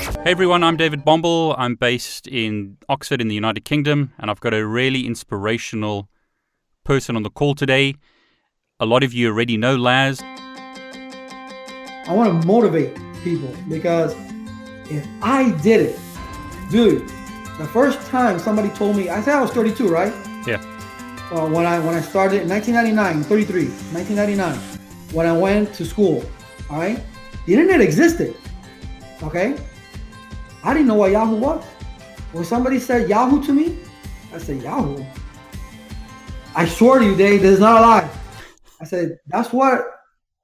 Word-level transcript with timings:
Hey 0.00 0.30
everyone, 0.30 0.64
I'm 0.64 0.78
David 0.78 1.04
Bombal. 1.04 1.54
I'm 1.58 1.74
based 1.74 2.26
in 2.26 2.78
Oxford 2.88 3.20
in 3.20 3.28
the 3.28 3.34
United 3.34 3.66
Kingdom, 3.66 4.14
and 4.18 4.30
I've 4.30 4.40
got 4.40 4.54
a 4.54 4.66
really 4.66 5.06
inspirational 5.06 6.08
person 6.84 7.16
on 7.16 7.22
the 7.22 7.28
call 7.28 7.54
today. 7.54 7.96
A 8.78 8.86
lot 8.86 9.02
of 9.02 9.12
you 9.12 9.28
already 9.28 9.58
know 9.58 9.76
Laz. 9.76 10.22
I 10.22 12.06
want 12.08 12.40
to 12.40 12.46
motivate 12.48 12.98
people 13.22 13.54
because 13.68 14.14
if 14.90 15.06
I 15.20 15.50
did 15.62 15.82
it, 15.90 16.00
dude, 16.70 17.06
the 17.58 17.68
first 17.70 18.00
time 18.08 18.38
somebody 18.38 18.70
told 18.70 18.96
me, 18.96 19.10
I 19.10 19.20
said 19.20 19.34
I 19.34 19.42
was 19.42 19.50
32, 19.50 19.86
right? 19.86 20.14
Yeah. 20.46 20.64
Well, 21.30 21.50
when 21.50 21.66
I 21.66 21.78
when 21.78 21.94
I 21.94 22.00
started 22.00 22.40
in 22.40 22.48
1999, 22.48 23.24
33, 23.24 23.64
1999, 23.92 24.58
when 25.12 25.26
I 25.26 25.36
went 25.36 25.74
to 25.74 25.84
school, 25.84 26.24
all 26.70 26.78
right, 26.78 26.98
the 27.44 27.52
internet 27.52 27.82
existed. 27.82 28.34
Okay, 29.22 29.58
I 30.62 30.72
didn't 30.72 30.88
know 30.88 30.94
what 30.94 31.10
Yahoo 31.12 31.36
was. 31.36 31.64
When 32.32 32.44
somebody 32.44 32.78
said 32.78 33.08
Yahoo 33.08 33.42
to 33.44 33.52
me, 33.52 33.78
I 34.32 34.38
said 34.38 34.62
Yahoo. 34.62 35.04
I 36.54 36.66
swear 36.66 37.00
to 37.00 37.04
you, 37.04 37.16
Dave, 37.16 37.42
this 37.42 37.54
is 37.54 37.60
not 37.60 37.78
a 37.78 37.80
lie. 37.80 38.10
I 38.80 38.84
said 38.84 39.18
that's 39.26 39.52
what 39.52 39.84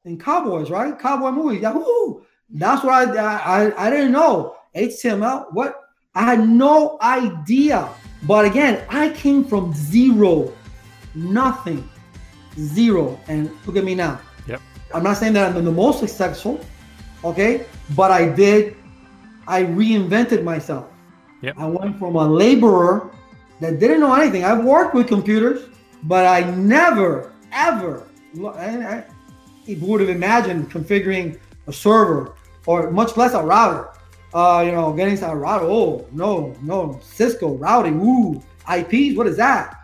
in 0.04 0.18
cowboys, 0.18 0.70
right? 0.70 0.98
Cowboy 0.98 1.30
movies, 1.30 1.62
Yahoo. 1.62 2.22
That's 2.50 2.84
what 2.84 3.16
I 3.16 3.36
I, 3.36 3.86
I 3.86 3.90
didn't 3.90 4.12
know 4.12 4.56
HTML. 4.74 5.52
What 5.52 5.80
I 6.14 6.22
had 6.22 6.48
no 6.48 6.98
idea. 7.02 7.88
But 8.22 8.44
again, 8.46 8.84
I 8.88 9.10
came 9.10 9.44
from 9.44 9.72
zero, 9.74 10.52
nothing, 11.14 11.88
zero, 12.58 13.20
and 13.28 13.50
look 13.66 13.76
at 13.76 13.84
me 13.84 13.94
now. 13.94 14.20
Yep. 14.48 14.60
I'm 14.94 15.02
not 15.02 15.18
saying 15.18 15.34
that 15.34 15.54
I'm 15.54 15.64
the 15.64 15.70
most 15.70 16.00
successful, 16.00 16.60
okay, 17.22 17.66
but 17.94 18.10
I 18.10 18.28
did. 18.28 18.76
I 19.48 19.62
reinvented 19.62 20.42
myself. 20.42 20.90
Yep. 21.42 21.54
I 21.58 21.66
went 21.66 21.98
from 21.98 22.16
a 22.16 22.26
laborer 22.26 23.10
that 23.60 23.78
didn't 23.78 24.00
know 24.00 24.14
anything. 24.14 24.44
I've 24.44 24.64
worked 24.64 24.94
with 24.94 25.06
computers, 25.08 25.68
but 26.04 26.26
I 26.26 26.50
never, 26.50 27.32
ever, 27.52 28.06
I, 28.44 29.04
I 29.68 29.78
would 29.80 30.00
have 30.00 30.10
imagined 30.10 30.70
configuring 30.70 31.38
a 31.66 31.72
server 31.72 32.34
or 32.66 32.90
much 32.90 33.16
less 33.16 33.34
a 33.34 33.42
router. 33.42 33.88
Uh, 34.34 34.62
you 34.66 34.72
know, 34.72 34.92
getting 34.92 35.22
a 35.22 35.34
router. 35.34 35.64
Oh 35.64 36.06
no, 36.12 36.54
no, 36.60 37.00
Cisco 37.02 37.56
routing. 37.56 38.00
Ooh, 38.00 38.42
IPs. 38.70 39.16
What 39.16 39.26
is 39.26 39.36
that? 39.36 39.74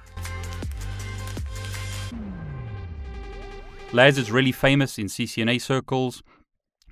Laz 3.92 4.19
is 4.19 4.30
really 4.30 4.52
famous 4.52 4.98
in 4.98 5.06
CCNA 5.06 5.60
circles. 5.60 6.22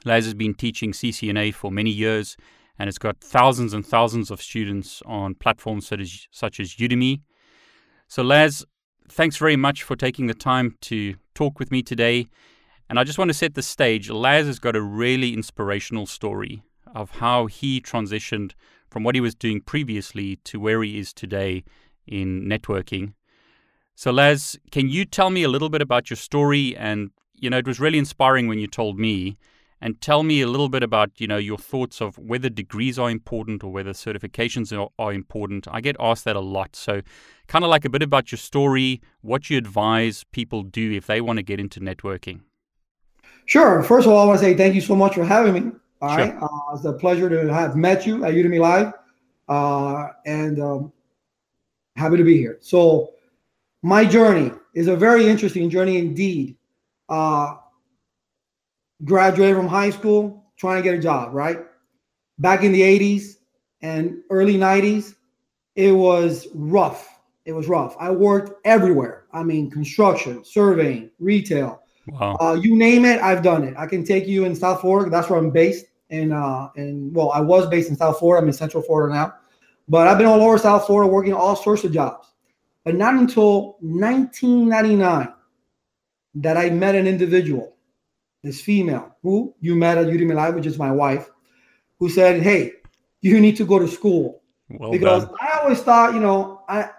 Laz 0.05 0.24
has 0.24 0.34
been 0.34 0.55
teaching 0.55 0.92
CCNA 0.92 1.52
for 1.52 1.70
many 1.70 1.90
years 1.90 2.36
and 2.81 2.89
it's 2.89 2.97
got 2.97 3.20
thousands 3.20 3.75
and 3.75 3.86
thousands 3.86 4.31
of 4.31 4.41
students 4.41 5.03
on 5.05 5.34
platforms 5.34 5.86
such 5.86 6.00
as, 6.00 6.27
such 6.31 6.59
as 6.59 6.77
Udemy. 6.77 7.20
So, 8.09 8.23
Laz, 8.23 8.64
thanks 9.06 9.36
very 9.36 9.55
much 9.55 9.83
for 9.83 9.96
taking 9.96 10.29
the 10.29 10.35
time 10.35 10.79
to 10.80 11.17
talk 11.35 11.58
with 11.58 11.70
me 11.70 11.83
today. 11.83 12.27
And 12.89 12.98
I 12.98 13.05
just 13.05 13.19
want 13.19 13.29
to 13.29 13.35
set 13.35 13.52
the 13.52 13.61
stage. 13.61 14.08
Laz 14.08 14.46
has 14.46 14.58
got 14.58 14.77
a 14.77 14.80
really 14.80 15.35
inspirational 15.35 16.07
story 16.07 16.63
of 16.95 17.11
how 17.11 17.45
he 17.45 17.83
transitioned 17.83 18.52
from 18.89 19.05
what 19.05 19.14
he 19.14 19.20
was 19.20 19.35
doing 19.35 19.61
previously 19.61 20.36
to 20.45 20.58
where 20.58 20.83
he 20.83 20.98
is 20.98 21.13
today 21.13 21.64
in 22.07 22.48
networking. 22.48 23.13
So, 23.95 24.11
Laz, 24.11 24.58
can 24.70 24.89
you 24.89 25.05
tell 25.05 25.29
me 25.29 25.42
a 25.42 25.48
little 25.48 25.69
bit 25.69 25.83
about 25.83 26.08
your 26.08 26.17
story? 26.17 26.74
And, 26.79 27.11
you 27.35 27.51
know, 27.51 27.58
it 27.58 27.67
was 27.67 27.79
really 27.79 27.98
inspiring 27.98 28.48
when 28.48 28.58
you 28.58 28.69
told 28.69 28.98
me. 28.98 29.36
And 29.83 29.98
tell 30.01 30.23
me 30.23 30.42
a 30.42 30.46
little 30.46 30.68
bit 30.68 30.83
about, 30.83 31.11
you 31.18 31.27
know, 31.27 31.39
your 31.39 31.57
thoughts 31.57 32.02
of 32.02 32.18
whether 32.18 32.51
degrees 32.51 32.98
are 32.98 33.11
important 33.11 33.64
or 33.64 33.73
whether 33.73 33.92
certifications 33.92 34.79
are, 34.79 34.91
are 34.98 35.13
important. 35.13 35.67
I 35.70 35.80
get 35.80 35.96
asked 35.98 36.24
that 36.27 36.36
a 36.36 36.41
lot. 36.41 36.77
So, 36.77 37.01
kind 37.46 37.64
of 37.64 37.70
like 37.70 37.86
a 37.86 37.90
bit 37.90 38.02
about 38.02 38.30
your 38.30 38.39
story, 38.39 39.01
what 39.23 39.48
you 39.48 39.57
advise 39.57 40.24
people 40.33 40.63
do 40.64 40.92
if 40.92 41.07
they 41.07 41.20
want 41.23 41.39
to 41.39 41.42
get 41.42 41.58
into 41.58 41.80
networking. 41.80 42.40
Sure. 43.46 43.83
First 43.83 44.07
of 44.07 44.13
all, 44.13 44.23
I 44.23 44.27
want 44.27 44.39
to 44.39 44.45
say 44.45 44.55
thank 44.55 44.74
you 44.74 44.80
so 44.83 44.95
much 44.95 45.14
for 45.14 45.24
having 45.24 45.55
me. 45.55 45.73
All 46.02 46.08
Sure. 46.17 46.27
right. 46.27 46.35
Uh, 46.42 46.74
it's 46.74 46.85
a 46.85 46.92
pleasure 46.92 47.29
to 47.30 47.52
have 47.52 47.74
met 47.74 48.07
you 48.07 48.24
at 48.24 48.35
Udemy 48.35 48.61
Live, 48.61 48.92
uh, 49.48 50.08
and 50.27 50.61
um, 50.61 50.92
happy 51.96 52.17
to 52.19 52.24
be 52.24 52.36
here. 52.36 52.58
So, 52.61 53.14
my 53.83 54.05
journey 54.05 54.52
is 54.74 54.89
a 54.89 54.96
very 54.96 55.27
interesting 55.27 55.70
journey 55.70 55.96
indeed. 55.98 56.57
Uh, 57.08 57.57
graduated 59.05 59.56
from 59.56 59.66
high 59.68 59.90
school, 59.90 60.44
trying 60.56 60.77
to 60.77 60.83
get 60.83 60.94
a 60.98 61.02
job. 61.02 61.33
Right 61.34 61.58
back 62.38 62.62
in 62.62 62.72
the 62.72 62.83
'80s 62.83 63.36
and 63.83 64.18
early 64.30 64.56
'90s, 64.56 65.14
it 65.77 65.92
was 65.92 66.48
rough. 66.55 67.08
It 67.44 67.52
was 67.52 67.68
rough. 67.68 67.96
I 67.98 68.10
worked 68.10 68.60
everywhere. 68.64 69.24
I 69.33 69.42
mean, 69.42 69.70
construction, 69.70 70.44
surveying, 70.44 71.10
retail, 71.18 71.80
Wow. 72.08 72.36
uh, 72.40 72.55
you 72.60 72.77
name 72.77 73.05
it, 73.05 73.20
I've 73.20 73.42
done 73.42 73.62
it. 73.64 73.74
I 73.77 73.86
can 73.86 74.05
take 74.05 74.27
you 74.27 74.44
in 74.44 74.55
South 74.55 74.80
Florida. 74.80 75.10
That's 75.10 75.28
where 75.30 75.39
I'm 75.39 75.50
based. 75.50 75.86
And 76.10 76.33
uh, 76.33 76.70
and 76.77 77.14
well, 77.14 77.30
I 77.30 77.40
was 77.40 77.68
based 77.68 77.89
in 77.89 77.96
South 77.96 78.18
Florida. 78.18 78.42
I'm 78.42 78.48
in 78.48 78.52
Central 78.52 78.83
Florida 78.83 79.14
now, 79.14 79.34
but 79.89 80.08
I've 80.08 80.18
been 80.18 80.27
all 80.27 80.42
over 80.42 80.58
South 80.58 80.86
Florida 80.86 81.10
working 81.10 81.33
all 81.33 81.55
sorts 81.55 81.84
of 81.84 81.92
jobs. 81.92 82.33
But 82.84 82.96
not 82.96 83.14
until 83.14 83.77
1999 83.80 85.33
that 86.34 86.56
I 86.56 86.70
met 86.70 86.94
an 86.96 87.06
individual, 87.06 87.77
this 88.42 88.61
female 88.61 89.17
who 89.23 89.55
you 89.61 89.74
met 89.77 89.98
at 89.98 90.06
Udemy 90.06 90.34
Live, 90.34 90.55
which 90.55 90.67
is 90.67 90.78
my 90.78 90.90
wife, 90.90 91.30
who 91.98 92.08
said, 92.08 92.42
"Hey, 92.42 92.73
you 93.20 93.40
need 93.40 93.56
to 93.56 93.64
go 93.64 93.78
to 93.78 93.89
school." 93.89 94.42
well 94.68 94.90
because 94.90 95.24
done. 95.24 95.34
I 95.40 95.58
always 95.61 95.80
thought, 95.80 96.14
you 96.14 96.20
know, 96.20 96.62
I 96.68 96.90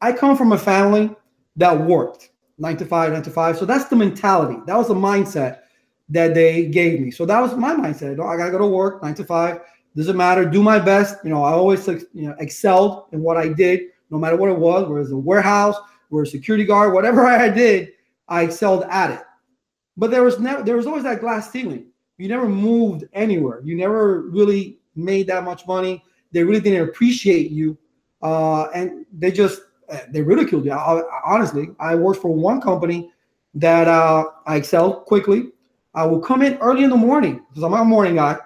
I 0.00 0.12
come 0.12 0.36
from 0.36 0.52
a 0.52 0.58
family 0.58 1.14
that 1.56 1.78
worked 1.78 2.30
nine 2.58 2.76
to 2.78 2.86
five, 2.86 3.12
nine 3.12 3.22
to 3.22 3.30
five. 3.30 3.58
So 3.58 3.64
that's 3.64 3.86
the 3.86 3.96
mentality. 3.96 4.60
That 4.66 4.76
was 4.76 4.88
the 4.88 4.94
mindset 4.94 5.60
that 6.08 6.34
they 6.34 6.66
gave 6.66 7.00
me. 7.00 7.10
So 7.10 7.24
that 7.26 7.40
was 7.40 7.54
my 7.56 7.74
mindset. 7.74 8.12
I 8.12 8.36
gotta 8.36 8.50
go 8.50 8.58
to 8.58 8.66
work 8.66 9.02
nine 9.02 9.14
to 9.14 9.24
five. 9.24 9.60
Doesn't 9.96 10.16
matter. 10.16 10.44
Do 10.44 10.62
my 10.62 10.78
best. 10.78 11.16
You 11.24 11.30
know, 11.30 11.42
I 11.42 11.52
always 11.52 11.86
you 11.86 12.08
know 12.14 12.34
excelled 12.38 13.06
in 13.12 13.20
what 13.20 13.36
I 13.36 13.48
did, 13.48 13.80
no 14.10 14.18
matter 14.18 14.36
what 14.36 14.50
it 14.50 14.58
was. 14.58 14.88
Whether 14.88 15.00
it's 15.00 15.10
a 15.10 15.16
warehouse, 15.16 15.76
or 16.10 16.22
a 16.22 16.26
security 16.26 16.64
guard, 16.64 16.92
whatever 16.92 17.26
I 17.26 17.48
did, 17.48 17.92
I 18.28 18.42
excelled 18.42 18.84
at 18.90 19.10
it. 19.10 19.20
But 20.00 20.10
there 20.10 20.22
was 20.22 20.40
never 20.40 20.62
there 20.62 20.78
was 20.78 20.86
always 20.86 21.02
that 21.02 21.20
glass 21.20 21.50
ceiling. 21.50 21.84
You 22.16 22.28
never 22.28 22.48
moved 22.48 23.04
anywhere. 23.12 23.60
You 23.62 23.76
never 23.76 24.22
really 24.22 24.78
made 24.96 25.26
that 25.26 25.44
much 25.44 25.66
money. 25.66 26.02
They 26.32 26.42
really 26.42 26.60
didn't 26.60 26.88
appreciate 26.88 27.50
you, 27.50 27.76
uh, 28.22 28.68
and 28.74 29.04
they 29.12 29.30
just 29.30 29.60
uh, 29.90 29.98
they 30.10 30.22
ridiculed 30.22 30.64
you. 30.64 30.72
I, 30.72 31.02
honestly, 31.26 31.68
I 31.78 31.96
worked 31.96 32.22
for 32.22 32.34
one 32.34 32.62
company 32.62 33.10
that 33.52 33.88
uh, 33.88 34.24
I 34.46 34.56
excelled 34.56 35.04
quickly. 35.04 35.52
I 35.94 36.06
will 36.06 36.20
come 36.20 36.40
in 36.40 36.56
early 36.58 36.82
in 36.82 36.88
the 36.88 36.96
morning 36.96 37.44
because 37.50 37.62
I'm 37.62 37.74
a 37.74 37.84
morning 37.84 38.14
guy, 38.14 38.38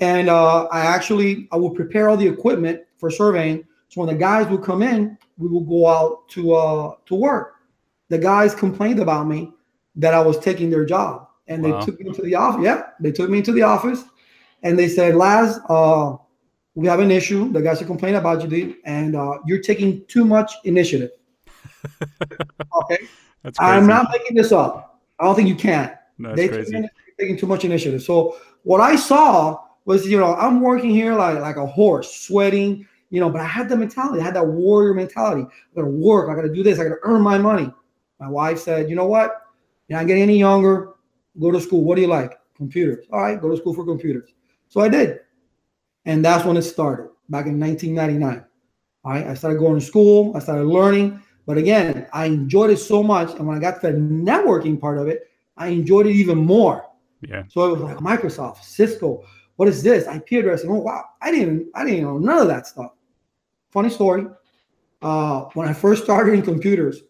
and 0.00 0.30
uh, 0.30 0.64
I 0.72 0.80
actually 0.80 1.46
I 1.52 1.56
will 1.56 1.72
prepare 1.72 2.08
all 2.08 2.16
the 2.16 2.26
equipment 2.26 2.80
for 2.96 3.10
surveying. 3.10 3.66
So 3.90 4.00
when 4.00 4.08
the 4.08 4.18
guys 4.18 4.46
would 4.46 4.62
come 4.62 4.82
in, 4.82 5.18
we 5.36 5.48
will 5.48 5.60
go 5.60 5.86
out 5.88 6.26
to 6.30 6.54
uh, 6.54 6.94
to 7.04 7.14
work. 7.14 7.56
The 8.08 8.16
guys 8.16 8.54
complained 8.54 8.98
about 8.98 9.26
me 9.26 9.52
that 9.96 10.14
I 10.14 10.20
was 10.20 10.38
taking 10.38 10.70
their 10.70 10.84
job, 10.84 11.28
and 11.48 11.62
Wow. 11.62 11.78
they 11.78 11.86
took 11.86 12.00
me 12.00 12.12
to 12.12 12.22
the 12.22 12.34
office. 12.34 12.64
Yeah, 12.64 12.82
they 13.00 13.12
took 13.12 13.30
me 13.30 13.38
into 13.38 13.52
the 13.52 13.62
office, 13.62 14.04
and 14.62 14.78
they 14.78 14.88
said, 14.88 15.14
"Laz, 15.14 15.60
uh, 15.68 16.16
we 16.74 16.86
have 16.86 17.00
an 17.00 17.10
issue. 17.10 17.52
The 17.52 17.60
guys 17.60 17.82
are 17.82 17.86
complaining 17.86 18.18
about 18.18 18.42
you, 18.42 18.48
dude, 18.48 18.76
and 18.84 19.14
uh, 19.16 19.38
you're 19.46 19.60
taking 19.60 20.04
too 20.06 20.24
much 20.24 20.52
initiative." 20.64 21.10
okay, 22.82 22.98
That's 23.42 23.58
crazy. 23.58 23.72
I'm 23.72 23.86
not 23.86 24.08
making 24.12 24.36
this 24.36 24.52
up. 24.52 25.00
I 25.18 25.24
don't 25.24 25.34
think 25.34 25.48
you 25.48 25.56
can. 25.56 25.96
No, 26.18 26.34
they 26.34 26.48
crazy. 26.48 26.88
taking 27.18 27.36
too 27.36 27.46
much 27.46 27.64
initiative. 27.64 28.02
So 28.02 28.36
what 28.62 28.80
I 28.80 28.96
saw 28.96 29.58
was, 29.84 30.06
you 30.06 30.18
know, 30.18 30.34
I'm 30.34 30.60
working 30.60 30.90
here 30.90 31.14
like 31.14 31.38
like 31.40 31.56
a 31.56 31.66
horse, 31.66 32.14
sweating, 32.14 32.86
you 33.10 33.20
know, 33.20 33.28
but 33.30 33.40
I 33.40 33.46
had 33.46 33.68
the 33.68 33.76
mentality. 33.76 34.20
I 34.20 34.24
had 34.24 34.34
that 34.34 34.46
warrior 34.46 34.94
mentality. 34.94 35.42
I 35.42 35.74
gotta 35.74 35.90
work. 35.90 36.30
I 36.30 36.34
gotta 36.34 36.52
do 36.52 36.62
this. 36.62 36.78
I 36.78 36.84
gotta 36.84 37.00
earn 37.02 37.22
my 37.22 37.38
money. 37.38 37.72
My 38.18 38.28
wife 38.28 38.58
said, 38.58 38.88
you 38.88 38.96
know 38.96 39.06
what? 39.06 39.41
You're 39.88 39.98
not 39.98 40.06
getting 40.06 40.22
any 40.22 40.38
younger. 40.38 40.92
Go 41.40 41.50
to 41.50 41.60
school. 41.60 41.84
What 41.84 41.96
do 41.96 42.02
you 42.02 42.08
like? 42.08 42.38
Computers. 42.56 43.06
All 43.12 43.20
right, 43.20 43.40
go 43.40 43.50
to 43.50 43.56
school 43.56 43.74
for 43.74 43.84
computers. 43.84 44.30
So 44.68 44.80
I 44.80 44.88
did. 44.88 45.20
And 46.04 46.24
that's 46.24 46.44
when 46.44 46.56
it 46.56 46.62
started 46.62 47.10
back 47.28 47.46
in 47.46 47.58
1999. 47.58 48.44
All 49.04 49.12
right. 49.12 49.26
I 49.26 49.34
started 49.34 49.58
going 49.58 49.78
to 49.78 49.84
school, 49.84 50.36
I 50.36 50.40
started 50.40 50.64
learning. 50.64 51.22
But 51.46 51.58
again, 51.58 52.06
I 52.12 52.26
enjoyed 52.26 52.70
it 52.70 52.78
so 52.78 53.02
much. 53.02 53.34
And 53.34 53.46
when 53.46 53.56
I 53.56 53.60
got 53.60 53.80
to 53.80 53.88
the 53.88 53.98
networking 53.98 54.80
part 54.80 54.98
of 54.98 55.08
it, 55.08 55.28
I 55.56 55.68
enjoyed 55.68 56.06
it 56.06 56.12
even 56.12 56.38
more. 56.38 56.86
Yeah. 57.20 57.42
So 57.48 57.66
it 57.66 57.78
was 57.78 57.82
like 57.82 57.98
Microsoft, 57.98 58.62
Cisco, 58.62 59.24
what 59.56 59.68
is 59.68 59.82
this? 59.82 60.06
IP 60.06 60.40
addressing. 60.40 60.70
Oh 60.70 60.80
wow, 60.80 61.04
I 61.20 61.30
didn't 61.30 61.68
I 61.74 61.84
didn't 61.84 62.02
know 62.02 62.18
none 62.18 62.38
of 62.38 62.48
that 62.48 62.66
stuff. 62.66 62.92
Funny 63.70 63.90
story. 63.90 64.26
Uh, 65.02 65.42
when 65.54 65.68
I 65.68 65.72
first 65.72 66.04
started 66.04 66.34
in 66.34 66.42
computers, 66.42 67.02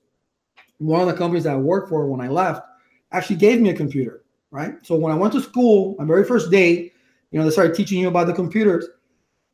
one 0.82 1.00
of 1.00 1.06
the 1.06 1.14
companies 1.14 1.44
that 1.44 1.54
I 1.54 1.56
worked 1.56 1.88
for 1.88 2.06
when 2.06 2.20
I 2.20 2.28
left 2.28 2.62
actually 3.12 3.36
gave 3.36 3.60
me 3.60 3.70
a 3.70 3.74
computer. 3.74 4.24
Right. 4.50 4.74
So 4.82 4.96
when 4.96 5.12
I 5.12 5.16
went 5.16 5.32
to 5.32 5.40
school, 5.40 5.96
my 5.98 6.04
very 6.04 6.24
first 6.24 6.50
day, 6.50 6.92
you 7.30 7.38
know, 7.38 7.44
they 7.44 7.50
started 7.50 7.74
teaching 7.74 7.98
you 7.98 8.08
about 8.08 8.26
the 8.26 8.34
computers, 8.34 8.86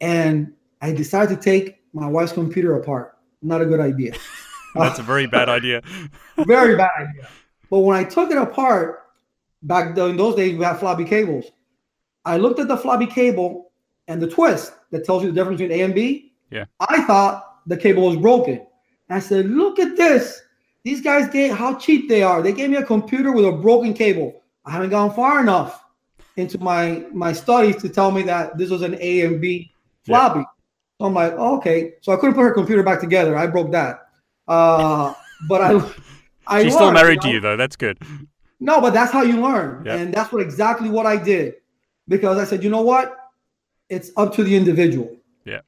and 0.00 0.52
I 0.82 0.92
decided 0.92 1.36
to 1.36 1.40
take 1.40 1.78
my 1.92 2.08
wife's 2.08 2.32
computer 2.32 2.76
apart. 2.76 3.16
Not 3.40 3.62
a 3.62 3.66
good 3.66 3.80
idea. 3.80 4.14
That's 4.75 4.98
a 4.98 5.02
very 5.02 5.26
bad 5.26 5.48
idea. 5.58 5.82
very 6.38 6.76
bad 6.76 6.90
idea. 6.98 7.28
But 7.70 7.80
when 7.80 7.96
I 7.96 8.04
took 8.04 8.30
it 8.30 8.36
apart, 8.36 9.04
back 9.62 9.96
in 9.96 10.16
those 10.16 10.34
days 10.34 10.56
we 10.56 10.64
had 10.64 10.78
floppy 10.78 11.04
cables. 11.04 11.46
I 12.25 12.36
looked 12.36 12.58
at 12.58 12.69
the 12.69 12.76
floppy 12.76 13.06
cable 13.06 13.70
and 14.08 14.20
the 14.20 14.28
twist 14.28 14.72
that 14.90 15.04
tells 15.04 15.22
you 15.22 15.30
the 15.30 15.34
difference 15.34 15.60
between 15.60 15.78
A 15.78 15.84
and 15.84 15.94
B. 15.94 16.32
Yeah. 16.50 16.64
I 16.80 17.02
thought 17.04 17.60
the 17.66 17.76
cable 17.76 18.06
was 18.06 18.16
broken. 18.16 18.66
I 19.10 19.20
said, 19.20 19.46
look 19.50 19.78
at 19.78 19.96
this. 19.96 20.42
These 20.84 21.00
guys 21.00 21.28
gave 21.28 21.54
how 21.54 21.75
cheap 21.75 22.08
they 22.08 22.22
are. 22.22 22.42
They 22.42 22.52
gave 22.52 22.70
me 22.70 22.76
a 22.76 22.84
computer 22.84 23.32
with 23.32 23.44
a 23.44 23.52
broken 23.52 23.94
cable. 23.94 24.42
I 24.64 24.70
haven't 24.72 24.90
gone 24.90 25.12
far 25.12 25.40
enough 25.40 25.84
into 26.36 26.58
my 26.58 27.04
my 27.12 27.32
studies 27.32 27.76
to 27.82 27.88
tell 27.88 28.10
me 28.10 28.22
that 28.22 28.56
this 28.56 28.70
was 28.70 28.82
an 28.82 28.96
A 29.00 29.22
and 29.22 29.40
B 29.40 29.72
floppy. 30.04 30.40
Yeah. 30.40 30.44
So 30.98 31.06
I'm 31.06 31.14
like, 31.14 31.34
oh, 31.36 31.58
okay. 31.58 31.94
So 32.00 32.12
I 32.12 32.16
couldn't 32.16 32.34
put 32.34 32.42
her 32.42 32.52
computer 32.52 32.82
back 32.82 33.00
together. 33.00 33.36
I 33.36 33.46
broke 33.46 33.70
that. 33.72 34.08
Uh, 34.46 35.14
but 35.48 35.60
I, 35.60 35.70
I 36.46 36.62
she's 36.62 36.72
learned, 36.72 36.72
still 36.72 36.92
married 36.92 37.10
you 37.10 37.16
know? 37.16 37.22
to 37.22 37.28
you 37.30 37.40
though. 37.40 37.56
That's 37.56 37.76
good. 37.76 37.98
No, 38.60 38.80
but 38.80 38.92
that's 38.92 39.12
how 39.12 39.22
you 39.22 39.40
learn, 39.40 39.84
yep. 39.84 40.00
and 40.00 40.12
that's 40.12 40.32
what 40.32 40.42
exactly 40.42 40.90
what 40.90 41.06
I 41.06 41.16
did 41.16 41.54
because 42.08 42.38
I 42.38 42.44
said, 42.44 42.64
you 42.64 42.70
know 42.70 42.82
what? 42.82 43.16
It's 43.88 44.10
up 44.16 44.34
to 44.34 44.42
the 44.42 44.56
individual. 44.56 45.16
Yeah. 45.44 45.60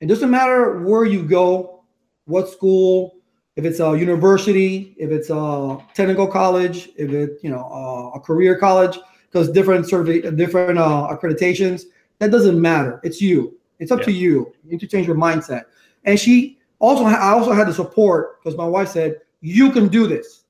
It 0.00 0.06
doesn't 0.06 0.30
matter 0.30 0.80
where 0.80 1.04
you 1.04 1.22
go, 1.22 1.84
what 2.26 2.48
school, 2.50 3.16
if 3.56 3.64
it's 3.64 3.80
a 3.80 3.96
university, 3.96 4.94
if 4.98 5.10
it's 5.10 5.30
a 5.30 5.78
technical 5.94 6.26
college, 6.26 6.90
if 6.96 7.10
it 7.12 7.38
you 7.42 7.50
know 7.50 8.12
a 8.14 8.20
career 8.20 8.58
college, 8.58 8.98
because 9.30 9.50
different 9.50 9.88
survey, 9.88 10.20
different 10.32 10.78
uh, 10.78 11.08
accreditations. 11.10 11.84
That 12.18 12.30
doesn't 12.30 12.60
matter. 12.60 13.00
It's 13.02 13.20
you. 13.20 13.58
It's 13.80 13.90
up 13.90 14.00
yeah. 14.00 14.04
to 14.06 14.12
you. 14.12 14.52
You 14.64 14.72
need 14.72 14.80
to 14.80 14.86
change 14.86 15.06
your 15.06 15.16
mindset. 15.16 15.64
And 16.04 16.18
she 16.18 16.58
also, 16.78 17.04
I 17.04 17.30
also 17.30 17.52
had 17.52 17.66
the 17.66 17.74
support 17.74 18.42
because 18.42 18.56
my 18.56 18.66
wife 18.66 18.88
said, 18.88 19.20
"You 19.40 19.70
can 19.70 19.88
do 19.88 20.06
this." 20.06 20.44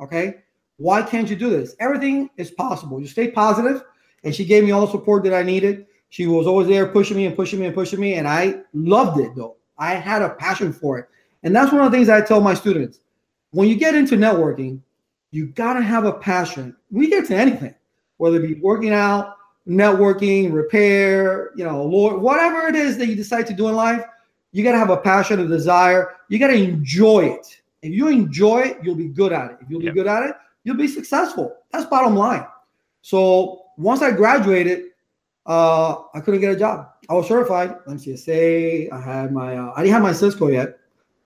Okay. 0.00 0.36
Why 0.76 1.02
can't 1.02 1.28
you 1.28 1.34
do 1.34 1.50
this? 1.50 1.74
Everything 1.80 2.30
is 2.36 2.52
possible. 2.52 3.00
You 3.00 3.08
stay 3.08 3.32
positive 3.32 3.82
and 4.22 4.34
she 4.34 4.44
gave 4.44 4.64
me 4.64 4.70
all 4.70 4.86
the 4.86 4.92
support 4.92 5.24
that 5.24 5.34
I 5.34 5.42
needed. 5.42 5.86
She 6.10 6.26
was 6.26 6.46
always 6.46 6.68
there 6.68 6.86
pushing 6.86 7.16
me 7.16 7.26
and 7.26 7.36
pushing 7.36 7.58
me 7.58 7.66
and 7.66 7.74
pushing 7.74 8.00
me, 8.00 8.14
and 8.14 8.26
I 8.26 8.60
loved 8.72 9.20
it 9.20 9.34
though. 9.36 9.56
I 9.76 9.94
had 9.94 10.22
a 10.22 10.30
passion 10.30 10.72
for 10.72 10.98
it, 10.98 11.08
and 11.42 11.54
that's 11.54 11.72
one 11.72 11.80
of 11.82 11.90
the 11.90 11.96
things 11.96 12.08
I 12.08 12.20
tell 12.20 12.40
my 12.40 12.54
students. 12.54 13.00
When 13.50 13.68
you 13.68 13.76
get 13.76 13.94
into 13.94 14.16
networking, 14.16 14.80
you 15.30 15.46
gotta 15.46 15.82
have 15.82 16.04
a 16.04 16.12
passion. 16.12 16.76
We 16.90 17.08
get 17.08 17.26
to 17.26 17.36
anything, 17.36 17.74
whether 18.16 18.36
it 18.36 18.46
be 18.46 18.60
working 18.60 18.92
out, 18.92 19.36
networking, 19.66 20.52
repair, 20.52 21.50
you 21.56 21.64
know, 21.64 21.84
Lord, 21.84 22.20
whatever 22.20 22.66
it 22.66 22.74
is 22.74 22.96
that 22.98 23.06
you 23.06 23.14
decide 23.14 23.46
to 23.48 23.54
do 23.54 23.68
in 23.68 23.74
life, 23.74 24.04
you 24.52 24.64
gotta 24.64 24.78
have 24.78 24.90
a 24.90 24.96
passion, 24.96 25.40
a 25.40 25.46
desire. 25.46 26.16
You 26.28 26.38
gotta 26.38 26.54
enjoy 26.54 27.26
it. 27.26 27.60
If 27.82 27.92
you 27.92 28.08
enjoy 28.08 28.60
it, 28.60 28.78
you'll 28.82 28.96
be 28.96 29.08
good 29.08 29.32
at 29.32 29.52
it. 29.52 29.58
If 29.60 29.70
you'll 29.70 29.80
be 29.80 29.90
good 29.90 30.06
at 30.06 30.24
it, 30.24 30.34
you'll 30.64 30.76
be 30.76 30.88
successful. 30.88 31.56
That's 31.70 31.86
bottom 31.86 32.16
line. 32.16 32.46
So 33.02 33.62
once 33.76 34.02
I 34.02 34.10
graduated, 34.10 34.86
uh, 35.46 35.96
I 36.14 36.20
couldn't 36.20 36.40
get 36.40 36.52
a 36.52 36.58
job. 36.58 36.90
I 37.08 37.14
was 37.14 37.28
certified 37.28 37.78
MCSA. 37.86 38.92
I 38.92 39.00
had 39.00 39.32
my 39.32 39.56
uh, 39.56 39.72
I 39.76 39.82
didn't 39.82 39.94
have 39.94 40.02
my 40.02 40.12
Cisco 40.12 40.48
yet. 40.48 40.78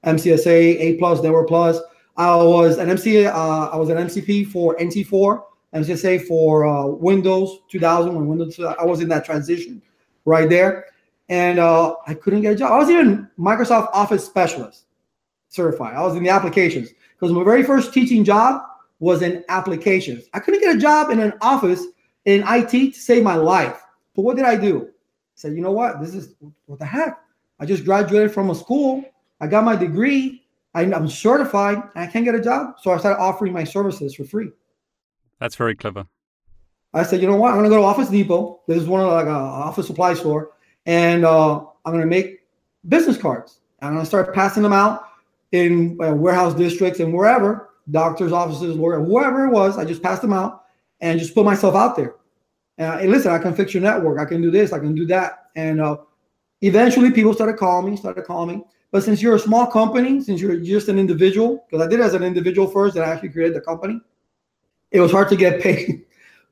MCSA 0.05 0.81
A 0.81 0.95
plus, 0.97 1.23
Network 1.23 1.49
plus. 1.49 1.79
I 2.17 2.37
was 2.37 2.79
an 2.79 2.91
MC. 2.91 3.27
Uh, 3.27 3.33
I 3.33 3.77
was 3.77 3.89
an 3.89 3.97
MCP 3.97 4.49
for 4.49 4.77
NT4, 4.77 5.43
MCSA 5.75 6.27
for 6.27 6.67
uh, 6.67 6.87
Windows 6.87 7.61
2000 7.69 8.15
when 8.15 8.27
Windows. 8.27 8.59
I 8.61 8.85
was 8.85 9.01
in 9.01 9.09
that 9.09 9.25
transition 9.25 9.81
right 10.25 10.49
there, 10.49 10.87
and 11.29 11.59
uh, 11.59 11.95
I 12.07 12.15
couldn't 12.15 12.43
get 12.43 12.53
a 12.53 12.57
job. 12.57 12.73
I 12.73 12.79
was 12.79 12.91
even 12.91 13.29
Microsoft 13.39 13.89
Office 13.93 14.25
specialist 14.25 14.85
certified. 15.49 15.95
I 15.95 16.03
was 16.03 16.17
in 16.17 16.23
the 16.23 16.31
applications 16.31 16.91
because 17.15 17.33
my 17.33 17.45
very 17.45 17.63
first 17.63 17.95
teaching 17.95 18.25
job 18.25 18.63
was 18.99 19.23
in 19.23 19.45
applications. 19.49 20.25
I 20.33 20.41
couldn't 20.41 20.61
get 20.61 20.77
a 20.77 20.79
job 20.79 21.11
in 21.11 21.21
an 21.21 21.33
office 21.41 21.85
in 22.25 22.45
IT 22.47 22.71
to 22.95 23.01
save 23.01 23.23
my 23.23 23.35
life. 23.35 23.83
But 24.15 24.23
what 24.23 24.37
did 24.37 24.45
I 24.45 24.57
do? 24.57 24.83
I 24.87 24.91
said, 25.35 25.55
you 25.55 25.61
know 25.61 25.73
what? 25.73 26.01
This 26.01 26.15
is 26.15 26.35
what 26.67 26.79
the 26.79 26.87
heck? 26.87 27.19
I 27.59 27.67
just 27.67 27.85
graduated 27.85 28.33
from 28.33 28.51
a 28.51 28.55
school. 28.55 29.05
I 29.43 29.49
got 29.49 29.65
my 29.65 29.75
degree. 29.75 30.45
I, 30.73 30.85
am 30.85 31.09
certified 31.09 31.77
and 31.77 32.05
I 32.05 32.07
can't 32.07 32.25
get 32.25 32.37
a 32.37 32.41
job. 32.41 32.77
So 32.81 32.93
I 32.93 32.99
started 32.99 33.21
offering 33.21 33.53
my 33.53 33.65
services 33.65 34.15
for 34.15 34.25
free. 34.25 34.51
That's 35.41 35.57
very 35.57 35.75
clever. 35.75 36.07
I 36.95 37.03
said, 37.03 37.21
you 37.21 37.27
know 37.27 37.37
what? 37.37 37.49
I'm 37.49 37.59
going 37.59 37.65
to 37.65 37.71
go 37.71 37.79
to 37.79 37.83
Office 37.83 38.09
Depot. 38.09 38.61
This 38.69 38.81
is 38.81 38.89
one 38.89 39.01
of 39.01 39.09
like 39.09 39.27
a 39.27 39.31
office 39.31 39.89
supply 39.89 40.15
store. 40.15 40.53
And 40.87 41.25
uh, 41.25 41.59
I'm 41.59 41.93
going 41.93 42.01
to 42.01 42.07
make 42.07 42.41
business 42.89 43.19
cards. 43.19 43.59
I'm 43.81 43.95
going 43.95 44.03
to 44.03 44.07
start 44.07 44.33
passing 44.33 44.63
them 44.63 44.73
out 44.73 45.09
in 45.51 45.99
uh, 46.01 46.15
warehouse 46.15 46.55
districts 46.55 47.01
and 47.01 47.13
wherever, 47.13 47.71
doctors' 47.91 48.33
offices, 48.33 48.77
lawyer, 48.77 49.01
whoever 49.01 49.47
it 49.47 49.51
was. 49.51 49.77
I 49.77 49.85
just 49.85 50.03
passed 50.03 50.23
them 50.23 50.33
out 50.33 50.67
and 51.01 51.19
just 51.19 51.35
put 51.35 51.45
myself 51.45 51.75
out 51.75 51.97
there. 51.97 52.15
Uh, 52.79 52.99
and 53.01 53.11
listen, 53.11 53.33
I 53.33 53.39
can 53.39 53.55
fix 53.55 53.75
your 53.75 53.83
network. 53.83 54.21
I 54.21 54.25
can 54.25 54.41
do 54.41 54.53
this. 54.53 54.73
I 54.73 54.79
can 54.79 54.95
do 54.95 55.05
that. 55.07 55.51
And 55.57 55.81
uh, 55.81 55.97
eventually, 56.61 57.11
people 57.11 57.35
started 57.35 57.57
calling 57.57 57.91
me, 57.91 57.97
started 57.97 58.25
calling 58.25 58.57
me. 58.57 58.65
But 58.93 59.03
since 59.03 59.23
you're 59.23 59.35
a 59.35 59.41
small 59.41 59.67
company, 59.67 60.21
since 60.21 60.41
you're 60.41 60.59
just 60.59 60.89
an 60.89 60.99
individual, 60.99 61.67
because 61.69 61.85
I 61.85 61.89
did 61.89 62.01
as 62.01 62.13
an 62.13 62.23
individual 62.23 62.69
first, 62.69 62.95
and 62.95 63.05
I 63.05 63.09
actually 63.09 63.31
created 63.31 63.57
the 63.57 63.63
company, 63.63 63.99
it 64.91 65.01
was 65.01 65.11
hard 65.11 65.31
to 65.31 65.37
get 65.37 65.61
paid. 65.63 66.05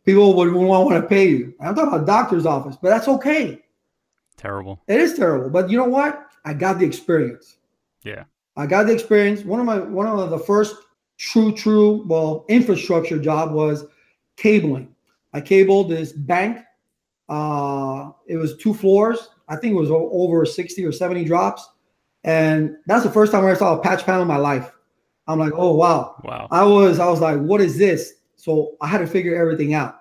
people 0.05 0.35
would 0.35 0.53
not 0.53 0.59
want 0.59 1.03
to 1.03 1.07
pay 1.07 1.29
you. 1.29 1.55
I'm 1.61 1.75
talking 1.75 1.93
about 1.93 2.07
doctor's 2.07 2.47
office, 2.47 2.77
but 2.81 2.89
that's 2.89 3.07
okay. 3.07 3.63
Terrible. 4.39 4.83
It 4.89 4.99
is 4.99 5.15
terrible, 5.15 5.51
but 5.51 5.69
you 5.69 5.77
know 5.77 5.85
what? 5.85 6.27
I 6.47 6.55
got 6.55 6.79
the 6.79 6.87
experience. 6.87 7.59
Yeah. 8.03 8.25
I 8.57 8.67
got 8.67 8.87
the 8.87 8.95
experience. 8.95 9.43
One 9.45 9.61
of 9.61 9.67
my 9.67 9.79
one 9.79 10.07
of 10.07 10.31
the 10.31 10.39
first 10.39 10.77
true 11.19 11.53
true 11.53 12.05
well 12.07 12.47
infrastructure 12.49 13.19
job 13.19 13.53
was 13.53 13.85
cabling. 14.37 14.95
I 15.35 15.43
cabled 15.43 15.91
this 15.91 16.13
bank. 16.13 16.59
Uh, 17.29 18.11
it 18.27 18.37
was 18.37 18.57
two 18.57 18.73
floors. 18.73 19.29
I 19.49 19.57
think 19.57 19.73
it 19.73 19.77
was 19.77 19.91
over 19.91 20.45
60 20.47 20.85
or 20.85 20.93
70 20.93 21.25
drops. 21.25 21.69
And 22.25 22.77
that's 22.87 23.05
the 23.05 23.11
first 23.11 23.33
time 23.33 23.45
I 23.45 23.49
ever 23.49 23.57
saw 23.57 23.79
a 23.79 23.83
patch 23.83 24.05
panel 24.05 24.23
in 24.23 24.29
my 24.29 24.37
life. 24.37 24.71
I'm 25.27 25.39
like, 25.39 25.53
oh 25.55 25.75
wow. 25.75 26.21
Wow. 26.25 26.49
I 26.51 26.65
was 26.65 26.99
I 26.99 27.09
was 27.09 27.21
like, 27.21 27.39
what 27.39 27.61
is 27.61 27.79
this? 27.79 28.15
So 28.37 28.77
I 28.81 28.87
had 28.89 28.99
to 28.99 29.07
figure 29.07 29.37
everything 29.37 29.75
out. 29.75 30.01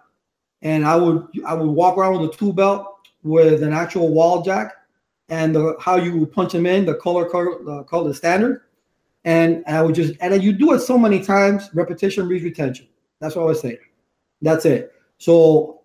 And 0.62 0.86
I 0.86 0.96
would 0.96 1.28
I 1.46 1.54
would 1.54 1.70
walk 1.70 1.98
around 1.98 2.20
with 2.20 2.34
a 2.34 2.34
tool 2.36 2.54
belt 2.54 2.86
with 3.24 3.64
an 3.64 3.74
actual 3.74 4.10
wall 4.10 4.42
jack 4.42 4.74
and 5.30 5.56
the, 5.56 5.76
how 5.80 5.98
you 5.98 6.18
would 6.18 6.32
punch 6.32 6.54
them 6.54 6.66
in, 6.66 6.86
the 6.86 6.96
color 6.96 7.30
color 7.30 7.64
the 7.64 7.84
color 7.84 8.14
standard. 8.14 8.64
And 9.26 9.64
I 9.68 9.82
would 9.82 9.96
just 9.96 10.14
and 10.22 10.42
you 10.42 10.54
do 10.54 10.74
it 10.74 10.80
so 10.80 10.98
many 10.98 11.22
times, 11.24 11.70
repetition 11.74 12.28
breeds 12.28 12.44
retention. 12.44 12.88
That's 13.20 13.36
what 13.36 13.44
I 13.44 13.46
was 13.46 13.62
saying. 13.62 13.78
That's 14.42 14.66
it. 14.66 14.94
So 15.18 15.82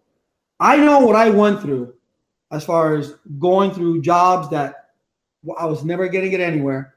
I 0.61 0.77
know 0.77 1.01
what 1.01 1.17
I 1.17 1.31
went 1.31 1.61
through 1.61 1.95
as 2.53 2.65
far 2.65 2.95
as 2.97 3.15
going 3.39 3.73
through 3.73 4.01
jobs 4.01 4.49
that 4.51 4.84
I 5.59 5.67
was 5.67 5.85
never 5.85 6.09
getting 6.09 6.33
it 6.33 6.41
anywhere. 6.41 6.95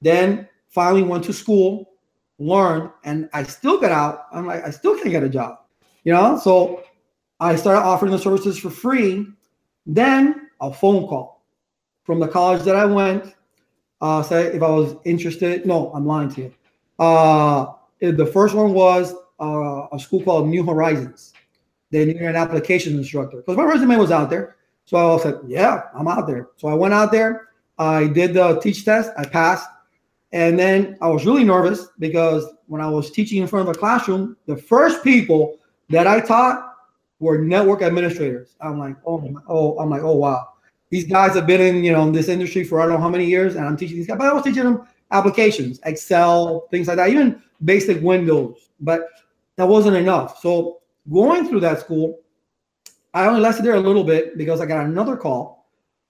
Then 0.00 0.48
finally 0.68 1.02
went 1.02 1.24
to 1.24 1.32
school, 1.32 1.90
learned, 2.38 2.90
and 3.04 3.28
I 3.32 3.44
still 3.44 3.80
got 3.80 3.92
out. 3.92 4.26
I'm 4.32 4.46
like, 4.46 4.64
I 4.64 4.70
still 4.70 4.94
can't 4.96 5.10
get 5.10 5.22
a 5.22 5.28
job. 5.28 5.58
You 6.04 6.12
know, 6.12 6.38
so 6.38 6.82
I 7.40 7.56
started 7.56 7.80
offering 7.80 8.12
the 8.12 8.18
services 8.18 8.58
for 8.58 8.70
free. 8.70 9.26
Then 9.86 10.50
a 10.60 10.72
phone 10.72 11.06
call 11.06 11.42
from 12.04 12.20
the 12.20 12.28
college 12.28 12.62
that 12.62 12.76
I 12.76 12.84
went. 12.84 13.34
Uh, 14.00 14.22
say 14.22 14.46
if 14.46 14.62
I 14.62 14.68
was 14.68 14.96
interested. 15.04 15.64
No, 15.64 15.90
I'm 15.94 16.06
lying 16.06 16.28
to 16.34 16.42
you. 16.42 16.54
Uh, 16.98 17.72
the 18.00 18.26
first 18.26 18.54
one 18.54 18.72
was 18.72 19.14
uh, 19.40 19.86
a 19.92 19.98
school 19.98 20.22
called 20.22 20.48
New 20.48 20.64
Horizons. 20.64 21.32
They 21.90 22.04
needed 22.04 22.22
an 22.22 22.36
application 22.36 22.96
instructor 22.98 23.38
because 23.38 23.56
my 23.56 23.64
resume 23.64 23.96
was 23.96 24.10
out 24.10 24.28
there. 24.28 24.56
So 24.84 25.14
I 25.14 25.22
said, 25.22 25.40
yeah, 25.46 25.84
I'm 25.94 26.08
out 26.08 26.26
there. 26.26 26.48
So 26.56 26.68
I 26.68 26.74
went 26.74 26.92
out 26.92 27.12
there. 27.12 27.48
I 27.78 28.06
did 28.06 28.34
the 28.34 28.60
teach 28.60 28.84
test. 28.84 29.10
I 29.16 29.24
passed. 29.24 29.68
And 30.32 30.58
then 30.58 30.98
I 31.00 31.08
was 31.08 31.24
really 31.24 31.44
nervous 31.44 31.86
because 31.98 32.44
when 32.66 32.80
I 32.80 32.88
was 32.88 33.10
teaching 33.10 33.40
in 33.40 33.46
front 33.46 33.68
of 33.68 33.76
a 33.76 33.78
classroom, 33.78 34.36
the 34.46 34.56
first 34.56 35.04
people 35.04 35.58
that 35.90 36.06
I 36.06 36.20
taught 36.20 36.74
were 37.20 37.38
network 37.38 37.82
administrators. 37.82 38.56
I'm 38.60 38.78
like, 38.78 38.96
oh, 39.06 39.32
oh, 39.48 39.78
I'm 39.78 39.90
like, 39.90 40.02
oh 40.02 40.16
wow. 40.16 40.48
these 40.90 41.04
guys 41.04 41.34
have 41.34 41.46
been 41.46 41.60
in 41.60 41.82
you 41.82 41.92
know 41.92 42.10
this 42.10 42.28
industry 42.28 42.64
for 42.64 42.80
I 42.80 42.84
don't 42.84 42.94
know 42.94 43.00
how 43.00 43.08
many 43.08 43.26
years, 43.26 43.56
and 43.56 43.64
I'm 43.64 43.76
teaching 43.76 43.96
these 43.96 44.06
guys. 44.06 44.18
But 44.18 44.28
I 44.28 44.32
was 44.32 44.44
teaching 44.44 44.64
them 44.64 44.86
applications, 45.10 45.80
Excel, 45.84 46.68
things 46.70 46.88
like 46.88 46.96
that, 46.96 47.08
even 47.08 47.42
basic 47.64 48.02
Windows. 48.02 48.70
But 48.80 49.08
that 49.56 49.66
wasn't 49.66 49.96
enough. 49.96 50.40
So 50.40 50.82
going 51.12 51.48
through 51.48 51.60
that 51.60 51.80
school, 51.80 52.20
I 53.12 53.26
only 53.26 53.40
lasted 53.40 53.64
there 53.64 53.74
a 53.74 53.80
little 53.80 54.04
bit 54.04 54.36
because 54.36 54.60
I 54.60 54.66
got 54.66 54.86
another 54.86 55.16
call 55.16 55.63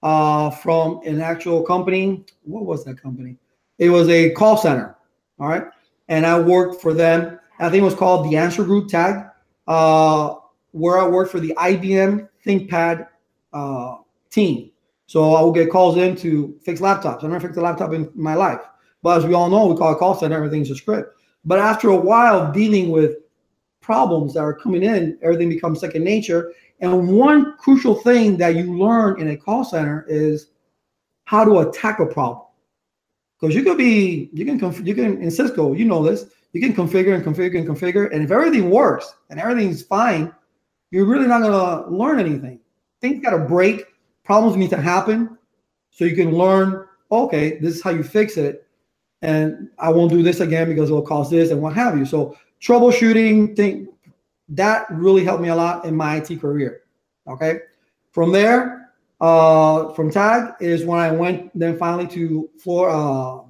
uh, 0.05 0.51
from 0.51 1.01
an 1.03 1.19
actual 1.19 1.63
company. 1.63 2.23
What 2.43 2.63
was 2.63 2.85
that 2.85 3.01
company? 3.01 3.37
It 3.79 3.89
was 3.89 4.07
a 4.07 4.29
call 4.29 4.55
center. 4.55 4.95
All 5.39 5.47
right. 5.47 5.63
And 6.07 6.27
I 6.27 6.39
worked 6.39 6.79
for 6.79 6.93
them. 6.93 7.39
I 7.57 7.69
think 7.69 7.81
it 7.81 7.85
was 7.85 7.95
called 7.95 8.29
the 8.29 8.37
Answer 8.37 8.63
Group 8.63 8.87
Tag, 8.87 9.25
uh, 9.67 10.35
where 10.71 10.99
I 10.99 11.07
worked 11.07 11.31
for 11.31 11.39
the 11.39 11.55
IBM 11.57 12.29
ThinkPad 12.45 13.07
uh, 13.51 13.95
team. 14.29 14.69
So 15.07 15.33
I 15.33 15.41
would 15.41 15.55
get 15.55 15.71
calls 15.71 15.97
in 15.97 16.15
to 16.17 16.55
fix 16.63 16.81
laptops. 16.81 17.23
I 17.23 17.27
never 17.27 17.39
fixed 17.39 17.57
a 17.57 17.61
laptop 17.61 17.91
in 17.93 18.11
my 18.13 18.35
life. 18.35 18.61
But 19.01 19.17
as 19.17 19.25
we 19.25 19.33
all 19.33 19.49
know, 19.49 19.65
we 19.65 19.75
call 19.75 19.91
a 19.91 19.95
call 19.95 20.13
center, 20.13 20.35
everything's 20.35 20.69
a 20.69 20.75
script. 20.75 21.15
But 21.45 21.57
after 21.57 21.89
a 21.89 21.95
while 21.95 22.51
dealing 22.51 22.91
with 22.91 23.15
problems 23.81 24.35
that 24.35 24.41
are 24.41 24.53
coming 24.53 24.83
in, 24.83 25.17
everything 25.23 25.49
becomes 25.49 25.79
second 25.79 26.03
nature. 26.03 26.51
And 26.79 27.07
one 27.09 27.57
crucial 27.57 27.95
thing 27.95 28.37
that 28.37 28.55
you 28.55 28.77
learn 28.77 29.19
in 29.19 29.29
a 29.29 29.37
call 29.37 29.63
center 29.63 30.05
is 30.07 30.47
how 31.25 31.43
to 31.43 31.59
attack 31.59 31.99
a 31.99 32.05
problem. 32.05 32.45
Because 33.39 33.55
you 33.55 33.63
could 33.63 33.77
be, 33.77 34.29
you 34.33 34.45
can, 34.45 34.59
conf- 34.59 34.85
you 34.85 34.95
can 34.95 35.21
in 35.21 35.31
Cisco, 35.31 35.73
you 35.73 35.85
know 35.85 36.03
this, 36.03 36.25
you 36.53 36.61
can 36.61 36.73
configure 36.73 37.15
and 37.15 37.23
configure 37.23 37.57
and 37.57 37.67
configure. 37.67 38.11
And 38.13 38.23
if 38.23 38.31
everything 38.31 38.69
works 38.69 39.13
and 39.29 39.39
everything's 39.39 39.83
fine, 39.83 40.33
you're 40.91 41.05
really 41.05 41.27
not 41.27 41.41
gonna 41.41 41.89
learn 41.89 42.19
anything. 42.19 42.59
Things 43.01 43.23
gotta 43.23 43.39
break, 43.39 43.85
problems 44.23 44.55
need 44.55 44.69
to 44.69 44.81
happen 44.81 45.37
so 45.91 46.05
you 46.05 46.15
can 46.15 46.31
learn, 46.31 46.85
okay, 47.11 47.57
this 47.59 47.75
is 47.75 47.81
how 47.83 47.89
you 47.89 48.03
fix 48.03 48.37
it. 48.37 48.67
And 49.21 49.69
I 49.79 49.89
won't 49.89 50.11
do 50.11 50.23
this 50.23 50.39
again 50.39 50.69
because 50.69 50.89
it 50.89 50.93
will 50.93 51.01
cause 51.01 51.29
this 51.29 51.51
and 51.51 51.61
what 51.61 51.73
have 51.73 51.97
you. 51.97 52.05
So 52.05 52.37
troubleshooting 52.61 53.55
thing 53.55 53.87
that 54.49 54.85
really 54.91 55.23
helped 55.23 55.41
me 55.41 55.49
a 55.49 55.55
lot 55.55 55.85
in 55.85 55.95
my 55.95 56.17
IT 56.17 56.39
career. 56.39 56.81
Okay. 57.27 57.59
From 58.11 58.31
there, 58.31 58.91
uh, 59.21 59.93
from 59.93 60.11
TAG 60.11 60.53
is 60.59 60.85
when 60.85 60.99
I 60.99 61.11
went 61.11 61.57
then 61.57 61.77
finally 61.77 62.07
to 62.09 62.49
Florida, 62.59 62.97
uh, 62.97 63.41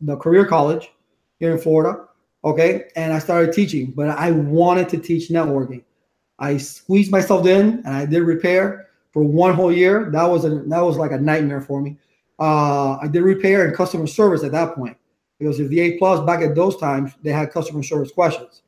the 0.00 0.16
career 0.16 0.46
college 0.46 0.90
here 1.38 1.52
in 1.52 1.58
Florida. 1.58 2.06
Okay. 2.44 2.88
And 2.96 3.12
I 3.12 3.18
started 3.18 3.52
teaching, 3.52 3.92
but 3.92 4.08
I 4.08 4.30
wanted 4.30 4.88
to 4.90 4.98
teach 4.98 5.28
networking. 5.28 5.84
I 6.38 6.56
squeezed 6.56 7.10
myself 7.10 7.46
in 7.46 7.82
and 7.84 7.88
I 7.88 8.06
did 8.06 8.22
repair 8.22 8.88
for 9.12 9.22
one 9.22 9.54
whole 9.54 9.72
year. 9.72 10.10
That 10.10 10.24
was 10.24 10.44
a 10.44 10.60
that 10.68 10.80
was 10.80 10.96
like 10.96 11.12
a 11.12 11.18
nightmare 11.18 11.60
for 11.60 11.82
me. 11.82 11.98
Uh, 12.38 12.96
I 12.96 13.08
did 13.08 13.22
repair 13.22 13.66
and 13.66 13.76
customer 13.76 14.06
service 14.06 14.42
at 14.42 14.52
that 14.52 14.74
point 14.74 14.96
because 15.38 15.60
if 15.60 15.68
the 15.68 15.80
A 15.80 15.98
plus 15.98 16.24
back 16.24 16.40
at 16.40 16.54
those 16.54 16.78
times 16.78 17.12
they 17.22 17.30
had 17.30 17.52
customer 17.52 17.82
service 17.82 18.10
questions. 18.10 18.62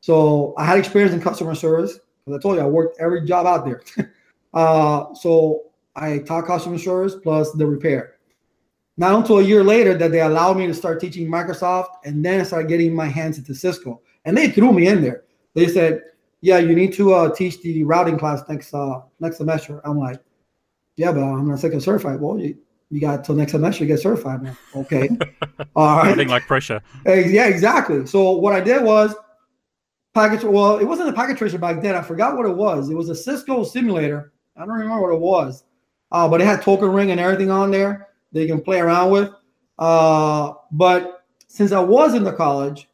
So 0.00 0.54
I 0.56 0.64
had 0.64 0.78
experience 0.78 1.12
in 1.12 1.20
customer 1.20 1.54
service 1.54 1.98
because 2.24 2.38
I 2.38 2.42
told 2.42 2.56
you 2.56 2.62
I 2.62 2.66
worked 2.66 2.98
every 3.00 3.24
job 3.26 3.46
out 3.46 3.64
there. 3.64 3.82
uh, 4.54 5.14
so 5.14 5.64
I 5.94 6.18
taught 6.18 6.46
customer 6.46 6.78
service 6.78 7.14
plus 7.22 7.52
the 7.52 7.66
repair. 7.66 8.16
Not 8.96 9.14
until 9.14 9.38
a 9.38 9.42
year 9.42 9.64
later 9.64 9.96
that 9.96 10.10
they 10.10 10.20
allowed 10.20 10.56
me 10.58 10.66
to 10.66 10.74
start 10.74 11.00
teaching 11.00 11.26
Microsoft, 11.26 11.88
and 12.04 12.24
then 12.24 12.40
I 12.40 12.44
started 12.44 12.68
getting 12.68 12.94
my 12.94 13.06
hands 13.06 13.38
into 13.38 13.54
Cisco, 13.54 14.02
and 14.24 14.36
they 14.36 14.50
threw 14.50 14.72
me 14.72 14.88
in 14.88 15.00
there. 15.00 15.24
They 15.54 15.68
said, 15.68 16.02
"Yeah, 16.42 16.58
you 16.58 16.74
need 16.74 16.92
to 16.94 17.14
uh, 17.14 17.34
teach 17.34 17.62
the 17.62 17.82
routing 17.84 18.18
class 18.18 18.42
next 18.48 18.74
uh, 18.74 19.00
next 19.18 19.38
semester." 19.38 19.80
I'm 19.84 19.98
like, 19.98 20.20
"Yeah, 20.96 21.12
but 21.12 21.22
I'm 21.22 21.48
not 21.48 21.60
second 21.60 21.80
certified." 21.80 22.20
Well, 22.20 22.38
you, 22.38 22.58
you 22.90 23.00
got 23.00 23.24
till 23.24 23.36
next 23.36 23.52
semester 23.52 23.84
to 23.84 23.86
get 23.86 24.00
certified, 24.00 24.42
man. 24.42 24.56
Okay, 24.76 25.08
all 25.76 25.96
right. 25.96 26.10
Nothing 26.10 26.28
like 26.28 26.46
pressure. 26.46 26.82
Yeah, 27.06 27.46
exactly. 27.46 28.04
So 28.04 28.32
what 28.32 28.52
I 28.52 28.60
did 28.60 28.82
was 28.84 29.14
package. 30.14 30.44
Well, 30.44 30.78
it 30.78 30.84
wasn't 30.84 31.08
a 31.08 31.12
packet 31.12 31.36
tracer 31.36 31.58
back 31.58 31.80
then. 31.80 31.94
I 31.94 32.02
forgot 32.02 32.36
what 32.36 32.46
it 32.46 32.56
was. 32.56 32.90
It 32.90 32.94
was 32.94 33.08
a 33.08 33.14
Cisco 33.14 33.64
simulator. 33.64 34.32
I 34.56 34.60
don't 34.60 34.70
remember 34.70 35.02
what 35.02 35.14
it 35.14 35.20
was, 35.20 35.64
uh, 36.12 36.28
but 36.28 36.40
it 36.40 36.44
had 36.44 36.62
token 36.62 36.92
ring 36.92 37.10
and 37.10 37.20
everything 37.20 37.50
on 37.50 37.70
there 37.70 38.08
that 38.32 38.40
you 38.40 38.46
can 38.46 38.60
play 38.60 38.80
around 38.80 39.10
with. 39.10 39.30
Uh, 39.78 40.52
but 40.72 41.24
since 41.48 41.72
I 41.72 41.80
was 41.80 42.14
in 42.14 42.24
the 42.24 42.32
college 42.32 42.88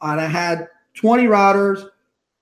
and 0.00 0.20
I 0.20 0.26
had 0.26 0.68
20 0.94 1.24
routers, 1.24 1.86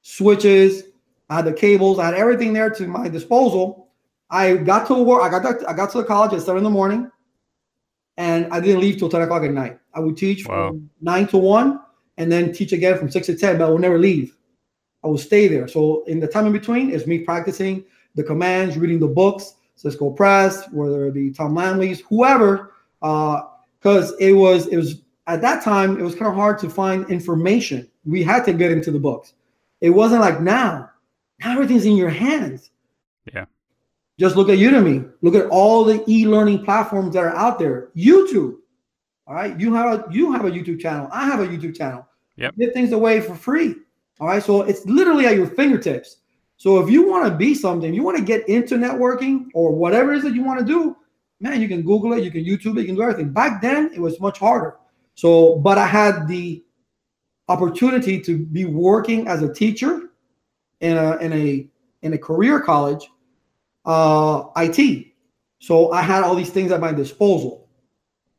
switches, 0.02 0.84
I 1.28 1.36
had 1.36 1.44
the 1.44 1.52
cables, 1.52 1.98
I 1.98 2.06
had 2.06 2.14
everything 2.14 2.52
there 2.52 2.70
to 2.70 2.86
my 2.86 3.08
disposal. 3.08 3.88
I 4.30 4.56
got 4.56 4.86
to 4.88 4.94
work. 4.94 5.22
I 5.22 5.28
got 5.28 5.60
to, 5.60 5.68
I 5.68 5.72
got 5.72 5.90
to 5.90 5.98
the 5.98 6.04
college 6.04 6.32
at 6.32 6.42
seven 6.42 6.58
in 6.58 6.64
the 6.64 6.70
morning, 6.70 7.10
and 8.16 8.46
I 8.52 8.60
didn't 8.60 8.80
leave 8.80 8.98
till 8.98 9.08
10 9.08 9.22
o'clock 9.22 9.42
at 9.42 9.50
night. 9.50 9.78
I 9.92 10.00
would 10.00 10.16
teach 10.16 10.46
wow. 10.46 10.68
from 10.68 10.88
nine 11.00 11.26
to 11.28 11.38
one 11.38 11.80
and 12.20 12.30
then 12.30 12.52
teach 12.52 12.72
again 12.72 12.98
from 12.98 13.10
six 13.10 13.26
to 13.26 13.34
10, 13.34 13.56
but 13.56 13.64
I 13.64 13.70
will 13.70 13.78
never 13.78 13.98
leave. 13.98 14.36
I 15.02 15.06
will 15.08 15.16
stay 15.16 15.48
there. 15.48 15.66
So 15.66 16.04
in 16.04 16.20
the 16.20 16.26
time 16.26 16.46
in 16.46 16.52
between 16.52 16.90
is 16.90 17.06
me 17.06 17.20
practicing 17.20 17.82
the 18.14 18.22
commands, 18.22 18.76
reading 18.76 19.00
the 19.00 19.06
books, 19.08 19.54
Cisco 19.74 20.10
Press, 20.10 20.68
whether 20.70 21.06
it 21.06 21.14
be 21.14 21.30
Todd 21.30 21.52
Lammle's, 21.52 22.00
whoever, 22.00 22.74
because 23.00 24.12
uh, 24.12 24.16
it 24.20 24.34
was 24.34 24.66
it 24.66 24.76
was 24.76 25.00
at 25.28 25.40
that 25.40 25.64
time 25.64 25.98
it 25.98 26.02
was 26.02 26.14
kind 26.14 26.26
of 26.26 26.34
hard 26.34 26.58
to 26.58 26.68
find 26.68 27.08
information. 27.08 27.88
We 28.04 28.22
had 28.22 28.44
to 28.44 28.52
get 28.52 28.70
into 28.70 28.90
the 28.90 28.98
books. 28.98 29.32
It 29.80 29.88
wasn't 29.88 30.20
like 30.20 30.42
now. 30.42 30.90
Now 31.42 31.52
everything's 31.52 31.86
in 31.86 31.96
your 31.96 32.10
hands. 32.10 32.70
Yeah. 33.32 33.46
Just 34.18 34.36
look 34.36 34.50
at 34.50 34.58
Udemy. 34.58 35.10
Look 35.22 35.34
at 35.34 35.46
all 35.46 35.84
the 35.84 36.04
e-learning 36.06 36.66
platforms 36.66 37.14
that 37.14 37.24
are 37.24 37.34
out 37.34 37.58
there. 37.58 37.88
YouTube. 37.96 38.56
All 39.26 39.34
right. 39.34 39.58
You 39.58 39.72
have 39.72 40.00
a 40.00 40.12
you 40.12 40.32
have 40.32 40.44
a 40.44 40.50
YouTube 40.50 40.80
channel. 40.80 41.08
I 41.10 41.24
have 41.24 41.40
a 41.40 41.46
YouTube 41.46 41.74
channel. 41.74 42.06
Yep. 42.40 42.56
Give 42.56 42.72
things 42.72 42.92
away 42.92 43.20
for 43.20 43.34
free. 43.34 43.74
All 44.18 44.26
right. 44.26 44.42
So 44.42 44.62
it's 44.62 44.84
literally 44.86 45.26
at 45.26 45.36
your 45.36 45.46
fingertips. 45.46 46.16
So 46.56 46.78
if 46.78 46.90
you 46.90 47.08
want 47.08 47.30
to 47.30 47.36
be 47.36 47.54
something, 47.54 47.94
you 47.94 48.02
want 48.02 48.18
to 48.18 48.24
get 48.24 48.48
into 48.48 48.76
networking 48.76 49.46
or 49.54 49.74
whatever 49.74 50.12
it 50.12 50.18
is 50.18 50.24
that 50.24 50.34
you 50.34 50.42
want 50.42 50.58
to 50.58 50.64
do, 50.64 50.96
man, 51.40 51.60
you 51.60 51.68
can 51.68 51.82
Google 51.82 52.12
it, 52.14 52.24
you 52.24 52.30
can 52.30 52.44
YouTube 52.44 52.76
it, 52.76 52.82
you 52.82 52.86
can 52.86 52.96
do 52.96 53.02
everything. 53.02 53.32
Back 53.32 53.62
then, 53.62 53.90
it 53.94 54.00
was 54.00 54.20
much 54.20 54.38
harder. 54.38 54.76
So, 55.14 55.56
but 55.56 55.78
I 55.78 55.86
had 55.86 56.28
the 56.28 56.62
opportunity 57.48 58.20
to 58.20 58.38
be 58.38 58.64
working 58.64 59.26
as 59.28 59.42
a 59.42 59.52
teacher 59.52 60.10
in 60.80 60.96
a 60.96 61.16
in 61.16 61.32
a 61.32 61.68
in 62.02 62.14
a 62.14 62.18
career 62.18 62.60
college, 62.60 63.08
uh, 63.84 64.44
IT. 64.56 65.06
So 65.58 65.92
I 65.92 66.00
had 66.00 66.24
all 66.24 66.34
these 66.34 66.50
things 66.50 66.72
at 66.72 66.80
my 66.80 66.92
disposal. 66.92 67.68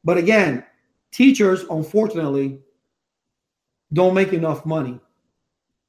But 0.04 0.18
again, 0.18 0.66
teachers, 1.12 1.66
unfortunately, 1.70 2.60
don't 3.94 4.14
make 4.14 4.34
enough 4.34 4.66
money. 4.66 5.00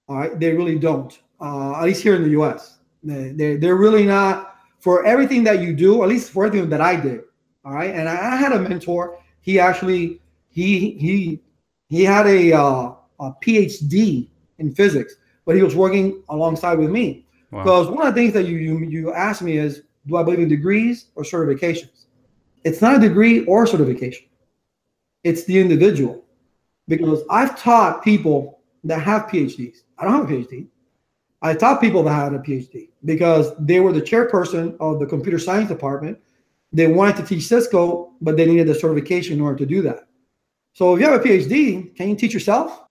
All 0.08 0.16
right, 0.16 0.38
they 0.38 0.52
really 0.52 0.78
don't. 0.78 1.18
Uh, 1.40 1.76
at 1.76 1.84
least 1.84 2.02
here 2.02 2.14
in 2.14 2.22
the 2.22 2.30
U.S., 2.30 2.78
they, 3.02 3.32
they 3.32 3.56
they're 3.56 3.76
really 3.76 4.04
not 4.04 4.56
for 4.80 5.04
everything 5.04 5.44
that 5.44 5.60
you 5.60 5.72
do. 5.72 6.02
At 6.02 6.08
least 6.08 6.30
for 6.30 6.46
everything 6.46 6.68
that 6.70 6.80
I 6.80 6.96
did. 6.96 7.22
All 7.64 7.72
right, 7.72 7.94
and 7.94 8.08
I, 8.08 8.34
I 8.34 8.36
had 8.36 8.52
a 8.52 8.58
mentor. 8.58 9.18
He 9.40 9.58
actually 9.58 10.20
he 10.50 10.92
he 10.92 11.40
he 11.88 12.04
had 12.04 12.26
a, 12.26 12.52
uh, 12.52 12.94
a 13.20 13.32
PhD 13.44 14.28
in 14.58 14.74
physics, 14.74 15.14
but 15.44 15.56
he 15.56 15.62
was 15.62 15.76
working 15.76 16.22
alongside 16.28 16.78
with 16.78 16.90
me. 16.90 17.26
Wow. 17.50 17.62
Because 17.62 17.88
one 17.88 18.06
of 18.06 18.14
the 18.14 18.20
things 18.20 18.32
that 18.34 18.46
you 18.46 18.56
you 18.56 18.78
you 18.78 19.12
asked 19.12 19.42
me 19.42 19.56
is, 19.56 19.82
do 20.06 20.16
I 20.16 20.22
believe 20.22 20.40
in 20.40 20.48
degrees 20.48 21.06
or 21.14 21.22
certifications? 21.22 22.06
It's 22.64 22.80
not 22.80 22.96
a 22.96 23.00
degree 23.00 23.44
or 23.46 23.66
certification. 23.66 24.26
It's 25.24 25.44
the 25.44 25.58
individual 25.58 26.21
because 26.96 27.22
I've 27.30 27.58
taught 27.58 28.04
people 28.04 28.60
that 28.84 29.00
have 29.00 29.22
PhDs. 29.22 29.78
I 29.98 30.04
don't 30.04 30.14
have 30.14 30.30
a 30.30 30.32
PhD. 30.32 30.66
I 31.40 31.54
taught 31.54 31.80
people 31.80 32.02
that 32.02 32.12
had 32.12 32.34
a 32.34 32.38
PhD 32.38 32.90
because 33.04 33.52
they 33.58 33.80
were 33.80 33.92
the 33.92 34.02
chairperson 34.02 34.76
of 34.78 35.00
the 35.00 35.06
computer 35.06 35.38
science 35.38 35.68
department. 35.68 36.18
They 36.72 36.86
wanted 36.86 37.16
to 37.16 37.24
teach 37.24 37.46
Cisco, 37.46 38.12
but 38.20 38.36
they 38.36 38.46
needed 38.46 38.68
the 38.68 38.74
certification 38.74 39.34
in 39.34 39.40
order 39.40 39.58
to 39.58 39.66
do 39.66 39.80
that. 39.82 40.06
So 40.74 40.94
if 40.94 41.00
you 41.00 41.06
have 41.06 41.20
a 41.20 41.24
PhD, 41.24 41.94
can 41.96 42.10
you 42.10 42.16
teach 42.16 42.34
yourself? 42.34 42.84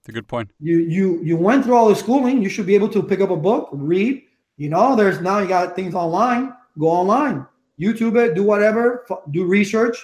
It's 0.00 0.08
a 0.08 0.12
good 0.12 0.28
point. 0.28 0.50
You 0.60 0.78
you 0.78 1.22
you 1.22 1.36
went 1.36 1.64
through 1.64 1.76
all 1.76 1.88
the 1.88 1.96
schooling. 1.96 2.42
You 2.42 2.48
should 2.48 2.66
be 2.66 2.74
able 2.74 2.88
to 2.90 3.02
pick 3.02 3.20
up 3.20 3.30
a 3.30 3.36
book, 3.36 3.68
read. 3.72 4.22
You 4.56 4.68
know, 4.68 4.96
there's 4.96 5.20
now 5.20 5.38
you 5.38 5.48
got 5.48 5.76
things 5.76 5.94
online. 5.94 6.52
Go 6.78 6.88
online, 6.88 7.46
YouTube 7.78 8.16
it, 8.16 8.34
do 8.34 8.42
whatever, 8.42 9.04
do 9.30 9.44
research, 9.44 9.96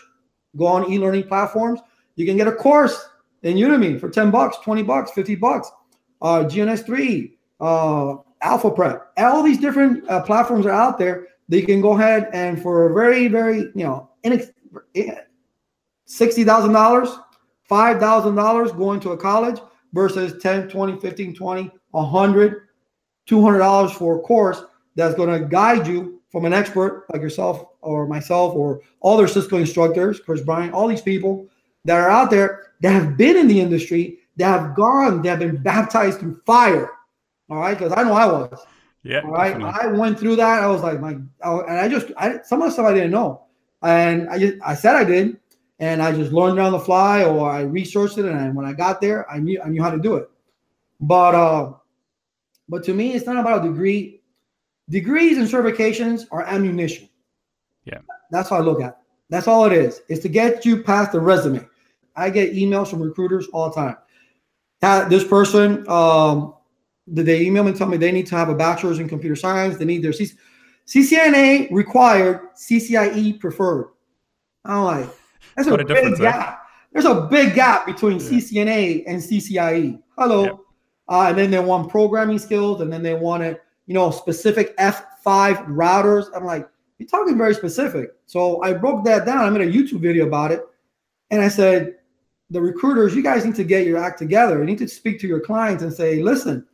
go 0.56 0.66
on 0.66 0.92
e-learning 0.92 1.24
platforms. 1.24 1.80
You 2.18 2.26
can 2.26 2.36
get 2.36 2.48
a 2.48 2.52
course 2.52 3.08
in 3.44 3.56
Udemy 3.56 4.00
for 4.00 4.10
10 4.10 4.32
bucks, 4.32 4.56
20 4.64 4.82
bucks, 4.82 5.12
50 5.12 5.36
bucks. 5.36 5.70
Uh, 6.20 6.40
GNS3, 6.40 7.30
uh, 7.60 8.16
Alpha 8.42 8.72
Prep, 8.72 9.12
all 9.16 9.44
these 9.44 9.58
different 9.58 10.08
uh, 10.10 10.20
platforms 10.22 10.66
are 10.66 10.72
out 10.72 10.98
there 10.98 11.28
that 11.48 11.60
you 11.60 11.64
can 11.64 11.80
go 11.80 11.92
ahead 11.92 12.28
and 12.32 12.60
for 12.60 12.90
a 12.90 12.94
very, 12.94 13.28
very, 13.28 13.58
you 13.58 13.84
know, 13.84 14.10
inex- 14.24 14.50
$60,000, 16.08 17.22
$5,000 17.70 18.76
going 18.76 18.98
to 18.98 19.12
a 19.12 19.16
college 19.16 19.60
versus 19.92 20.42
10, 20.42 20.68
20, 20.68 20.98
15, 20.98 21.34
20, 21.36 21.70
100, 21.90 22.62
$200 23.28 23.90
for 23.92 24.18
a 24.18 24.20
course 24.22 24.64
that's 24.96 25.14
going 25.14 25.40
to 25.40 25.46
guide 25.46 25.86
you 25.86 26.20
from 26.32 26.44
an 26.46 26.52
expert 26.52 27.06
like 27.12 27.22
yourself 27.22 27.64
or 27.80 28.08
myself 28.08 28.56
or 28.56 28.80
all 29.00 29.24
Cisco 29.28 29.56
instructors, 29.58 30.18
Chris 30.18 30.40
Bryant, 30.40 30.74
all 30.74 30.88
these 30.88 31.00
people 31.00 31.48
that 31.88 31.98
are 31.98 32.10
out 32.10 32.30
there 32.30 32.72
that 32.82 32.92
have 32.92 33.16
been 33.16 33.34
in 33.36 33.48
the 33.48 33.58
industry, 33.58 34.18
that 34.36 34.60
have 34.60 34.76
gone, 34.76 35.22
that 35.22 35.30
have 35.30 35.38
been 35.38 35.62
baptized 35.62 36.20
through 36.20 36.38
fire. 36.44 36.90
All 37.48 37.56
right, 37.56 37.76
because 37.76 37.94
I 37.96 38.02
know 38.02 38.12
I 38.12 38.26
was. 38.26 38.60
Yeah. 39.02 39.22
All 39.22 39.30
right. 39.30 39.58
Definitely. 39.58 39.80
I 39.80 39.86
went 39.86 40.18
through 40.18 40.36
that. 40.36 40.62
I 40.62 40.66
was 40.66 40.82
like, 40.82 41.00
my, 41.00 41.12
and 41.12 41.78
I 41.80 41.88
just, 41.88 42.12
I, 42.18 42.40
some 42.42 42.60
of 42.60 42.68
the 42.68 42.72
stuff 42.72 42.84
I 42.84 42.92
didn't 42.92 43.12
know. 43.12 43.46
And 43.82 44.28
I 44.28 44.38
just, 44.38 44.58
I 44.62 44.74
said 44.74 44.96
I 44.96 45.04
did. 45.04 45.38
And 45.78 46.02
I 46.02 46.12
just 46.12 46.30
learned 46.30 46.60
on 46.60 46.72
the 46.72 46.78
fly 46.78 47.24
or 47.24 47.48
I 47.48 47.62
researched 47.62 48.18
it. 48.18 48.26
And 48.26 48.54
when 48.54 48.66
I 48.66 48.74
got 48.74 49.00
there, 49.00 49.30
I 49.30 49.38
knew, 49.38 49.62
I 49.64 49.70
knew 49.70 49.82
how 49.82 49.90
to 49.90 49.98
do 49.98 50.16
it. 50.16 50.28
But, 51.00 51.34
uh, 51.34 51.72
but 52.68 52.84
to 52.84 52.92
me, 52.92 53.14
it's 53.14 53.24
not 53.24 53.38
about 53.38 53.64
a 53.64 53.68
degree. 53.68 54.20
Degrees 54.90 55.38
and 55.38 55.48
certifications 55.48 56.26
are 56.30 56.42
ammunition. 56.42 57.08
Yeah. 57.84 58.00
That's 58.30 58.50
how 58.50 58.56
I 58.56 58.60
look 58.60 58.82
at 58.82 58.90
it. 58.90 58.96
That's 59.30 59.48
all 59.48 59.64
it 59.64 59.72
is. 59.72 60.02
It's 60.08 60.20
to 60.22 60.28
get 60.28 60.66
you 60.66 60.82
past 60.82 61.12
the 61.12 61.20
resume. 61.20 61.66
I 62.18 62.30
get 62.30 62.52
emails 62.52 62.88
from 62.88 63.00
recruiters 63.00 63.46
all 63.48 63.70
the 63.70 63.74
time. 63.74 63.96
That 64.80 65.08
this 65.10 65.24
person, 65.24 65.88
um, 65.88 66.54
did 67.12 67.26
they 67.26 67.42
email 67.42 67.64
me 67.64 67.70
and 67.70 67.78
tell 67.78 67.88
me 67.88 67.96
they 67.96 68.12
need 68.12 68.26
to 68.28 68.36
have 68.36 68.48
a 68.48 68.54
bachelor's 68.54 68.98
in 68.98 69.08
computer 69.08 69.36
science? 69.36 69.76
They 69.76 69.84
need 69.84 70.02
their 70.02 70.12
CCNA 70.12 71.70
required, 71.70 72.40
CCIE 72.54 73.40
preferred. 73.40 73.90
I'm 74.64 74.84
like, 74.84 75.08
that's 75.56 75.68
a, 75.68 75.74
a 75.74 75.84
big 75.84 76.16
gap. 76.18 76.62
There's 76.92 77.04
a 77.04 77.22
big 77.30 77.54
gap 77.54 77.86
between 77.86 78.18
yeah. 78.18 78.26
CCNA 78.26 79.04
and 79.06 79.22
CCIE. 79.22 80.00
Hello. 80.16 80.44
Yeah. 80.44 80.52
Uh, 81.08 81.28
and 81.28 81.38
then 81.38 81.50
they 81.50 81.58
want 81.58 81.90
programming 81.90 82.38
skills, 82.38 82.80
and 82.80 82.92
then 82.92 83.02
they 83.02 83.14
wanted, 83.14 83.58
you 83.86 83.94
know, 83.94 84.10
specific 84.10 84.76
F5 84.76 85.66
routers. 85.68 86.26
I'm 86.34 86.44
like, 86.44 86.68
you're 86.98 87.08
talking 87.08 87.38
very 87.38 87.54
specific. 87.54 88.10
So 88.26 88.62
I 88.62 88.74
broke 88.74 89.04
that 89.04 89.24
down. 89.24 89.38
I 89.38 89.50
made 89.50 89.66
a 89.66 89.72
YouTube 89.72 90.00
video 90.00 90.26
about 90.26 90.52
it. 90.52 90.62
And 91.30 91.40
I 91.40 91.48
said, 91.48 91.96
the 92.50 92.60
recruiters, 92.60 93.14
you 93.14 93.22
guys 93.22 93.44
need 93.44 93.54
to 93.56 93.64
get 93.64 93.86
your 93.86 93.98
act 93.98 94.18
together. 94.18 94.58
You 94.58 94.64
need 94.64 94.78
to 94.78 94.88
speak 94.88 95.20
to 95.20 95.28
your 95.28 95.40
clients 95.40 95.82
and 95.82 95.92
say, 95.92 96.22
listen, 96.22 96.66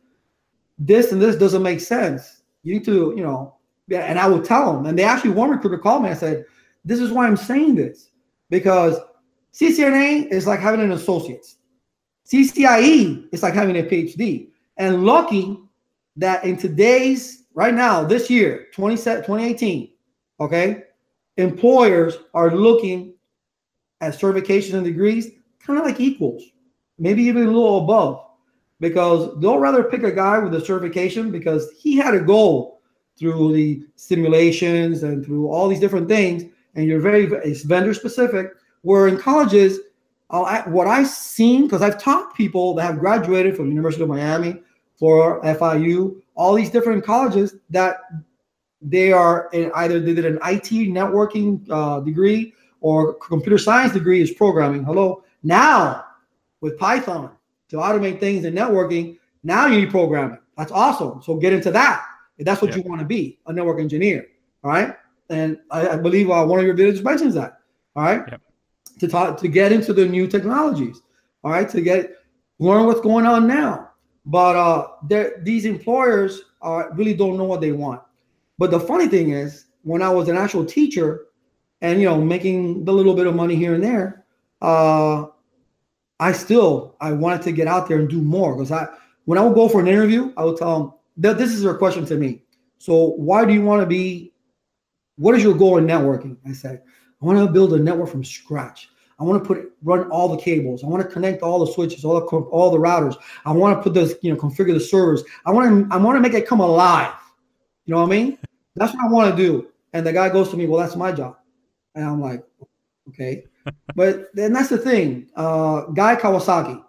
this 0.77 1.11
and 1.11 1.21
this 1.21 1.35
doesn't 1.35 1.63
make 1.63 1.79
sense. 1.79 2.41
You 2.63 2.73
need 2.73 2.85
to, 2.85 3.13
you 3.15 3.23
know, 3.23 3.55
and 3.91 4.17
I 4.17 4.27
would 4.27 4.45
tell 4.45 4.73
them. 4.73 4.85
And 4.85 4.97
they 4.97 5.03
actually, 5.03 5.31
one 5.31 5.49
recruiter 5.49 5.77
called 5.77 6.03
me 6.03 6.09
and 6.09 6.17
said, 6.17 6.45
this 6.83 6.99
is 6.99 7.11
why 7.11 7.27
I'm 7.27 7.37
saying 7.37 7.75
this 7.75 8.09
because 8.49 8.97
CCNA 9.53 10.31
is 10.31 10.47
like 10.47 10.59
having 10.59 10.81
an 10.81 10.91
associate's. 10.91 11.57
CCIE 12.25 13.27
is 13.31 13.43
like 13.43 13.53
having 13.53 13.77
a 13.77 13.83
PhD. 13.83 14.49
And 14.77 15.05
lucky 15.05 15.59
that 16.15 16.43
in 16.43 16.57
today's, 16.57 17.43
right 17.53 17.73
now, 17.73 18.03
this 18.03 18.29
year, 18.29 18.67
2018, 18.73 19.91
okay, 20.39 20.83
employers 21.37 22.17
are 22.33 22.51
looking 22.51 23.13
at 24.01 24.13
certifications 24.13 24.73
and 24.73 24.83
degrees 24.83 25.31
kind 25.65 25.79
of 25.79 25.85
like 25.85 25.99
equals, 25.99 26.43
maybe 26.97 27.23
even 27.23 27.43
a 27.43 27.51
little 27.51 27.83
above 27.83 28.21
because 28.79 29.39
they'll 29.39 29.57
rather 29.57 29.83
pick 29.83 30.03
a 30.03 30.11
guy 30.11 30.37
with 30.37 30.53
a 30.53 30.63
certification 30.63 31.31
because 31.31 31.71
he 31.77 31.95
had 31.95 32.13
a 32.13 32.19
goal 32.19 32.81
through 33.17 33.53
the 33.53 33.81
simulations 33.95 35.03
and 35.03 35.25
through 35.25 35.47
all 35.47 35.67
these 35.67 35.79
different 35.79 36.07
things 36.07 36.43
and 36.75 36.85
you're 36.85 36.99
very 36.99 37.25
it's 37.45 37.63
vendor 37.63 37.93
specific 37.93 38.51
where 38.81 39.07
in 39.07 39.17
colleges 39.17 39.79
I'll, 40.29 40.63
what 40.63 40.87
i've 40.87 41.07
seen 41.07 41.63
because 41.63 41.81
i've 41.81 42.01
taught 42.01 42.35
people 42.35 42.73
that 42.75 42.83
have 42.83 42.99
graduated 42.99 43.55
from 43.55 43.69
university 43.69 44.03
of 44.03 44.09
miami 44.09 44.61
for 44.99 45.41
fiu 45.41 46.21
all 46.35 46.53
these 46.53 46.69
different 46.69 47.05
colleges 47.05 47.55
that 47.69 47.99
they 48.81 49.13
are 49.13 49.49
in 49.53 49.71
either 49.75 49.99
they 50.01 50.13
did 50.13 50.25
an 50.25 50.37
it 50.43 50.63
networking 50.91 51.65
uh, 51.69 52.01
degree 52.01 52.53
or 52.81 53.15
computer 53.15 53.57
science 53.57 53.93
degree 53.93 54.21
is 54.21 54.31
programming. 54.31 54.83
Hello 54.83 55.23
now 55.45 56.03
with 56.59 56.77
python 56.77 57.31
to 57.69 57.77
automate 57.77 58.19
things 58.19 58.43
in 58.45 58.53
networking. 58.53 59.17
Now 59.43 59.67
you 59.67 59.79
need 59.81 59.91
programming. 59.91 60.39
That's 60.57 60.71
awesome. 60.71 61.21
So 61.21 61.35
get 61.35 61.53
into 61.53 61.71
that. 61.71 62.05
If 62.37 62.45
that's 62.45 62.61
what 62.61 62.71
yeah. 62.71 62.77
you 62.77 62.83
want 62.83 62.99
to 62.99 63.05
be, 63.05 63.39
a 63.45 63.53
network 63.53 63.79
engineer. 63.79 64.25
All 64.63 64.71
right. 64.71 64.95
And 65.29 65.59
I, 65.71 65.89
I 65.89 65.97
believe 65.97 66.29
uh, 66.29 66.43
one 66.45 66.59
of 66.59 66.65
your 66.65 66.75
videos 66.75 67.03
mentions 67.03 67.35
that. 67.35 67.59
All 67.95 68.03
right. 68.03 68.39
To 68.99 69.07
talk 69.07 69.39
to 69.39 69.47
get 69.47 69.71
into 69.71 69.93
the 69.93 70.05
new 70.05 70.27
technologies. 70.27 71.01
All 71.43 71.51
right. 71.51 71.69
To 71.69 71.81
get 71.81 72.17
learn 72.59 72.85
what's 72.85 73.01
going 73.01 73.25
on 73.25 73.47
now. 73.47 73.91
But 74.25 74.55
uh, 74.55 74.87
these 75.43 75.65
employers 75.65 76.41
uh, 76.61 76.89
really 76.93 77.13
don't 77.13 77.37
know 77.37 77.43
what 77.43 77.61
they 77.61 77.71
want. 77.71 78.01
But 78.57 78.71
the 78.71 78.79
funny 78.79 79.07
thing 79.07 79.31
is, 79.31 79.65
when 79.83 80.01
I 80.01 80.09
was 80.09 80.29
an 80.29 80.37
actual 80.37 80.65
teacher, 80.65 81.27
and 81.81 82.01
you 82.01 82.07
know, 82.07 82.19
making 82.19 82.85
the 82.85 82.93
little 82.93 83.13
bit 83.13 83.27
of 83.27 83.35
money 83.35 83.55
here 83.55 83.75
and 83.75 83.83
there, 83.83 84.25
uh, 84.61 85.27
I 86.19 86.31
still 86.31 86.95
I 87.01 87.11
wanted 87.11 87.41
to 87.43 87.51
get 87.51 87.67
out 87.67 87.87
there 87.87 87.99
and 87.99 88.09
do 88.09 88.21
more 88.21 88.55
because 88.55 88.71
I 88.71 88.87
when 89.25 89.37
I 89.37 89.41
would 89.41 89.55
go 89.55 89.67
for 89.67 89.81
an 89.81 89.87
interview, 89.87 90.33
I 90.37 90.45
would 90.45 90.57
tell 90.57 90.79
them 90.79 90.93
that 91.17 91.37
this 91.37 91.51
is 91.51 91.63
their 91.63 91.75
question 91.75 92.05
to 92.05 92.15
me. 92.15 92.43
So 92.77 93.07
why 93.11 93.45
do 93.45 93.53
you 93.53 93.61
want 93.61 93.81
to 93.81 93.85
be? 93.85 94.33
What 95.17 95.35
is 95.35 95.43
your 95.43 95.55
goal 95.55 95.77
in 95.77 95.85
networking? 95.85 96.37
I 96.47 96.53
said 96.53 96.81
I 97.21 97.25
want 97.25 97.39
to 97.39 97.51
build 97.51 97.73
a 97.73 97.79
network 97.79 98.09
from 98.09 98.23
scratch. 98.23 98.89
I 99.17 99.23
want 99.23 99.41
to 99.41 99.47
put 99.47 99.71
run 99.83 100.09
all 100.09 100.27
the 100.27 100.41
cables. 100.41 100.83
I 100.83 100.87
want 100.87 101.01
to 101.03 101.09
connect 101.09 101.41
all 101.41 101.65
the 101.65 101.71
switches, 101.71 102.03
all 102.05 102.19
the 102.19 102.25
all 102.25 102.71
the 102.71 102.77
routers. 102.77 103.15
I 103.45 103.51
want 103.51 103.77
to 103.77 103.83
put 103.83 103.93
those, 103.93 104.15
you 104.21 104.31
know, 104.31 104.39
configure 104.39 104.73
the 104.73 104.79
servers. 104.79 105.23
I 105.45 105.51
want 105.51 105.89
to 105.89 105.93
I 105.95 105.97
want 105.97 106.17
to 106.17 106.21
make 106.21 106.33
it 106.33 106.47
come 106.47 106.59
alive. 106.59 107.13
You 107.85 107.93
know 107.93 108.01
what 108.01 108.07
I 108.07 108.17
mean? 108.17 108.37
That's 108.75 108.93
what 108.93 109.05
I 109.05 109.09
want 109.09 109.35
to 109.35 109.41
do. 109.41 109.67
And 109.93 110.05
the 110.05 110.11
guy 110.11 110.29
goes 110.29 110.49
to 110.49 110.57
me, 110.57 110.65
well, 110.65 110.81
that's 110.81 110.97
my 110.97 111.11
job. 111.11 111.37
And 111.93 112.03
I'm 112.03 112.21
like, 112.21 112.43
okay 113.09 113.45
but 113.95 114.33
then 114.33 114.53
that's 114.53 114.69
the 114.69 114.77
thing. 114.77 115.29
Uh, 115.35 115.81
Guy 115.87 116.15
Kawasaki, 116.15 116.83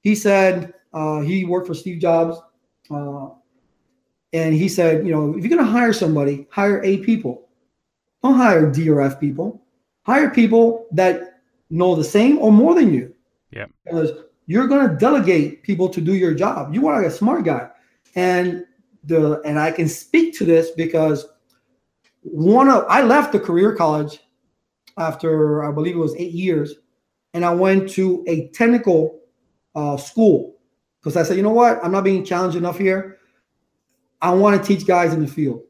he 0.00 0.14
said 0.14 0.74
uh, 0.92 1.20
he 1.20 1.44
worked 1.44 1.66
for 1.66 1.74
Steve 1.74 2.00
Jobs, 2.00 2.38
uh, 2.90 3.28
and 4.32 4.54
he 4.54 4.68
said, 4.68 5.06
you 5.06 5.12
know, 5.12 5.30
if 5.36 5.44
you're 5.44 5.56
going 5.56 5.64
to 5.64 5.70
hire 5.70 5.92
somebody, 5.92 6.46
hire 6.50 6.82
A 6.82 6.98
people. 6.98 7.48
Don't 8.22 8.34
hire 8.34 8.70
D 8.70 8.88
or 8.88 9.00
F 9.00 9.20
people. 9.20 9.62
Hire 10.02 10.30
people 10.30 10.86
that 10.92 11.40
know 11.70 11.94
the 11.94 12.04
same 12.04 12.38
or 12.38 12.50
more 12.50 12.74
than 12.74 12.92
you. 12.92 13.14
Yeah. 13.50 13.66
Because 13.84 14.12
you're 14.46 14.66
going 14.66 14.88
to 14.88 14.96
delegate 14.96 15.62
people 15.62 15.88
to 15.88 16.00
do 16.00 16.14
your 16.14 16.34
job. 16.34 16.74
You 16.74 16.80
want 16.80 17.04
a 17.04 17.10
smart 17.10 17.44
guy, 17.44 17.68
and 18.14 18.64
the 19.04 19.40
and 19.42 19.58
I 19.58 19.70
can 19.70 19.88
speak 19.88 20.36
to 20.38 20.44
this 20.44 20.70
because 20.72 21.26
one 22.22 22.68
of 22.68 22.84
I 22.88 23.02
left 23.02 23.32
the 23.32 23.40
career 23.40 23.74
college 23.74 24.20
after 24.98 25.64
I 25.64 25.72
believe 25.72 25.94
it 25.94 25.98
was 25.98 26.14
eight 26.16 26.32
years, 26.32 26.74
and 27.32 27.44
I 27.44 27.52
went 27.54 27.90
to 27.90 28.24
a 28.26 28.48
technical 28.48 29.20
uh, 29.74 29.96
school 29.96 30.56
because 31.00 31.16
I 31.16 31.22
said, 31.22 31.36
you 31.36 31.42
know 31.42 31.50
what, 31.50 31.84
I'm 31.84 31.92
not 31.92 32.04
being 32.04 32.24
challenged 32.24 32.56
enough 32.56 32.78
here. 32.78 33.18
I 34.22 34.32
want 34.32 34.60
to 34.60 34.66
teach 34.66 34.86
guys 34.86 35.12
in 35.12 35.20
the 35.20 35.26
field. 35.26 35.62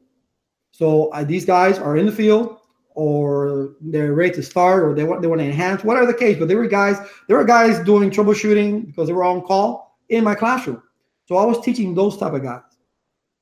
So 0.71 1.09
uh, 1.09 1.23
these 1.23 1.45
guys 1.45 1.77
are 1.79 1.97
in 1.97 2.05
the 2.05 2.11
field, 2.11 2.57
or 2.89 3.75
they're 3.81 4.13
ready 4.13 4.33
to 4.35 4.43
start, 4.43 4.83
or 4.83 4.93
they 4.93 5.03
want 5.03 5.21
they 5.21 5.27
want 5.27 5.41
to 5.41 5.45
enhance, 5.45 5.83
whatever 5.83 6.05
the 6.05 6.13
case. 6.13 6.37
But 6.37 6.47
there 6.47 6.57
were 6.57 6.67
guys, 6.67 6.97
there 7.27 7.37
were 7.37 7.45
guys 7.45 7.79
doing 7.85 8.09
troubleshooting 8.09 8.87
because 8.87 9.07
they 9.07 9.13
were 9.13 9.23
on 9.23 9.41
call 9.41 9.99
in 10.09 10.23
my 10.23 10.35
classroom. 10.35 10.81
So 11.25 11.37
I 11.37 11.45
was 11.45 11.59
teaching 11.61 11.95
those 11.95 12.17
type 12.17 12.33
of 12.33 12.43
guys. 12.43 12.61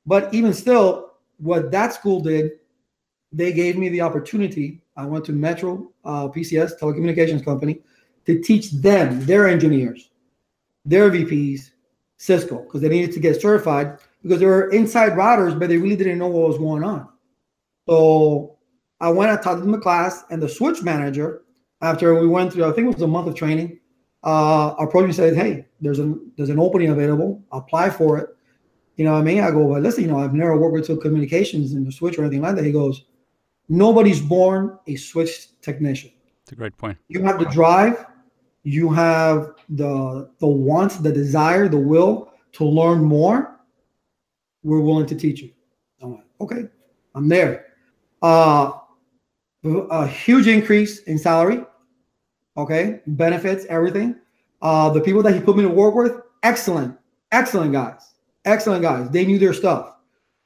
But 0.06 0.34
even 0.34 0.54
still, 0.54 1.14
what 1.38 1.72
that 1.72 1.94
school 1.94 2.22
did, 2.22 2.52
they 3.32 3.52
gave 3.52 3.78
me 3.78 3.90
the 3.90 4.02
opportunity 4.02 4.83
I 4.96 5.06
went 5.06 5.26
to 5.26 5.32
Metro 5.32 5.92
uh, 6.06 6.28
PCS, 6.28 6.80
telecommunications 6.80 7.44
company, 7.44 7.82
to 8.26 8.42
teach 8.42 8.72
them, 8.72 9.26
their 9.26 9.48
engineers, 9.48 10.12
their 10.86 11.10
VPs, 11.10 11.72
Cisco, 12.18 12.64
because 12.64 12.82
they 12.82 12.90
needed 12.90 13.12
to 13.14 13.20
get 13.20 13.42
certified 13.42 13.98
because 14.22 14.40
they 14.40 14.46
were 14.46 14.70
inside 14.70 15.14
routers, 15.14 15.60
but 15.60 15.68
they 15.68 15.78
really 15.78 15.98
didn't 15.98 16.18
know 16.18 16.28
what 16.28 16.48
was 16.48 16.58
going 16.58 16.84
on. 16.84 17.10
So 17.88 18.58
I 19.02 19.10
went, 19.10 19.32
I 19.32 19.42
taught 19.42 19.60
them 19.60 19.74
a 19.74 19.80
class, 19.80 20.24
and 20.30 20.42
the 20.42 20.48
switch 20.48 20.82
manager, 20.82 21.44
after 21.82 22.18
we 22.18 22.28
went 22.28 22.54
through, 22.54 22.66
I 22.66 22.72
think 22.72 22.86
it 22.88 22.94
was 22.94 23.02
a 23.02 23.08
month 23.08 23.28
of 23.28 23.36
training, 23.36 23.80
uh, 24.24 24.74
approached 24.80 25.04
me 25.04 25.06
and 25.06 25.16
said, 25.16 25.36
Hey, 25.36 25.66
there's 25.82 26.00
an 26.00 26.32
there's 26.38 26.50
an 26.50 26.60
opening 26.60 26.90
available, 26.90 27.44
apply 27.52 27.90
for 27.90 28.18
it. 28.20 28.30
You 28.96 29.04
know 29.04 29.14
what 29.14 29.20
I 29.20 29.24
mean? 29.24 29.44
I 29.44 29.52
go, 29.52 29.66
well, 29.66 29.82
listen, 29.82 30.04
you 30.04 30.12
know, 30.12 30.20
I've 30.20 30.34
never 30.34 30.56
worked 30.56 30.88
with 30.88 30.88
telecommunications 30.88 31.74
in 31.74 31.84
the 31.84 31.92
switch 31.92 32.18
or 32.18 32.22
anything 32.22 32.42
like 32.42 32.56
that. 32.56 32.64
He 32.64 32.72
goes, 32.72 33.04
nobody's 33.70 34.22
born 34.22 34.78
a 34.88 34.96
switch 34.96 35.60
technician. 35.62 36.12
It's 36.44 36.52
a 36.52 36.56
great 36.56 36.78
point. 36.78 36.98
You 37.08 37.24
have 37.24 37.40
the 37.40 37.46
drive, 37.46 38.06
you 38.64 38.92
have 38.92 39.54
the 39.70 40.30
the 40.40 40.48
want, 40.48 41.02
the 41.04 41.12
desire, 41.12 41.68
the 41.70 41.80
will 41.80 42.32
to 42.54 42.66
learn 42.66 43.04
more. 43.04 43.60
We're 44.64 44.80
willing 44.82 45.06
to 45.08 45.16
teach 45.16 45.42
you. 45.42 45.52
I'm 46.02 46.12
like, 46.16 46.26
okay, 46.42 46.64
I'm 47.16 47.28
there. 47.30 47.66
Uh, 48.22 48.72
a 49.66 50.08
huge 50.08 50.48
increase 50.48 51.00
in 51.04 51.18
salary. 51.18 51.64
Okay, 52.58 53.02
benefits, 53.08 53.66
everything. 53.70 54.16
Uh, 54.62 54.90
the 54.90 55.02
people 55.02 55.22
that 55.24 55.34
he 55.34 55.42
put 55.42 55.58
me 55.58 55.64
to 55.64 55.70
work 55.70 55.96
with, 55.96 56.22
excellent, 56.44 56.98
excellent 57.32 57.72
guys, 57.74 58.14
excellent 58.46 58.82
guys. 58.82 59.10
They 59.10 59.26
knew 59.26 59.40
their 59.40 59.54
stuff. 59.54 59.90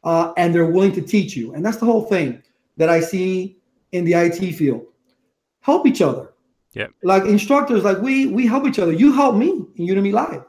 uh, 0.03 0.33
and 0.37 0.53
they're 0.55 0.65
willing 0.65 0.93
to 0.93 1.01
teach 1.01 1.35
you. 1.35 1.53
And 1.53 1.65
that's 1.65 1.77
the 1.77 1.85
whole 1.85 2.05
thing 2.05 2.41
that 2.77 2.89
I 2.89 2.99
see 2.99 3.57
in 3.91 4.05
the 4.05 4.13
IT 4.13 4.53
field. 4.53 4.85
Help 5.61 5.85
each 5.85 6.01
other. 6.01 6.33
Yeah. 6.73 6.87
Like 7.03 7.23
instructors, 7.25 7.83
like 7.83 7.99
we 7.99 8.27
we 8.27 8.45
help 8.45 8.65
each 8.65 8.79
other. 8.79 8.91
You 8.91 9.11
help 9.11 9.35
me 9.35 9.65
in 9.75 9.87
Udemy 9.87 10.13
Live. 10.13 10.43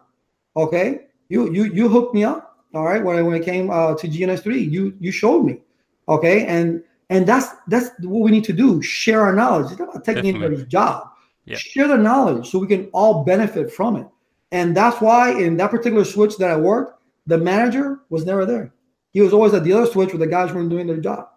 Okay. 0.57 1.07
You 1.29 1.53
you 1.53 1.65
you 1.65 1.89
hooked 1.89 2.15
me 2.15 2.25
up. 2.25 2.57
All 2.75 2.85
right. 2.85 3.03
When 3.03 3.17
I 3.17 3.23
when 3.23 3.35
it 3.35 3.45
came 3.45 3.71
uh, 3.71 3.95
to 3.95 4.09
GNS3, 4.09 4.71
you 4.71 4.95
you 5.01 5.11
showed 5.11 5.43
me. 5.43 5.61
Okay. 6.09 6.47
And 6.47 6.83
and 7.11 7.27
that's 7.27 7.49
that's 7.69 7.91
what 8.03 8.23
we 8.23 8.31
need 8.31 8.45
to 8.45 8.53
do. 8.53 8.83
Share 8.83 9.23
our 9.23 9.35
knowledge. 9.35 9.71
It's 9.71 9.81
not 9.81 9.89
about 9.89 10.05
taking 10.05 10.25
Definitely. 10.25 10.47
anybody's 10.47 10.67
job. 10.67 11.09
Yeah. 11.47 11.57
Share 11.57 11.89
the 11.89 11.97
knowledge 11.97 12.51
so 12.51 12.59
we 12.59 12.67
can 12.67 12.87
all 12.93 13.25
benefit 13.25 13.73
from 13.73 13.97
it. 13.97 14.07
And 14.53 14.77
that's 14.77 15.01
why 15.01 15.31
in 15.31 15.57
that 15.57 15.71
particular 15.71 16.05
switch 16.05 16.37
that 16.39 16.51
I 16.51 16.57
worked, 16.57 17.01
the 17.27 17.39
manager 17.39 18.01
was 18.11 18.25
never 18.25 18.45
there. 18.45 18.73
He 19.13 19.21
was 19.21 19.33
always 19.33 19.55
at 19.55 19.65
the 19.65 19.73
other 19.73 19.91
switch 19.91 20.11
where 20.11 20.19
the 20.19 20.27
guys 20.27 20.53
weren't 20.53 20.71
doing 20.71 20.87
their 20.87 21.01
job. 21.01 21.29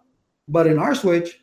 But 0.48 0.66
in 0.66 0.78
our 0.78 0.94
switch, 0.94 1.40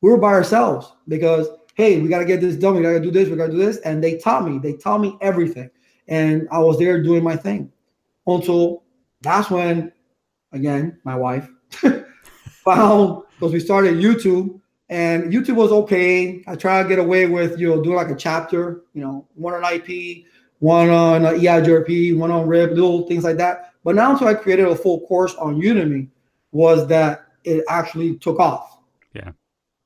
we 0.00 0.10
were 0.10 0.18
by 0.18 0.32
ourselves 0.32 0.92
because 1.08 1.48
hey, 1.74 2.00
we 2.00 2.08
got 2.08 2.18
to 2.18 2.24
get 2.24 2.40
this 2.40 2.56
done. 2.56 2.76
We 2.76 2.82
got 2.82 2.92
to 2.92 3.00
do 3.00 3.10
this. 3.10 3.28
We 3.28 3.36
got 3.36 3.46
to 3.46 3.52
do 3.52 3.58
this. 3.58 3.78
And 3.78 4.02
they 4.02 4.18
taught 4.18 4.44
me. 4.44 4.58
They 4.58 4.74
taught 4.74 5.00
me 5.00 5.16
everything. 5.20 5.70
And 6.08 6.48
I 6.50 6.58
was 6.58 6.78
there 6.78 7.02
doing 7.02 7.22
my 7.22 7.36
thing 7.36 7.72
until 8.26 8.82
that's 9.22 9.50
when, 9.50 9.92
again, 10.52 10.98
my 11.04 11.16
wife 11.16 11.48
found 12.64 13.22
because 13.34 13.52
we 13.52 13.60
started 13.60 13.94
YouTube 13.94 14.60
and 14.88 15.32
YouTube 15.32 15.54
was 15.54 15.72
okay. 15.72 16.44
I 16.46 16.54
tried 16.56 16.82
to 16.82 16.88
get 16.88 16.98
away 16.98 17.26
with 17.26 17.58
you 17.58 17.68
know 17.68 17.82
doing 17.82 17.96
like 17.96 18.10
a 18.10 18.16
chapter, 18.16 18.82
you 18.92 19.02
know, 19.02 19.26
one 19.34 19.54
on 19.54 19.72
IP, 19.72 20.26
one 20.58 20.90
on 20.90 21.24
uh, 21.24 21.30
EIGRP, 21.30 22.16
one 22.18 22.30
on 22.30 22.46
RIP, 22.46 22.72
little 22.72 23.06
things 23.06 23.24
like 23.24 23.38
that. 23.38 23.72
But 23.84 23.94
now 23.94 24.12
until 24.12 24.28
I 24.28 24.34
created 24.34 24.66
a 24.66 24.76
full 24.76 25.00
course 25.06 25.34
on 25.36 25.60
Udemy, 25.60 26.08
was 26.50 26.86
that 26.88 27.31
it 27.44 27.64
actually 27.68 28.16
took 28.16 28.38
off. 28.38 28.78
Yeah. 29.14 29.32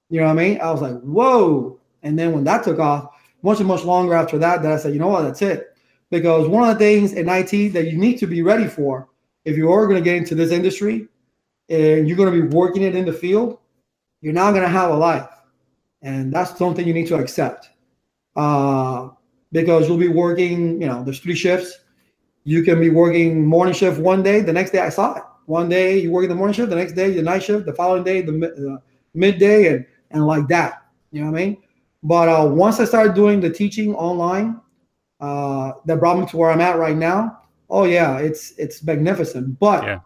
You 0.09 0.21
know 0.21 0.27
what 0.27 0.38
I 0.38 0.49
mean? 0.49 0.61
I 0.61 0.71
was 0.71 0.83
like, 0.83 1.01
whoa. 1.01 1.81
And 2.03 2.19
then 2.19 2.33
when 2.33 2.45
that 2.45 2.64
took 2.64 2.79
off, 2.79 3.12
much 3.42 3.59
and 3.59 3.69
much 3.69 3.85
longer 3.85 4.14
after 4.14 4.38
that, 4.38 4.62
that 4.62 4.73
I 4.73 4.77
said, 4.77 4.92
you 4.92 4.99
know 4.99 5.09
what, 5.09 5.23
that's 5.23 5.42
it. 5.42 5.77
Because 6.11 6.49
one 6.49 6.69
of 6.69 6.79
the 6.79 6.85
things 6.85 7.12
in 7.12 7.29
IT 7.29 7.73
that 7.73 7.90
you 7.90 7.99
need 7.99 8.19
to 8.19 8.27
be 8.27 8.42
ready 8.42 8.69
for, 8.69 9.09
if 9.45 9.57
you 9.57 9.71
are 9.71 9.87
going 9.87 10.03
to 10.03 10.05
get 10.05 10.16
into 10.16 10.35
this 10.35 10.51
industry 10.51 11.09
and 11.69 12.07
you're 12.07 12.16
going 12.16 12.33
to 12.33 12.42
be 12.42 12.55
working 12.55 12.83
it 12.83 12.95
in 12.95 13.05
the 13.05 13.12
field, 13.12 13.59
you're 14.21 14.33
not 14.33 14.53
going 14.53 14.62
to 14.62 14.69
have 14.69 14.90
a 14.90 14.97
life. 14.97 15.29
And 16.03 16.33
that's 16.33 16.57
something 16.57 16.87
you 16.87 16.95
need 16.95 17.09
to 17.09 17.16
accept. 17.16 17.71
Uh, 18.37 19.09
because 19.53 19.88
you'll 19.88 19.97
be 19.97 20.09
working, 20.09 20.81
you 20.81 20.87
know, 20.87 21.03
there's 21.03 21.21
three 21.21 21.35
shifts. 21.35 21.79
You 22.45 22.62
can 22.62 22.81
be 22.81 22.90
working 22.90 23.45
morning 23.45 23.75
shift 23.75 23.99
one 23.99 24.23
day, 24.23 24.40
the 24.40 24.53
next 24.53 24.71
day 24.71 24.81
I 24.81 24.88
saw 24.88 25.16
it. 25.16 25.23
One 25.47 25.69
day 25.69 25.99
you 25.99 26.11
work 26.11 26.23
working 26.23 26.29
the 26.31 26.35
morning 26.35 26.55
shift, 26.55 26.71
the 26.71 26.77
next 26.77 26.93
day 26.93 27.11
the 27.13 27.23
night 27.23 27.43
shift, 27.43 27.67
the 27.67 27.73
following 27.73 28.05
day 28.05 28.21
the, 28.21 28.33
the 28.33 28.83
midday, 29.15 29.73
and 29.73 29.87
and 30.11 30.27
like 30.27 30.49
that. 30.49 30.83
You 31.13 31.25
know 31.25 31.31
what 31.31 31.41
I 31.41 31.45
mean? 31.47 31.57
But 32.03 32.29
uh, 32.29 32.47
once 32.47 32.79
I 32.81 32.85
started 32.85 33.15
doing 33.15 33.41
the 33.41 33.51
teaching 33.51 33.95
online, 33.95 34.61
uh, 35.21 35.73
that 35.87 35.99
brought 35.99 36.19
me 36.19 36.27
to 36.27 36.37
where 36.37 36.51
I'm 36.51 36.61
at 36.61 36.79
right 36.79 36.97
now. 36.97 37.41
Oh 37.71 37.85
yeah, 37.85 38.19
it's 38.19 38.53
it's 38.59 38.83
magnificent. 38.85 39.59
But 39.59 39.85
Yeah. 39.85 40.01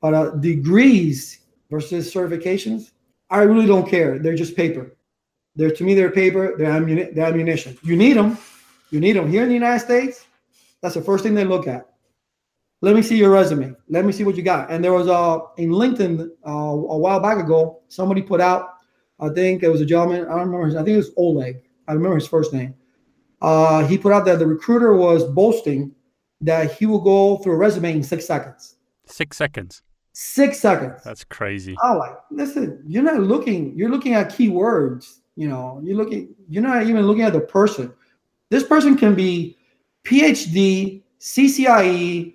but 0.00 0.14
uh, 0.14 0.30
degrees 0.36 1.40
versus 1.70 2.12
certifications, 2.12 2.92
I 3.30 3.42
really 3.42 3.66
don't 3.66 3.88
care. 3.88 4.18
They're 4.18 4.34
just 4.36 4.56
paper. 4.56 4.96
They're 5.56 5.70
to 5.70 5.84
me 5.84 5.94
they're 5.94 6.10
paper. 6.10 6.54
They're, 6.58 6.70
ammuni- 6.72 7.14
they're 7.14 7.26
ammunition. 7.26 7.76
You 7.82 7.96
need 7.96 8.16
them. 8.16 8.38
You 8.90 9.00
need 9.00 9.14
them 9.16 9.30
here 9.30 9.42
in 9.42 9.48
the 9.48 9.54
United 9.54 9.80
States. 9.84 10.26
That's 10.80 10.94
the 10.94 11.02
first 11.02 11.24
thing 11.24 11.34
they 11.34 11.44
look 11.44 11.66
at. 11.66 11.93
Let 12.84 12.94
me 12.94 13.00
see 13.00 13.16
your 13.16 13.30
resume. 13.30 13.74
Let 13.88 14.04
me 14.04 14.12
see 14.12 14.24
what 14.24 14.36
you 14.36 14.42
got. 14.42 14.70
And 14.70 14.84
there 14.84 14.92
was 14.92 15.08
a 15.08 15.40
in 15.56 15.70
LinkedIn 15.70 16.28
uh, 16.46 16.50
a 16.50 16.98
while 16.98 17.18
back 17.18 17.38
ago. 17.38 17.80
Somebody 17.88 18.20
put 18.20 18.42
out. 18.42 18.74
I 19.18 19.30
think 19.30 19.62
it 19.62 19.70
was 19.70 19.80
a 19.80 19.86
gentleman. 19.86 20.26
I 20.26 20.36
don't 20.36 20.40
remember. 20.40 20.66
His, 20.66 20.76
I 20.76 20.80
think 20.84 20.90
it 20.90 20.98
was 20.98 21.10
Oleg. 21.16 21.62
I 21.88 21.94
remember 21.94 22.16
his 22.16 22.26
first 22.26 22.52
name. 22.52 22.74
Uh, 23.40 23.86
he 23.86 23.96
put 23.96 24.12
out 24.12 24.26
that 24.26 24.38
the 24.38 24.46
recruiter 24.46 24.92
was 24.92 25.24
boasting 25.24 25.94
that 26.42 26.72
he 26.72 26.84
will 26.84 27.00
go 27.00 27.38
through 27.38 27.54
a 27.54 27.56
resume 27.56 27.90
in 27.94 28.02
six 28.02 28.26
seconds. 28.26 28.76
Six 29.06 29.38
seconds. 29.38 29.80
Six 30.12 30.60
seconds. 30.60 31.00
That's 31.04 31.24
crazy. 31.24 31.74
Oh, 31.82 31.96
like 31.96 32.16
listen, 32.30 32.82
you're 32.86 33.02
not 33.02 33.18
looking. 33.18 33.74
You're 33.74 33.88
looking 33.88 34.12
at 34.12 34.28
keywords. 34.28 35.20
You 35.36 35.48
know, 35.48 35.80
you're 35.82 35.96
looking. 35.96 36.34
You're 36.50 36.62
not 36.62 36.82
even 36.82 37.06
looking 37.06 37.22
at 37.22 37.32
the 37.32 37.40
person. 37.40 37.94
This 38.50 38.62
person 38.62 38.94
can 38.94 39.14
be 39.14 39.56
PhD, 40.04 41.02
CCIE, 41.18 42.33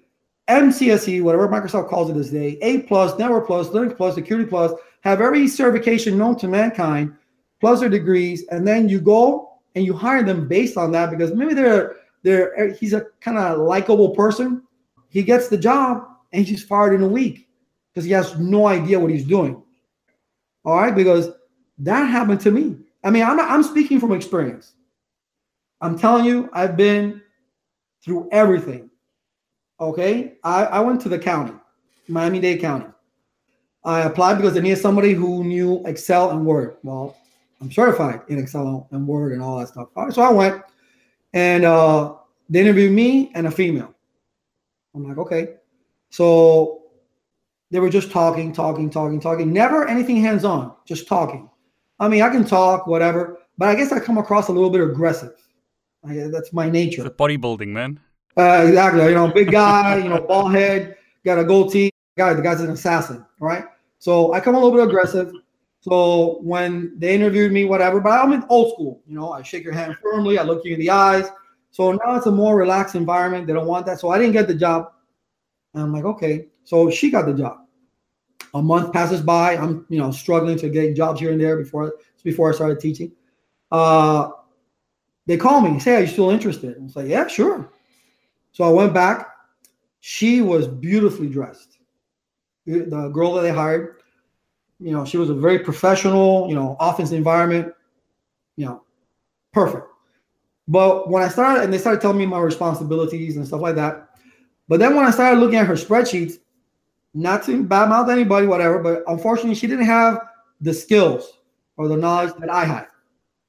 MCSE, 0.50 1.22
whatever 1.22 1.48
Microsoft 1.48 1.90
calls 1.90 2.10
it 2.10 2.14
this 2.14 2.32
day, 2.32 2.58
A 2.62 2.80
plus, 2.82 3.18
Network 3.18 3.48
plus, 3.48 3.70
Linux 3.70 3.96
plus, 3.96 4.16
Security 4.16 4.50
plus, 4.50 4.74
have 5.02 5.22
every 5.22 5.48
certification 5.48 6.18
known 6.18 6.38
to 6.38 6.48
mankind, 6.48 7.16
plus 7.62 7.80
their 7.80 7.90
degrees, 7.90 8.46
and 8.50 8.68
then 8.68 8.90
you 8.90 9.00
go 9.00 9.54
and 9.76 9.86
you 9.86 9.94
hire 9.94 10.24
them 10.24 10.48
based 10.48 10.78
on 10.78 10.92
that 10.92 11.12
because 11.12 11.34
maybe 11.34 11.54
they're 11.54 11.98
they're 12.24 12.74
he's 12.74 12.94
a 12.94 13.06
kind 13.22 13.38
of 13.38 13.60
likable 13.60 14.10
person. 14.10 14.64
He 15.10 15.24
gets 15.24 15.48
the 15.48 15.58
job 15.58 16.06
and 16.34 16.46
he's 16.46 16.64
fired 16.64 16.94
in 16.94 17.04
a 17.04 17.08
week 17.08 17.48
because 17.94 18.06
he 18.06 18.12
has 18.12 18.38
no 18.38 18.68
idea 18.68 19.00
what 19.00 19.12
he's 19.12 19.26
doing. 19.26 19.62
All 20.66 20.76
right, 20.76 20.96
because 20.96 21.30
that 21.78 22.06
happened 22.06 22.42
to 22.42 22.52
me. 22.52 22.78
I 23.04 23.10
mean, 23.10 23.24
I'm 23.24 23.40
I'm 23.40 23.64
speaking 23.64 24.00
from 24.00 24.12
experience. 24.12 24.74
I'm 25.82 25.98
telling 25.98 26.26
you, 26.26 26.50
I've 26.52 26.76
been 26.76 27.22
through 28.04 28.28
everything. 28.32 28.89
Okay, 29.80 30.34
I, 30.44 30.66
I 30.66 30.80
went 30.82 31.00
to 31.02 31.10
the 31.10 31.20
county, 31.20 31.54
Miami 32.08 32.40
Dade 32.40 32.60
County. 32.60 32.88
I 33.86 34.02
applied 34.02 34.36
because 34.36 34.54
they 34.54 34.62
needed 34.62 34.80
somebody 34.80 35.14
who 35.14 35.44
knew 35.44 35.82
Excel 35.86 36.32
and 36.32 36.46
Word. 36.46 36.78
Well, 36.84 37.16
I'm 37.62 37.72
certified 37.72 38.22
in 38.28 38.38
Excel 38.40 38.88
and 38.92 39.08
Word 39.08 39.32
and 39.32 39.42
all 39.42 39.60
that 39.60 39.70
stuff. 39.70 39.90
So 40.12 40.22
I 40.22 40.32
went, 40.32 40.62
and 41.34 41.64
uh, 41.64 42.16
they 42.50 42.62
interviewed 42.62 42.92
me 42.92 43.32
and 43.36 43.48
a 43.48 43.52
female. 43.52 43.94
I'm 44.94 45.08
like, 45.08 45.18
okay. 45.18 45.56
So 46.10 46.84
they 47.72 47.80
were 47.80 47.90
just 47.90 48.12
talking, 48.12 48.52
talking, 48.52 48.90
talking, 48.90 49.20
talking. 49.20 49.54
Never 49.54 49.88
anything 49.88 50.18
hands 50.18 50.44
on, 50.44 50.74
just 50.86 51.08
talking. 51.08 51.50
I 52.00 52.08
mean, 52.08 52.22
I 52.22 52.30
can 52.30 52.44
talk, 52.44 52.88
whatever, 52.88 53.40
but 53.58 53.70
I 53.70 53.76
guess 53.76 53.92
I 53.92 54.00
come 54.00 54.18
across 54.18 54.50
a 54.50 54.52
little 54.52 54.70
bit 54.70 54.82
aggressive. 54.82 55.34
I, 56.06 56.28
that's 56.32 56.52
my 56.52 56.70
nature. 56.70 57.06
It's 57.06 57.16
bodybuilding, 57.16 57.68
man. 57.68 58.00
Uh, 58.38 58.66
exactly. 58.68 59.06
You 59.06 59.16
know, 59.16 59.28
big 59.28 59.52
guy, 59.52 59.98
you 59.98 60.10
know, 60.10 60.22
bald 60.22 60.54
head, 60.54 60.98
got 61.26 61.40
a 61.40 61.44
goatee. 61.44 61.92
Guy, 62.18 62.34
the 62.34 62.42
guy's 62.42 62.62
an 62.62 62.70
assassin, 62.72 63.26
right? 63.40 63.66
So 64.00 64.34
I 64.34 64.40
come 64.40 64.56
a 64.56 64.60
little 64.60 64.78
bit 64.78 64.88
aggressive. 64.88 65.32
So 65.82 66.40
when 66.42 66.98
they 67.00 67.16
interviewed 67.16 67.52
me, 67.52 67.66
whatever, 67.66 68.02
but 68.02 68.12
I'm 68.12 68.34
in 68.34 68.44
old 68.50 68.74
school. 68.74 69.02
You 69.08 69.16
know, 69.16 69.32
I 69.32 69.42
shake 69.42 69.64
your 69.64 69.74
hand 69.74 69.96
firmly, 70.02 70.38
I 70.38 70.44
look 70.44 70.66
you 70.66 70.74
in 70.74 70.80
the 70.80 70.90
eyes. 70.90 71.30
So 71.72 71.92
now 71.92 72.16
it's 72.16 72.26
a 72.26 72.32
more 72.32 72.58
relaxed 72.58 72.96
environment. 72.96 73.48
They 73.48 73.54
don't 73.54 73.68
want 73.68 73.86
that. 73.86 74.00
So 74.00 74.10
I 74.10 74.18
didn't 74.18 74.34
get 74.34 74.48
the 74.48 74.56
job. 74.56 74.92
And 75.74 75.84
I'm 75.84 75.94
like, 75.94 76.04
okay. 76.04 76.48
So 76.64 76.90
she 76.90 77.10
got 77.10 77.26
the 77.26 77.34
job. 77.34 77.60
A 78.54 78.62
month 78.62 78.92
passes 78.92 79.22
by. 79.22 79.56
I'm, 79.56 79.86
you 79.90 80.00
know, 80.00 80.12
struggling 80.12 80.58
to 80.58 80.70
get 80.70 80.96
jobs 80.96 81.20
here 81.20 81.32
and 81.32 81.40
there 81.40 81.56
before 81.56 81.94
before 82.24 82.52
I 82.52 82.56
started 82.56 82.80
teaching. 82.80 83.12
Uh, 83.72 84.30
they 85.28 85.38
call 85.38 85.62
me, 85.62 85.80
say, 85.80 85.96
"Are 85.96 86.02
you 86.02 86.08
still 86.08 86.32
interested?" 86.32 86.76
I 86.76 86.84
was 86.84 86.96
like, 86.96 87.08
"Yeah, 87.08 87.28
sure." 87.28 87.72
So 88.60 88.66
I 88.66 88.72
went 88.72 88.94
back. 88.94 89.26
She 90.02 90.42
was 90.42 90.68
beautifully 90.68 91.30
dressed. 91.30 91.78
The 92.66 93.10
girl 93.14 93.34
that 93.36 93.42
they 93.44 93.54
hired, 93.54 94.02
you 94.82 94.92
know, 94.92 95.06
she 95.06 95.16
was 95.16 95.30
a 95.30 95.34
very 95.34 95.60
professional, 95.60 96.46
you 96.50 96.56
know, 96.56 96.76
office 96.78 97.14
environment, 97.14 97.74
you 98.58 98.66
know, 98.66 98.84
perfect. 99.54 99.88
But 100.68 101.10
when 101.10 101.24
I 101.24 101.30
started, 101.30 101.64
and 101.64 101.72
they 101.72 101.78
started 101.78 102.02
telling 102.02 102.18
me 102.18 102.26
my 102.26 102.40
responsibilities 102.40 103.38
and 103.38 103.48
stuff 103.48 103.62
like 103.62 103.76
that. 103.76 104.10
But 104.68 104.82
then 104.82 104.94
when 104.94 105.06
I 105.06 105.12
started 105.12 105.40
looking 105.40 105.58
at 105.58 105.66
her 105.66 105.76
spreadsheets, 105.76 106.40
not 107.14 107.44
to 107.46 107.64
badmouth 107.64 108.12
anybody, 108.12 108.46
whatever, 108.46 108.80
but 108.80 109.04
unfortunately, 109.08 109.56
she 109.56 109.68
didn't 109.68 109.86
have 109.86 110.20
the 110.60 110.74
skills 110.74 111.38
or 111.78 111.88
the 111.88 111.96
knowledge 111.96 112.34
that 112.40 112.50
I 112.50 112.66
had. 112.66 112.88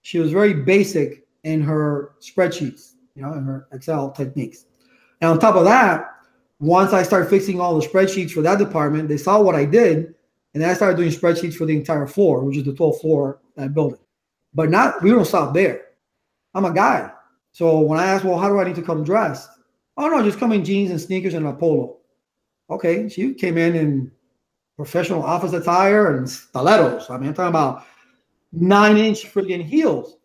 She 0.02 0.20
was 0.20 0.30
very 0.30 0.54
basic 0.54 1.26
in 1.42 1.62
her 1.62 2.12
spreadsheets, 2.20 2.92
you 3.16 3.22
know, 3.22 3.32
in 3.32 3.42
her 3.42 3.66
Excel 3.72 4.12
techniques. 4.12 4.66
And 5.20 5.30
on 5.30 5.38
top 5.38 5.56
of 5.56 5.64
that, 5.64 6.06
once 6.60 6.92
I 6.92 7.02
started 7.02 7.28
fixing 7.28 7.60
all 7.60 7.78
the 7.78 7.86
spreadsheets 7.86 8.32
for 8.32 8.42
that 8.42 8.58
department, 8.58 9.08
they 9.08 9.16
saw 9.16 9.40
what 9.40 9.54
I 9.54 9.64
did, 9.64 10.14
and 10.54 10.64
I 10.64 10.74
started 10.74 10.96
doing 10.96 11.10
spreadsheets 11.10 11.54
for 11.54 11.64
the 11.64 11.76
entire 11.76 12.06
floor, 12.06 12.44
which 12.44 12.56
is 12.56 12.64
the 12.64 12.72
12th 12.72 13.00
floor 13.00 13.40
that 13.56 13.74
building. 13.74 14.00
But 14.54 14.70
not 14.70 15.02
we 15.02 15.10
don't 15.10 15.24
stop 15.24 15.54
there. 15.54 15.88
I'm 16.54 16.64
a 16.64 16.74
guy. 16.74 17.10
So 17.52 17.80
when 17.80 18.00
I 18.00 18.06
asked, 18.06 18.24
well, 18.24 18.38
how 18.38 18.48
do 18.48 18.58
I 18.58 18.64
need 18.64 18.76
to 18.76 18.82
come 18.82 19.04
dressed? 19.04 19.48
Oh 19.96 20.08
no, 20.08 20.22
just 20.22 20.38
come 20.38 20.52
in 20.52 20.64
jeans 20.64 20.90
and 20.90 21.00
sneakers 21.00 21.34
and 21.34 21.46
a 21.46 21.52
polo. 21.52 21.98
Okay, 22.68 23.08
she 23.08 23.34
came 23.34 23.58
in 23.58 23.74
in 23.74 24.12
professional 24.76 25.22
office 25.22 25.52
attire 25.52 26.16
and 26.16 26.28
stilettos. 26.28 27.10
I 27.10 27.18
mean, 27.18 27.28
I'm 27.28 27.34
talking 27.34 27.48
about 27.50 27.84
nine 28.52 28.96
inch 28.96 29.26
freaking 29.26 29.64
heels. 29.64 30.16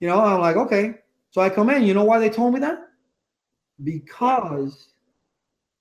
You 0.00 0.08
know, 0.08 0.20
I'm 0.20 0.40
like, 0.40 0.56
okay. 0.56 0.94
So 1.30 1.40
I 1.40 1.50
come 1.50 1.70
in. 1.70 1.84
You 1.84 1.94
know 1.94 2.04
why 2.04 2.18
they 2.18 2.30
told 2.30 2.54
me 2.54 2.60
that? 2.60 2.78
Because 3.82 4.88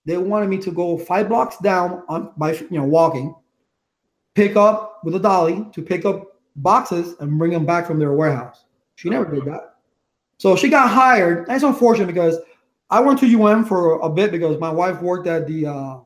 they 0.05 0.17
wanted 0.17 0.49
me 0.49 0.57
to 0.59 0.71
go 0.71 0.97
five 0.97 1.29
blocks 1.29 1.57
down 1.59 2.03
on 2.09 2.31
by 2.37 2.53
you 2.53 2.67
know 2.71 2.83
walking, 2.83 3.35
pick 4.33 4.55
up 4.55 5.01
with 5.03 5.15
a 5.15 5.19
dolly 5.19 5.65
to 5.73 5.81
pick 5.81 6.05
up 6.05 6.39
boxes 6.55 7.15
and 7.19 7.37
bring 7.37 7.51
them 7.51 7.65
back 7.65 7.85
from 7.85 7.99
their 7.99 8.13
warehouse. 8.13 8.65
She 8.95 9.09
never 9.09 9.29
did 9.29 9.45
that. 9.45 9.75
So 10.37 10.55
she 10.55 10.69
got 10.69 10.89
hired. 10.89 11.45
That's 11.45 11.63
unfortunate 11.63 12.07
because 12.07 12.37
I 12.89 12.99
went 12.99 13.19
to 13.19 13.41
UM 13.41 13.63
for 13.63 13.99
a 13.99 14.09
bit 14.09 14.31
because 14.31 14.59
my 14.59 14.69
wife 14.69 15.01
worked 15.01 15.27
at 15.27 15.47
the 15.47 15.67
uh, 15.67 15.97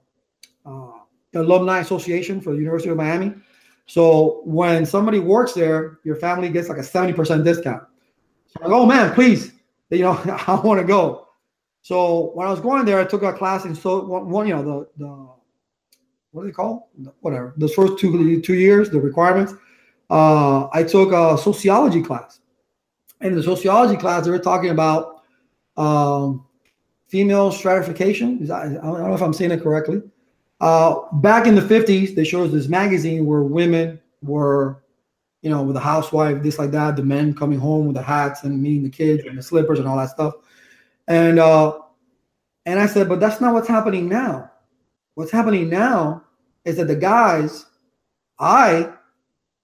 uh, 0.65 0.91
Alumni 1.33 1.79
Association 1.79 2.41
for 2.41 2.51
the 2.51 2.57
University 2.57 2.89
of 2.89 2.97
Miami. 2.97 3.33
So 3.87 4.41
when 4.45 4.85
somebody 4.85 5.19
works 5.19 5.53
there, 5.53 5.99
your 6.03 6.15
family 6.15 6.49
gets 6.49 6.69
like 6.69 6.77
a 6.77 6.81
70% 6.81 7.43
discount. 7.43 7.83
So 8.47 8.63
like, 8.63 8.71
oh 8.71 8.85
man, 8.85 9.13
please, 9.13 9.53
you 9.89 9.99
know, 9.99 10.11
I 10.47 10.59
want 10.63 10.79
to 10.79 10.85
go. 10.85 11.24
So 11.85 12.31
when 12.33 12.47
I 12.47 12.49
was 12.49 12.61
going 12.61 12.83
there, 12.83 12.99
I 12.99 13.03
took 13.03 13.21
a 13.21 13.31
class 13.31 13.63
in 13.63 13.75
so 13.75 14.03
one, 14.03 14.47
you 14.47 14.55
know, 14.55 14.63
the 14.63 15.05
the 15.05 15.27
what 16.31 16.41
do 16.41 16.47
they 16.47 16.51
call 16.51 16.89
whatever 17.19 17.53
the 17.57 17.67
first 17.67 17.99
two 17.99 18.41
two 18.41 18.55
years, 18.55 18.89
the 18.89 18.99
requirements. 18.99 19.53
Uh, 20.09 20.67
I 20.73 20.81
took 20.81 21.11
a 21.11 21.37
sociology 21.37 22.01
class, 22.01 22.39
and 23.21 23.33
in 23.33 23.35
the 23.35 23.43
sociology 23.43 23.97
class, 23.97 24.25
they 24.25 24.31
were 24.31 24.39
talking 24.39 24.71
about 24.71 25.21
um, 25.77 26.47
female 27.05 27.51
stratification. 27.51 28.49
I 28.49 28.63
don't 28.63 28.81
know 28.81 29.13
if 29.13 29.21
I'm 29.21 29.31
saying 29.31 29.51
it 29.51 29.61
correctly. 29.61 30.01
Uh, 30.61 31.01
back 31.17 31.45
in 31.45 31.53
the 31.53 31.61
50s, 31.61 32.15
they 32.15 32.23
showed 32.23 32.47
us 32.47 32.51
this 32.51 32.67
magazine 32.67 33.27
where 33.27 33.43
women 33.43 34.01
were, 34.23 34.81
you 35.43 35.51
know, 35.51 35.61
with 35.61 35.75
a 35.75 35.81
housewife, 35.81 36.41
this 36.41 36.57
like 36.57 36.71
that, 36.71 36.95
the 36.95 37.03
men 37.03 37.35
coming 37.35 37.59
home 37.59 37.85
with 37.85 37.95
the 37.95 38.01
hats 38.01 38.41
and 38.41 38.59
meeting 38.59 38.81
the 38.81 38.89
kids 38.89 39.23
and 39.25 39.37
the 39.37 39.43
slippers 39.43 39.77
and 39.77 39.87
all 39.87 39.97
that 39.97 40.09
stuff. 40.09 40.33
And 41.07 41.39
uh, 41.39 41.79
and 42.65 42.79
I 42.79 42.87
said, 42.87 43.07
but 43.07 43.19
that's 43.19 43.41
not 43.41 43.53
what's 43.53 43.67
happening 43.67 44.09
now. 44.09 44.51
What's 45.13 45.31
happening 45.31 45.69
now 45.69 46.23
is 46.65 46.77
that 46.77 46.87
the 46.87 46.95
guys, 46.95 47.65
I 48.39 48.91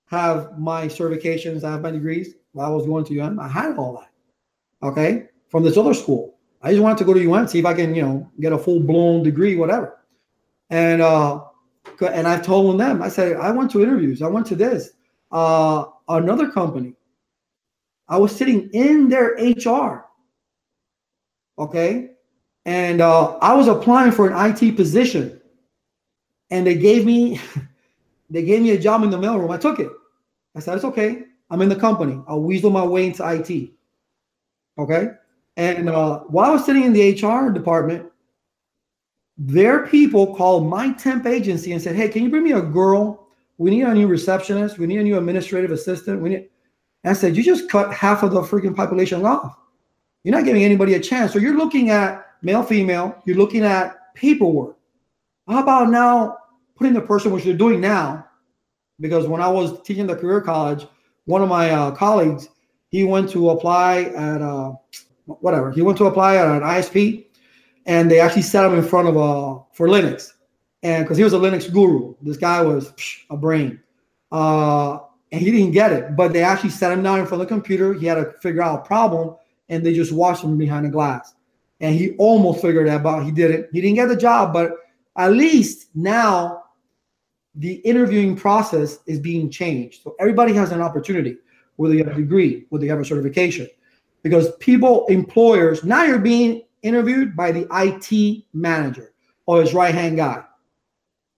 have 0.05 0.57
my 0.59 0.87
certifications, 0.87 1.63
I 1.63 1.71
have 1.71 1.81
my 1.81 1.91
degrees. 1.91 2.35
I 2.59 2.69
was 2.69 2.85
going 2.85 3.05
to 3.05 3.19
UM, 3.19 3.39
I 3.39 3.47
had 3.47 3.77
all 3.77 3.93
that. 3.93 4.87
Okay, 4.87 5.27
from 5.49 5.63
this 5.63 5.77
other 5.77 5.93
school. 5.93 6.37
I 6.61 6.71
just 6.71 6.83
wanted 6.83 6.99
to 6.99 7.05
go 7.05 7.13
to 7.13 7.31
UM, 7.31 7.47
see 7.47 7.59
if 7.59 7.65
I 7.65 7.73
can, 7.73 7.95
you 7.95 8.03
know, 8.03 8.29
get 8.39 8.53
a 8.53 8.57
full 8.57 8.79
blown 8.79 9.23
degree, 9.23 9.55
whatever. 9.55 9.99
And 10.69 11.01
uh, 11.01 11.43
and 12.01 12.27
I've 12.27 12.45
told 12.45 12.79
them, 12.79 13.01
I 13.01 13.09
said, 13.09 13.37
I 13.37 13.51
went 13.51 13.71
to 13.71 13.81
interviews, 13.81 14.21
I 14.21 14.27
went 14.27 14.45
to 14.47 14.55
this. 14.55 14.91
Uh, 15.31 15.85
another 16.07 16.51
company, 16.51 16.93
I 18.07 18.17
was 18.17 18.35
sitting 18.35 18.69
in 18.73 19.09
their 19.09 19.35
HR. 19.39 20.05
Okay. 21.57 22.11
And 22.65 23.01
uh, 23.01 23.37
I 23.37 23.53
was 23.53 23.67
applying 23.67 24.11
for 24.11 24.29
an 24.29 24.55
IT 24.55 24.75
position. 24.75 25.41
And 26.49 26.65
they 26.65 26.75
gave 26.75 27.05
me 27.05 27.39
they 28.29 28.43
gave 28.43 28.61
me 28.61 28.71
a 28.71 28.79
job 28.79 29.03
in 29.03 29.09
the 29.09 29.17
mailroom. 29.17 29.51
I 29.51 29.57
took 29.57 29.79
it. 29.79 29.89
I 30.55 30.59
said, 30.59 30.75
it's 30.75 30.85
okay. 30.85 31.23
I'm 31.49 31.61
in 31.61 31.69
the 31.69 31.75
company. 31.75 32.21
I'll 32.27 32.41
weasel 32.41 32.69
my 32.69 32.85
way 32.85 33.07
into 33.07 33.27
IT. 33.29 33.71
Okay. 34.77 35.09
And 35.57 35.89
uh, 35.89 36.19
while 36.19 36.49
I 36.49 36.53
was 36.53 36.65
sitting 36.65 36.83
in 36.83 36.93
the 36.93 37.11
HR 37.13 37.51
department, 37.51 38.09
their 39.37 39.87
people 39.87 40.35
called 40.35 40.65
my 40.67 40.93
temp 40.93 41.25
agency 41.25 41.73
and 41.73 41.81
said, 41.81 41.95
"Hey, 41.95 42.09
can 42.09 42.23
you 42.23 42.29
bring 42.29 42.43
me 42.43 42.53
a 42.53 42.61
girl? 42.61 43.27
We 43.57 43.69
need 43.71 43.83
a 43.83 43.93
new 43.93 44.07
receptionist. 44.07 44.77
We 44.77 44.87
need 44.87 44.99
a 44.99 45.03
new 45.03 45.17
administrative 45.17 45.71
assistant. 45.71 46.21
We 46.21 46.29
need." 46.29 46.49
And 47.03 47.11
I 47.11 47.13
said, 47.13 47.35
"You 47.35 47.43
just 47.43 47.69
cut 47.69 47.93
half 47.93 48.23
of 48.23 48.31
the 48.31 48.41
freaking 48.41 48.75
population 48.75 49.25
off. 49.25 49.57
You're 50.23 50.35
not 50.35 50.45
giving 50.45 50.63
anybody 50.63 50.93
a 50.93 50.99
chance. 50.99 51.33
So 51.33 51.39
you're 51.39 51.57
looking 51.57 51.89
at 51.89 52.25
male, 52.41 52.63
female. 52.63 53.21
You're 53.25 53.37
looking 53.37 53.63
at 53.63 54.13
paperwork. 54.13 54.77
How 55.47 55.63
about 55.63 55.89
now 55.89 56.37
putting 56.75 56.93
the 56.93 57.01
person 57.01 57.31
which 57.31 57.43
they're 57.43 57.53
doing 57.53 57.81
now? 57.81 58.27
Because 58.99 59.27
when 59.27 59.41
I 59.41 59.47
was 59.47 59.81
teaching 59.81 60.05
the 60.05 60.15
career 60.15 60.41
college, 60.41 60.85
one 61.25 61.41
of 61.41 61.49
my 61.49 61.71
uh, 61.71 61.91
colleagues 61.91 62.49
he 62.89 63.03
went 63.03 63.29
to 63.31 63.49
apply 63.49 64.03
at 64.15 64.41
uh, 64.41 64.73
whatever. 65.25 65.71
He 65.71 65.81
went 65.81 65.97
to 65.99 66.05
apply 66.05 66.35
at 66.35 66.45
an 66.45 66.61
ISP 66.61 67.25
and 67.85 68.11
they 68.11 68.19
actually 68.19 68.43
set 68.43 68.65
him 68.65 68.77
in 68.77 68.83
front 68.83 69.07
of 69.07 69.15
a 69.15 69.19
uh, 69.19 69.63
for 69.73 69.87
Linux, 69.87 70.33
and 70.83 71.03
because 71.03 71.17
he 71.17 71.23
was 71.23 71.33
a 71.33 71.37
Linux 71.37 71.71
guru, 71.71 72.15
this 72.21 72.37
guy 72.37 72.61
was 72.61 72.91
psh, 72.91 73.21
a 73.29 73.37
brain, 73.37 73.79
uh, 74.31 74.99
and 75.31 75.41
he 75.41 75.51
didn't 75.51 75.71
get 75.71 75.91
it. 75.91 76.15
But 76.15 76.33
they 76.33 76.43
actually 76.43 76.69
set 76.69 76.91
him 76.91 77.01
down 77.01 77.19
in 77.19 77.25
front 77.25 77.41
of 77.41 77.47
the 77.47 77.53
computer. 77.53 77.93
He 77.93 78.05
had 78.05 78.15
to 78.15 78.33
figure 78.41 78.61
out 78.61 78.81
a 78.81 78.83
problem, 78.83 79.35
and 79.71 79.83
they 79.83 79.93
just 79.93 80.11
watched 80.11 80.43
him 80.43 80.57
behind 80.57 80.85
the 80.85 80.89
glass, 80.89 81.33
and 81.79 81.95
he 81.95 82.11
almost 82.17 82.61
figured 82.61 82.87
it 82.87 82.91
out. 82.91 83.25
He 83.25 83.31
didn't. 83.31 83.69
He 83.71 83.81
didn't 83.81 83.95
get 83.95 84.09
the 84.09 84.15
job, 84.15 84.53
but 84.53 84.73
at 85.17 85.31
least 85.31 85.87
now 85.95 86.65
the 87.55 87.73
interviewing 87.75 88.35
process 88.35 88.99
is 89.07 89.19
being 89.19 89.49
changed. 89.49 90.03
So 90.03 90.15
everybody 90.19 90.53
has 90.53 90.71
an 90.71 90.81
opportunity, 90.81 91.37
whether 91.77 91.95
you 91.95 92.03
have 92.03 92.13
a 92.13 92.21
degree, 92.21 92.65
whether 92.69 92.85
you 92.85 92.91
have 92.91 92.99
a 92.99 93.05
certification, 93.05 93.67
because 94.23 94.55
people, 94.57 95.05
employers, 95.07 95.83
now 95.83 96.03
you're 96.03 96.19
being 96.19 96.63
interviewed 96.81 97.35
by 97.35 97.51
the 97.51 97.67
IT 97.71 98.43
manager 98.53 99.13
or 99.45 99.61
his 99.61 99.73
right 99.73 99.93
hand 99.93 100.17
guy. 100.17 100.43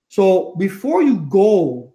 So 0.09 0.55
before 0.57 1.01
you 1.01 1.17
go 1.29 1.93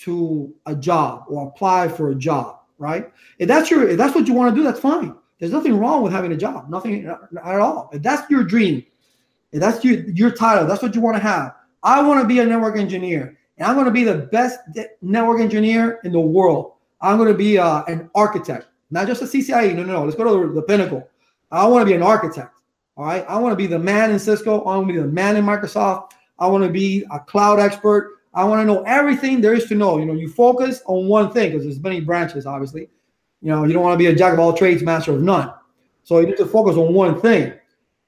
to 0.00 0.54
a 0.66 0.74
job 0.74 1.24
or 1.28 1.48
apply 1.48 1.88
for 1.88 2.10
a 2.10 2.14
job, 2.14 2.60
right? 2.78 3.10
If 3.38 3.48
that's 3.48 3.70
your 3.70 3.88
if 3.88 3.96
that's 3.96 4.14
what 4.14 4.28
you 4.28 4.34
want 4.34 4.54
to 4.54 4.60
do, 4.60 4.62
that's 4.62 4.80
fine. 4.80 5.16
There's 5.38 5.52
nothing 5.52 5.78
wrong 5.78 6.02
with 6.02 6.12
having 6.12 6.32
a 6.32 6.36
job, 6.36 6.70
nothing 6.70 7.06
at 7.06 7.60
all. 7.60 7.90
If 7.92 8.02
that's 8.02 8.28
your 8.30 8.42
dream, 8.42 8.84
if 9.52 9.60
that's 9.60 9.84
your 9.84 10.00
your 10.10 10.30
title, 10.30 10.66
that's 10.66 10.82
what 10.82 10.94
you 10.94 11.00
want 11.00 11.16
to 11.16 11.22
have. 11.22 11.54
I 11.82 12.02
want 12.02 12.20
to 12.20 12.26
be 12.26 12.40
a 12.40 12.46
network 12.46 12.76
engineer, 12.76 13.36
and 13.58 13.66
I'm 13.66 13.74
going 13.74 13.86
to 13.86 13.92
be 13.92 14.04
the 14.04 14.14
best 14.14 14.60
network 15.02 15.40
engineer 15.40 16.00
in 16.04 16.12
the 16.12 16.20
world. 16.20 16.72
I'm 17.00 17.18
going 17.18 17.30
to 17.30 17.36
be 17.36 17.58
uh, 17.58 17.84
an 17.84 18.10
architect, 18.14 18.66
not 18.90 19.06
just 19.06 19.22
a 19.22 19.26
CCIE. 19.26 19.74
No, 19.74 19.82
no, 19.82 19.92
no. 19.92 20.04
Let's 20.04 20.16
go 20.16 20.24
to 20.24 20.48
the, 20.48 20.54
the 20.54 20.62
pinnacle. 20.62 21.08
I 21.50 21.66
want 21.66 21.82
to 21.82 21.86
be 21.86 21.94
an 21.94 22.02
architect. 22.02 22.56
All 22.96 23.04
right. 23.04 23.24
I 23.28 23.38
want 23.38 23.52
to 23.52 23.56
be 23.56 23.66
the 23.66 23.78
man 23.78 24.10
in 24.10 24.18
Cisco. 24.18 24.62
I 24.62 24.76
want 24.76 24.88
to 24.88 24.94
be 24.94 24.98
the 24.98 25.06
man 25.06 25.36
in 25.36 25.44
Microsoft. 25.44 26.12
I 26.38 26.46
want 26.46 26.64
to 26.64 26.70
be 26.70 27.04
a 27.12 27.20
cloud 27.20 27.60
expert. 27.60 28.16
I 28.34 28.44
want 28.44 28.60
to 28.60 28.64
know 28.66 28.82
everything 28.82 29.40
there 29.40 29.54
is 29.54 29.66
to 29.66 29.74
know. 29.74 29.98
You 29.98 30.06
know, 30.06 30.14
you 30.14 30.28
focus 30.28 30.82
on 30.86 31.06
one 31.06 31.32
thing 31.32 31.52
because 31.52 31.64
there's 31.64 31.80
many 31.80 32.00
branches, 32.00 32.46
obviously. 32.46 32.88
You 33.42 33.50
know, 33.50 33.64
you 33.64 33.72
don't 33.72 33.82
want 33.82 33.94
to 33.94 33.98
be 33.98 34.06
a 34.06 34.14
jack 34.14 34.32
of 34.32 34.38
all 34.38 34.52
trades, 34.52 34.82
master 34.82 35.12
of 35.12 35.22
none. 35.22 35.52
So 36.04 36.20
you 36.20 36.26
need 36.26 36.36
to 36.38 36.46
focus 36.46 36.76
on 36.76 36.94
one 36.94 37.20
thing. 37.20 37.52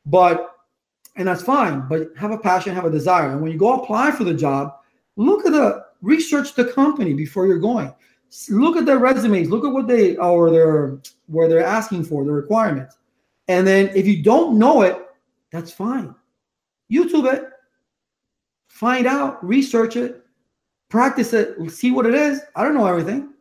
But 0.06 0.54
and 1.16 1.26
that's 1.26 1.42
fine, 1.42 1.86
but 1.88 2.10
have 2.16 2.30
a 2.30 2.38
passion, 2.38 2.74
have 2.74 2.84
a 2.84 2.90
desire. 2.90 3.32
And 3.32 3.42
when 3.42 3.50
you 3.50 3.58
go 3.58 3.82
apply 3.82 4.12
for 4.12 4.22
the 4.22 4.34
job, 4.34 4.74
look 5.16 5.44
at 5.44 5.52
the 5.52 5.84
research 6.00 6.54
the 6.54 6.66
company 6.66 7.12
before 7.12 7.46
you're 7.46 7.58
going. 7.58 7.92
Look 8.48 8.76
at 8.76 8.86
their 8.86 8.98
resumes, 8.98 9.50
look 9.50 9.64
at 9.64 9.72
what 9.72 9.88
they 9.88 10.16
uh, 10.16 10.26
or 10.26 10.50
their 10.50 10.98
where 11.26 11.48
they're 11.48 11.64
asking 11.64 12.04
for, 12.04 12.24
the 12.24 12.30
requirements. 12.30 12.96
And 13.48 13.66
then 13.66 13.88
if 13.96 14.06
you 14.06 14.22
don't 14.22 14.58
know 14.58 14.82
it, 14.82 14.96
that's 15.50 15.72
fine. 15.72 16.14
YouTube 16.92 17.32
it, 17.32 17.48
find 18.68 19.06
out, 19.06 19.44
research 19.44 19.96
it, 19.96 20.24
practice 20.88 21.32
it, 21.32 21.56
see 21.70 21.90
what 21.90 22.06
it 22.06 22.14
is. 22.14 22.42
I 22.54 22.62
don't 22.62 22.74
know 22.74 22.86
everything. 22.86 23.32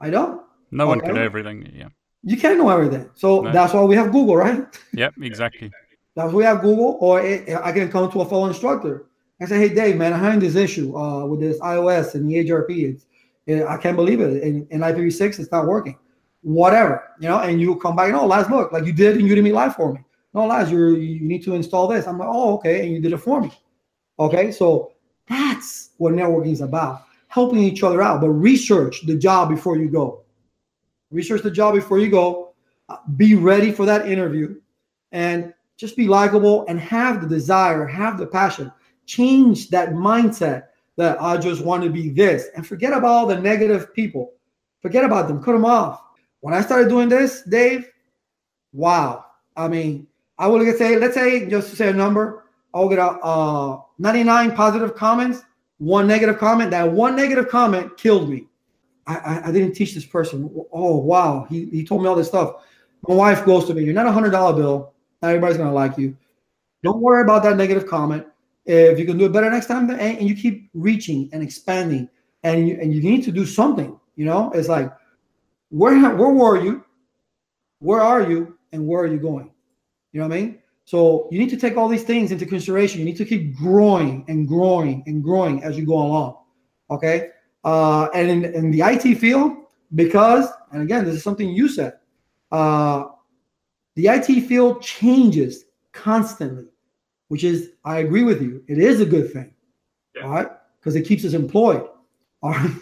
I 0.00 0.10
don't. 0.10 0.43
No 0.74 0.86
one 0.86 1.00
can 1.00 1.14
know 1.14 1.22
everything. 1.22 1.70
Yeah. 1.74 1.88
You 2.22 2.36
can't 2.36 2.58
know 2.58 2.70
everything. 2.70 3.10
So 3.14 3.42
no. 3.42 3.52
that's 3.52 3.72
why 3.72 3.82
we 3.82 3.96
have 3.96 4.12
Google, 4.12 4.36
right? 4.36 4.64
Yep, 4.92 5.14
exactly. 5.22 5.70
that's 6.14 6.32
why 6.32 6.36
we 6.36 6.44
have 6.44 6.62
Google, 6.62 6.98
or 7.00 7.20
I 7.20 7.72
can 7.72 7.90
come 7.90 8.10
to 8.10 8.20
a 8.20 8.28
fellow 8.28 8.46
instructor 8.46 9.06
and 9.40 9.48
say, 9.48 9.58
"Hey, 9.58 9.74
Dave, 9.74 9.96
man, 9.96 10.12
I'm 10.12 10.20
having 10.20 10.40
this 10.40 10.54
issue 10.54 10.96
uh, 10.96 11.26
with 11.26 11.40
this 11.40 11.58
iOS 11.60 12.14
and 12.14 12.28
the 12.28 12.34
HRP. 12.44 12.70
It's, 12.90 13.06
it, 13.46 13.64
I 13.64 13.76
can't 13.76 13.96
believe 13.96 14.20
it. 14.20 14.42
In, 14.42 14.66
in 14.70 14.80
IPv6, 14.80 15.38
it's 15.38 15.52
not 15.52 15.66
working 15.66 15.98
whatever, 16.44 17.02
you 17.18 17.28
know, 17.28 17.38
and 17.40 17.60
you 17.60 17.74
come 17.76 17.96
back, 17.96 18.12
no, 18.12 18.26
Laz 18.26 18.48
look, 18.50 18.70
like 18.70 18.84
you 18.84 18.92
did 18.92 19.16
in 19.16 19.26
Udemy 19.26 19.52
Live 19.52 19.74
for 19.74 19.92
me. 19.92 20.00
No, 20.34 20.46
Laz 20.46 20.70
you 20.70 20.96
you 20.96 21.20
need 21.26 21.42
to 21.44 21.54
install 21.54 21.88
this. 21.88 22.06
I'm 22.06 22.18
like, 22.18 22.28
oh, 22.30 22.54
okay, 22.56 22.84
and 22.84 22.92
you 22.92 23.00
did 23.00 23.12
it 23.12 23.18
for 23.18 23.40
me. 23.40 23.50
Okay, 24.18 24.52
so 24.52 24.92
that's 25.28 25.90
what 25.96 26.12
networking 26.12 26.52
is 26.52 26.60
about, 26.60 27.04
helping 27.28 27.60
each 27.60 27.82
other 27.82 28.02
out. 28.02 28.20
But 28.20 28.30
research 28.30 29.06
the 29.06 29.16
job 29.16 29.48
before 29.48 29.78
you 29.78 29.88
go. 29.88 30.23
Research 31.14 31.42
the 31.42 31.50
job 31.50 31.74
before 31.74 31.98
you 31.98 32.10
go. 32.10 32.52
Uh, 32.88 32.96
be 33.16 33.34
ready 33.34 33.72
for 33.72 33.86
that 33.86 34.08
interview, 34.08 34.60
and 35.12 35.54
just 35.78 35.96
be 35.96 36.06
likable 36.06 36.66
and 36.68 36.78
have 36.78 37.22
the 37.22 37.28
desire, 37.28 37.86
have 37.86 38.18
the 38.18 38.26
passion. 38.26 38.70
Change 39.06 39.70
that 39.70 39.90
mindset 39.90 40.64
that 40.96 41.20
I 41.22 41.38
just 41.38 41.64
want 41.64 41.82
to 41.84 41.90
be 41.90 42.10
this, 42.10 42.48
and 42.54 42.66
forget 42.66 42.92
about 42.92 43.10
all 43.10 43.26
the 43.26 43.40
negative 43.40 43.94
people. 43.94 44.32
Forget 44.82 45.04
about 45.04 45.28
them. 45.28 45.42
Cut 45.42 45.52
them 45.52 45.64
off 45.64 46.04
when 46.44 46.52
I 46.52 46.60
started 46.60 46.90
doing 46.90 47.08
this, 47.08 47.40
Dave, 47.40 47.90
wow. 48.74 49.24
I 49.56 49.66
mean, 49.66 50.06
I 50.38 50.46
will 50.46 50.60
say, 50.76 50.98
let's 50.98 51.14
say, 51.14 51.48
just 51.48 51.70
to 51.70 51.76
say 51.76 51.88
a 51.88 51.92
number, 51.94 52.44
I'll 52.74 52.90
get 52.90 52.98
a 52.98 53.12
uh, 53.24 53.80
99 53.98 54.54
positive 54.54 54.94
comments, 54.94 55.40
one 55.78 56.06
negative 56.06 56.36
comment. 56.36 56.70
That 56.70 56.92
one 56.92 57.16
negative 57.16 57.48
comment 57.48 57.96
killed 57.96 58.28
me. 58.28 58.46
I, 59.06 59.42
I, 59.46 59.52
didn't 59.52 59.74
teach 59.74 59.94
this 59.94 60.06
person. 60.06 60.50
Oh, 60.72 60.96
wow. 60.96 61.46
He, 61.50 61.66
he 61.66 61.84
told 61.84 62.02
me 62.02 62.08
all 62.08 62.14
this 62.14 62.28
stuff. 62.28 62.64
My 63.06 63.14
wife 63.14 63.44
goes 63.44 63.66
to 63.66 63.74
me, 63.74 63.84
You're 63.84 63.94
not 63.94 64.06
a 64.06 64.10
$100 64.10 64.56
bill. 64.56 64.94
Not 65.20 65.28
everybody's 65.28 65.56
going 65.56 65.68
to 65.68 65.74
like 65.74 65.98
you. 65.98 66.16
Don't 66.82 67.00
worry 67.00 67.22
about 67.22 67.42
that 67.42 67.56
negative 67.56 67.86
comment. 67.86 68.26
If 68.66 68.98
you 68.98 69.04
can 69.04 69.18
do 69.18 69.26
it 69.26 69.32
better 69.32 69.50
next 69.50 69.66
time, 69.66 69.90
and 69.90 70.28
you 70.28 70.34
keep 70.34 70.70
reaching 70.72 71.28
and 71.32 71.42
expanding, 71.42 72.08
and 72.44 72.66
you, 72.66 72.78
and 72.80 72.94
you 72.94 73.02
need 73.02 73.22
to 73.24 73.32
do 73.32 73.44
something. 73.44 73.98
You 74.16 74.24
know, 74.24 74.50
it's 74.52 74.68
like, 74.68 74.90
where 75.70 75.98
where 76.14 76.30
were 76.30 76.62
you? 76.62 76.84
Where 77.80 78.00
are 78.00 78.28
you? 78.30 78.58
And 78.72 78.86
where 78.86 79.02
are 79.02 79.06
you 79.06 79.18
going? 79.18 79.50
You 80.12 80.20
know 80.20 80.28
what 80.28 80.36
I 80.36 80.40
mean? 80.40 80.58
So 80.84 81.28
you 81.30 81.38
need 81.38 81.50
to 81.50 81.56
take 81.56 81.76
all 81.76 81.88
these 81.88 82.04
things 82.04 82.32
into 82.32 82.46
consideration. 82.46 83.00
You 83.00 83.06
need 83.06 83.16
to 83.16 83.24
keep 83.24 83.56
growing 83.56 84.24
and 84.28 84.46
growing 84.46 85.02
and 85.06 85.22
growing 85.22 85.62
as 85.62 85.76
you 85.76 85.86
go 85.86 85.98
along. 85.98 86.36
Okay. 86.90 87.30
Uh, 87.64 88.08
and 88.14 88.30
in, 88.30 88.44
in 88.54 88.70
the 88.70 88.82
IT 88.82 89.16
field, 89.16 89.56
because, 89.94 90.48
and 90.72 90.82
again, 90.82 91.04
this 91.04 91.14
is 91.14 91.22
something 91.22 91.48
you 91.48 91.68
said, 91.68 91.94
uh, 92.52 93.04
the 93.94 94.08
IT 94.08 94.46
field 94.46 94.82
changes 94.82 95.64
constantly, 95.92 96.66
which 97.28 97.44
is, 97.44 97.70
I 97.84 97.98
agree 97.98 98.24
with 98.24 98.42
you, 98.42 98.62
it 98.68 98.78
is 98.78 99.00
a 99.00 99.06
good 99.06 99.32
thing. 99.32 99.54
Yeah. 100.14 100.24
All 100.24 100.30
right. 100.30 100.48
Because 100.78 100.96
it 100.96 101.02
keeps 101.02 101.24
us 101.24 101.32
employed. 101.32 101.88
All 102.42 102.50
right. 102.50 102.76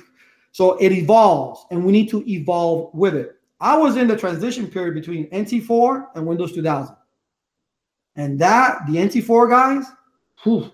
So 0.51 0.77
it 0.79 0.93
evolves 0.93 1.65
and 1.71 1.85
we 1.85 1.93
need 1.93 2.11
to 2.11 2.29
evolve 2.29 2.93
with 2.95 3.15
it. 3.15 3.37
I 3.61 3.77
was 3.77 3.97
in 3.97 4.09
the 4.09 4.17
transition 4.17 4.67
period 4.67 4.95
between 4.95 5.31
NT4 5.31 6.09
and 6.17 6.27
Windows 6.27 6.53
2000. 6.53 6.97
And 8.17 8.39
that, 8.41 8.81
the 8.87 8.95
NT4 8.95 9.49
guys, 9.49 9.85
whew, 10.43 10.71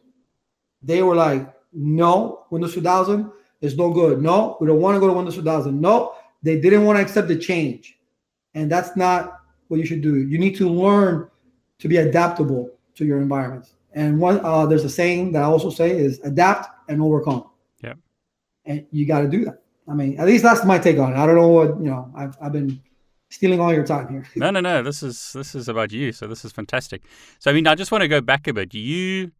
they 0.82 1.02
were 1.02 1.14
like, 1.14 1.52
no, 1.72 2.46
Windows 2.50 2.74
2000 2.74 3.30
is 3.60 3.76
no 3.76 3.90
good. 3.92 4.22
No, 4.22 4.56
we 4.60 4.66
don't 4.66 4.80
want 4.80 4.96
to 4.96 5.00
go 5.00 5.06
to 5.06 5.12
Windows 5.12 5.34
2000. 5.34 5.80
No, 5.80 6.14
they 6.42 6.60
didn't 6.60 6.84
want 6.84 6.98
to 6.98 7.02
accept 7.02 7.28
the 7.28 7.36
change. 7.36 7.98
And 8.54 8.70
that's 8.70 8.96
not 8.96 9.40
what 9.68 9.78
you 9.78 9.86
should 9.86 10.00
do. 10.00 10.16
You 10.26 10.38
need 10.38 10.56
to 10.56 10.68
learn 10.68 11.28
to 11.78 11.88
be 11.88 11.98
adaptable 11.98 12.70
to 12.94 13.04
your 13.04 13.20
environments. 13.20 13.74
And 13.92 14.18
one, 14.20 14.40
uh, 14.44 14.66
there's 14.66 14.84
a 14.84 14.90
saying 14.90 15.32
that 15.32 15.42
I 15.42 15.46
also 15.46 15.70
say 15.70 15.90
is 15.90 16.20
adapt 16.24 16.68
and 16.90 17.02
overcome. 17.02 17.44
Yeah. 17.82 17.94
And 18.64 18.86
you 18.90 19.06
got 19.06 19.20
to 19.20 19.28
do 19.28 19.44
that. 19.44 19.62
I 19.88 19.94
mean, 19.94 20.18
at 20.20 20.26
least 20.26 20.42
that's 20.42 20.64
my 20.64 20.78
take 20.78 20.98
on 20.98 21.12
it. 21.12 21.16
I 21.16 21.26
don't 21.26 21.36
know 21.36 21.48
what, 21.48 21.68
you 21.78 21.90
know, 21.90 22.12
I've, 22.14 22.36
I've 22.40 22.52
been 22.52 22.80
stealing 23.30 23.60
all 23.60 23.72
your 23.72 23.86
time 23.86 24.08
here. 24.08 24.26
no, 24.36 24.50
no, 24.50 24.60
no. 24.60 24.82
This 24.82 25.02
is 25.02 25.32
this 25.32 25.54
is 25.54 25.68
about 25.68 25.92
you. 25.92 26.12
So 26.12 26.26
this 26.26 26.44
is 26.44 26.52
fantastic. 26.52 27.02
So 27.38 27.50
I 27.50 27.54
mean, 27.54 27.66
I 27.66 27.74
just 27.74 27.90
want 27.92 28.02
to 28.02 28.08
go 28.08 28.20
back 28.20 28.46
a 28.46 28.52
bit. 28.52 28.74
You 28.74 29.32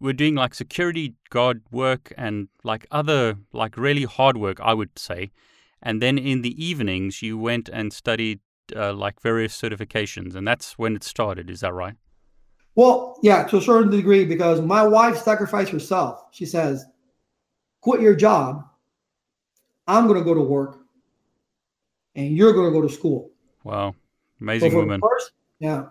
were 0.00 0.12
doing 0.12 0.34
like 0.34 0.54
security 0.54 1.14
guard 1.30 1.62
work 1.70 2.12
and 2.16 2.48
like 2.64 2.86
other 2.90 3.36
like 3.52 3.76
really 3.76 4.04
hard 4.04 4.36
work, 4.36 4.60
I 4.60 4.74
would 4.74 4.98
say. 4.98 5.30
And 5.82 6.00
then 6.00 6.18
in 6.18 6.42
the 6.42 6.64
evenings, 6.64 7.22
you 7.22 7.36
went 7.38 7.68
and 7.68 7.92
studied 7.92 8.40
uh, 8.74 8.92
like 8.92 9.20
various 9.20 9.60
certifications, 9.60 10.34
and 10.34 10.46
that's 10.46 10.78
when 10.78 10.94
it 10.94 11.02
started. 11.02 11.50
Is 11.50 11.60
that 11.60 11.74
right? 11.74 11.94
Well, 12.74 13.18
yeah, 13.22 13.44
to 13.48 13.58
a 13.58 13.60
certain 13.60 13.90
degree, 13.90 14.24
because 14.24 14.60
my 14.60 14.86
wife 14.86 15.18
sacrificed 15.18 15.70
herself. 15.70 16.24
She 16.30 16.46
says, 16.46 16.86
"Quit 17.80 18.00
your 18.00 18.14
job. 18.14 18.64
I'm 19.88 20.06
going 20.06 20.18
to 20.18 20.24
go 20.24 20.34
to 20.34 20.40
work 20.40 20.82
and 22.14 22.36
you're 22.36 22.52
going 22.52 22.72
to 22.72 22.72
go 22.72 22.86
to 22.86 22.92
school. 22.92 23.30
Wow, 23.64 23.94
amazing 24.40 24.72
so 24.72 24.78
woman. 24.78 25.00
First, 25.00 25.32
yeah, 25.60 25.86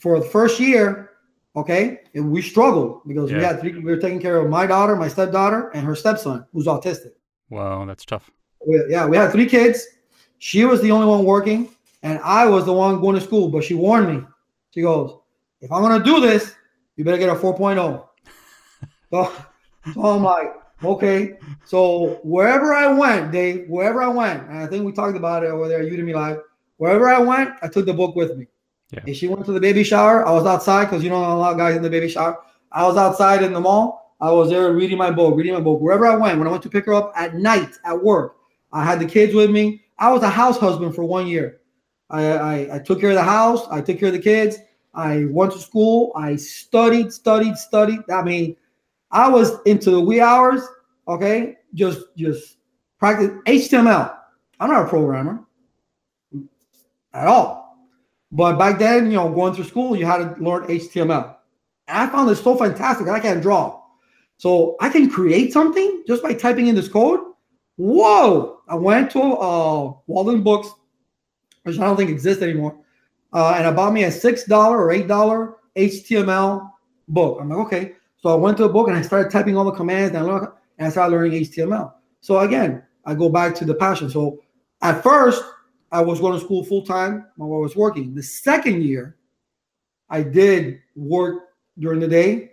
for 0.00 0.20
the 0.20 0.26
first 0.26 0.60
year, 0.60 1.10
okay, 1.56 2.00
and 2.14 2.30
we 2.30 2.42
struggled 2.42 3.02
because 3.06 3.30
yeah. 3.30 3.38
we 3.38 3.44
had 3.44 3.60
three, 3.60 3.72
we 3.72 3.90
were 3.90 3.96
taking 3.96 4.20
care 4.20 4.36
of 4.38 4.48
my 4.48 4.66
daughter, 4.66 4.94
my 4.96 5.08
stepdaughter, 5.08 5.70
and 5.70 5.86
her 5.86 5.96
stepson 5.96 6.44
who's 6.52 6.66
autistic. 6.66 7.12
Wow, 7.50 7.84
that's 7.84 8.04
tough. 8.04 8.30
We, 8.66 8.84
yeah, 8.88 9.06
we 9.06 9.16
had 9.16 9.32
three 9.32 9.46
kids. 9.46 9.86
She 10.38 10.64
was 10.64 10.82
the 10.82 10.90
only 10.90 11.06
one 11.06 11.24
working, 11.24 11.70
and 12.02 12.18
I 12.22 12.46
was 12.46 12.64
the 12.64 12.72
one 12.72 13.00
going 13.00 13.14
to 13.14 13.20
school. 13.20 13.48
But 13.48 13.64
she 13.64 13.74
warned 13.74 14.08
me. 14.08 14.26
She 14.72 14.82
goes, 14.82 15.18
"If 15.60 15.72
I'm 15.72 15.82
going 15.82 15.98
to 15.98 16.04
do 16.04 16.20
this, 16.20 16.54
you 16.96 17.04
better 17.04 17.18
get 17.18 17.30
a 17.30 17.34
4.0." 17.34 18.04
so, 19.10 19.32
so 19.94 20.02
I'm 20.02 20.22
like, 20.22 20.52
Okay. 20.84 21.38
So 21.64 22.20
wherever 22.22 22.74
I 22.74 22.92
went, 22.92 23.32
Dave, 23.32 23.68
wherever 23.68 24.02
I 24.02 24.08
went, 24.08 24.48
and 24.48 24.58
I 24.58 24.66
think 24.66 24.84
we 24.84 24.92
talked 24.92 25.16
about 25.16 25.42
it 25.42 25.48
over 25.48 25.68
there 25.68 25.80
at 25.80 25.90
Udemy 25.90 26.14
Live, 26.14 26.38
wherever 26.76 27.08
I 27.08 27.18
went, 27.18 27.54
I 27.62 27.68
took 27.68 27.86
the 27.86 27.94
book 27.94 28.14
with 28.14 28.36
me. 28.36 28.46
Yeah. 28.90 29.00
If 29.06 29.16
she 29.16 29.28
went 29.28 29.44
to 29.46 29.52
the 29.52 29.60
baby 29.60 29.82
shower, 29.82 30.26
I 30.26 30.32
was 30.32 30.46
outside 30.46 30.84
because 30.84 31.02
you 31.02 31.10
know 31.10 31.16
a 31.16 31.34
lot 31.36 31.52
of 31.52 31.58
guys 31.58 31.76
in 31.76 31.82
the 31.82 31.90
baby 31.90 32.08
shower. 32.08 32.38
I 32.72 32.84
was 32.84 32.96
outside 32.96 33.42
in 33.42 33.52
the 33.52 33.60
mall. 33.60 34.14
I 34.20 34.30
was 34.30 34.48
there 34.48 34.72
reading 34.72 34.98
my 34.98 35.10
book, 35.10 35.36
reading 35.36 35.54
my 35.54 35.60
book. 35.60 35.80
Wherever 35.80 36.06
I 36.06 36.16
went, 36.16 36.38
when 36.38 36.48
I 36.48 36.50
went 36.50 36.62
to 36.62 36.70
pick 36.70 36.86
her 36.86 36.94
up 36.94 37.12
at 37.16 37.34
night 37.34 37.70
at 37.84 38.02
work, 38.02 38.36
I 38.72 38.84
had 38.84 38.98
the 38.98 39.06
kids 39.06 39.34
with 39.34 39.50
me. 39.50 39.82
I 39.98 40.10
was 40.10 40.22
a 40.22 40.30
house 40.30 40.58
husband 40.58 40.94
for 40.94 41.04
one 41.04 41.26
year. 41.26 41.60
I, 42.10 42.24
I, 42.24 42.76
I 42.76 42.78
took 42.78 43.00
care 43.00 43.10
of 43.10 43.16
the 43.16 43.22
house. 43.22 43.66
I 43.70 43.80
took 43.80 43.98
care 43.98 44.08
of 44.08 44.14
the 44.14 44.20
kids. 44.20 44.58
I 44.94 45.26
went 45.26 45.52
to 45.52 45.58
school. 45.58 46.12
I 46.14 46.36
studied, 46.36 47.12
studied, 47.12 47.56
studied. 47.56 48.00
I 48.10 48.22
mean, 48.22 48.56
I 49.10 49.28
was 49.28 49.60
into 49.66 49.90
the 49.90 50.00
wee 50.00 50.20
hours, 50.20 50.62
okay, 51.08 51.56
just 51.74 52.00
just 52.16 52.56
practice 52.98 53.30
HTML. 53.46 54.16
I'm 54.58 54.70
not 54.70 54.86
a 54.86 54.88
programmer 54.88 55.44
at 57.12 57.26
all. 57.26 57.65
But 58.36 58.58
back 58.58 58.78
then, 58.78 59.06
you 59.06 59.16
know, 59.16 59.32
going 59.32 59.54
through 59.54 59.64
school, 59.64 59.96
you 59.96 60.04
had 60.04 60.18
to 60.18 60.44
learn 60.44 60.66
HTML. 60.66 61.36
And 61.88 61.98
I 61.98 62.06
found 62.06 62.28
this 62.28 62.42
so 62.42 62.54
fantastic. 62.54 63.08
I 63.08 63.18
can't 63.18 63.40
draw. 63.40 63.80
So 64.36 64.76
I 64.78 64.90
can 64.90 65.08
create 65.08 65.54
something 65.54 66.04
just 66.06 66.22
by 66.22 66.34
typing 66.34 66.66
in 66.66 66.74
this 66.74 66.88
code. 66.88 67.20
Whoa! 67.76 68.60
I 68.68 68.74
went 68.74 69.10
to 69.12 69.20
uh, 69.20 69.92
Walden 70.06 70.42
Books, 70.42 70.68
which 71.62 71.78
I 71.78 71.84
don't 71.84 71.96
think 71.96 72.10
exists 72.10 72.42
anymore, 72.42 72.78
uh, 73.32 73.54
and 73.56 73.66
I 73.66 73.72
bought 73.72 73.94
me 73.94 74.04
a 74.04 74.10
six 74.10 74.44
dollar 74.44 74.78
or 74.78 74.92
eight 74.92 75.08
dollar 75.08 75.56
HTML 75.74 76.70
book. 77.08 77.38
I'm 77.40 77.48
like, 77.48 77.58
okay. 77.66 77.92
So 78.18 78.30
I 78.30 78.34
went 78.34 78.58
to 78.58 78.64
a 78.64 78.68
book 78.68 78.88
and 78.88 78.96
I 78.96 79.02
started 79.02 79.30
typing 79.30 79.56
all 79.56 79.64
the 79.64 79.72
commands 79.72 80.14
and 80.14 80.18
I 80.18 80.22
learned, 80.22 80.48
and 80.78 80.88
I 80.88 80.90
started 80.90 81.12
learning 81.12 81.32
HTML. 81.44 81.92
So 82.20 82.38
again, 82.40 82.82
I 83.06 83.14
go 83.14 83.30
back 83.30 83.54
to 83.56 83.64
the 83.64 83.74
passion. 83.74 84.10
So 84.10 84.42
at 84.82 85.02
first, 85.02 85.42
I 85.92 86.00
was 86.00 86.20
going 86.20 86.38
to 86.38 86.44
school 86.44 86.64
full 86.64 86.82
time 86.82 87.26
while 87.36 87.58
I 87.58 87.60
was 87.60 87.76
working. 87.76 88.14
The 88.14 88.22
second 88.22 88.82
year, 88.82 89.16
I 90.10 90.22
did 90.22 90.80
work 90.94 91.42
during 91.78 92.00
the 92.00 92.08
day, 92.08 92.52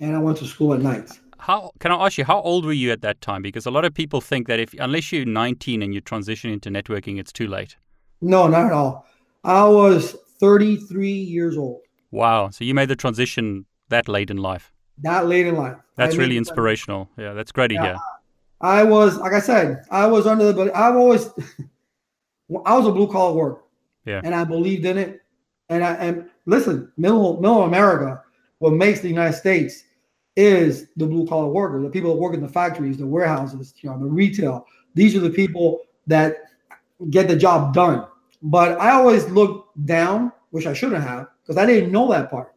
and 0.00 0.14
I 0.16 0.18
went 0.18 0.38
to 0.38 0.46
school 0.46 0.74
at 0.74 0.80
night. 0.80 1.10
How 1.38 1.72
can 1.80 1.90
I 1.90 2.06
ask 2.06 2.18
you? 2.18 2.24
How 2.24 2.40
old 2.40 2.64
were 2.64 2.72
you 2.72 2.92
at 2.92 3.02
that 3.02 3.20
time? 3.20 3.42
Because 3.42 3.66
a 3.66 3.70
lot 3.70 3.84
of 3.84 3.94
people 3.94 4.20
think 4.20 4.46
that 4.46 4.60
if 4.60 4.74
unless 4.74 5.10
you're 5.10 5.24
19 5.24 5.82
and 5.82 5.92
you 5.92 6.00
transition 6.00 6.50
into 6.50 6.70
networking, 6.70 7.18
it's 7.18 7.32
too 7.32 7.48
late. 7.48 7.76
No, 8.20 8.46
not 8.46 8.66
at 8.66 8.72
all. 8.72 9.06
I 9.42 9.66
was 9.66 10.16
33 10.38 11.10
years 11.10 11.56
old. 11.56 11.80
Wow! 12.12 12.50
So 12.50 12.64
you 12.64 12.74
made 12.74 12.88
the 12.88 12.96
transition 12.96 13.66
that 13.88 14.06
late 14.06 14.30
in 14.30 14.36
life 14.36 14.72
that 14.98 15.26
late 15.26 15.46
in 15.46 15.56
life. 15.56 15.76
That's 15.96 16.14
I 16.14 16.18
really 16.18 16.36
inspirational. 16.36 17.08
Yeah, 17.16 17.32
that's 17.32 17.52
great 17.52 17.68
to 17.68 17.74
yeah, 17.74 17.82
hear. 17.82 17.96
I 18.60 18.84
was, 18.84 19.18
like 19.18 19.32
I 19.32 19.40
said, 19.40 19.82
I 19.90 20.06
was 20.06 20.26
under 20.26 20.52
the, 20.52 20.76
I've 20.76 20.96
always, 20.96 21.28
I 22.64 22.76
was 22.76 22.86
a 22.86 22.92
blue 22.92 23.10
collar 23.10 23.34
worker. 23.34 23.62
Yeah. 24.04 24.20
And 24.24 24.34
I 24.34 24.44
believed 24.44 24.84
in 24.84 24.98
it. 24.98 25.20
And 25.68 25.84
I, 25.84 25.94
and 25.94 26.28
listen, 26.46 26.92
middle, 26.96 27.40
middle 27.40 27.62
America, 27.62 28.22
what 28.58 28.72
makes 28.72 29.00
the 29.00 29.08
United 29.08 29.36
States 29.36 29.84
is 30.36 30.88
the 30.96 31.06
blue 31.06 31.26
collar 31.26 31.48
worker, 31.48 31.80
the 31.80 31.90
people 31.90 32.10
that 32.10 32.20
work 32.20 32.34
in 32.34 32.40
the 32.40 32.48
factories, 32.48 32.96
the 32.96 33.06
warehouses, 33.06 33.74
you 33.78 33.90
know, 33.90 33.98
the 33.98 34.06
retail. 34.06 34.66
These 34.94 35.14
are 35.16 35.20
the 35.20 35.30
people 35.30 35.80
that 36.06 36.36
get 37.10 37.28
the 37.28 37.36
job 37.36 37.74
done. 37.74 38.06
But 38.42 38.80
I 38.80 38.92
always 38.92 39.28
looked 39.28 39.84
down, 39.86 40.32
which 40.50 40.66
I 40.66 40.72
shouldn't 40.72 41.02
have, 41.02 41.28
because 41.42 41.56
I 41.56 41.66
didn't 41.66 41.92
know 41.92 42.10
that 42.10 42.30
part 42.30 42.52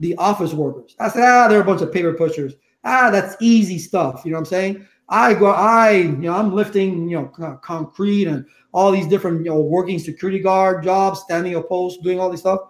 the 0.00 0.16
office 0.16 0.52
workers. 0.52 0.96
I 0.98 1.08
said, 1.10 1.22
ah, 1.22 1.46
they're 1.46 1.60
a 1.60 1.64
bunch 1.64 1.82
of 1.82 1.92
paper 1.92 2.14
pushers. 2.14 2.54
Ah, 2.82 3.10
that's 3.10 3.36
easy 3.40 3.78
stuff. 3.78 4.22
You 4.24 4.32
know 4.32 4.38
what 4.38 4.40
I'm 4.40 4.46
saying? 4.46 4.88
I 5.10 5.34
go, 5.34 5.46
I, 5.46 5.90
you 5.90 6.16
know, 6.16 6.34
I'm 6.34 6.52
lifting, 6.54 7.08
you 7.08 7.20
know, 7.20 7.58
concrete 7.62 8.26
and 8.26 8.46
all 8.72 8.92
these 8.92 9.08
different, 9.08 9.44
you 9.44 9.50
know, 9.50 9.60
working 9.60 9.98
security 9.98 10.38
guard 10.38 10.84
jobs, 10.84 11.20
standing 11.20 11.56
a 11.56 11.62
post, 11.62 12.02
doing 12.02 12.20
all 12.20 12.30
this 12.30 12.40
stuff. 12.40 12.60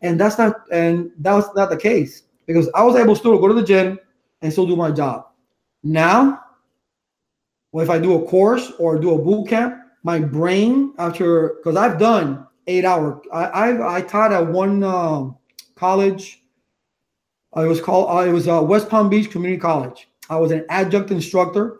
And 0.00 0.18
that's 0.18 0.38
not, 0.38 0.62
and 0.70 1.10
that 1.18 1.34
was 1.34 1.52
not 1.54 1.68
the 1.68 1.76
case 1.76 2.22
because 2.46 2.70
I 2.74 2.82
was 2.84 2.96
able 2.96 3.14
to 3.14 3.18
still 3.18 3.38
go 3.38 3.48
to 3.48 3.54
the 3.54 3.64
gym 3.64 3.98
and 4.40 4.52
still 4.52 4.66
do 4.66 4.76
my 4.76 4.90
job. 4.90 5.26
Now, 5.82 6.40
well, 7.72 7.84
if 7.84 7.90
I 7.90 7.98
do 7.98 8.22
a 8.22 8.28
course 8.28 8.72
or 8.78 8.98
do 8.98 9.14
a 9.14 9.18
boot 9.18 9.48
camp, 9.48 9.76
my 10.02 10.18
brain 10.18 10.94
after, 10.98 11.56
because 11.56 11.76
I've 11.76 11.98
done 11.98 12.46
eight 12.66 12.84
hour, 12.84 13.20
I, 13.32 13.44
I, 13.44 13.96
I 13.96 14.02
taught 14.02 14.32
at 14.32 14.46
one 14.46 14.82
um, 14.82 15.36
college 15.74 16.40
it 17.56 17.66
was 17.66 17.80
called. 17.80 18.08
Uh, 18.08 18.28
it 18.28 18.32
was 18.32 18.46
uh, 18.46 18.62
West 18.62 18.88
Palm 18.88 19.08
Beach 19.08 19.30
Community 19.30 19.60
College. 19.60 20.08
I 20.28 20.36
was 20.36 20.52
an 20.52 20.64
adjunct 20.68 21.10
instructor, 21.10 21.79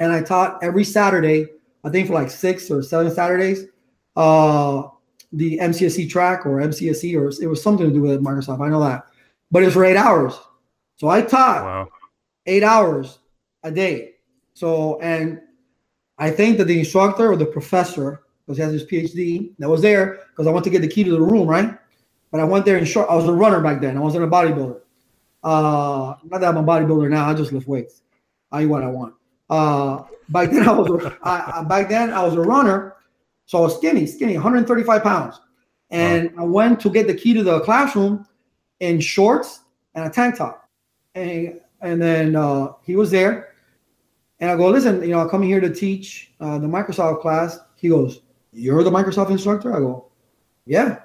and 0.00 0.12
I 0.12 0.22
taught 0.22 0.62
every 0.62 0.84
Saturday. 0.84 1.46
I 1.84 1.90
think 1.90 2.06
for 2.06 2.14
like 2.14 2.30
six 2.30 2.70
or 2.70 2.82
seven 2.82 3.12
Saturdays, 3.12 3.66
uh, 4.16 4.84
the 5.32 5.58
MCSE 5.58 6.08
track 6.10 6.46
or 6.46 6.60
MCSE 6.60 7.16
or 7.16 7.28
it 7.42 7.46
was 7.46 7.62
something 7.62 7.86
to 7.86 7.92
do 7.92 8.02
with 8.02 8.22
Microsoft. 8.22 8.64
I 8.64 8.68
know 8.68 8.80
that, 8.80 9.06
but 9.50 9.62
it's 9.62 9.74
for 9.74 9.84
eight 9.84 9.96
hours. 9.96 10.38
So 10.96 11.08
I 11.08 11.22
taught 11.22 11.64
wow. 11.64 11.88
eight 12.46 12.62
hours 12.62 13.18
a 13.62 13.70
day. 13.70 14.14
So 14.54 15.00
and 15.00 15.40
I 16.18 16.30
think 16.30 16.58
that 16.58 16.66
the 16.66 16.78
instructor 16.78 17.32
or 17.32 17.36
the 17.36 17.46
professor, 17.46 18.22
because 18.46 18.58
he 18.58 18.62
has 18.62 18.72
his 18.72 18.84
PhD, 18.84 19.52
that 19.58 19.68
was 19.68 19.82
there 19.82 20.20
because 20.30 20.46
I 20.46 20.50
went 20.50 20.64
to 20.64 20.70
get 20.70 20.82
the 20.82 20.88
key 20.88 21.04
to 21.04 21.10
the 21.10 21.20
room, 21.20 21.48
right? 21.48 21.78
but 22.32 22.40
I 22.40 22.44
went 22.44 22.64
there 22.64 22.78
in 22.78 22.84
short. 22.84 23.08
I 23.10 23.14
was 23.14 23.28
a 23.28 23.32
runner 23.32 23.60
back 23.60 23.80
then. 23.80 23.96
I 23.96 24.00
wasn't 24.00 24.24
a 24.24 24.26
bodybuilder. 24.26 24.80
Uh, 25.44 26.14
not 26.24 26.40
that 26.40 26.48
I'm 26.48 26.56
a 26.56 26.64
bodybuilder 26.64 27.10
now. 27.10 27.28
I 27.28 27.34
just 27.34 27.52
lift 27.52 27.68
weights. 27.68 28.00
I 28.50 28.62
eat 28.62 28.66
what 28.66 28.82
I 28.82 28.88
want. 28.88 29.14
Uh, 29.52 30.04
back 30.30 30.50
then 30.50 30.66
I 30.66 30.72
was 30.72 31.04
a, 31.04 31.18
I, 31.22 31.62
back 31.64 31.90
then 31.90 32.10
I 32.10 32.24
was 32.24 32.32
a 32.32 32.40
runner, 32.40 32.96
so 33.44 33.58
I 33.58 33.60
was 33.60 33.76
skinny, 33.76 34.06
skinny, 34.06 34.32
135 34.32 35.02
pounds, 35.02 35.38
and 35.90 36.34
wow. 36.34 36.42
I 36.42 36.46
went 36.46 36.80
to 36.80 36.88
get 36.88 37.06
the 37.06 37.12
key 37.12 37.34
to 37.34 37.42
the 37.42 37.60
classroom 37.60 38.26
in 38.80 38.98
shorts 38.98 39.60
and 39.94 40.06
a 40.06 40.10
tank 40.10 40.38
top, 40.38 40.66
and 41.14 41.60
and 41.82 42.00
then 42.00 42.34
uh, 42.34 42.72
he 42.82 42.96
was 42.96 43.10
there, 43.10 43.52
and 44.40 44.50
I 44.50 44.56
go, 44.56 44.70
listen, 44.70 45.02
you 45.02 45.08
know, 45.08 45.20
I'm 45.20 45.28
coming 45.28 45.50
here 45.50 45.60
to 45.60 45.74
teach 45.74 46.32
uh, 46.40 46.58
the 46.58 46.66
Microsoft 46.66 47.20
class. 47.20 47.58
He 47.76 47.90
goes, 47.90 48.22
you're 48.54 48.82
the 48.82 48.90
Microsoft 48.90 49.28
instructor. 49.28 49.76
I 49.76 49.80
go, 49.80 50.08
yeah. 50.64 51.00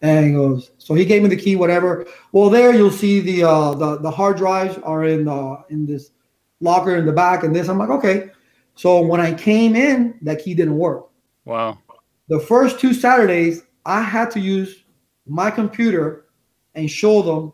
And 0.00 0.26
he 0.26 0.32
goes, 0.32 0.72
so 0.78 0.94
he 0.94 1.04
gave 1.04 1.22
me 1.22 1.28
the 1.28 1.36
key, 1.36 1.54
whatever. 1.54 2.04
Well, 2.32 2.50
there 2.50 2.74
you'll 2.74 2.90
see 2.90 3.20
the 3.20 3.44
uh, 3.44 3.74
the 3.74 3.98
the 3.98 4.10
hard 4.10 4.38
drives 4.38 4.76
are 4.78 5.04
in 5.04 5.28
uh, 5.28 5.62
in 5.68 5.86
this 5.86 6.10
locker 6.62 6.96
in 6.96 7.04
the 7.04 7.12
back, 7.12 7.42
and 7.42 7.54
this. 7.54 7.68
I'm 7.68 7.78
like, 7.78 7.90
okay. 7.90 8.30
So 8.74 9.02
when 9.02 9.20
I 9.20 9.34
came 9.34 9.76
in, 9.76 10.18
that 10.22 10.42
key 10.42 10.54
didn't 10.54 10.78
work. 10.78 11.08
Wow. 11.44 11.78
The 12.28 12.40
first 12.40 12.80
two 12.80 12.94
Saturdays, 12.94 13.62
I 13.84 14.00
had 14.00 14.30
to 14.30 14.40
use 14.40 14.84
my 15.26 15.50
computer 15.50 16.26
and 16.74 16.90
show 16.90 17.20
them, 17.20 17.52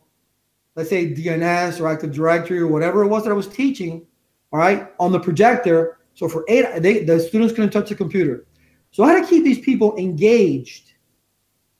let's 0.76 0.90
say 0.90 1.12
DNS 1.12 1.80
or 1.80 1.88
Active 1.88 2.12
Directory 2.12 2.60
or 2.60 2.68
whatever 2.68 3.02
it 3.02 3.08
was 3.08 3.24
that 3.24 3.30
I 3.30 3.34
was 3.34 3.48
teaching, 3.48 4.06
all 4.52 4.60
right, 4.60 4.88
on 5.00 5.10
the 5.10 5.18
projector. 5.18 5.98
So 6.14 6.28
for 6.28 6.44
eight, 6.48 6.80
they, 6.80 7.02
the 7.02 7.18
students 7.18 7.52
couldn't 7.54 7.70
touch 7.70 7.88
the 7.88 7.94
computer. 7.94 8.46
So 8.90 9.02
I 9.02 9.12
had 9.12 9.22
to 9.22 9.28
keep 9.28 9.44
these 9.44 9.58
people 9.58 9.96
engaged 9.96 10.92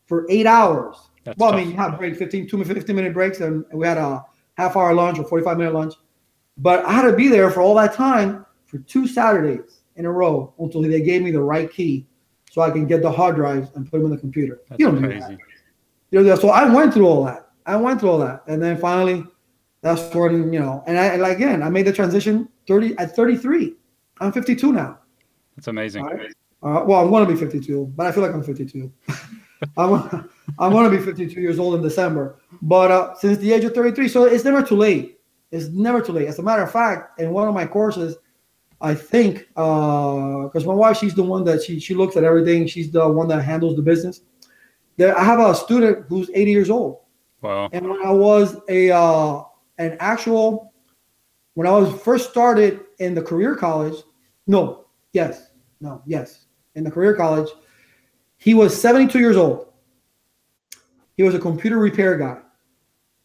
for 0.07 0.27
eight 0.29 0.47
hours. 0.47 0.97
That's 1.25 1.39
well, 1.39 1.53
tough. 1.53 1.61
I 1.61 1.63
mean, 1.63 1.71
you 1.73 1.77
have 1.77 1.99
break 1.99 2.17
15, 2.17 2.49
two, 2.49 2.65
15 2.65 2.97
minute 2.97 3.13
breaks, 3.13 3.41
and 3.41 3.65
we 3.73 3.87
had 3.87 3.99
a 3.99 4.25
half 4.57 4.77
hour 4.77 4.93
lunch 4.95 5.19
or 5.19 5.25
45 5.25 5.59
minute 5.59 5.75
lunch. 5.75 5.95
But 6.59 6.85
I 6.85 6.93
had 6.93 7.03
to 7.03 7.13
be 7.13 7.29
there 7.29 7.51
for 7.51 7.61
all 7.61 7.75
that 7.77 7.95
time 7.95 8.45
for 8.67 8.79
two 8.79 9.07
Saturdays 9.07 9.81
in 9.97 10.05
a 10.05 10.13
row 10.13 10.53
until 10.59 10.83
they 10.83 11.01
gave 11.01 11.23
me 11.23 11.31
the 11.31 11.41
right 11.41 11.71
key 11.71 12.07
so 12.51 12.63
I 12.63 12.71
can 12.71 12.87
get 12.87 13.03
the 13.03 13.11
hard 13.11 13.37
drives 13.37 13.71
and 13.75 13.91
put 13.91 13.99
them 13.99 14.07
in 14.07 14.11
the 14.11 14.19
computer. 14.19 14.61
That's 14.69 14.81
you 14.81 14.87
don't 14.87 15.03
crazy. 15.03 15.21
that. 15.21 15.39
You 16.11 16.23
know, 16.23 16.35
so 16.37 16.49
I 16.49 16.73
went 16.73 16.95
through 16.95 17.07
all 17.07 17.25
that. 17.25 17.51
I 17.67 17.77
went 17.77 18.01
through 18.01 18.11
all 18.11 18.19
that. 18.19 18.43
And 18.47 18.63
then 18.63 18.79
finally, 18.79 19.25
that's 19.83 20.13
when, 20.15 20.53
you 20.53 20.59
know, 20.59 20.83
and 20.87 20.99
I, 20.99 21.07
and 21.07 21.25
again, 21.25 21.63
I 21.63 21.69
made 21.69 21.87
the 21.87 21.93
transition 21.93 22.49
30 22.67 22.97
at 22.99 23.15
33. 23.15 23.75
I'm 24.21 24.33
52 24.33 24.73
now. 24.73 24.99
That's 25.57 25.69
amazing. 25.69 26.05
Right? 26.05 26.33
Uh, 26.63 26.83
well, 26.87 27.01
I'm 27.01 27.11
going 27.11 27.27
to 27.27 27.33
be 27.33 27.39
52, 27.39 27.93
but 27.97 28.07
I 28.07 28.13
feel 28.13 28.23
like 28.23 28.35
I'm 28.35 28.43
52. 28.43 28.93
I'm, 29.77 30.29
I'm 30.59 30.73
going 30.73 30.91
to 30.91 30.97
be 30.97 31.03
52 31.03 31.41
years 31.41 31.59
old 31.59 31.75
in 31.75 31.83
December. 31.83 32.37
But 32.63 32.91
uh, 32.91 33.15
since 33.15 33.39
the 33.39 33.53
age 33.53 33.65
of 33.65 33.75
33, 33.75 34.09
so 34.09 34.25
it's 34.25 34.45
never 34.45 34.63
too 34.63 34.77
late. 34.77 35.18
It's 35.51 35.69
never 35.69 36.01
too 36.01 36.13
late. 36.13 36.29
As 36.29 36.39
a 36.39 36.43
matter 36.43 36.63
of 36.63 36.71
fact, 36.71 37.21
in 37.21 37.31
one 37.31 37.49
of 37.49 37.55
my 37.55 37.67
courses, 37.67 38.17
I 38.81 38.95
think 38.95 39.49
because 39.49 40.65
uh, 40.65 40.67
my 40.67 40.75
wife, 40.75 40.99
she's 40.99 41.15
the 41.15 41.23
one 41.23 41.45
that 41.45 41.63
she 41.63 41.81
she 41.81 41.95
looks 41.95 42.17
at 42.17 42.25
everything. 42.25 42.67
She's 42.67 42.91
the 42.91 43.09
one 43.09 43.29
that 43.29 43.43
handles 43.43 43.77
the 43.77 43.83
business. 43.83 44.21
There, 44.97 45.17
I 45.17 45.25
have 45.25 45.41
a 45.41 45.55
student 45.55 46.07
who's 46.09 46.31
80 46.35 46.51
years 46.51 46.71
old. 46.71 47.01
Wow. 47.41 47.69
And 47.73 47.89
when 47.89 48.05
I 48.05 48.11
was 48.11 48.57
a 48.69 48.91
uh, 48.91 49.43
an 49.79 49.97
actual, 50.01 50.73
when 51.55 51.67
I 51.67 51.71
was 51.71 52.01
first 52.03 52.31
started 52.31 52.81
in 52.99 53.15
the 53.15 53.23
career 53.23 53.57
college, 53.57 53.95
no, 54.47 54.87
yes, 55.13 55.51
no, 55.81 56.03
yes, 56.07 56.47
in 56.75 56.85
the 56.85 56.91
career 56.91 57.15
college, 57.15 57.49
he 58.37 58.55
was 58.55 58.81
72 58.81 59.19
years 59.19 59.37
old. 59.37 59.67
He 61.17 61.25
was 61.25 61.35
a 61.35 61.39
computer 61.39 61.79
repair 61.79 62.17
guy, 62.17 62.39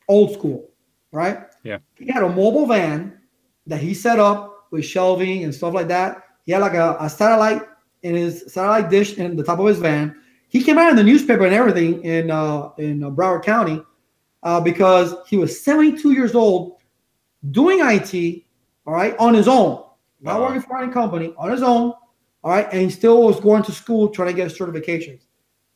old 0.08 0.34
school, 0.34 0.72
right? 1.12 1.46
Yeah. 1.64 1.80
He 1.96 2.12
had 2.12 2.24
a 2.24 2.30
mobile 2.30 2.66
van 2.66 3.20
that 3.68 3.80
he 3.80 3.94
set 3.94 4.20
up 4.20 4.68
with 4.72 4.86
shelving 4.86 5.44
and 5.44 5.54
stuff 5.54 5.74
like 5.74 5.88
that. 5.88 6.24
He 6.46 6.52
had 6.52 6.62
like 6.62 6.74
a, 6.74 6.98
a 7.00 7.10
satellite 7.10 7.64
in 8.02 8.16
his 8.16 8.44
satellite 8.48 8.90
dish 8.90 9.18
in 9.18 9.36
the 9.36 9.44
top 9.44 9.60
of 9.60 9.66
his 9.66 9.80
van. 9.80 10.16
He 10.50 10.62
came 10.62 10.78
out 10.78 10.90
in 10.90 10.96
the 10.96 11.04
newspaper 11.04 11.46
and 11.46 11.54
everything 11.54 12.04
in 12.04 12.30
uh, 12.30 12.72
in 12.78 13.04
uh, 13.04 13.10
Broward 13.10 13.44
County 13.44 13.82
uh, 14.44 14.60
because 14.60 15.16
he 15.28 15.38
was 15.38 15.64
72 15.64 16.12
years 16.12 16.36
old 16.36 16.78
doing 17.52 17.80
IT, 17.82 18.44
all 18.86 18.94
right, 18.94 19.16
on 19.18 19.34
his 19.34 19.48
own, 19.48 19.84
not 20.22 20.36
uh-huh. 20.36 20.42
working 20.42 20.62
for 20.62 20.78
any 20.78 20.92
company, 20.92 21.34
on 21.38 21.52
his 21.52 21.64
own, 21.64 21.94
all 22.44 22.52
right, 22.52 22.68
and 22.72 22.82
he 22.82 22.90
still 22.90 23.24
was 23.24 23.40
going 23.40 23.64
to 23.64 23.72
school 23.72 24.10
trying 24.10 24.30
to 24.30 24.34
get 24.34 24.52
certifications. 24.52 25.22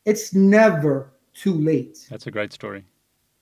It's 0.04 0.34
never 0.34 1.12
too 1.34 1.54
late. 1.54 2.06
That's 2.10 2.26
a 2.26 2.30
great 2.30 2.52
story. 2.52 2.84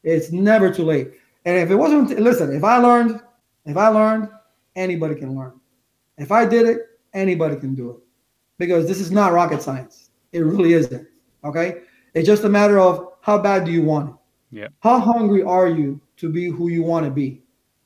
It's 0.03 0.31
never 0.31 0.73
too 0.73 0.85
late. 0.85 1.13
And 1.47 1.57
if 1.57 1.71
it 1.71 1.77
wasn't, 1.77 2.19
listen, 2.19 2.53
if 2.55 2.65
I 2.65 2.79
learned, 2.79 3.21
if 3.65 3.77
I 3.77 3.87
learned, 3.89 4.29
anybody 4.75 5.15
can 5.15 5.37
learn. 5.37 5.53
If 6.19 6.33
I 6.33 6.45
did 6.45 6.67
it, 6.67 6.81
anybody 7.15 7.55
can 7.55 7.75
do 7.75 7.91
it. 7.91 7.97
Because 8.59 8.89
this 8.89 9.01
is 9.01 9.13
not 9.13 9.33
rocket 9.33 9.63
science. 9.63 10.11
It 10.33 10.41
really 10.41 10.73
isn't. 10.73 11.07
Okay. 11.45 11.83
It's 12.15 12.27
just 12.27 12.43
a 12.43 12.49
matter 12.49 12.81
of 12.81 13.13
how 13.21 13.39
bad 13.39 13.65
do 13.65 13.71
you 13.71 13.83
want 13.83 14.11
it? 14.11 14.17
Yeah. 14.59 14.69
How 14.81 14.99
hungry 14.99 15.45
are 15.45 15.69
you 15.69 16.01
to 16.17 16.29
be 16.29 16.51
who 16.51 16.69
you 16.69 16.83
want 16.83 17.05
to 17.05 17.13
be? 17.13 17.43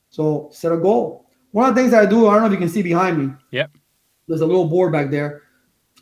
So 0.09 0.49
set 0.51 0.71
a 0.71 0.77
goal. 0.77 1.29
One 1.51 1.69
of 1.69 1.75
the 1.75 1.81
things 1.81 1.93
I 1.93 2.07
do, 2.07 2.27
I 2.27 2.33
don't 2.33 2.41
know 2.41 2.47
if 2.47 2.53
you 2.53 2.57
can 2.57 2.69
see 2.69 2.81
behind 2.81 3.17
me. 3.19 3.33
Yep. 3.51 3.71
There's 4.27 4.41
a 4.41 4.45
little 4.45 4.65
board 4.65 4.91
back 4.91 5.11
there. 5.11 5.43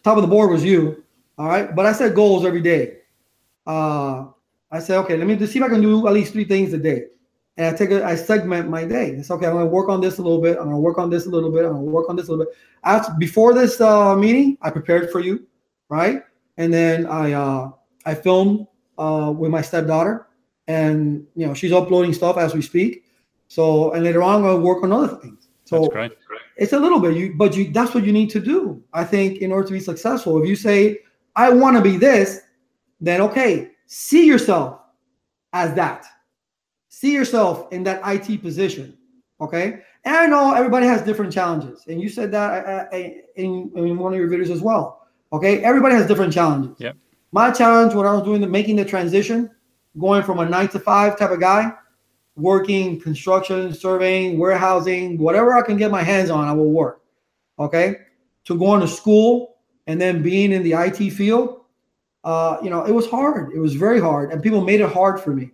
Top 0.03 0.15
of 0.15 0.21
the 0.21 0.29
board 0.29 0.49
was 0.49 0.63
you. 0.63 1.03
All 1.37 1.47
right. 1.47 1.75
But 1.75 1.85
I 1.85 1.91
set 1.91 2.15
goals 2.15 2.45
every 2.45 2.61
day. 2.61 2.99
Uh, 3.67 4.27
I 4.71 4.79
said, 4.79 4.97
okay, 4.99 5.17
let 5.17 5.27
me 5.27 5.35
just 5.35 5.51
see 5.51 5.59
if 5.59 5.65
I 5.65 5.67
can 5.67 5.81
do 5.81 6.07
at 6.07 6.13
least 6.13 6.31
three 6.31 6.45
things 6.45 6.71
a 6.71 6.77
day 6.77 7.07
and 7.57 7.73
I 7.73 7.77
take 7.77 7.91
a, 7.91 8.05
I 8.05 8.15
segment 8.15 8.69
my 8.69 8.85
day. 8.85 9.11
It's 9.11 9.29
okay. 9.31 9.45
I'm 9.45 9.53
going 9.53 9.65
to 9.65 9.69
work 9.69 9.89
on 9.89 9.99
this 9.99 10.17
a 10.17 10.21
little 10.21 10.41
bit. 10.41 10.57
I'm 10.57 10.65
going 10.65 10.75
to 10.75 10.81
work 10.81 10.97
on 10.97 11.09
this 11.09 11.25
a 11.25 11.29
little 11.29 11.51
bit. 11.51 11.65
I'm 11.65 11.73
going 11.73 11.85
to 11.85 11.91
work 11.91 12.09
on 12.09 12.15
this 12.15 12.27
a 12.27 12.31
little 12.31 12.45
bit. 12.45 12.55
After 12.83 13.13
before 13.19 13.53
this 13.53 13.81
uh, 13.81 14.15
meeting, 14.15 14.57
I 14.61 14.69
prepared 14.69 15.11
for 15.11 15.19
you, 15.19 15.45
right? 15.89 16.23
And 16.57 16.73
then 16.73 17.05
I 17.05 17.33
uh, 17.33 17.71
I 18.05 18.15
filmed 18.15 18.67
uh, 18.97 19.33
with 19.35 19.51
my 19.51 19.61
stepdaughter, 19.61 20.27
and 20.67 21.25
you 21.35 21.45
know 21.45 21.53
she's 21.53 21.73
uploading 21.73 22.13
stuff 22.13 22.37
as 22.37 22.53
we 22.53 22.61
speak. 22.61 23.03
So 23.47 23.91
and 23.91 24.03
later 24.03 24.23
on, 24.23 24.43
I'm 24.43 24.55
to 24.55 24.57
work 24.57 24.83
on 24.83 24.93
other 24.93 25.17
things. 25.17 25.49
So 25.65 25.81
that's 25.81 25.93
great. 25.93 26.11
It's 26.57 26.73
a 26.73 26.79
little 26.79 26.99
bit 26.99 27.15
you, 27.15 27.35
but 27.35 27.55
you 27.55 27.71
that's 27.71 27.93
what 27.93 28.05
you 28.05 28.13
need 28.13 28.29
to 28.31 28.39
do. 28.39 28.81
I 28.93 29.03
think 29.03 29.39
in 29.39 29.51
order 29.51 29.67
to 29.67 29.73
be 29.73 29.79
successful, 29.79 30.41
if 30.41 30.47
you 30.47 30.55
say 30.55 30.99
I 31.35 31.49
want 31.49 31.77
to 31.77 31.81
be 31.83 31.97
this, 31.97 32.41
then 33.01 33.21
okay, 33.21 33.71
see 33.85 34.25
yourself 34.25 34.79
as 35.53 35.73
that 35.75 36.05
see 36.99 37.13
yourself 37.13 37.71
in 37.71 37.81
that 37.83 38.01
IT 38.03 38.41
position. 38.41 38.97
Okay. 39.39 39.79
And 40.03 40.15
I 40.17 40.25
know 40.25 40.53
everybody 40.53 40.85
has 40.85 41.01
different 41.01 41.31
challenges. 41.31 41.85
And 41.87 42.01
you 42.01 42.09
said 42.09 42.29
that 42.33 42.65
uh, 42.65 42.93
uh, 42.93 43.09
in, 43.37 43.71
in 43.73 43.97
one 43.97 44.11
of 44.11 44.19
your 44.19 44.27
videos 44.27 44.49
as 44.49 44.59
well. 44.59 45.07
Okay. 45.31 45.63
Everybody 45.63 45.95
has 45.95 46.07
different 46.07 46.33
challenges. 46.33 46.75
Yep. 46.77 46.97
My 47.31 47.51
challenge 47.51 47.93
when 47.93 48.05
I 48.05 48.13
was 48.13 48.23
doing 48.23 48.41
the 48.41 48.47
making 48.47 48.75
the 48.75 48.83
transition, 48.83 49.49
going 49.97 50.23
from 50.23 50.39
a 50.39 50.49
nine 50.49 50.67
to 50.69 50.79
five 50.79 51.17
type 51.17 51.31
of 51.31 51.39
guy, 51.39 51.71
working 52.35 52.99
construction, 52.99 53.73
surveying, 53.73 54.37
warehousing, 54.37 55.17
whatever 55.19 55.53
I 55.53 55.61
can 55.61 55.77
get 55.77 55.91
my 55.91 56.03
hands 56.03 56.29
on, 56.29 56.49
I 56.49 56.51
will 56.51 56.71
work. 56.71 57.01
Okay. 57.59 57.95
To 58.45 58.57
going 58.57 58.81
to 58.81 58.87
school 58.89 59.55
and 59.87 60.01
then 60.01 60.21
being 60.21 60.51
in 60.51 60.63
the 60.63 60.73
IT 60.73 61.11
field, 61.11 61.61
uh, 62.25 62.57
you 62.61 62.69
know, 62.69 62.83
it 62.83 62.91
was 62.91 63.09
hard. 63.09 63.53
It 63.53 63.59
was 63.59 63.75
very 63.75 64.01
hard. 64.01 64.33
And 64.33 64.43
people 64.43 64.59
made 64.59 64.81
it 64.81 64.91
hard 64.91 65.21
for 65.21 65.33
me. 65.33 65.51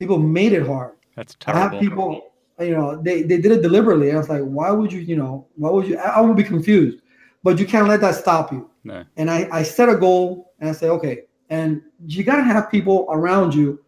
People 0.00 0.18
made 0.18 0.52
it 0.52 0.66
hard. 0.66 0.94
That's 1.14 1.36
terrible. 1.38 1.60
I 1.60 1.72
have 1.74 1.80
people, 1.80 2.32
you 2.58 2.70
know, 2.70 3.00
they, 3.00 3.22
they 3.22 3.38
did 3.38 3.52
it 3.52 3.62
deliberately. 3.62 4.10
I 4.10 4.16
was 4.16 4.28
like, 4.28 4.42
why 4.42 4.70
would 4.72 4.92
you, 4.92 5.00
you 5.00 5.14
know, 5.14 5.46
why 5.56 5.70
would 5.70 5.86
you? 5.86 5.96
I, 5.98 6.20
would 6.20 6.36
be 6.36 6.42
confused, 6.42 7.02
but 7.44 7.58
you 7.58 7.66
can't 7.66 7.86
let 7.86 8.00
that 8.00 8.16
stop 8.16 8.50
you. 8.50 8.68
No. 8.82 9.04
And 9.16 9.30
I, 9.30 9.48
I 9.52 9.62
set 9.62 9.88
a 9.88 9.96
goal 9.96 10.52
and 10.58 10.70
I 10.70 10.72
say, 10.72 10.88
okay, 10.88 11.24
and 11.50 11.82
you 12.06 12.24
got 12.24 12.36
to 12.36 12.44
have 12.44 12.70
people 12.70 13.06
around 13.10 13.54
you 13.54 13.84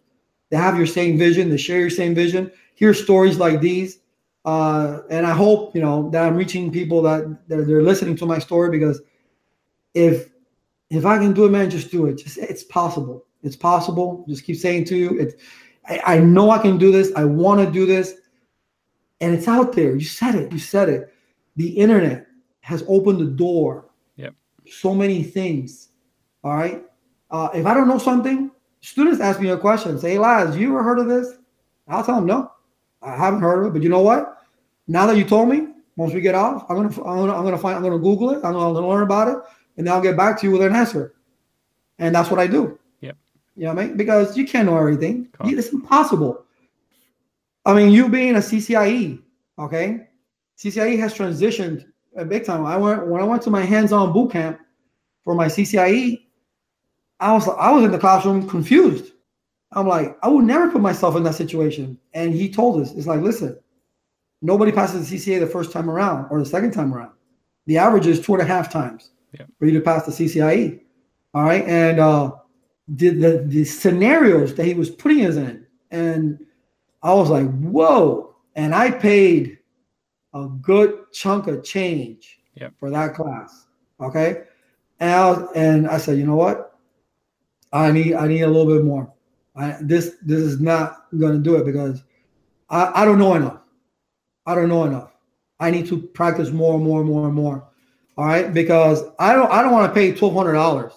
that 0.50 0.58
have 0.58 0.76
your 0.76 0.86
same 0.86 1.16
vision, 1.16 1.48
that 1.50 1.58
share 1.58 1.80
your 1.80 1.90
same 1.90 2.14
vision, 2.14 2.52
hear 2.74 2.92
stories 2.92 3.38
like 3.38 3.60
these. 3.60 4.00
Uh, 4.44 5.00
and 5.08 5.26
I 5.26 5.30
hope, 5.30 5.74
you 5.74 5.80
know, 5.80 6.10
that 6.10 6.24
I'm 6.24 6.36
reaching 6.36 6.70
people 6.70 7.00
that, 7.02 7.48
that 7.48 7.66
they're 7.66 7.82
listening 7.82 8.16
to 8.16 8.26
my 8.26 8.38
story 8.38 8.70
because 8.70 9.00
if 9.94 10.28
if 10.90 11.06
I 11.06 11.16
can 11.16 11.32
do 11.32 11.46
it, 11.46 11.50
man, 11.50 11.70
just 11.70 11.90
do 11.90 12.04
it. 12.06 12.16
Just 12.16 12.36
it's 12.36 12.64
possible. 12.64 13.24
It's 13.42 13.56
possible. 13.56 14.26
Just 14.28 14.44
keep 14.44 14.56
saying 14.56 14.84
to 14.86 14.96
you, 14.96 15.18
it's 15.18 15.34
I, 15.88 16.00
I 16.04 16.18
know 16.18 16.50
I 16.50 16.58
can 16.58 16.78
do 16.78 16.92
this. 16.92 17.12
I 17.16 17.24
want 17.24 17.64
to 17.64 17.72
do 17.72 17.86
this. 17.86 18.14
And 19.20 19.34
it's 19.34 19.48
out 19.48 19.72
there. 19.72 19.94
You 19.94 20.04
said 20.04 20.34
it. 20.34 20.52
You 20.52 20.58
said 20.58 20.88
it. 20.88 21.12
The 21.56 21.68
internet 21.68 22.26
has 22.60 22.84
opened 22.88 23.20
the 23.20 23.26
door. 23.26 23.90
Yep. 24.16 24.34
So 24.68 24.94
many 24.94 25.22
things. 25.22 25.90
All 26.44 26.56
right. 26.56 26.84
Uh, 27.30 27.48
if 27.54 27.66
I 27.66 27.74
don't 27.74 27.88
know 27.88 27.98
something, 27.98 28.50
students 28.80 29.20
ask 29.20 29.40
me 29.40 29.50
a 29.50 29.58
question. 29.58 29.98
Say, 29.98 30.12
hey, 30.12 30.18
Laz, 30.18 30.56
you 30.56 30.70
ever 30.70 30.82
heard 30.82 30.98
of 30.98 31.08
this? 31.08 31.34
I'll 31.88 32.04
tell 32.04 32.16
them 32.16 32.26
no. 32.26 32.52
I 33.00 33.16
haven't 33.16 33.40
heard 33.40 33.60
of 33.60 33.66
it. 33.66 33.72
But 33.72 33.82
you 33.82 33.88
know 33.88 34.00
what? 34.00 34.38
Now 34.88 35.06
that 35.06 35.16
you 35.16 35.24
told 35.24 35.48
me, 35.48 35.68
once 35.96 36.14
we 36.14 36.20
get 36.20 36.34
off, 36.34 36.64
I'm 36.68 36.76
gonna 36.76 36.88
I'm 36.88 37.16
gonna 37.18 37.34
I'm 37.34 37.44
gonna 37.44 37.58
find 37.58 37.76
I'm 37.76 37.82
gonna 37.82 37.98
Google 37.98 38.30
it. 38.30 38.36
I'm 38.44 38.54
gonna 38.54 38.80
learn 38.80 39.02
about 39.02 39.28
it, 39.28 39.36
and 39.76 39.86
then 39.86 39.92
I'll 39.92 40.00
get 40.00 40.16
back 40.16 40.40
to 40.40 40.46
you 40.46 40.52
with 40.52 40.62
an 40.62 40.74
answer. 40.74 41.14
And 41.98 42.14
that's 42.14 42.30
what 42.30 42.40
I 42.40 42.46
do. 42.46 42.78
You 43.57 43.64
know 43.64 43.74
what 43.74 43.82
I 43.82 43.86
mean? 43.88 43.96
Because 43.96 44.36
you 44.36 44.46
can't 44.46 44.66
know 44.66 44.76
everything. 44.78 45.28
It's 45.44 45.68
impossible. 45.72 46.44
I 47.64 47.74
mean, 47.74 47.92
you 47.92 48.09
being 48.09 48.34
a 48.36 48.38
CCIE, 48.38 49.22
okay? 49.59 50.09
CCIE 50.59 50.98
has 50.98 51.14
transitioned 51.14 51.84
a 52.16 52.24
big 52.24 52.44
time. 52.44 52.64
I 52.66 52.76
went 52.76 53.07
when 53.07 53.20
I 53.20 53.24
went 53.24 53.42
to 53.42 53.50
my 53.50 53.62
hands-on 53.62 54.12
boot 54.12 54.32
camp 54.32 54.59
for 55.24 55.34
my 55.34 55.46
CCIE. 55.46 56.26
I 57.20 57.32
was 57.32 57.48
I 57.48 57.70
was 57.70 57.84
in 57.84 57.92
the 57.92 57.98
classroom 57.98 58.48
confused. 58.48 59.12
I'm 59.72 59.86
like, 59.86 60.18
I 60.22 60.28
would 60.28 60.44
never 60.44 60.70
put 60.70 60.82
myself 60.82 61.16
in 61.16 61.22
that 61.22 61.34
situation. 61.34 61.98
And 62.14 62.34
he 62.34 62.50
told 62.53 62.82
us, 62.82 62.92
it's 62.92 63.07
like, 63.07 63.20
listen, 63.20 63.59
nobody 64.42 64.70
passes 64.72 65.09
the 65.09 65.16
CCIE 65.16 65.40
the 65.40 65.46
first 65.46 65.72
time 65.72 65.88
around 65.88 66.26
or 66.30 66.38
the 66.38 66.44
second 66.46 66.72
time 66.72 66.92
around. 66.92 67.12
The 67.66 67.78
average 67.78 68.07
is 68.07 68.20
two 68.20 68.34
and 68.34 68.42
a 68.42 68.46
half 68.46 68.70
times 68.72 69.11
Yeah. 69.32 69.46
for 69.59 69.66
you 69.66 69.72
to 69.72 69.80
pass 69.80 70.05
the 70.05 70.12
CCIE. 70.12 70.80
All 71.32 71.44
right. 71.44 71.64
And 71.66 72.00
uh 72.00 72.32
the, 72.97 73.11
the 73.11 73.45
the 73.47 73.64
scenarios 73.64 74.55
that 74.55 74.64
he 74.66 74.74
was 74.74 74.90
putting 74.90 75.24
us 75.24 75.36
in, 75.36 75.66
and 75.90 76.45
I 77.03 77.12
was 77.14 77.30
like, 77.30 77.49
whoa. 77.61 78.34
And 78.55 78.74
I 78.74 78.90
paid 78.90 79.59
a 80.34 80.47
good 80.61 81.11
chunk 81.12 81.47
of 81.47 81.64
change 81.64 82.38
Yeah. 82.55 82.68
for 82.78 82.90
that 82.90 83.14
class. 83.14 83.66
Okay. 84.01 84.43
And 85.01 85.11
I 85.11 85.30
was, 85.30 85.49
and 85.55 85.88
I 85.88 85.97
said, 85.99 86.18
you 86.18 86.26
know 86.26 86.36
what? 86.36 86.78
I 87.72 87.90
need 87.90 88.14
I 88.14 88.28
need 88.28 88.43
a 88.43 88.49
little 88.49 88.72
bit 88.74 88.84
more. 88.84 89.11
I, 89.57 89.76
this 89.80 90.16
this 90.22 90.40
is 90.40 90.61
not 90.61 91.07
going 91.18 91.32
to 91.32 91.38
do 91.38 91.57
it 91.57 91.64
because 91.64 92.05
I, 92.68 93.03
I 93.03 93.05
don't 93.05 93.18
know 93.18 93.34
enough. 93.34 93.61
I 94.47 94.55
don't 94.55 94.68
know 94.68 94.84
enough. 94.84 95.12
I 95.61 95.70
need 95.70 95.86
to 95.88 95.99
practice 96.01 96.51
more 96.51 96.74
and 96.74 96.84
more 96.84 97.01
and 97.01 97.09
more 97.09 97.26
and 97.26 97.34
more. 97.34 97.68
All 98.18 98.26
right, 98.26 98.53
because 98.53 99.03
I 99.18 99.32
don't 99.32 99.51
I 99.51 99.62
don't 99.62 99.72
want 99.72 99.88
to 99.88 99.95
pay 99.95 100.12
twelve 100.12 100.34
hundred 100.34 100.53
dollars 100.55 100.93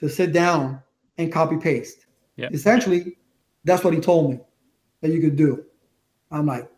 to 0.00 0.08
sit 0.08 0.32
down 0.32 0.80
and 1.18 1.32
copy 1.32 1.56
paste. 1.56 2.06
Yeah. 2.36 2.48
Essentially, 2.52 3.16
that's 3.64 3.84
what 3.84 3.92
he 3.92 4.00
told 4.00 4.30
me 4.30 4.40
that 5.02 5.10
you 5.10 5.20
could 5.20 5.36
do. 5.36 5.64
I'm 6.30 6.46
like, 6.46 6.70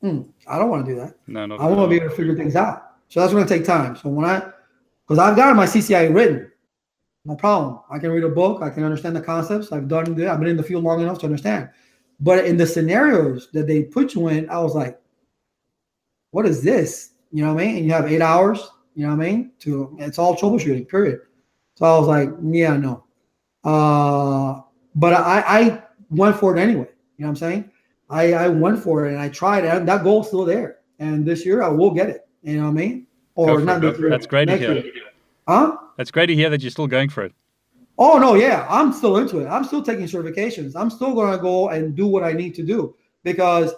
hmm, 0.00 0.22
I 0.46 0.58
don't 0.58 0.70
want 0.70 0.86
to 0.86 0.92
do 0.92 1.00
that. 1.00 1.16
No, 1.26 1.46
no. 1.46 1.56
I 1.56 1.66
want 1.66 1.80
to 1.80 1.88
be 1.88 1.96
able 1.96 2.10
to 2.10 2.16
figure 2.16 2.36
things 2.36 2.56
out. 2.56 2.82
So 3.08 3.20
that's 3.20 3.32
going 3.32 3.46
to 3.46 3.52
take 3.52 3.64
time. 3.64 3.96
So 3.96 4.08
when 4.08 4.26
I, 4.26 4.40
because 5.06 5.18
I've 5.18 5.36
got 5.36 5.54
my 5.56 5.66
CCIE 5.66 6.14
written, 6.14 6.50
no 7.24 7.34
problem. 7.34 7.80
I 7.90 7.98
can 7.98 8.10
read 8.10 8.24
a 8.24 8.28
book. 8.28 8.62
I 8.62 8.70
can 8.70 8.84
understand 8.84 9.16
the 9.16 9.20
concepts. 9.20 9.72
I've 9.72 9.88
done 9.88 10.20
it. 10.20 10.28
I've 10.28 10.38
been 10.38 10.48
in 10.48 10.56
the 10.56 10.62
field 10.62 10.84
long 10.84 11.00
enough 11.00 11.18
to 11.20 11.26
understand. 11.26 11.68
But 12.20 12.44
in 12.46 12.56
the 12.56 12.66
scenarios 12.66 13.48
that 13.52 13.66
they 13.66 13.82
put 13.82 14.14
you 14.14 14.28
in, 14.28 14.48
I 14.48 14.58
was 14.58 14.74
like, 14.74 15.00
what 16.30 16.46
is 16.46 16.62
this? 16.62 17.10
You 17.32 17.42
know 17.44 17.52
what 17.52 17.62
I 17.62 17.66
mean? 17.66 17.76
And 17.76 17.84
you 17.86 17.92
have 17.92 18.10
eight 18.10 18.22
hours. 18.22 18.70
You 18.94 19.06
know 19.06 19.16
what 19.16 19.24
I 19.24 19.30
mean? 19.30 19.52
To 19.60 19.96
it's 19.98 20.18
all 20.18 20.36
troubleshooting. 20.36 20.88
Period. 20.88 21.20
So 21.74 21.84
I 21.84 21.98
was 21.98 22.06
like, 22.06 22.30
yeah, 22.42 22.76
no. 22.76 23.05
Uh, 23.66 24.60
but 24.94 25.12
I 25.12 25.42
I 25.46 25.82
went 26.10 26.36
for 26.36 26.56
it 26.56 26.60
anyway. 26.60 26.88
You 27.18 27.24
know 27.24 27.26
what 27.26 27.28
I'm 27.30 27.36
saying? 27.36 27.70
I 28.08 28.32
I 28.32 28.48
went 28.48 28.78
for 28.78 29.06
it 29.06 29.12
and 29.12 29.20
I 29.20 29.28
tried 29.28 29.64
it. 29.64 29.74
And 29.74 29.88
that 29.88 30.04
goal's 30.04 30.28
still 30.28 30.44
there. 30.44 30.78
And 31.00 31.26
this 31.26 31.44
year 31.44 31.62
I 31.62 31.68
will 31.68 31.90
get 31.90 32.08
it. 32.08 32.28
You 32.42 32.58
know 32.58 32.64
what 32.64 32.70
I 32.70 32.84
mean? 32.84 33.06
Or 33.34 33.60
not 33.60 33.78
it, 33.78 33.80
this 33.80 33.96
for 33.96 34.02
year. 34.02 34.10
That's 34.10 34.26
great 34.26 34.46
to 34.46 34.56
hear. 34.56 34.74
year. 34.74 34.92
Huh? 35.48 35.76
That's 35.96 36.12
great 36.12 36.26
to 36.26 36.34
hear 36.34 36.48
that 36.48 36.62
you're 36.62 36.70
still 36.70 36.86
going 36.86 37.08
for 37.08 37.24
it. 37.24 37.32
Oh 37.98 38.18
no, 38.18 38.34
yeah, 38.34 38.66
I'm 38.68 38.92
still 38.92 39.16
into 39.16 39.40
it. 39.40 39.46
I'm 39.46 39.64
still 39.64 39.82
taking 39.82 40.06
certifications. 40.06 40.76
I'm 40.76 40.90
still 40.90 41.14
going 41.14 41.32
to 41.32 41.38
go 41.38 41.70
and 41.70 41.96
do 41.96 42.06
what 42.06 42.22
I 42.22 42.32
need 42.32 42.54
to 42.56 42.62
do 42.62 42.94
because 43.24 43.74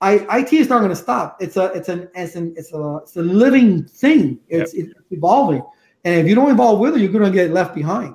I 0.00 0.38
IT 0.38 0.52
is 0.52 0.68
not 0.68 0.78
going 0.78 0.90
to 0.90 0.96
stop. 0.96 1.38
It's 1.40 1.56
a 1.56 1.66
it's 1.72 1.88
an 1.88 2.08
it's 2.14 2.36
an 2.36 2.54
it's 2.56 2.72
a 2.72 3.00
it's 3.02 3.16
a 3.16 3.22
living 3.22 3.84
thing. 3.84 4.38
It's, 4.48 4.74
it's 4.74 4.92
evolving, 5.10 5.62
and 6.04 6.20
if 6.20 6.26
you 6.26 6.34
don't 6.34 6.50
evolve 6.50 6.78
with 6.80 6.96
it, 6.96 7.00
you're 7.00 7.10
going 7.10 7.24
to 7.24 7.30
get 7.30 7.50
left 7.50 7.74
behind. 7.74 8.14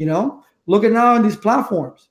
You 0.00 0.06
know, 0.06 0.42
look 0.66 0.82
at 0.82 0.92
now 0.92 1.14
on 1.14 1.22
these 1.22 1.36
platforms. 1.36 2.08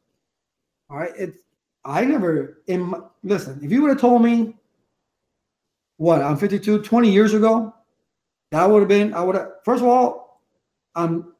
All 0.91 0.97
right, 0.97 1.11
it's 1.17 1.39
I 1.83 2.05
never 2.05 2.61
in 2.67 2.81
my, 2.81 2.99
listen. 3.23 3.59
If 3.63 3.71
you 3.71 3.81
would 3.81 3.89
have 3.89 3.99
told 3.99 4.21
me 4.21 4.55
what 5.97 6.21
I'm 6.21 6.37
52, 6.37 6.83
20 6.83 7.11
years 7.11 7.33
ago, 7.33 7.73
that 8.51 8.69
would 8.69 8.81
have 8.81 8.87
been 8.87 9.11
I 9.15 9.23
would 9.23 9.33
have. 9.33 9.53
First 9.65 9.81
of 9.81 9.87
all, 9.87 10.39
I'm 10.93 11.33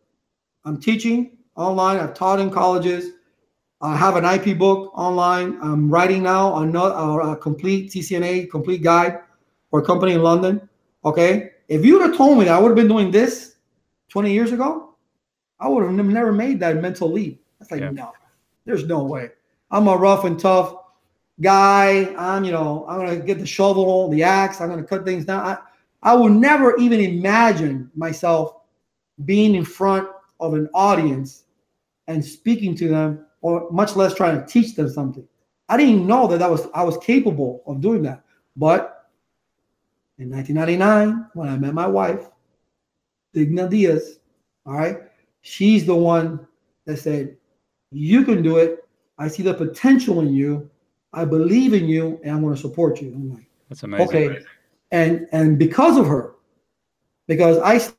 I'm 0.66 0.82
teaching 0.82 1.38
online. 1.56 1.98
I've 1.98 2.16
taught 2.16 2.40
in 2.40 2.50
colleges. 2.50 3.12
I 3.82 3.96
have 3.96 4.16
an 4.16 4.26
IP 4.26 4.58
book 4.58 4.92
online. 4.98 5.56
I'm 5.62 5.88
writing 5.88 6.24
now 6.24 6.56
another 6.56 6.96
uh, 6.96 7.34
a 7.34 7.38
complete 7.38 7.92
CCNA 7.92 8.50
complete 8.50 8.82
guide 8.82 9.20
for 9.70 9.82
a 9.82 9.86
company 9.86 10.14
in 10.14 10.24
London. 10.24 10.68
Okay, 11.06 11.52
if 11.68 11.86
you 11.86 12.00
would 12.00 12.08
have 12.08 12.18
told 12.18 12.40
me 12.40 12.46
that 12.46 12.56
I 12.56 12.60
would 12.60 12.70
have 12.70 12.76
been 12.76 12.88
doing 12.88 13.12
this 13.12 13.58
20 14.10 14.34
years 14.34 14.52
ago, 14.52 14.89
I 15.60 15.68
would 15.68 15.84
have 15.84 15.94
never 15.94 16.32
made 16.32 16.60
that 16.62 16.82
mental 16.82 17.12
leap. 17.12 17.44
That's 17.60 17.72
like 17.72 17.82
Yeah. 17.82 17.92
no, 17.92 18.14
there's 18.66 18.86
no 18.86 19.04
way. 19.04 19.32
I'm 19.72 19.88
a 19.88 19.96
rough 19.96 20.26
and 20.26 20.40
tough 20.40 20.76
guy. 21.42 22.14
I'm 22.18 22.44
you 22.44 22.52
know 22.52 22.86
I'm 22.88 23.00
gonna 23.00 23.18
get 23.18 23.40
the 23.40 23.46
shovel, 23.46 24.10
the 24.10 24.24
axe. 24.24 24.62
I'm 24.62 24.70
gonna 24.70 24.84
cut 24.84 25.06
things 25.06 25.26
down. 25.26 25.46
I, 25.46 25.58
I 26.02 26.16
would 26.16 26.32
never 26.32 26.78
even 26.78 27.00
imagine 27.00 27.92
myself 27.96 28.56
being 29.26 29.56
in 29.56 29.66
front 29.66 30.08
of 30.40 30.54
an 30.54 30.70
audience 30.74 31.44
and 32.08 32.24
speaking 32.24 32.76
to 32.76 32.88
them 32.88 33.26
or 33.42 33.70
much 33.72 33.96
less 33.96 34.14
trying 34.14 34.40
to 34.40 34.46
teach 34.46 34.76
them 34.76 34.90
something 34.90 35.26
i 35.70 35.78
didn't 35.78 36.06
know 36.06 36.28
that 36.28 36.40
that 36.40 36.50
was 36.50 36.68
i 36.74 36.84
was 36.84 36.98
capable 36.98 37.64
of 37.68 37.82
doing 37.82 38.02
that 38.02 38.24
but 38.56 39.10
in 40.18 40.30
1999 40.30 41.28
when 41.34 41.50
i 41.50 41.58
met 41.58 41.74
my 41.74 41.88
wife 41.88 42.30
digna 43.34 43.70
diaz 43.70 44.20
all 44.66 44.74
right 44.74 44.98
she's 45.42 45.86
the 45.86 45.96
one 45.96 46.46
that 46.86 46.98
said 46.98 47.36
you 47.92 48.24
can 48.24 48.42
do 48.42 48.58
it 48.58 48.88
i 49.18 49.28
see 49.28 49.44
the 49.44 49.54
potential 49.54 50.20
in 50.22 50.34
you 50.34 50.70
i 51.14 51.26
believe 51.26 51.74
in 51.74 51.88
you 51.88 52.20
and 52.24 52.32
i'm 52.32 52.42
going 52.42 52.54
to 52.54 52.62
support 52.62 53.02
you 53.02 53.12
i'm 53.14 53.34
like 53.34 53.50
That's 53.70 53.84
amazing. 53.84 54.08
Okay. 54.08 54.40
And 54.92 55.28
and 55.32 55.60
because 55.60 55.98
of 55.98 56.08
her, 56.08 56.36
because 57.28 57.60
I 57.60 57.78
still 57.78 57.96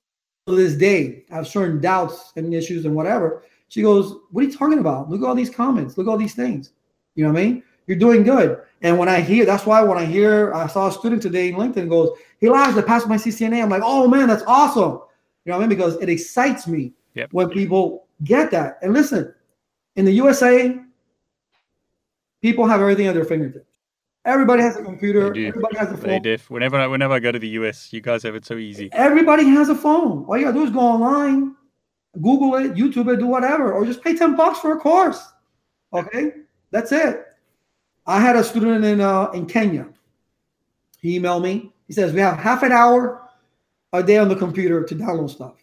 to 0.49 0.57
this 0.57 0.75
day 0.75 1.25
have 1.31 1.47
certain 1.47 1.81
doubts 1.81 2.33
and 2.37 2.53
issues 2.53 2.85
and 2.85 2.95
whatever, 2.95 3.45
she 3.69 3.83
goes, 3.83 4.17
What 4.33 4.43
are 4.43 4.49
you 4.49 4.53
talking 4.53 4.81
about? 4.81 5.09
Look 5.09 5.23
at 5.23 5.27
all 5.27 5.35
these 5.35 5.51
comments, 5.51 5.97
look 5.97 6.07
at 6.07 6.11
all 6.11 6.19
these 6.19 6.35
things. 6.35 6.73
You 7.15 7.25
know 7.25 7.33
what 7.33 7.41
I 7.41 7.45
mean? 7.45 7.63
You're 7.87 7.99
doing 7.99 8.23
good. 8.23 8.61
And 8.83 8.99
when 8.99 9.09
I 9.09 9.21
hear, 9.21 9.45
that's 9.45 9.67
why 9.67 9.83
when 9.83 9.99
I 9.99 10.05
hear, 10.05 10.53
I 10.55 10.67
saw 10.67 10.89
a 10.89 10.93
student 10.93 11.21
today 11.23 11.49
in 11.49 11.55
LinkedIn 11.55 11.89
goes, 11.89 12.11
hey 12.39 12.49
Laz, 12.49 12.77
I 12.77 12.83
passed 12.83 13.09
my 13.09 13.17
CCNA. 13.17 13.63
I'm 13.63 13.69
like, 13.69 13.83
oh 13.85 14.09
man, 14.09 14.29
that's 14.29 14.45
awesome. 14.47 15.01
You 15.45 15.53
know 15.53 15.59
what 15.59 15.65
I 15.65 15.67
mean? 15.67 15.69
Because 15.69 15.97
it 15.97 16.09
excites 16.09 16.67
me 16.67 16.93
Yep. 17.15 17.33
when 17.33 17.51
people 17.51 18.07
get 18.25 18.51
that. 18.53 18.79
And 18.83 18.93
listen, 18.93 19.35
in 19.97 20.05
the 20.05 20.13
USA, 20.13 20.79
people 22.43 22.67
have 22.67 22.81
everything 22.81 23.07
at 23.07 23.15
their 23.15 23.25
fingertips. 23.25 23.79
Everybody 24.25 24.63
has 24.63 24.77
a 24.77 24.83
computer. 24.83 25.31
Do. 25.31 25.47
Everybody 25.47 25.77
has 25.79 25.91
a 25.93 25.97
They 25.97 26.37
phone. 26.37 26.47
Whenever 26.49 26.77
I, 26.77 26.87
whenever 26.87 27.15
I 27.15 27.21
go 27.21 27.33
to 27.33 27.39
the 27.39 27.49
US, 27.49 27.93
you 27.93 28.01
guys 28.01 28.23
have 28.23 28.35
it 28.35 28.45
so 28.45 28.57
easy. 28.57 28.91
Everybody 28.93 29.45
has 29.45 29.71
a 29.71 29.75
phone. 29.75 30.25
All 30.27 30.37
you 30.37 30.45
gotta 30.45 30.59
do 30.59 30.65
is 30.65 30.71
go 30.71 30.81
online, 30.81 31.57
Google 32.21 32.55
it, 32.57 32.75
YouTube 32.75 33.13
it, 33.13 33.19
do 33.19 33.27
whatever, 33.27 33.73
or 33.73 33.87
just 33.87 34.03
pay 34.03 34.15
10 34.15 34.37
bucks 34.37 34.59
for 34.59 34.73
a 34.73 34.79
course. 34.79 35.27
Okay, 35.93 36.33
that's 36.71 36.93
it. 36.93 37.25
I 38.07 38.21
had 38.21 38.37
a 38.37 38.45
student 38.45 38.85
in 38.85 39.01
uh, 39.01 39.31
in 39.33 39.47
Kenya. 39.47 39.89
He 41.01 41.19
emailed 41.19 41.43
me. 41.43 41.73
He 41.87 41.95
says 41.95 42.13
we 42.13 42.21
have 42.21 42.39
half 42.39 42.63
an 42.63 42.73
hour 42.73 43.23
a 43.93 44.03
day 44.03 44.19
on 44.19 44.29
the 44.29 44.37
computer 44.37 44.85
to 44.85 44.95
download 44.95 45.31
stuff. 45.31 45.55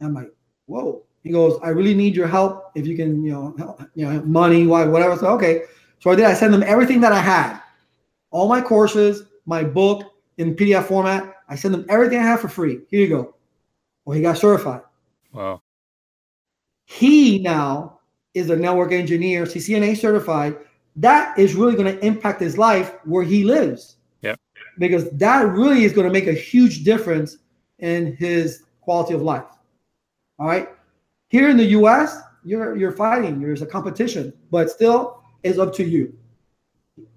I'm 0.00 0.14
like, 0.14 0.32
whoa. 0.70 1.02
He 1.22 1.30
goes, 1.30 1.58
I 1.62 1.68
really 1.68 1.94
need 1.94 2.16
your 2.16 2.26
help. 2.26 2.70
If 2.74 2.86
you 2.86 2.96
can, 2.96 3.22
you 3.22 3.32
know, 3.32 3.54
help, 3.58 3.82
you 3.94 4.06
know, 4.06 4.22
money, 4.22 4.66
why, 4.66 4.86
whatever. 4.86 5.16
So 5.16 5.26
okay. 5.34 5.62
So 5.98 6.10
I 6.10 6.14
did. 6.14 6.24
I 6.24 6.32
sent 6.32 6.52
them 6.52 6.62
everything 6.62 7.00
that 7.02 7.12
I 7.12 7.18
had, 7.18 7.60
all 8.30 8.48
my 8.48 8.62
courses, 8.62 9.24
my 9.44 9.62
book 9.62 10.14
in 10.38 10.56
PDF 10.56 10.84
format. 10.84 11.34
I 11.48 11.56
sent 11.56 11.72
them 11.72 11.84
everything 11.90 12.18
I 12.18 12.22
have 12.22 12.40
for 12.40 12.48
free. 12.48 12.80
Here 12.88 13.00
you 13.00 13.08
go. 13.08 13.34
Well, 14.04 14.16
he 14.16 14.22
got 14.22 14.38
certified. 14.38 14.80
Wow. 15.32 15.60
He 16.86 17.40
now 17.40 18.00
is 18.32 18.48
a 18.48 18.56
network 18.56 18.92
engineer, 18.92 19.44
CCNA 19.44 19.98
certified. 19.98 20.56
That 20.96 21.38
is 21.38 21.54
really 21.54 21.76
going 21.76 21.94
to 21.94 22.04
impact 22.04 22.40
his 22.40 22.56
life 22.56 22.94
where 23.04 23.24
he 23.24 23.44
lives. 23.44 23.96
Yep. 24.22 24.40
Because 24.78 25.10
that 25.10 25.46
really 25.48 25.84
is 25.84 25.92
going 25.92 26.06
to 26.06 26.12
make 26.12 26.26
a 26.28 26.32
huge 26.32 26.82
difference 26.82 27.36
in 27.78 28.16
his 28.16 28.62
quality 28.80 29.14
of 29.14 29.22
life. 29.22 29.44
All 30.40 30.46
right. 30.46 30.70
Here 31.28 31.50
in 31.50 31.58
the 31.58 31.66
US, 31.66 32.18
you're 32.44 32.74
you're 32.74 32.92
fighting. 32.92 33.40
There's 33.40 33.60
a 33.60 33.66
competition, 33.66 34.32
but 34.50 34.70
still 34.70 35.22
it's 35.42 35.58
up 35.58 35.74
to 35.74 35.84
you. 35.84 36.16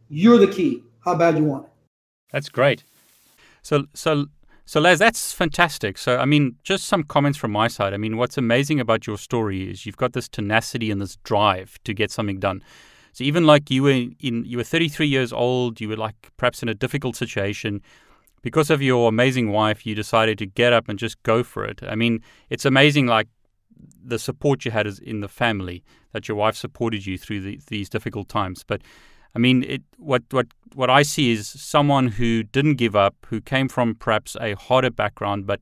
You're 0.10 0.38
the 0.38 0.48
key. 0.48 0.84
How 1.00 1.16
bad 1.16 1.38
you 1.38 1.46
want 1.46 1.66
it. 1.66 1.72
That's 2.32 2.50
great. 2.50 2.84
So, 3.62 3.86
so, 3.94 4.26
so, 4.66 4.80
Laz, 4.80 5.00
that's 5.00 5.34
fantastic. 5.34 5.98
So, 5.98 6.18
I 6.18 6.26
mean, 6.26 6.56
just 6.64 6.86
some 6.86 7.04
comments 7.04 7.38
from 7.38 7.52
my 7.52 7.68
side. 7.68 7.94
I 7.94 7.98
mean, 7.98 8.18
what's 8.18 8.38
amazing 8.38 8.80
about 8.80 9.08
your 9.08 9.18
story 9.18 9.70
is 9.70 9.86
you've 9.86 9.98
got 9.98 10.14
this 10.14 10.28
tenacity 10.28 10.92
and 10.92 11.02
this 11.02 11.18
drive 11.24 11.78
to 11.86 11.94
get 11.94 12.12
something 12.12 12.40
done. 12.40 12.62
So, 13.14 13.24
even 13.24 13.46
like 13.46 13.72
you 13.72 13.84
were 13.84 13.92
in, 14.20 14.44
you 14.46 14.58
were 14.58 14.64
33 14.64 15.08
years 15.08 15.32
old, 15.32 15.80
you 15.80 15.88
were 15.90 15.98
like 15.98 16.16
perhaps 16.38 16.62
in 16.62 16.70
a 16.70 16.74
difficult 16.74 17.16
situation. 17.16 17.82
Because 18.44 18.70
of 18.70 18.82
your 18.82 19.10
amazing 19.10 19.52
wife, 19.52 19.86
you 19.86 19.96
decided 19.96 20.38
to 20.38 20.46
get 20.46 20.74
up 20.74 20.88
and 20.88 21.00
just 21.00 21.22
go 21.24 21.44
for 21.44 21.66
it. 21.66 21.80
I 21.82 21.96
mean, 21.96 22.22
it's 22.50 22.66
amazing, 22.66 23.08
like 23.08 23.28
the 24.06 24.20
support 24.20 24.66
you 24.66 24.72
had 24.72 24.86
is 24.86 25.00
in 25.00 25.22
the 25.22 25.28
family, 25.28 25.84
that 26.12 26.28
your 26.28 26.38
wife 26.38 26.56
supported 26.56 27.06
you 27.06 27.18
through 27.18 27.42
the, 27.42 27.60
these 27.68 27.90
difficult 27.90 28.30
times. 28.30 28.64
But 28.64 28.82
I 29.36 29.40
mean, 29.40 29.64
it, 29.64 29.82
what 29.98 30.24
what 30.30 30.48
what 30.76 30.90
I 30.90 31.04
see 31.04 31.32
is 31.32 31.48
someone 31.48 32.08
who 32.10 32.44
didn't 32.44 32.76
give 32.76 32.96
up, 32.96 33.16
who 33.28 33.42
came 33.42 33.68
from 33.70 33.96
perhaps 33.96 34.36
a 34.40 34.54
harder 34.56 34.92
background, 34.92 35.48
but 35.48 35.62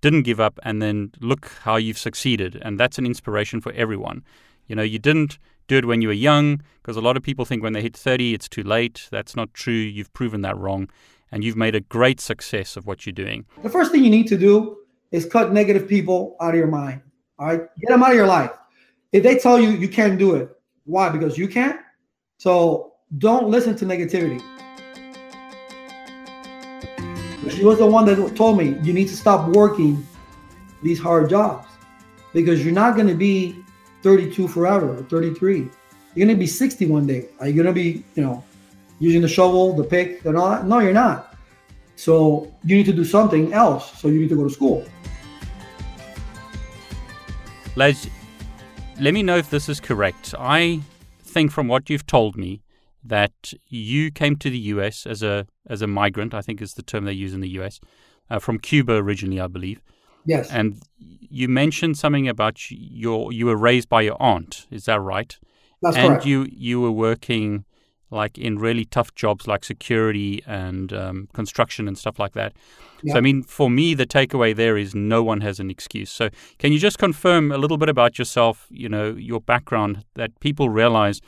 didn't 0.00 0.22
give 0.22 0.40
up, 0.40 0.58
and 0.62 0.82
then 0.82 1.12
look 1.20 1.50
how 1.62 1.76
you've 1.76 1.98
succeeded, 1.98 2.60
and 2.62 2.78
that's 2.78 2.98
an 2.98 3.06
inspiration 3.06 3.60
for 3.60 3.72
everyone. 3.72 4.22
You 4.66 4.76
know, 4.76 4.82
you 4.82 4.98
didn't 4.98 5.38
do 5.68 5.78
it 5.78 5.84
when 5.86 6.02
you 6.02 6.08
were 6.08 6.14
young, 6.14 6.60
because 6.82 6.96
a 6.96 7.00
lot 7.00 7.16
of 7.16 7.22
people 7.22 7.44
think 7.44 7.62
when 7.62 7.72
they 7.72 7.82
hit 7.82 7.96
30, 7.96 8.34
it's 8.34 8.48
too 8.48 8.62
late. 8.62 9.08
That's 9.10 9.36
not 9.36 9.54
true. 9.54 9.72
You've 9.72 10.12
proven 10.12 10.42
that 10.42 10.58
wrong, 10.58 10.88
and 11.32 11.42
you've 11.42 11.56
made 11.56 11.74
a 11.74 11.80
great 11.80 12.20
success 12.20 12.76
of 12.76 12.86
what 12.86 13.06
you're 13.06 13.12
doing. 13.12 13.46
The 13.62 13.70
first 13.70 13.90
thing 13.90 14.04
you 14.04 14.10
need 14.10 14.28
to 14.28 14.36
do 14.36 14.76
is 15.10 15.24
cut 15.26 15.52
negative 15.52 15.88
people 15.88 16.36
out 16.40 16.50
of 16.50 16.56
your 16.56 16.68
mind. 16.68 17.00
All 17.38 17.46
right, 17.48 17.60
get 17.80 17.88
them 17.88 18.02
out 18.02 18.10
of 18.10 18.16
your 18.16 18.26
life. 18.26 18.52
If 19.12 19.22
they 19.22 19.38
tell 19.38 19.58
you 19.58 19.70
you 19.70 19.88
can't 19.88 20.18
do 20.18 20.36
it, 20.36 20.50
why? 20.84 21.08
Because 21.08 21.36
you 21.36 21.48
can't. 21.48 21.80
So 22.38 22.92
don't 23.18 23.48
listen 23.48 23.74
to 23.76 23.84
negativity. 23.84 24.40
She 27.50 27.64
was 27.64 27.78
the 27.78 27.86
one 27.86 28.04
that 28.06 28.36
told 28.36 28.58
me 28.58 28.76
you 28.82 28.92
need 28.92 29.08
to 29.08 29.16
stop 29.16 29.48
working 29.48 30.06
these 30.82 31.00
hard 31.00 31.28
jobs 31.28 31.66
because 32.32 32.64
you're 32.64 32.74
not 32.74 32.94
going 32.94 33.08
to 33.08 33.14
be 33.14 33.56
32 34.02 34.48
forever 34.48 34.98
or 34.98 35.02
33. 35.04 35.58
You're 35.58 35.70
going 36.14 36.28
to 36.28 36.34
be 36.34 36.46
60 36.46 36.86
one 36.86 37.06
day. 37.06 37.28
Are 37.40 37.48
you 37.48 37.54
going 37.54 37.66
to 37.66 37.72
be, 37.72 38.04
you 38.14 38.22
know, 38.22 38.44
using 39.02 39.20
the 39.20 39.28
shovel, 39.28 39.74
the 39.74 39.82
pick, 39.82 40.24
and 40.24 40.36
all 40.36 40.48
that? 40.50 40.64
No, 40.64 40.78
you're 40.78 40.92
not. 40.92 41.34
So 41.96 42.52
you 42.62 42.76
need 42.76 42.86
to 42.86 42.92
do 42.92 43.04
something 43.04 43.52
else. 43.52 43.98
So 44.00 44.08
you 44.08 44.20
need 44.20 44.28
to 44.28 44.36
go 44.36 44.44
to 44.44 44.50
school. 44.50 44.84
Laz, 47.74 48.08
let 49.00 49.12
me 49.12 49.22
know 49.22 49.36
if 49.36 49.50
this 49.50 49.68
is 49.68 49.80
correct. 49.80 50.34
I 50.38 50.80
think 51.22 51.50
from 51.50 51.66
what 51.66 51.90
you've 51.90 52.06
told 52.06 52.36
me 52.36 52.62
that 53.04 53.52
you 53.66 54.12
came 54.12 54.36
to 54.36 54.48
the 54.48 54.58
US 54.74 55.06
as 55.06 55.22
a 55.22 55.46
as 55.66 55.82
a 55.82 55.88
migrant. 55.88 56.32
I 56.32 56.40
think 56.40 56.62
is 56.62 56.74
the 56.74 56.82
term 56.82 57.04
they 57.04 57.12
use 57.12 57.34
in 57.34 57.40
the 57.40 57.48
US 57.60 57.80
uh, 58.30 58.38
from 58.38 58.60
Cuba 58.60 58.94
originally, 58.94 59.40
I 59.40 59.48
believe. 59.48 59.80
Yes. 60.24 60.48
And 60.50 60.80
you 60.98 61.48
mentioned 61.48 61.98
something 61.98 62.28
about 62.28 62.70
your 62.70 63.32
you 63.32 63.46
were 63.46 63.56
raised 63.56 63.88
by 63.88 64.02
your 64.02 64.16
aunt. 64.20 64.68
Is 64.70 64.84
that 64.84 65.00
right? 65.00 65.36
That's 65.80 65.96
and 65.96 66.08
correct. 66.08 66.26
you 66.26 66.46
you 66.52 66.80
were 66.80 66.92
working 66.92 67.64
like 68.12 68.38
in 68.38 68.58
really 68.58 68.84
tough 68.84 69.14
jobs 69.14 69.46
like 69.46 69.64
security 69.64 70.42
and 70.46 70.92
um, 70.92 71.28
construction 71.32 71.88
and 71.88 71.96
stuff 71.96 72.18
like 72.18 72.32
that. 72.32 72.52
Yeah. 73.02 73.14
So 73.14 73.18
I 73.18 73.20
mean, 73.22 73.42
for 73.42 73.68
me, 73.70 73.94
the 73.94 74.06
takeaway 74.06 74.54
there 74.54 74.76
is 74.76 74.94
no 74.94 75.22
one 75.22 75.40
has 75.40 75.58
an 75.58 75.70
excuse. 75.70 76.10
So 76.10 76.28
can 76.58 76.72
you 76.72 76.78
just 76.78 76.98
confirm 76.98 77.50
a 77.50 77.58
little 77.58 77.78
bit 77.78 77.88
about 77.88 78.18
yourself? 78.18 78.66
You 78.70 78.88
know, 78.88 79.12
your 79.12 79.40
background 79.40 80.04
that 80.14 80.38
people 80.40 80.68
realize 80.68 81.20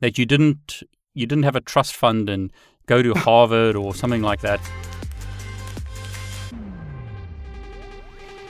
that 0.00 0.18
you 0.18 0.26
didn't 0.26 0.82
you 1.14 1.26
didn't 1.26 1.44
have 1.44 1.56
a 1.56 1.60
trust 1.60 1.94
fund 1.94 2.28
and 2.28 2.52
go 2.86 3.02
to 3.02 3.14
Harvard 3.16 3.76
or 3.76 3.94
something 3.94 4.22
like 4.22 4.40
that. 4.40 4.60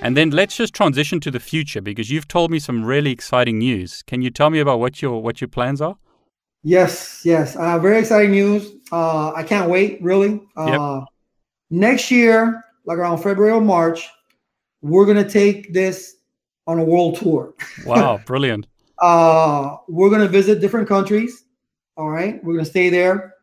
And 0.00 0.16
then 0.16 0.30
let's 0.30 0.56
just 0.56 0.74
transition 0.74 1.20
to 1.20 1.30
the 1.30 1.38
future 1.38 1.80
because 1.80 2.10
you've 2.10 2.26
told 2.26 2.50
me 2.50 2.58
some 2.58 2.84
really 2.84 3.12
exciting 3.12 3.58
news. 3.58 4.02
Can 4.02 4.20
you 4.20 4.30
tell 4.30 4.50
me 4.50 4.58
about 4.58 4.80
what 4.80 5.00
your 5.00 5.22
what 5.22 5.40
your 5.40 5.48
plans 5.48 5.80
are? 5.80 5.96
Yes, 6.62 7.22
yes. 7.24 7.56
Uh, 7.56 7.78
very 7.78 7.98
exciting 7.98 8.30
news. 8.30 8.72
Uh, 8.90 9.32
I 9.32 9.42
can't 9.42 9.68
wait, 9.68 10.02
really. 10.02 10.40
Uh, 10.56 11.02
Next 11.70 12.10
year, 12.10 12.62
like 12.84 12.98
around 12.98 13.18
February 13.22 13.50
or 13.50 13.60
March, 13.62 14.06
we're 14.82 15.06
going 15.06 15.16
to 15.16 15.28
take 15.28 15.72
this 15.72 16.16
on 16.66 16.78
a 16.78 16.84
world 16.84 17.16
tour. 17.16 17.54
Wow, 17.86 18.20
brilliant. 18.26 18.66
Uh, 18.98 19.76
we're 19.88 20.10
going 20.10 20.20
to 20.20 20.28
visit 20.28 20.60
different 20.60 20.86
countries. 20.86 21.44
All 21.96 22.10
right. 22.10 22.44
We're 22.44 22.52
going 22.52 22.64
to 22.64 22.70
stay 22.70 22.90
there 22.90 23.34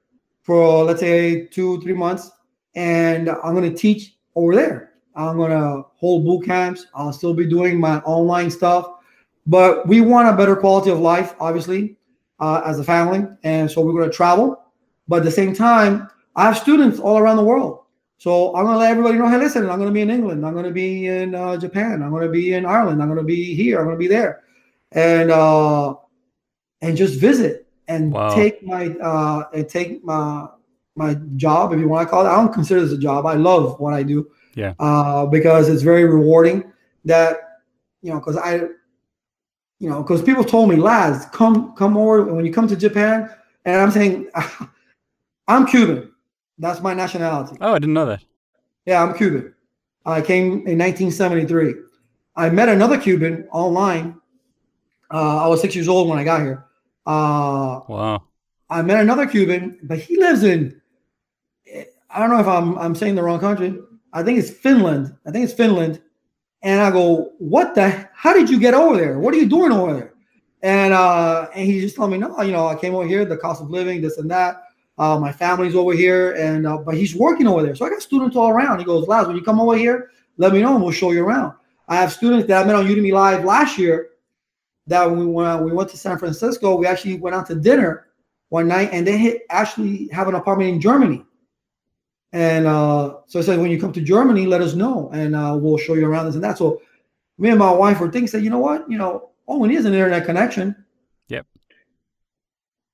for, 0.44 0.84
let's 0.84 1.00
say, 1.00 1.48
two, 1.48 1.82
three 1.82 1.94
months. 1.94 2.32
And 2.76 3.30
I'm 3.30 3.56
going 3.56 3.70
to 3.70 3.76
teach 3.76 4.16
over 4.36 4.56
there. 4.56 4.92
I'm 5.16 5.36
going 5.36 5.52
to 5.52 5.86
hold 5.96 6.24
boot 6.24 6.46
camps. 6.46 6.86
I'll 6.94 7.12
still 7.12 7.34
be 7.34 7.48
doing 7.48 7.80
my 7.80 7.98
online 8.02 8.52
stuff. 8.52 8.88
But 9.48 9.88
we 9.88 10.02
want 10.02 10.30
a 10.30 10.38
better 10.38 10.56
quality 10.56 10.92
of 10.92 11.00
life, 11.00 11.34
obviously, 11.40 11.98
uh, 12.40 12.62
as 12.66 12.80
a 12.80 12.84
family. 12.84 13.26
And 13.44 13.70
so 13.70 13.82
we're 13.82 13.94
going 13.94 14.10
to 14.10 14.16
travel. 14.16 14.62
But 15.08 15.18
at 15.18 15.26
the 15.26 15.32
same 15.32 15.54
time, 15.54 16.10
I 16.36 16.46
have 16.46 16.58
students 16.58 17.00
all 17.00 17.18
around 17.18 17.38
the 17.38 17.44
world. 17.44 17.80
So 18.18 18.54
I'm 18.56 18.66
going 18.66 18.76
to 18.76 18.80
let 18.80 18.92
everybody 18.92 19.18
know, 19.18 19.30
hey, 19.30 19.38
listen, 19.38 19.70
I'm 19.70 19.78
going 19.80 19.90
to 19.90 19.94
be 19.94 20.02
in 20.02 20.10
England. 20.10 20.46
I'm 20.46 20.54
going 20.54 20.66
to 20.66 20.72
be 20.72 21.08
in 21.08 21.36
uh, 21.36 21.58
Japan. 21.58 22.04
I'm 22.04 22.12
going 22.12 22.24
to 22.24 22.30
be 22.32 22.54
in 22.54 22.66
Ireland. 22.66 23.02
I'm 23.02 23.08
going 23.08 23.18
to 23.18 23.24
be 23.24 23.56
here. 23.56 23.80
I'm 23.80 23.86
going 23.86 23.96
to 23.96 24.00
be 24.00 24.08
there. 24.08 24.44
And 24.92 25.32
uh, 25.32 25.96
and 26.82 26.98
just 26.98 27.20
visit 27.20 27.68
and 27.88 28.12
Wow. 28.12 28.36
take 28.36 28.64
my 28.64 28.88
uh, 28.88 29.44
and 29.54 29.70
take 29.70 30.04
my 30.04 30.48
my 30.96 31.14
job, 31.38 31.72
if 31.74 31.80
you 31.80 31.88
want 31.88 32.08
to 32.08 32.10
call 32.10 32.26
it. 32.26 32.30
I 32.30 32.36
don't 32.36 32.54
consider 32.54 32.82
this 32.82 32.92
a 32.92 32.98
job. 32.98 33.26
I 33.26 33.36
love 33.36 33.80
what 33.80 33.94
I 33.94 34.04
do. 34.04 34.30
Yeah. 34.56 34.74
Uh, 34.80 35.26
because 35.26 35.70
it's 35.70 35.82
very 35.82 36.06
rewarding. 36.06 36.72
That 37.06 37.62
you 38.02 38.12
know, 38.12 38.20
because 38.20 38.36
I, 38.38 38.62
you 39.80 39.90
know, 39.90 40.04
because 40.04 40.22
people 40.22 40.44
told 40.44 40.70
me, 40.70 40.76
Laz, 40.76 41.26
come 41.32 41.74
come 41.76 41.98
over 41.98 42.24
when 42.34 42.46
you 42.46 42.54
come 42.54 42.68
to 42.68 42.76
Japan, 42.76 43.30
and 43.66 43.78
I'm 43.82 43.92
saying, 43.92 44.30
I'm 45.48 45.66
Cuban. 45.66 46.12
That's 46.58 46.82
my 46.82 46.94
nationality. 46.94 47.58
Oh, 47.62 47.74
I 47.74 47.80
didn't 47.80 47.94
know 47.94 48.06
that. 48.06 48.24
Yeah, 48.86 49.02
I'm 49.02 49.14
Cuban. 49.16 49.54
I 50.06 50.22
came 50.22 50.68
in 50.68 50.78
1973. 50.78 51.74
I 52.36 52.50
met 52.50 52.70
another 52.70 52.98
Cuban 53.00 53.48
online. 53.52 54.16
Uh, 55.12 55.46
I 55.46 55.48
was 55.48 55.62
six 55.62 55.76
years 55.76 55.88
old 55.88 56.10
when 56.10 56.20
I 56.20 56.24
got 56.24 56.42
here. 56.42 56.66
Uh, 57.06 57.82
Wow. 57.88 58.24
I 58.70 58.82
met 58.84 59.00
another 59.02 59.26
Cuban, 59.26 59.80
but 59.84 59.98
he 59.98 60.18
lives 60.18 60.44
in. 60.44 60.80
I 62.12 62.20
don't 62.20 62.30
know 62.30 62.40
if 62.40 62.48
I'm 62.48 62.78
I'm 62.78 62.96
saying 62.96 63.16
the 63.16 63.24
wrong 63.24 63.40
country. 63.40 63.78
I 64.14 64.24
think 64.24 64.38
it's 64.40 64.50
Finland. 64.50 65.16
I 65.26 65.32
think 65.32 65.44
it's 65.46 65.54
Finland. 65.54 66.02
And 66.62 66.82
I 66.82 66.92
go, 66.92 67.32
what 67.40 67.74
the? 67.76 68.10
How 68.14 68.34
did 68.34 68.50
you 68.50 68.60
get 68.60 68.74
over 68.74 68.98
there? 68.98 69.20
What 69.20 69.34
are 69.34 69.38
you 69.38 69.48
doing 69.48 69.72
over 69.72 69.94
there? 69.94 70.14
And 70.62 70.94
uh, 70.94 71.48
and 71.56 71.66
he 71.66 71.80
just 71.80 71.96
told 71.96 72.12
me, 72.12 72.18
no, 72.18 72.42
you 72.42 72.52
know, 72.52 72.68
I 72.68 72.76
came 72.76 72.94
over 72.94 73.08
here, 73.08 73.24
the 73.24 73.38
cost 73.38 73.62
of 73.62 73.70
living, 73.70 74.02
this 74.02 74.18
and 74.18 74.30
that. 74.32 74.64
Uh, 74.98 75.18
my 75.18 75.32
family's 75.32 75.76
over 75.76 75.94
here, 75.94 76.34
and 76.34 76.68
uh, 76.68 76.78
but 76.78 76.96
he's 76.96 77.16
working 77.16 77.48
over 77.48 77.64
there. 77.64 77.76
So 77.76 77.86
I 77.86 77.90
got 77.90 78.02
students 78.02 78.36
all 78.36 78.50
around. 78.50 78.80
He 78.80 78.86
goes, 78.86 79.08
Laz, 79.08 79.28
when 79.28 79.38
you 79.38 79.42
come 79.42 79.62
over 79.62 79.78
here, 79.78 80.12
let 80.36 80.52
me 80.52 80.62
know, 80.62 80.76
and 80.76 80.84
we'll 80.84 80.92
show 80.92 81.12
you 81.12 81.24
around. 81.24 81.54
I 81.88 81.96
have 81.96 82.12
students 82.12 82.46
that 82.48 82.64
I 82.64 82.66
met 82.66 82.76
on 82.76 82.86
Udemy 82.86 83.14
Live 83.14 83.46
last 83.46 83.78
year. 83.78 84.10
That 84.88 85.10
when 85.10 85.20
we 85.20 85.26
went, 85.28 85.64
we 85.64 85.72
went 85.72 85.90
to 85.92 85.98
San 85.98 86.18
Francisco, 86.18 86.76
we 86.76 86.88
actually 86.88 87.16
went 87.18 87.36
out 87.36 87.46
to 87.48 87.56
dinner 87.56 88.08
one 88.50 88.68
night, 88.68 88.90
and 88.92 89.08
they 89.08 89.18
hit, 89.18 89.44
actually 89.50 90.10
have 90.12 90.28
an 90.28 90.36
apartment 90.36 90.72
in 90.72 90.82
Germany. 90.82 91.24
And 92.32 92.68
uh, 92.68 93.16
so 93.28 93.40
I 93.40 93.42
said, 93.42 93.60
when 93.60 93.72
you 93.72 93.80
come 93.80 93.92
to 93.94 94.02
Germany, 94.02 94.46
let 94.46 94.62
us 94.62 94.76
know, 94.76 95.10
and 95.14 95.36
uh, 95.36 95.58
we'll 95.60 95.78
show 95.78 95.96
you 95.96 96.06
around 96.08 96.28
this 96.28 96.36
and 96.36 96.44
that. 96.44 96.58
So 96.58 96.82
me 97.40 97.50
and 97.50 97.58
my 97.58 97.72
wife 97.72 98.00
were 98.00 98.12
thinking, 98.12 98.28
said, 98.28 98.44
you 98.44 98.50
know 98.52 98.60
what, 98.60 98.90
you 98.90 98.98
know, 98.98 99.32
all 99.48 99.60
we 99.60 99.68
need 99.68 99.78
is 99.78 99.86
an 99.86 99.94
internet 99.94 100.26
connection. 100.26 100.76
Yep. 101.30 101.48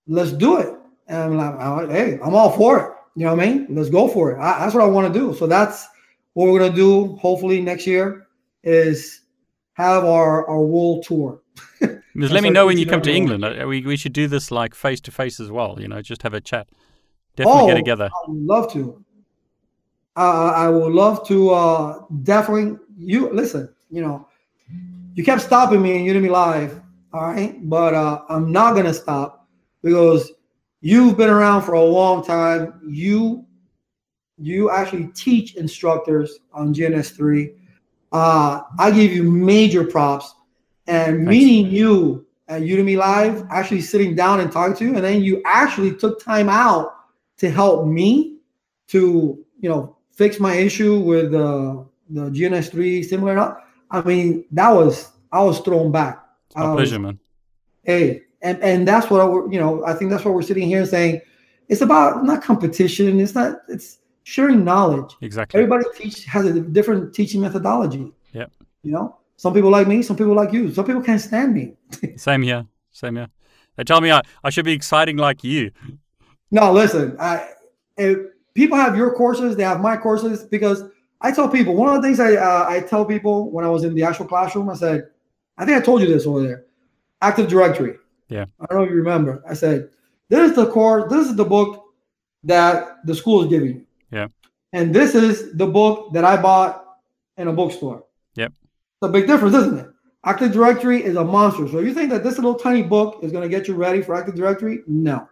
Let's 0.07 0.31
do 0.31 0.57
it. 0.59 0.73
And 1.07 1.39
I'm 1.41 1.87
like, 1.87 1.89
hey, 1.89 2.17
I'm 2.23 2.33
all 2.33 2.49
for 2.51 2.79
it. 2.79 2.91
You 3.17 3.25
know 3.25 3.35
what 3.35 3.43
I 3.43 3.47
mean? 3.49 3.67
Let's 3.69 3.89
go 3.89 4.07
for 4.07 4.31
it. 4.31 4.39
I, 4.39 4.59
that's 4.59 4.73
what 4.73 4.83
I 4.83 4.87
want 4.87 5.13
to 5.13 5.19
do. 5.19 5.33
So 5.35 5.47
that's 5.47 5.87
what 6.33 6.51
we're 6.51 6.59
gonna 6.59 6.75
do. 6.75 7.15
Hopefully 7.17 7.61
next 7.61 7.87
year 7.87 8.27
is 8.63 9.21
have 9.73 10.03
our 10.03 10.47
our 10.49 10.61
world 10.61 11.05
tour. 11.05 11.41
Just 11.81 12.33
let 12.33 12.43
me 12.43 12.49
know 12.49 12.65
when 12.65 12.77
you 12.77 12.85
come 12.85 13.01
to. 13.01 13.11
England. 13.11 13.43
Uh, 13.45 13.65
We, 13.67 13.81
we 13.81 13.95
should 13.97 14.13
do 14.13 14.27
this 14.27 14.51
like 14.51 14.75
face 14.75 14.99
to 15.01 15.11
face 15.11 15.39
as 15.39 15.49
well, 15.51 15.77
you 15.79 15.87
know, 15.87 16.01
just 16.01 16.23
have 16.23 16.33
a 16.33 16.41
chat. 16.41 16.67
Definitely 17.35 17.67
get 17.67 17.73
Oh, 17.73 17.77
together. 17.77 18.09
I 18.13 18.29
would 18.31 18.41
love 18.41 18.71
to. 18.73 19.03
Uh, 20.15 20.53
I 20.55 20.69
would 20.69 20.93
love 20.93 21.27
to 21.27 21.49
uh, 21.51 21.99
definitely. 22.23 22.77
You 22.97 23.31
listen. 23.33 23.73
You 23.89 24.01
know, 24.01 24.27
you 25.13 25.23
kept 25.23 25.41
stopping 25.41 25.81
me 25.81 25.97
in 25.97 26.05
Udemy 26.05 26.29
Live. 26.29 26.81
All 27.13 27.21
right, 27.21 27.57
but 27.69 27.93
uh, 27.93 28.21
I'm 28.29 28.51
not 28.51 28.75
gonna 28.75 28.93
stop 28.93 29.47
because 29.81 30.31
you've 30.81 31.17
been 31.17 31.29
around 31.29 31.63
for 31.63 31.73
a 31.73 31.83
long 31.83 32.23
time. 32.23 32.81
You 32.87 33.45
you 34.37 34.69
actually 34.69 35.07
teach 35.15 35.55
instructors 35.55 36.39
on 36.53 36.73
GNS3. 36.73 37.53
Uh, 38.11 38.61
I 38.79 38.91
give 38.91 39.11
you 39.11 39.23
major 39.23 39.83
props. 39.83 40.33
And 40.87 41.17
Thanks. 41.17 41.29
meeting 41.29 41.71
you 41.71 42.27
at 42.47 42.61
Udemy 42.61 42.97
Live, 42.97 43.45
actually 43.49 43.81
sitting 43.81 44.15
down 44.15 44.39
and 44.39 44.51
talking 44.51 44.75
to 44.77 44.85
you, 44.85 44.95
and 44.95 45.03
then 45.03 45.23
you 45.23 45.41
actually 45.45 45.95
took 45.95 46.23
time 46.23 46.47
out 46.47 46.93
to 47.37 47.49
help 47.49 47.87
me 47.87 48.37
to 48.87 49.43
you 49.59 49.69
know 49.69 49.94
fix 50.15 50.39
my 50.39 50.55
issue 50.55 50.99
with 50.99 51.33
uh, 51.33 51.83
the 52.09 52.29
GNS3 52.31 53.05
similar. 53.05 53.57
I 53.91 54.01
mean, 54.01 54.45
that 54.51 54.69
was 54.71 55.11
I 55.31 55.41
was 55.43 55.59
thrown 55.59 55.91
back. 55.91 56.23
It's 56.47 56.55
my 56.55 56.73
was- 56.73 56.89
pleasure, 56.89 56.99
man. 56.99 57.19
Hey, 57.83 58.23
and 58.41 58.61
and 58.63 58.87
that's 58.87 59.09
what 59.11 59.21
I, 59.21 59.25
you 59.25 59.59
know. 59.59 59.85
I 59.85 59.93
think 59.93 60.09
that's 60.09 60.25
what 60.25 60.33
we're 60.33 60.41
sitting 60.41 60.67
here 60.67 60.85
saying. 60.85 61.21
It's 61.69 61.81
about 61.81 62.23
not 62.23 62.43
competition. 62.43 63.19
It's 63.19 63.35
not. 63.35 63.57
It's 63.67 63.99
sharing 64.23 64.63
knowledge. 64.63 65.15
Exactly. 65.21 65.59
Everybody 65.59 65.85
teach 65.95 66.25
has 66.25 66.45
a 66.45 66.59
different 66.59 67.13
teaching 67.13 67.41
methodology. 67.41 68.11
Yep. 68.33 68.51
You 68.81 68.91
know, 68.91 69.17
Some 69.37 69.53
people 69.53 69.69
like 69.69 69.87
me, 69.87 70.01
some 70.01 70.15
people 70.15 70.33
like 70.33 70.51
you. 70.51 70.73
Some 70.73 70.85
people 70.85 71.01
can't 71.01 71.21
stand 71.21 71.53
me. 71.53 71.73
Same 72.17 72.41
here. 72.41 72.65
Same 72.91 73.15
here. 73.15 73.27
They 73.75 73.83
tell 73.83 74.01
me 74.01 74.11
I, 74.11 74.21
I 74.43 74.49
should 74.49 74.65
be 74.65 74.73
exciting 74.73 75.17
like 75.17 75.43
you. 75.43 75.71
No, 76.51 76.71
listen. 76.71 77.17
I, 77.19 77.49
if 77.97 78.17
people 78.55 78.77
have 78.77 78.97
your 78.97 79.13
courses, 79.13 79.55
they 79.55 79.63
have 79.63 79.81
my 79.81 79.95
courses 79.95 80.43
because 80.43 80.83
I 81.21 81.31
tell 81.31 81.47
people 81.47 81.75
one 81.75 81.93
of 81.93 82.01
the 82.01 82.07
things 82.07 82.19
I 82.19 82.35
uh, 82.35 82.65
I 82.67 82.79
tell 82.81 83.05
people 83.05 83.51
when 83.51 83.63
I 83.63 83.69
was 83.69 83.83
in 83.83 83.93
the 83.93 84.03
actual 84.03 84.25
classroom. 84.25 84.69
I 84.69 84.75
said, 84.75 85.09
I 85.57 85.65
think 85.65 85.77
I 85.77 85.81
told 85.81 86.01
you 86.01 86.07
this 86.07 86.25
over 86.25 86.41
there. 86.41 86.65
Active 87.21 87.47
Directory. 87.47 87.95
Yeah. 88.29 88.45
I 88.59 88.65
don't 88.65 88.79
know 88.79 88.83
if 88.83 88.89
you 88.89 88.97
remember. 88.97 89.43
I 89.47 89.53
said, 89.53 89.89
this 90.29 90.49
is 90.49 90.55
the 90.55 90.67
course. 90.67 91.11
This 91.11 91.27
is 91.27 91.35
the 91.35 91.45
book 91.45 91.85
that 92.43 93.05
the 93.05 93.15
school 93.15 93.43
is 93.43 93.49
giving 93.49 93.69
you. 93.69 93.85
Yeah. 94.11 94.27
And 94.73 94.93
this 94.93 95.15
is 95.15 95.55
the 95.55 95.67
book 95.67 96.13
that 96.13 96.25
I 96.25 96.41
bought 96.41 96.83
in 97.37 97.47
a 97.47 97.53
bookstore. 97.53 98.03
Yep. 98.35 98.51
It's 98.51 99.09
a 99.09 99.09
big 99.09 99.27
difference, 99.27 99.55
isn't 99.55 99.77
it? 99.77 99.87
Active 100.25 100.51
Directory 100.51 101.03
is 101.03 101.15
a 101.15 101.23
monster. 101.23 101.67
So 101.67 101.79
you 101.79 101.93
think 101.93 102.09
that 102.09 102.23
this 102.23 102.35
little 102.35 102.55
tiny 102.55 102.81
book 102.81 103.19
is 103.23 103.31
going 103.31 103.43
to 103.43 103.49
get 103.49 103.67
you 103.67 103.75
ready 103.75 104.01
for 104.01 104.15
Active 104.15 104.35
Directory? 104.35 104.79
No. 104.87 105.27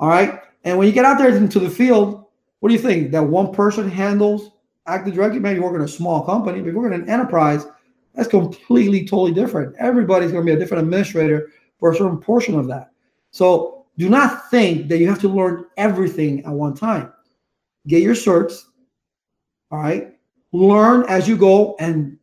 All 0.00 0.08
right. 0.08 0.40
And 0.64 0.78
when 0.78 0.86
you 0.86 0.92
get 0.92 1.04
out 1.04 1.18
there 1.18 1.34
into 1.34 1.60
the 1.60 1.70
field, 1.70 2.25
what 2.66 2.70
do 2.70 2.74
you 2.74 2.82
think? 2.82 3.12
That 3.12 3.22
one 3.22 3.52
person 3.52 3.88
handles 3.88 4.50
Active 4.88 5.14
Directory? 5.14 5.38
Maybe 5.38 5.60
you 5.60 5.62
work 5.62 5.76
in 5.76 5.82
a 5.82 5.86
small 5.86 6.24
company, 6.26 6.58
but 6.58 6.66
if 6.66 6.74
you 6.74 6.80
work 6.80 6.92
in 6.92 7.00
an 7.00 7.08
enterprise, 7.08 7.64
that's 8.12 8.26
completely 8.26 9.06
totally 9.06 9.32
different. 9.32 9.76
Everybody's 9.78 10.32
going 10.32 10.44
to 10.44 10.52
be 10.52 10.56
a 10.56 10.58
different 10.58 10.82
administrator 10.82 11.52
for 11.78 11.92
a 11.92 11.94
certain 11.94 12.18
portion 12.18 12.58
of 12.58 12.66
that. 12.66 12.90
So 13.30 13.86
do 13.98 14.08
not 14.08 14.50
think 14.50 14.88
that 14.88 14.98
you 14.98 15.06
have 15.06 15.20
to 15.20 15.28
learn 15.28 15.66
everything 15.76 16.44
at 16.44 16.50
one 16.50 16.74
time. 16.74 17.12
Get 17.86 18.02
your 18.02 18.16
certs. 18.16 18.64
All 19.70 19.78
right. 19.78 20.16
Learn 20.50 21.04
as 21.08 21.28
you 21.28 21.36
go 21.36 21.76
and 21.78 22.18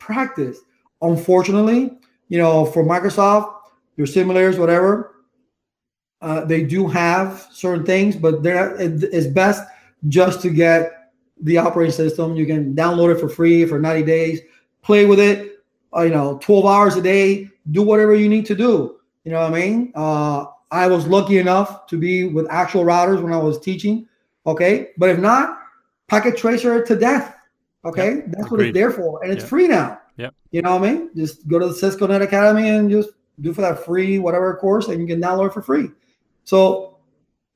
practice. 0.00 0.58
Unfortunately, 1.02 1.96
you 2.30 2.38
know, 2.38 2.66
for 2.66 2.82
Microsoft, 2.82 3.54
your 3.96 4.08
simulators, 4.08 4.58
whatever, 4.58 5.14
uh, 6.20 6.44
they 6.44 6.64
do 6.64 6.88
have 6.88 7.46
certain 7.52 7.86
things, 7.86 8.16
but 8.16 8.42
they're 8.42 8.74
it's 8.76 9.28
best 9.28 9.62
just 10.08 10.40
to 10.42 10.50
get 10.50 11.10
the 11.40 11.58
operating 11.58 11.92
system. 11.92 12.36
You 12.36 12.46
can 12.46 12.74
download 12.74 13.14
it 13.14 13.20
for 13.20 13.28
free 13.28 13.64
for 13.66 13.78
90 13.78 14.02
days, 14.04 14.40
play 14.82 15.06
with 15.06 15.20
it, 15.20 15.64
uh, 15.96 16.02
you 16.02 16.10
know, 16.10 16.38
12 16.42 16.66
hours 16.66 16.96
a 16.96 17.02
day, 17.02 17.48
do 17.70 17.82
whatever 17.82 18.14
you 18.14 18.28
need 18.28 18.46
to 18.46 18.54
do. 18.54 18.96
You 19.24 19.32
know 19.32 19.40
what 19.40 19.52
I 19.52 19.60
mean? 19.60 19.92
Uh, 19.94 20.46
I 20.70 20.86
was 20.86 21.06
lucky 21.06 21.38
enough 21.38 21.86
to 21.86 21.96
be 21.96 22.24
with 22.24 22.46
actual 22.50 22.84
routers 22.84 23.22
when 23.22 23.32
I 23.32 23.38
was 23.38 23.58
teaching. 23.58 24.06
Okay. 24.46 24.90
But 24.98 25.10
if 25.10 25.18
not, 25.18 25.58
packet 26.08 26.36
tracer 26.36 26.84
to 26.84 26.96
death. 26.96 27.36
Okay. 27.84 28.16
Yep. 28.16 28.24
That's 28.32 28.50
what 28.50 28.60
it's 28.60 28.74
there 28.74 28.90
for. 28.90 29.22
And 29.22 29.32
it's 29.32 29.42
yep. 29.42 29.48
free 29.48 29.68
now. 29.68 30.00
Yeah. 30.16 30.30
You 30.50 30.62
know 30.62 30.76
what 30.76 30.88
I 30.88 30.92
mean? 30.92 31.10
Just 31.16 31.46
go 31.48 31.58
to 31.58 31.68
the 31.68 31.74
Cisco 31.74 32.06
Net 32.06 32.22
Academy 32.22 32.68
and 32.68 32.90
just 32.90 33.10
do 33.40 33.52
for 33.52 33.62
that 33.62 33.84
free 33.84 34.18
whatever 34.18 34.54
course 34.56 34.88
and 34.88 35.00
you 35.00 35.06
can 35.06 35.20
download 35.20 35.48
it 35.48 35.52
for 35.52 35.62
free. 35.62 35.88
So 36.44 36.93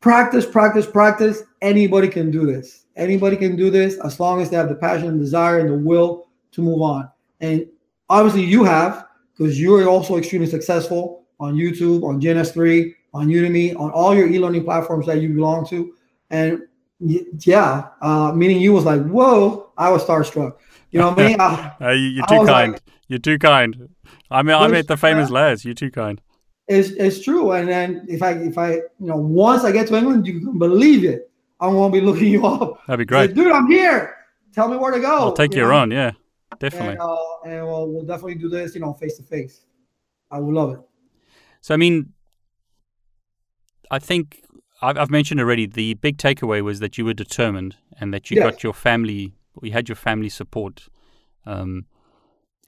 practice, 0.01 0.47
practice, 0.47 0.87
practice. 0.87 1.43
Anybody 1.61 2.09
can 2.09 2.31
do 2.31 2.47
this. 2.47 2.87
Anybody 2.97 3.37
can 3.37 3.57
do 3.57 3.71
this 3.71 3.97
as 4.05 4.19
long 4.19 4.41
as 4.41 4.51
they 4.51 4.57
have 4.57 4.69
the 4.69 4.75
passion 4.75 5.09
and 5.09 5.21
desire 5.21 5.61
and 5.61 5.69
the 5.69 5.75
will 5.75 6.29
to 6.53 6.63
move 6.63 6.83
on. 6.83 7.09
And 7.41 7.67
obviously 8.09 8.45
you 8.45 8.65
have, 8.65 9.07
because 9.37 9.61
you're 9.61 9.89
also 9.89 10.17
extremely 10.17 10.49
successful 10.49 11.25
on 11.39 11.55
YouTube, 11.55 12.03
on 12.03 12.21
GNS3, 12.21 12.93
on 13.15 13.29
Udemy, 13.29 13.79
on 13.79 13.91
all 13.93 14.15
your 14.15 14.29
e-learning 14.29 14.65
platforms 14.65 15.07
that 15.07 15.21
you 15.21 15.29
belong 15.35 15.67
to. 15.69 15.95
And 16.31 16.63
yeah, 17.01 17.89
uh, 18.03 18.33
meaning 18.33 18.61
you 18.61 18.73
was 18.73 18.85
like, 18.85 19.05
whoa, 19.07 19.71
I 19.79 19.91
was 19.91 20.05
starstruck. 20.05 20.57
You 20.91 21.01
know 21.01 21.11
what 21.11 21.21
I 21.21 21.29
mean? 21.29 21.37
I, 21.41 21.77
uh, 21.81 21.91
you're 21.91 22.27
too 22.27 22.47
kind. 22.47 22.73
Like, 22.73 22.83
you're 23.07 23.19
too 23.19 23.39
kind. 23.39 23.89
I 24.31 24.43
mean, 24.43 24.57
I 24.57 24.67
met 24.69 24.89
the 24.89 24.97
famous 24.97 25.31
Laz. 25.31 25.65
You're 25.65 25.75
too 25.75 25.91
kind. 25.91 26.21
It's, 26.69 26.91
it's 26.91 27.25
true. 27.25 27.53
And 27.53 27.67
then 27.69 28.05
if 28.09 28.23
I 28.23 28.33
if 28.33 28.59
I 28.59 28.73
you 28.75 28.85
know 28.99 29.17
once 29.17 29.65
I 29.65 29.73
get 29.73 29.87
to 29.89 29.97
England, 29.97 30.27
you 30.27 30.41
can 30.41 30.59
believe 30.59 31.05
it. 31.05 31.31
I'm 31.61 31.73
gonna 31.73 31.93
be 31.93 32.01
looking 32.09 32.29
you 32.29 32.47
up. 32.47 32.81
That'd 32.87 32.99
be 32.99 33.05
great, 33.05 33.31
Say, 33.31 33.35
dude. 33.35 33.53
I'm 33.53 33.71
here. 33.71 34.17
Tell 34.53 34.69
me 34.69 34.77
where 34.77 34.93
to 34.93 35.01
go. 35.01 35.19
I'll 35.19 35.33
take 35.33 35.55
you, 35.55 35.67
you 35.67 35.73
on. 35.73 35.91
Yeah, 35.91 36.13
definitely. 36.59 36.93
And, 36.93 37.01
uh, 37.01 37.17
and 37.47 37.67
we'll, 37.67 37.89
we'll 37.89 38.05
definitely 38.05 38.37
do 38.37 38.49
this. 38.49 38.75
You 38.75 38.83
know, 38.83 38.93
face 38.93 39.17
to 39.17 39.23
face. 39.23 39.65
I 40.31 40.39
would 40.39 40.55
love 40.55 40.75
it. 40.75 40.81
So 41.63 41.73
I 41.73 41.79
mean, 41.79 42.13
I 43.91 43.99
think 43.99 44.43
I've, 44.83 44.99
I've 44.99 45.11
mentioned 45.11 45.41
already. 45.41 45.67
The 45.67 45.95
big 45.95 46.19
takeaway 46.19 46.63
was 46.63 46.81
that 46.81 46.99
you 46.99 47.05
were 47.05 47.15
determined 47.15 47.77
and 47.99 48.13
that 48.13 48.31
you 48.31 48.37
yes. 48.37 48.45
got 48.45 48.63
your 48.63 48.75
family. 48.75 49.33
You 49.63 49.73
had 49.73 49.89
your 49.89 49.97
family 49.97 50.29
support. 50.29 50.89
Um, 51.47 51.87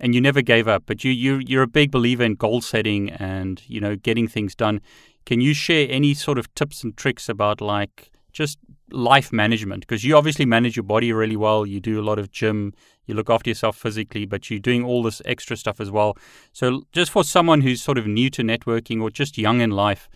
and 0.00 0.14
you 0.14 0.20
never 0.20 0.42
gave 0.42 0.66
up. 0.66 0.84
But 0.86 1.04
you 1.04 1.12
you 1.12 1.38
you're 1.38 1.62
a 1.62 1.68
big 1.68 1.90
believer 1.90 2.24
in 2.24 2.34
goal 2.34 2.60
setting 2.60 3.10
and 3.10 3.62
you 3.66 3.80
know 3.80 3.96
getting 3.96 4.26
things 4.26 4.54
done. 4.54 4.80
Can 5.26 5.40
you 5.40 5.54
share 5.54 5.86
any 5.90 6.14
sort 6.14 6.38
of 6.38 6.52
tips 6.54 6.82
and 6.82 6.96
tricks 6.96 7.28
about 7.28 7.60
like 7.60 8.10
just 8.32 8.58
life 8.90 9.32
management? 9.32 9.82
Because 9.82 10.02
you 10.04 10.16
obviously 10.16 10.46
manage 10.46 10.76
your 10.76 10.84
body 10.84 11.12
really 11.12 11.36
well. 11.36 11.66
You 11.66 11.80
do 11.80 12.00
a 12.00 12.02
lot 12.02 12.18
of 12.18 12.30
gym. 12.30 12.72
You 13.06 13.14
look 13.14 13.28
after 13.28 13.50
yourself 13.50 13.76
physically, 13.76 14.24
but 14.24 14.50
you're 14.50 14.60
doing 14.60 14.84
all 14.84 15.02
this 15.02 15.20
extra 15.24 15.56
stuff 15.56 15.80
as 15.80 15.90
well. 15.90 16.16
So 16.52 16.82
just 16.92 17.10
for 17.10 17.24
someone 17.24 17.60
who's 17.60 17.82
sort 17.82 17.98
of 17.98 18.06
new 18.06 18.30
to 18.30 18.42
networking 18.42 19.02
or 19.02 19.10
just 19.10 19.36
young 19.36 19.60
in 19.60 19.70
life. 19.70 20.08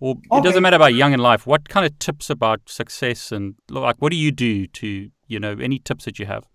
Or 0.00 0.12
okay. 0.12 0.38
it 0.38 0.44
doesn't 0.44 0.62
matter 0.62 0.76
about 0.76 0.94
young 0.94 1.12
in 1.12 1.20
life. 1.20 1.46
What 1.46 1.68
kind 1.68 1.84
of 1.84 1.98
tips 1.98 2.30
about 2.30 2.60
success 2.66 3.30
and 3.30 3.54
like 3.68 3.96
what 3.98 4.10
do 4.10 4.16
you 4.16 4.32
do 4.32 4.66
to 4.66 5.10
you 5.28 5.38
know 5.38 5.56
any 5.60 5.78
tips 5.78 6.06
that 6.06 6.18
you 6.18 6.26
have? 6.26 6.46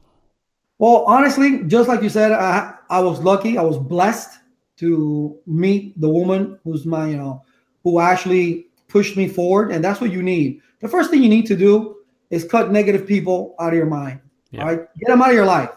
Well, 0.77 1.05
honestly, 1.07 1.63
just 1.63 1.87
like 1.87 2.01
you 2.01 2.09
said, 2.09 2.31
I, 2.31 2.73
I 2.89 2.99
was 2.99 3.21
lucky. 3.21 3.57
I 3.57 3.61
was 3.61 3.77
blessed 3.77 4.39
to 4.77 5.37
meet 5.45 5.99
the 5.99 6.09
woman 6.09 6.59
who's 6.63 6.85
my, 6.85 7.09
you 7.09 7.17
know, 7.17 7.43
who 7.83 7.99
actually 7.99 8.67
pushed 8.87 9.15
me 9.15 9.27
forward. 9.27 9.71
And 9.71 9.83
that's 9.83 10.01
what 10.01 10.11
you 10.11 10.21
need. 10.21 10.61
The 10.81 10.87
first 10.87 11.09
thing 11.09 11.23
you 11.23 11.29
need 11.29 11.45
to 11.47 11.55
do 11.55 11.97
is 12.29 12.43
cut 12.43 12.71
negative 12.71 13.07
people 13.07 13.55
out 13.59 13.69
of 13.69 13.75
your 13.75 13.85
mind. 13.85 14.19
Yeah. 14.51 14.63
Right. 14.63 14.79
Get 14.99 15.07
them 15.07 15.21
out 15.21 15.29
of 15.29 15.35
your 15.35 15.45
life. 15.45 15.69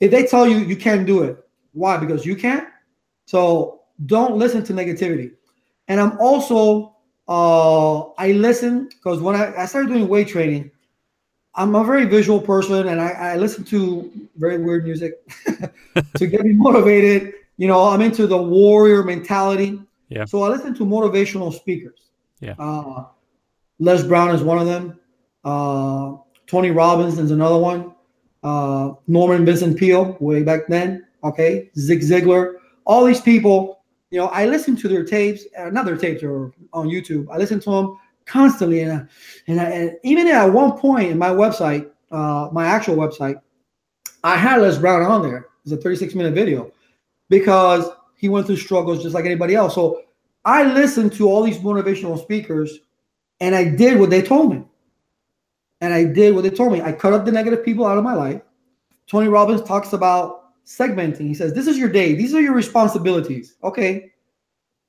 If 0.00 0.10
they 0.10 0.26
tell 0.26 0.46
you 0.46 0.58
you 0.58 0.76
can't 0.76 1.06
do 1.06 1.22
it, 1.22 1.38
why? 1.72 1.96
Because 1.96 2.26
you 2.26 2.36
can't. 2.36 2.68
So 3.26 3.82
don't 4.06 4.36
listen 4.36 4.62
to 4.64 4.72
negativity. 4.72 5.32
And 5.88 6.00
I'm 6.00 6.18
also, 6.18 6.96
uh, 7.28 8.10
I 8.18 8.32
listen 8.32 8.88
because 8.88 9.20
when 9.20 9.36
I, 9.36 9.54
I 9.56 9.66
started 9.66 9.88
doing 9.88 10.08
weight 10.08 10.28
training, 10.28 10.70
I'm 11.56 11.74
a 11.74 11.84
very 11.84 12.04
visual 12.04 12.40
person 12.40 12.88
and 12.88 13.00
I, 13.00 13.10
I 13.10 13.36
listen 13.36 13.64
to 13.64 14.10
very 14.36 14.58
weird 14.58 14.84
music 14.84 15.24
to 16.16 16.26
get 16.26 16.42
me 16.42 16.52
motivated. 16.52 17.34
You 17.56 17.68
know, 17.68 17.84
I'm 17.84 18.00
into 18.00 18.26
the 18.26 18.36
warrior 18.36 19.04
mentality. 19.04 19.80
Yeah. 20.08 20.24
So 20.24 20.42
I 20.42 20.48
listen 20.48 20.74
to 20.74 20.84
motivational 20.84 21.52
speakers. 21.52 22.10
Yeah. 22.40 22.54
Uh, 22.58 23.04
Les 23.78 24.02
Brown 24.02 24.34
is 24.34 24.42
one 24.42 24.58
of 24.58 24.66
them. 24.66 24.98
Uh, 25.44 26.16
Tony 26.46 26.70
Robbins 26.70 27.18
is 27.18 27.30
another 27.30 27.58
one. 27.58 27.94
Uh, 28.42 28.94
Norman 29.06 29.44
Vincent 29.44 29.78
Peale, 29.78 30.16
way 30.20 30.42
back 30.42 30.66
then. 30.68 31.06
Okay. 31.22 31.70
Zig 31.78 32.00
Ziglar. 32.00 32.54
All 32.84 33.04
these 33.04 33.20
people, 33.20 33.82
you 34.10 34.18
know, 34.18 34.26
I 34.26 34.46
listen 34.46 34.76
to 34.76 34.88
their 34.88 35.04
tapes, 35.04 35.44
uh, 35.58 35.70
not 35.70 35.86
their 35.86 35.96
tapes 35.96 36.22
or 36.22 36.52
on 36.72 36.88
YouTube. 36.88 37.26
I 37.30 37.38
listen 37.38 37.60
to 37.60 37.70
them 37.70 37.98
constantly. 38.26 38.80
And, 38.80 38.92
uh, 38.92 39.04
and, 39.46 39.60
I, 39.60 39.64
and 39.64 39.96
even 40.02 40.26
at 40.28 40.46
one 40.46 40.78
point 40.78 41.10
in 41.10 41.18
my 41.18 41.30
website, 41.30 41.90
uh, 42.10 42.48
my 42.52 42.66
actual 42.66 42.96
website, 42.96 43.40
I 44.22 44.36
had 44.36 44.60
Les 44.60 44.78
Brown 44.78 45.02
on 45.02 45.22
there. 45.22 45.48
It's 45.64 45.72
a 45.72 45.76
36 45.76 46.14
minute 46.14 46.34
video 46.34 46.72
because 47.28 47.88
he 48.16 48.28
went 48.28 48.46
through 48.46 48.56
struggles 48.56 49.02
just 49.02 49.14
like 49.14 49.24
anybody 49.24 49.54
else. 49.54 49.74
So 49.74 50.02
I 50.44 50.64
listened 50.64 51.12
to 51.14 51.28
all 51.28 51.42
these 51.42 51.58
motivational 51.58 52.20
speakers 52.20 52.80
and 53.40 53.54
I 53.54 53.64
did 53.64 53.98
what 53.98 54.10
they 54.10 54.22
told 54.22 54.54
me. 54.54 54.64
And 55.80 55.92
I 55.92 56.04
did 56.04 56.34
what 56.34 56.44
they 56.44 56.50
told 56.50 56.72
me. 56.72 56.80
I 56.80 56.92
cut 56.92 57.12
up 57.12 57.24
the 57.24 57.32
negative 57.32 57.64
people 57.64 57.86
out 57.86 57.98
of 57.98 58.04
my 58.04 58.14
life. 58.14 58.40
Tony 59.06 59.28
Robbins 59.28 59.62
talks 59.62 59.92
about 59.92 60.44
segmenting. 60.64 61.26
He 61.26 61.34
says, 61.34 61.52
This 61.52 61.66
is 61.66 61.76
your 61.76 61.90
day, 61.90 62.14
these 62.14 62.34
are 62.34 62.40
your 62.40 62.54
responsibilities. 62.54 63.56
Okay. 63.62 64.12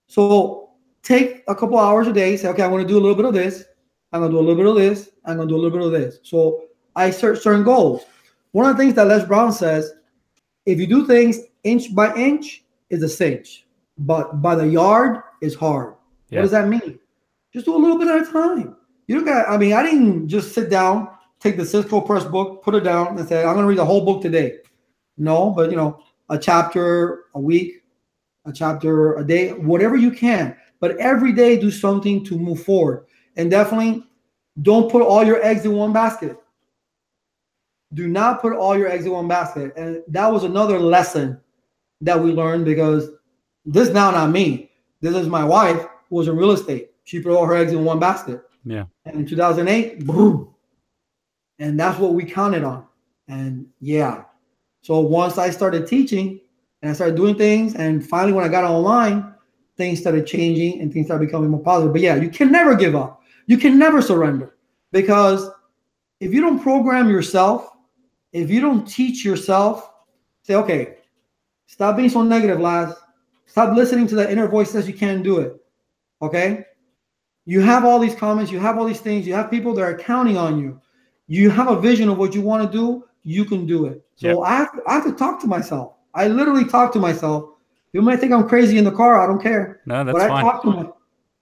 So 0.08 0.65
take 1.06 1.44
a 1.48 1.56
couple 1.56 1.80
hours 1.80 2.08
a 2.08 2.14
day, 2.14 2.36
say, 2.36 2.50
okay, 2.50 2.64
I 2.64 2.68
want 2.68 2.82
to 2.82 2.88
do 2.88 2.98
a 2.98 3.00
little 3.00 3.16
bit 3.16 3.26
of 3.26 3.34
this. 3.34 3.64
I'm 4.12 4.22
going 4.22 4.32
to 4.32 4.36
do 4.36 4.40
a 4.40 4.46
little 4.46 4.56
bit 4.56 4.66
of 4.66 4.76
this. 4.76 5.12
I'm 5.24 5.38
going 5.38 5.48
to 5.48 5.54
do 5.54 5.58
a 5.58 5.62
little 5.62 5.78
bit 5.78 5.86
of 5.86 5.92
this. 5.92 6.20
So 6.24 6.66
I 6.96 7.12
set 7.12 7.38
certain 7.38 7.64
goals. 7.64 8.04
One 8.52 8.66
of 8.66 8.76
the 8.76 8.84
things 8.84 8.96
that 8.96 9.08
Les 9.08 9.24
Brown 9.26 9.54
says, 9.54 9.94
if 10.66 10.80
you 10.80 10.88
do 10.88 11.06
things 11.06 11.40
inch 11.64 11.94
by 11.94 12.14
inch, 12.16 12.64
is 12.90 13.02
a 13.02 13.10
cinch, 13.10 13.66
but 13.98 14.42
by 14.42 14.54
the 14.56 14.68
yard 14.68 15.22
is 15.42 15.56
hard. 15.56 15.96
Yeah. 16.30 16.40
What 16.40 16.44
does 16.44 16.52
that 16.52 16.68
mean? 16.68 17.00
Just 17.52 17.66
do 17.66 17.76
a 17.76 17.78
little 17.78 17.98
bit 17.98 18.08
at 18.08 18.28
a 18.28 18.32
time. 18.32 18.76
You 19.08 19.16
don't 19.16 19.26
got, 19.26 19.50
I 19.50 19.58
mean, 19.58 19.74
I 19.74 19.84
didn't 19.84 20.28
just 20.28 20.54
sit 20.54 20.70
down, 20.70 21.10
take 21.40 21.58
the 21.58 21.66
Cisco 21.66 22.02
Press 22.02 22.24
book, 22.24 22.64
put 22.64 22.76
it 22.76 22.84
down, 22.84 23.18
and 23.18 23.28
say, 23.28 23.40
I'm 23.40 23.56
going 23.56 23.64
to 23.64 23.68
read 23.68 23.80
the 23.80 23.86
whole 23.86 24.06
book 24.06 24.22
today. 24.22 24.60
No, 25.18 25.50
but 25.50 25.72
you 25.72 25.78
know, 25.78 26.04
a 26.30 26.38
chapter 26.38 27.26
a 27.34 27.40
week, 27.40 27.84
a 28.46 28.54
chapter 28.54 29.16
a 29.16 29.26
day, 29.26 29.54
whatever 29.54 29.96
you 29.96 30.12
can 30.12 30.56
but 30.86 30.98
every 30.98 31.34
day 31.34 31.58
do 31.58 31.72
something 31.72 32.24
to 32.24 32.38
move 32.38 32.62
forward. 32.62 33.08
And 33.38 33.50
definitely 33.50 34.04
don't 34.62 34.92
put 34.92 35.02
all 35.02 35.24
your 35.24 35.44
eggs 35.44 35.66
in 35.66 35.72
one 35.72 35.92
basket. 35.92 36.38
Do 37.96 38.08
not 38.08 38.40
put 38.40 38.54
all 38.54 38.78
your 38.78 38.88
eggs 38.88 39.08
in 39.08 39.12
one 39.12 39.28
basket. 39.28 39.74
And 39.76 40.04
that 40.10 40.32
was 40.32 40.44
another 40.44 40.78
lesson 40.78 41.42
that 42.02 42.22
we 42.22 42.32
learned 42.34 42.66
because 42.66 43.10
this 43.66 43.90
now 43.90 44.12
not 44.12 44.30
me. 44.30 44.70
This 45.02 45.16
is 45.16 45.28
my 45.28 45.44
wife 45.44 45.88
who 46.08 46.18
was 46.18 46.28
in 46.28 46.38
real 46.38 46.52
estate. 46.52 46.92
She 47.06 47.20
put 47.20 47.36
all 47.36 47.48
her 47.48 47.56
eggs 47.56 47.72
in 47.72 47.84
one 47.84 48.00
basket. 48.00 48.44
Yeah. 48.64 48.84
And 49.06 49.16
in 49.16 49.26
2008, 49.26 50.06
boom. 50.06 50.54
And 51.58 51.80
that's 51.80 51.98
what 51.98 52.14
we 52.14 52.26
counted 52.26 52.64
on. 52.64 52.86
And 53.28 53.66
yeah. 53.80 54.26
So 54.84 55.00
once 55.00 55.40
I 55.40 55.50
started 55.50 55.88
teaching 55.88 56.42
and 56.84 56.92
I 56.92 56.94
started 56.94 57.16
doing 57.16 57.34
things, 57.34 57.74
and 57.74 58.08
finally 58.08 58.34
when 58.34 58.46
I 58.46 58.50
got 58.50 58.66
online, 58.66 59.32
things 59.78 60.00
started 60.00 60.26
changing 60.26 60.82
and 60.82 60.92
things 60.92 61.08
started 61.08 61.26
becoming 61.26 61.50
more 61.50 61.62
positive. 61.62 61.94
But 61.94 62.02
yeah, 62.02 62.16
you 62.16 62.30
can 62.30 62.52
never 62.52 62.76
give 62.76 62.96
up. 62.96 63.22
You 63.48 63.58
can 63.58 63.78
never 63.78 64.02
surrender 64.02 64.56
because 64.92 65.50
if 66.20 66.34
you 66.34 66.42
don't 66.42 66.62
program 66.62 67.10
yourself, 67.10 67.72
if 68.32 68.50
you 68.50 68.62
don't 68.62 68.86
teach 68.86 69.24
yourself, 69.24 69.92
say, 70.44 70.56
okay, 70.56 70.98
stop 71.68 71.98
being 71.98 72.10
so 72.10 72.24
negative, 72.24 72.60
Laz. 72.60 72.96
Stop 73.46 73.76
listening 73.76 74.08
to 74.08 74.16
that 74.16 74.32
inner 74.32 74.48
voice 74.48 74.72
says 74.72 74.88
you 74.88 74.94
can't 74.94 75.24
do 75.24 75.40
it. 75.40 75.56
Okay. 76.22 76.66
You 77.46 77.62
have 77.62 77.86
all 77.86 78.00
these 78.00 78.16
comments, 78.16 78.52
you 78.52 78.60
have 78.60 78.78
all 78.78 78.86
these 78.86 79.02
things, 79.02 79.28
you 79.28 79.34
have 79.34 79.52
people 79.52 79.74
that 79.76 79.84
are 79.84 79.98
counting 79.98 80.38
on 80.38 80.60
you. 80.60 80.82
You 81.28 81.50
have 81.52 81.68
a 81.70 81.80
vision 81.80 82.10
of 82.10 82.18
what 82.18 82.34
you 82.34 82.42
want 82.42 82.70
to 82.70 82.78
do, 82.78 83.06
you 83.24 83.46
can 83.46 83.66
do 83.66 83.86
it. 83.86 84.04
So 84.16 84.28
yep. 84.28 84.38
I, 84.44 84.56
have 84.56 84.72
to, 84.74 84.82
I 84.88 84.94
have 84.96 85.06
to 85.06 85.14
talk 85.14 85.40
to 85.42 85.48
myself. 85.48 85.94
I 86.14 86.28
literally 86.28 86.66
talk 86.66 86.92
to 86.94 87.00
myself. 87.00 87.55
You 87.96 88.02
might 88.02 88.20
think 88.20 88.34
I'm 88.34 88.46
crazy 88.50 88.78
in 88.78 88.84
the 88.84 88.92
car. 88.92 89.22
I 89.22 89.26
don't 89.26 89.42
care. 89.42 89.80
No, 89.86 90.04
that's 90.04 90.12
but 90.18 90.24
I 90.24 90.28
fine. 90.28 90.44
Talk 90.44 90.62
to 90.64 90.68
my, 90.68 90.90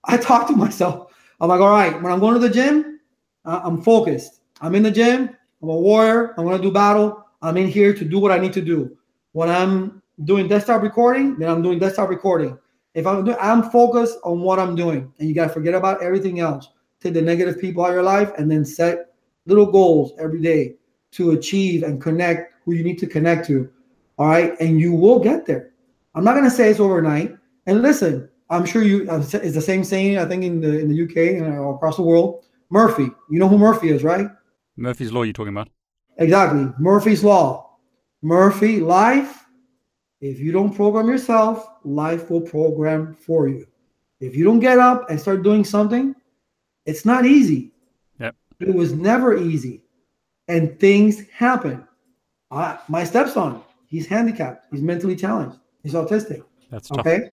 I 0.03 0.17
talk 0.17 0.47
to 0.49 0.55
myself. 0.55 1.11
I'm 1.41 1.49
like, 1.49 1.59
all 1.59 1.71
right, 1.71 1.99
when 1.99 2.13
I'm 2.13 2.19
going 2.19 2.35
to 2.35 2.39
the 2.39 2.47
gym, 2.47 2.99
uh, 3.43 3.61
I'm 3.63 3.81
focused. 3.81 4.41
I'm 4.61 4.75
in 4.75 4.83
the 4.83 4.91
gym. 4.91 5.35
I'm 5.63 5.69
a 5.69 5.75
warrior. 5.75 6.35
I'm 6.37 6.45
going 6.45 6.55
to 6.55 6.61
do 6.61 6.71
battle. 6.71 7.25
I'm 7.41 7.57
in 7.57 7.67
here 7.67 7.91
to 7.91 8.05
do 8.05 8.19
what 8.19 8.31
I 8.31 8.37
need 8.37 8.53
to 8.53 8.61
do. 8.61 8.95
When 9.31 9.49
I'm 9.49 10.03
doing 10.25 10.47
desktop 10.47 10.83
recording, 10.83 11.39
then 11.39 11.49
I'm 11.49 11.63
doing 11.63 11.79
desktop 11.79 12.09
recording. 12.09 12.55
If 12.93 13.07
I'm 13.07 13.25
doing, 13.25 13.37
I'm 13.41 13.71
focused 13.71 14.19
on 14.23 14.41
what 14.41 14.59
I'm 14.59 14.75
doing, 14.75 15.11
and 15.17 15.27
you 15.27 15.33
got 15.33 15.47
to 15.47 15.53
forget 15.53 15.73
about 15.73 16.03
everything 16.03 16.39
else. 16.39 16.69
Take 17.01 17.15
the 17.15 17.21
negative 17.23 17.59
people 17.59 17.83
out 17.83 17.89
of 17.89 17.95
your 17.95 18.03
life, 18.03 18.31
and 18.37 18.51
then 18.51 18.63
set 18.63 19.07
little 19.47 19.65
goals 19.65 20.13
every 20.19 20.39
day 20.39 20.75
to 21.13 21.31
achieve 21.31 21.81
and 21.81 21.99
connect 21.99 22.53
who 22.63 22.73
you 22.73 22.83
need 22.83 22.99
to 22.99 23.07
connect 23.07 23.47
to. 23.47 23.71
All 24.19 24.27
right, 24.27 24.53
and 24.59 24.79
you 24.79 24.93
will 24.93 25.17
get 25.17 25.47
there. 25.47 25.72
I'm 26.15 26.23
not 26.23 26.33
going 26.33 26.45
to 26.45 26.51
say 26.51 26.69
it's 26.69 26.79
overnight. 26.79 27.35
And 27.65 27.81
listen, 27.81 28.29
I'm 28.49 28.65
sure 28.65 28.83
you 28.83 29.09
it's 29.09 29.31
the 29.31 29.61
same 29.61 29.83
saying 29.83 30.17
I 30.17 30.25
think 30.25 30.43
in 30.43 30.61
the 30.61 30.79
in 30.79 30.89
the 30.89 31.03
UK 31.03 31.41
and 31.41 31.75
across 31.75 31.95
the 31.95 32.03
world. 32.03 32.43
Murphy, 32.69 33.09
you 33.29 33.39
know 33.39 33.47
who 33.47 33.57
Murphy 33.57 33.89
is, 33.89 34.03
right? 34.03 34.27
Murphy's 34.77 35.11
law. 35.11 35.23
You're 35.23 35.33
talking 35.33 35.53
about? 35.53 35.69
Exactly, 36.17 36.71
Murphy's 36.79 37.23
law. 37.23 37.77
Murphy 38.21 38.79
life. 38.79 39.45
If 40.21 40.39
you 40.39 40.51
don't 40.51 40.73
program 40.73 41.07
yourself, 41.07 41.67
life 41.83 42.29
will 42.29 42.41
program 42.41 43.13
for 43.13 43.49
you. 43.49 43.67
If 44.21 44.35
you 44.35 44.45
don't 44.45 44.61
get 44.61 44.79
up 44.79 45.09
and 45.09 45.19
start 45.19 45.43
doing 45.43 45.65
something, 45.65 46.15
it's 46.85 47.03
not 47.03 47.25
easy. 47.25 47.73
Yep. 48.19 48.35
It 48.61 48.73
was 48.73 48.93
never 48.93 49.37
easy, 49.37 49.83
and 50.47 50.79
things 50.79 51.27
happen. 51.29 51.85
I, 52.49 52.79
my 52.87 53.03
stepson, 53.03 53.61
he's 53.87 54.07
handicapped. 54.07 54.67
He's 54.71 54.81
mentally 54.81 55.15
challenged. 55.15 55.57
He's 55.83 55.93
autistic. 55.93 56.43
That's 56.71 56.87
tough. 56.87 56.99
okay. 56.99 57.29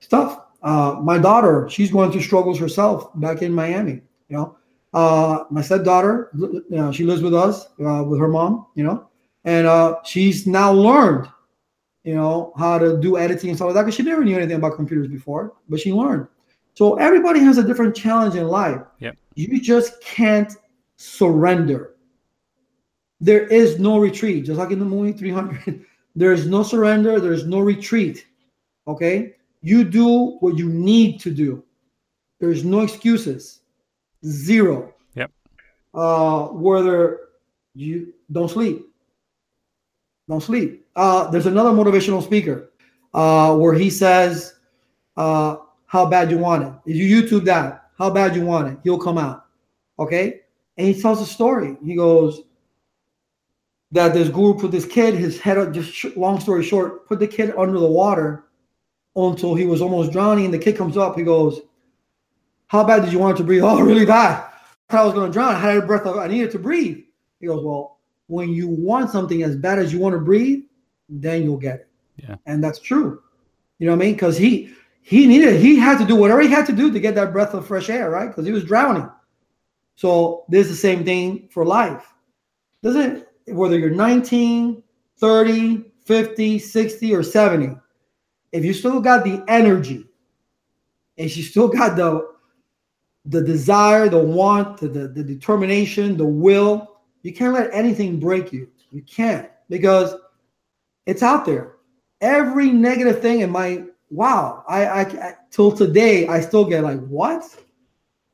Stuff. 0.00 0.40
Uh, 0.62 0.96
my 1.02 1.18
daughter, 1.18 1.68
she's 1.68 1.90
going 1.90 2.10
through 2.10 2.22
struggles 2.22 2.58
herself 2.58 3.10
back 3.20 3.42
in 3.42 3.52
Miami. 3.52 4.02
You 4.28 4.36
know, 4.36 4.56
uh, 4.94 5.44
my 5.50 5.62
stepdaughter, 5.62 6.30
you 6.34 6.64
know, 6.70 6.92
she 6.92 7.04
lives 7.04 7.22
with 7.22 7.34
us 7.34 7.66
uh, 7.84 8.04
with 8.04 8.18
her 8.18 8.28
mom. 8.28 8.66
You 8.74 8.84
know, 8.84 9.08
and 9.44 9.66
uh, 9.66 9.96
she's 10.04 10.46
now 10.46 10.72
learned, 10.72 11.28
you 12.04 12.14
know, 12.14 12.52
how 12.56 12.78
to 12.78 12.98
do 12.98 13.18
editing 13.18 13.50
and 13.50 13.58
stuff 13.58 13.66
like 13.66 13.74
that 13.74 13.82
because 13.82 13.94
she 13.94 14.02
never 14.02 14.24
knew 14.24 14.36
anything 14.36 14.56
about 14.56 14.76
computers 14.76 15.08
before, 15.08 15.54
but 15.68 15.80
she 15.80 15.92
learned. 15.92 16.26
So 16.74 16.94
everybody 16.96 17.40
has 17.40 17.58
a 17.58 17.62
different 17.64 17.96
challenge 17.96 18.36
in 18.36 18.46
life. 18.46 18.80
Yep. 19.00 19.16
You 19.34 19.60
just 19.60 20.00
can't 20.00 20.52
surrender. 20.96 21.94
There 23.20 23.46
is 23.48 23.80
no 23.80 23.98
retreat, 23.98 24.44
just 24.44 24.58
like 24.58 24.70
in 24.70 24.78
the 24.78 24.84
movie 24.84 25.12
300. 25.12 25.84
There 26.18 26.32
is 26.32 26.48
no 26.48 26.64
surrender. 26.64 27.20
There 27.20 27.32
is 27.32 27.46
no 27.46 27.60
retreat. 27.60 28.26
Okay. 28.88 29.36
You 29.62 29.84
do 29.84 30.36
what 30.40 30.58
you 30.58 30.68
need 30.68 31.20
to 31.20 31.30
do. 31.30 31.62
There's 32.40 32.64
no 32.64 32.80
excuses. 32.80 33.60
Zero. 34.26 34.94
Yep. 35.14 35.30
Uh, 35.94 36.46
whether 36.46 37.20
you 37.74 38.14
don't 38.32 38.50
sleep. 38.50 38.84
Don't 40.28 40.42
sleep. 40.42 40.84
Uh, 40.96 41.30
there's 41.30 41.46
another 41.46 41.70
motivational 41.70 42.22
speaker 42.22 42.70
uh, 43.14 43.56
where 43.56 43.74
he 43.74 43.88
says, 43.88 44.54
uh, 45.16 45.56
how 45.86 46.04
bad 46.04 46.32
you 46.32 46.38
want 46.38 46.64
it. 46.64 46.72
If 46.90 46.96
you 46.96 47.22
YouTube 47.22 47.44
that, 47.44 47.90
how 47.96 48.10
bad 48.10 48.34
you 48.34 48.44
want 48.44 48.72
it, 48.72 48.78
he'll 48.82 48.98
come 48.98 49.18
out. 49.18 49.46
Okay. 50.00 50.40
And 50.76 50.88
he 50.88 51.00
tells 51.00 51.20
a 51.20 51.26
story. 51.26 51.76
He 51.84 51.94
goes, 51.94 52.42
that 53.92 54.12
this 54.12 54.28
guru 54.28 54.58
put 54.58 54.70
this 54.70 54.84
kid, 54.84 55.14
his 55.14 55.40
head, 55.40 55.58
up, 55.58 55.72
just 55.72 56.16
long 56.16 56.40
story 56.40 56.62
short, 56.62 57.06
put 57.06 57.18
the 57.18 57.26
kid 57.26 57.54
under 57.56 57.78
the 57.78 57.86
water 57.86 58.44
until 59.16 59.54
he 59.54 59.66
was 59.66 59.80
almost 59.80 60.12
drowning. 60.12 60.46
And 60.46 60.54
the 60.54 60.58
kid 60.58 60.76
comes 60.76 60.96
up, 60.96 61.16
he 61.16 61.22
goes, 61.22 61.60
How 62.66 62.84
bad 62.84 63.02
did 63.02 63.12
you 63.12 63.18
want 63.18 63.36
to 63.38 63.44
breathe? 63.44 63.62
Oh, 63.64 63.80
really 63.80 64.06
bad. 64.06 64.44
I 64.90 64.92
thought 64.92 65.02
I 65.02 65.04
was 65.04 65.14
going 65.14 65.26
to 65.26 65.32
drown. 65.32 65.54
I 65.54 65.58
had 65.58 65.76
a 65.76 65.86
breath, 65.86 66.06
of, 66.06 66.16
I 66.16 66.28
needed 66.28 66.50
to 66.52 66.58
breathe. 66.58 66.98
He 67.40 67.46
goes, 67.46 67.64
Well, 67.64 67.98
when 68.26 68.50
you 68.50 68.68
want 68.68 69.10
something 69.10 69.42
as 69.42 69.56
bad 69.56 69.78
as 69.78 69.92
you 69.92 69.98
want 69.98 70.14
to 70.14 70.20
breathe, 70.20 70.64
then 71.08 71.42
you'll 71.42 71.56
get 71.56 71.80
it. 71.80 71.88
Yeah. 72.16 72.36
And 72.46 72.62
that's 72.62 72.78
true. 72.78 73.22
You 73.78 73.86
know 73.86 73.92
what 73.92 74.02
I 74.02 74.06
mean? 74.06 74.14
Because 74.14 74.36
he, 74.36 74.74
he 75.02 75.26
needed, 75.26 75.60
he 75.60 75.76
had 75.76 75.98
to 75.98 76.04
do 76.04 76.16
whatever 76.16 76.40
he 76.42 76.48
had 76.48 76.66
to 76.66 76.72
do 76.72 76.92
to 76.92 77.00
get 77.00 77.14
that 77.14 77.32
breath 77.32 77.54
of 77.54 77.66
fresh 77.66 77.88
air, 77.88 78.10
right? 78.10 78.26
Because 78.26 78.44
he 78.44 78.52
was 78.52 78.64
drowning. 78.64 79.08
So 79.94 80.44
this 80.48 80.66
is 80.66 80.72
the 80.72 80.76
same 80.76 81.04
thing 81.04 81.48
for 81.50 81.64
life. 81.64 82.12
Doesn't 82.82 83.27
whether 83.52 83.78
you're 83.78 83.90
19, 83.90 84.82
30, 85.18 85.84
50, 86.04 86.58
60, 86.58 87.14
or 87.14 87.22
70, 87.22 87.76
if 88.52 88.64
you 88.64 88.72
still 88.72 89.00
got 89.00 89.24
the 89.24 89.44
energy, 89.48 90.06
and 91.18 91.36
you 91.36 91.42
still 91.42 91.68
got 91.68 91.96
the 91.96 92.28
the 93.26 93.42
desire, 93.42 94.08
the 94.08 94.18
want, 94.18 94.78
the, 94.78 94.88
the, 94.88 95.08
the 95.08 95.22
determination, 95.22 96.16
the 96.16 96.24
will, 96.24 96.96
you 97.22 97.34
can't 97.34 97.52
let 97.52 97.68
anything 97.74 98.18
break 98.18 98.52
you. 98.52 98.68
You 98.90 99.02
can't 99.02 99.50
because 99.68 100.14
it's 101.04 101.22
out 101.22 101.44
there. 101.44 101.74
Every 102.22 102.70
negative 102.70 103.20
thing 103.20 103.40
in 103.40 103.50
my 103.50 103.84
wow, 104.10 104.64
I, 104.66 104.86
I, 104.86 105.00
I 105.00 105.34
till 105.50 105.72
today 105.72 106.26
I 106.26 106.40
still 106.40 106.64
get 106.64 106.84
like 106.84 107.06
what? 107.06 107.44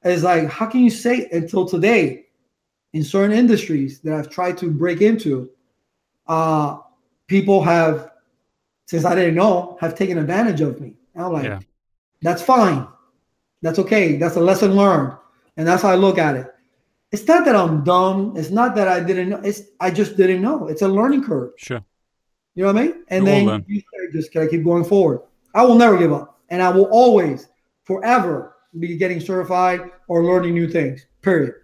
It's 0.02 0.22
like 0.22 0.48
how 0.48 0.66
can 0.66 0.80
you 0.80 0.90
say 0.90 1.28
until 1.32 1.66
today? 1.66 2.23
In 2.95 3.03
certain 3.03 3.36
industries 3.36 3.99
that 4.01 4.14
I've 4.14 4.30
tried 4.30 4.57
to 4.59 4.70
break 4.70 5.03
into, 5.03 5.51
uh, 6.28 6.78
people 7.26 7.62
have, 7.62 8.12
since 8.86 9.05
I 9.05 9.16
didn't 9.16 9.34
know, 9.34 9.76
have 9.80 9.97
taken 9.97 10.16
advantage 10.16 10.61
of 10.61 10.80
me. 10.80 10.95
And 11.14 11.24
I'm 11.24 11.32
like, 11.32 11.45
yeah. 11.45 11.59
that's 12.22 12.40
fine. 12.40 12.86
That's 13.62 13.80
okay. 13.80 14.16
That's 14.16 14.36
a 14.36 14.40
lesson 14.40 14.76
learned. 14.76 15.12
And 15.57 15.66
that's 15.66 15.82
how 15.82 15.90
I 15.90 15.97
look 15.97 16.18
at 16.18 16.36
it. 16.36 16.47
It's 17.11 17.26
not 17.26 17.45
that 17.47 17.57
I'm 17.57 17.82
dumb. 17.82 18.34
It's 18.36 18.51
not 18.51 18.76
that 18.76 18.86
I 18.86 19.01
didn't 19.01 19.28
know. 19.28 19.40
It's 19.45 19.62
I 19.80 19.90
just 19.90 20.16
didn't 20.16 20.40
know. 20.40 20.68
It's 20.68 20.82
a 20.82 20.88
learning 20.88 21.24
curve. 21.24 21.53
Sure. 21.57 21.82
You 22.55 22.64
know 22.64 22.72
what 22.72 22.82
I 22.82 22.86
mean? 22.86 23.05
And 23.09 23.26
then 23.26 23.64
you 23.66 23.82
just 24.12 24.32
gotta 24.32 24.49
keep 24.49 24.64
going 24.64 24.84
forward. 24.84 25.22
I 25.55 25.64
will 25.64 25.76
never 25.76 25.99
give 25.99 26.12
up. 26.12 26.40
And 26.49 26.62
I 26.62 26.70
will 26.70 26.86
always, 26.86 27.49
forever 27.84 28.57
be 28.78 28.97
getting 28.97 29.18
certified 29.18 29.90
or 30.07 30.24
learning 30.24 30.55
new 30.55 30.68
things. 30.68 31.07
Period. 31.22 31.55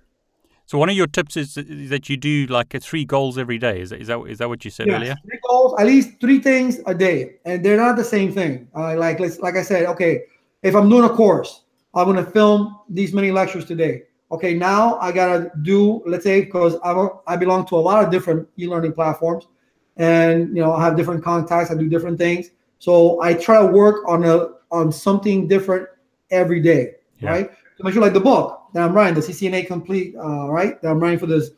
So 0.71 0.79
one 0.79 0.89
of 0.89 0.95
your 0.95 1.09
tips 1.09 1.37
is 1.37 1.55
that 1.57 2.09
you 2.09 2.17
do 2.17 2.47
like 2.47 2.81
three 2.81 3.05
goals 3.05 3.39
every 3.39 3.59
day. 3.59 3.81
Is 3.81 3.91
that 3.91 4.01
is 4.01 4.07
that, 4.07 4.21
is 4.27 4.39
that 4.39 4.49
what 4.49 4.65
you 4.65 4.71
said 4.71 4.87
yes, 4.87 4.99
earlier? 4.99 5.17
Three 5.27 5.41
goals, 5.49 5.75
at 5.81 5.85
least 5.85 6.21
three 6.21 6.39
things 6.39 6.79
a 6.87 6.95
day, 6.95 7.39
and 7.45 7.65
they're 7.65 7.77
not 7.77 7.97
the 7.97 8.05
same 8.05 8.33
thing. 8.33 8.69
Uh, 8.73 8.95
like 8.95 9.19
like 9.19 9.57
I 9.57 9.63
said, 9.63 9.87
okay, 9.87 10.23
if 10.63 10.77
I'm 10.77 10.89
doing 10.89 11.03
a 11.03 11.09
course, 11.09 11.65
I'm 11.93 12.07
gonna 12.07 12.25
film 12.25 12.79
these 12.89 13.13
many 13.13 13.33
lectures 13.33 13.65
today. 13.65 14.03
Okay, 14.31 14.55
now 14.55 14.97
I 15.01 15.11
gotta 15.11 15.51
do 15.63 16.05
let's 16.07 16.23
say 16.23 16.43
because 16.43 16.77
I 16.85 17.09
I 17.27 17.35
belong 17.35 17.67
to 17.67 17.75
a 17.75 17.83
lot 17.89 18.05
of 18.05 18.13
different 18.13 18.47
e-learning 18.57 18.93
platforms, 18.93 19.49
and 19.97 20.57
you 20.57 20.63
know 20.63 20.73
I 20.73 20.85
have 20.85 20.97
different 20.97 21.25
contacts. 21.25 21.73
I 21.73 21.75
do 21.75 21.89
different 21.89 22.17
things, 22.17 22.51
so 22.79 23.21
I 23.21 23.35
try 23.35 23.59
to 23.59 23.67
work 23.67 24.09
on 24.09 24.23
a 24.23 24.51
on 24.71 24.93
something 24.93 25.49
different 25.49 25.89
every 26.31 26.61
day, 26.61 26.93
yeah. 27.19 27.29
right? 27.29 27.51
To 27.79 27.83
make 27.83 27.93
sure 27.93 28.03
like 28.03 28.13
the 28.13 28.21
book 28.21 28.60
that 28.73 28.83
I'm 28.83 28.93
writing, 28.93 29.15
the 29.15 29.21
CCNA 29.21 29.67
complete, 29.67 30.15
uh, 30.17 30.49
right? 30.51 30.81
That 30.83 30.91
I'm 30.91 31.01
writing 31.01 31.19
for 31.19 31.27
this 31.27 31.51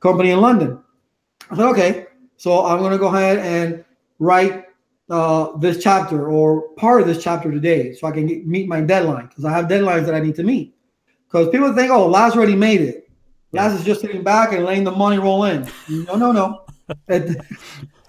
company 0.00 0.30
in 0.30 0.40
London. 0.40 0.82
I 1.50 1.56
said, 1.56 1.66
okay, 1.66 2.06
so 2.36 2.64
I'm 2.66 2.78
going 2.78 2.92
to 2.92 2.98
go 2.98 3.08
ahead 3.08 3.38
and 3.38 3.84
write 4.18 4.64
uh, 5.10 5.56
this 5.58 5.82
chapter 5.82 6.28
or 6.28 6.68
part 6.74 7.00
of 7.00 7.06
this 7.06 7.22
chapter 7.22 7.50
today 7.50 7.92
so 7.92 8.06
I 8.06 8.12
can 8.12 8.26
get, 8.26 8.46
meet 8.46 8.68
my 8.68 8.80
deadline 8.80 9.26
because 9.26 9.44
I 9.44 9.52
have 9.52 9.66
deadlines 9.66 10.06
that 10.06 10.14
I 10.14 10.20
need 10.20 10.36
to 10.36 10.42
meet. 10.42 10.74
Because 11.26 11.48
people 11.48 11.72
think, 11.74 11.90
oh, 11.90 12.06
Laz 12.06 12.34
already 12.34 12.56
made 12.56 12.80
it. 12.80 13.10
Laz 13.52 13.74
is 13.74 13.84
just 13.84 14.00
sitting 14.00 14.22
back 14.22 14.52
and 14.52 14.64
letting 14.64 14.84
the 14.84 14.90
money 14.90 15.18
roll 15.18 15.44
in. 15.44 15.68
No, 15.88 16.16
no, 16.16 16.32
no. 16.32 16.64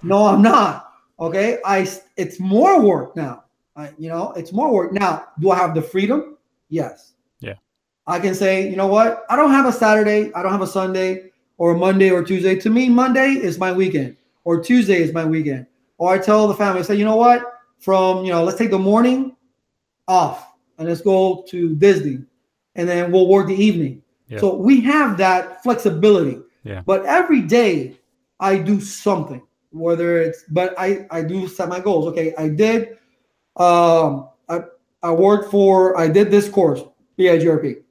no, 0.02 0.26
I'm 0.26 0.42
not. 0.42 0.92
Okay, 1.20 1.58
I 1.64 1.88
it's 2.16 2.40
more 2.40 2.80
work 2.80 3.14
now. 3.16 3.44
I, 3.76 3.92
you 3.98 4.08
know, 4.08 4.32
it's 4.32 4.52
more 4.52 4.72
work 4.72 4.92
now. 4.92 5.26
Do 5.40 5.50
I 5.50 5.56
have 5.56 5.74
the 5.74 5.82
freedom? 5.82 6.36
Yes. 6.68 7.13
I 8.06 8.18
can 8.18 8.34
say, 8.34 8.68
you 8.68 8.76
know 8.76 8.86
what? 8.86 9.24
I 9.30 9.36
don't 9.36 9.50
have 9.50 9.66
a 9.66 9.72
Saturday. 9.72 10.32
I 10.34 10.42
don't 10.42 10.52
have 10.52 10.60
a 10.60 10.66
Sunday 10.66 11.30
or 11.56 11.72
a 11.72 11.78
Monday 11.78 12.10
or 12.10 12.22
Tuesday. 12.22 12.56
To 12.56 12.70
me, 12.70 12.88
Monday 12.88 13.30
is 13.30 13.58
my 13.58 13.72
weekend, 13.72 14.16
or 14.44 14.62
Tuesday 14.62 15.02
is 15.02 15.12
my 15.12 15.24
weekend. 15.24 15.66
Or 15.98 16.12
I 16.12 16.18
tell 16.18 16.46
the 16.48 16.54
family, 16.54 16.80
I 16.80 16.82
say, 16.82 16.96
you 16.96 17.04
know 17.04 17.16
what? 17.16 17.42
From 17.78 18.24
you 18.24 18.32
know, 18.32 18.44
let's 18.44 18.58
take 18.58 18.70
the 18.70 18.78
morning 18.78 19.36
off 20.08 20.52
and 20.78 20.88
let's 20.88 21.00
go 21.00 21.44
to 21.48 21.74
Disney, 21.76 22.24
and 22.74 22.88
then 22.88 23.10
we'll 23.10 23.28
work 23.28 23.46
the 23.46 23.54
evening. 23.54 24.02
Yeah. 24.28 24.38
So 24.38 24.54
we 24.54 24.80
have 24.82 25.16
that 25.18 25.62
flexibility. 25.62 26.40
Yeah. 26.64 26.82
But 26.84 27.04
every 27.04 27.42
day 27.42 27.96
I 28.40 28.58
do 28.58 28.80
something, 28.80 29.42
whether 29.70 30.18
it's 30.18 30.44
but 30.50 30.74
I 30.78 31.06
I 31.10 31.22
do 31.22 31.48
set 31.48 31.68
my 31.68 31.80
goals. 31.80 32.06
Okay, 32.08 32.34
I 32.36 32.48
did. 32.48 32.98
Um, 33.56 34.28
I 34.48 34.60
I 35.02 35.12
worked 35.12 35.50
for 35.50 35.96
I 35.98 36.08
did 36.08 36.30
this 36.30 36.48
course 36.48 36.82
EIGRP. 37.18 37.83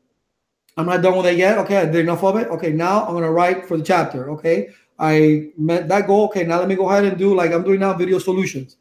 I'm 0.78 0.88
not 0.88 1.02
done 1.02 1.18
with 1.18 1.28
it 1.28 1.38
yet. 1.38 1.58
Okay, 1.60 1.78
I 1.78 1.86
did 1.86 1.96
enough 1.98 2.24
of 2.24 2.36
it. 2.38 2.48
Okay, 2.50 2.72
now 2.72 3.06
I'm 3.06 3.14
gonna 3.14 3.32
write 3.32 3.68
for 3.68 3.78
the 3.78 3.84
chapter. 3.84 4.30
Okay, 4.32 4.70
I 4.98 5.50
met 5.58 5.88
that 5.90 6.08
goal. 6.08 6.26
Okay, 6.26 6.44
now 6.44 6.60
let 6.60 6.68
me 6.68 6.76
go 6.76 6.90
ahead 6.90 7.06
and 7.06 7.18
do 7.18 7.36
like 7.36 7.52
I'm 7.52 7.64
doing 7.64 7.80
now 7.80 7.94
video 7.94 8.20
solutions. 8.20 8.78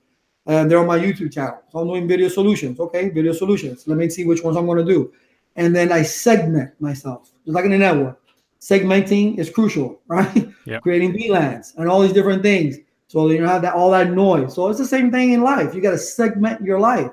And 0.46 0.68
they're 0.68 0.78
on 0.78 0.86
my 0.86 0.98
YouTube 0.98 1.32
channel. 1.32 1.62
So 1.70 1.78
I'm 1.78 1.86
doing 1.86 2.08
video 2.08 2.28
solutions. 2.28 2.80
Okay, 2.80 3.10
video 3.10 3.32
solutions. 3.32 3.86
Let 3.86 3.98
me 3.98 4.08
see 4.08 4.24
which 4.24 4.42
ones 4.42 4.56
I'm 4.56 4.66
gonna 4.66 4.84
do. 4.84 5.12
And 5.56 5.76
then 5.76 5.92
I 5.92 6.02
segment 6.02 6.72
myself, 6.80 7.30
just 7.44 7.54
like 7.54 7.64
in 7.66 7.72
a 7.72 7.78
network. 7.78 8.18
Segmenting 8.60 9.38
is 9.38 9.50
crucial, 9.50 10.00
right? 10.06 10.48
Yep. 10.64 10.82
Creating 10.82 11.12
VLANs 11.12 11.76
and 11.76 11.88
all 11.88 12.00
these 12.00 12.12
different 12.12 12.42
things. 12.42 12.78
So 13.08 13.28
you 13.28 13.36
don't 13.36 13.48
have 13.48 13.62
that 13.62 13.74
all 13.74 13.90
that 13.90 14.10
noise. 14.10 14.54
So 14.54 14.68
it's 14.68 14.78
the 14.78 14.86
same 14.86 15.10
thing 15.10 15.32
in 15.32 15.42
life. 15.42 15.74
You 15.74 15.82
got 15.82 15.90
to 15.90 15.98
segment 15.98 16.62
your 16.62 16.80
life. 16.80 17.12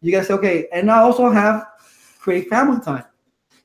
You 0.00 0.12
got 0.12 0.20
to 0.20 0.24
say, 0.26 0.34
okay, 0.34 0.68
and 0.72 0.88
I 0.90 0.98
also 0.98 1.28
have 1.30 1.66
create 2.20 2.48
family 2.48 2.80
time. 2.80 3.04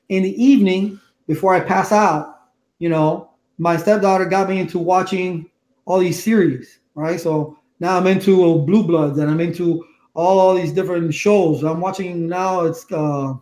In 0.08 0.22
the 0.22 0.42
evening, 0.42 1.00
before 1.26 1.54
I 1.54 1.60
pass 1.60 1.92
out, 1.92 2.42
you 2.78 2.88
know, 2.88 3.30
my 3.58 3.76
stepdaughter 3.76 4.24
got 4.24 4.48
me 4.48 4.60
into 4.60 4.78
watching 4.78 5.50
all 5.84 5.98
these 5.98 6.22
series, 6.22 6.80
right? 6.94 7.20
So 7.20 7.58
now 7.80 7.96
I'm 7.96 8.06
into 8.06 8.58
Blue 8.60 8.84
Bloods 8.84 9.18
and 9.18 9.30
I'm 9.30 9.40
into 9.40 9.84
all, 10.14 10.54
these 10.54 10.72
different 10.72 11.14
shows. 11.14 11.62
I'm 11.62 11.80
watching 11.80 12.28
now. 12.28 12.62
It's 12.64 12.90
uh, 12.90 13.34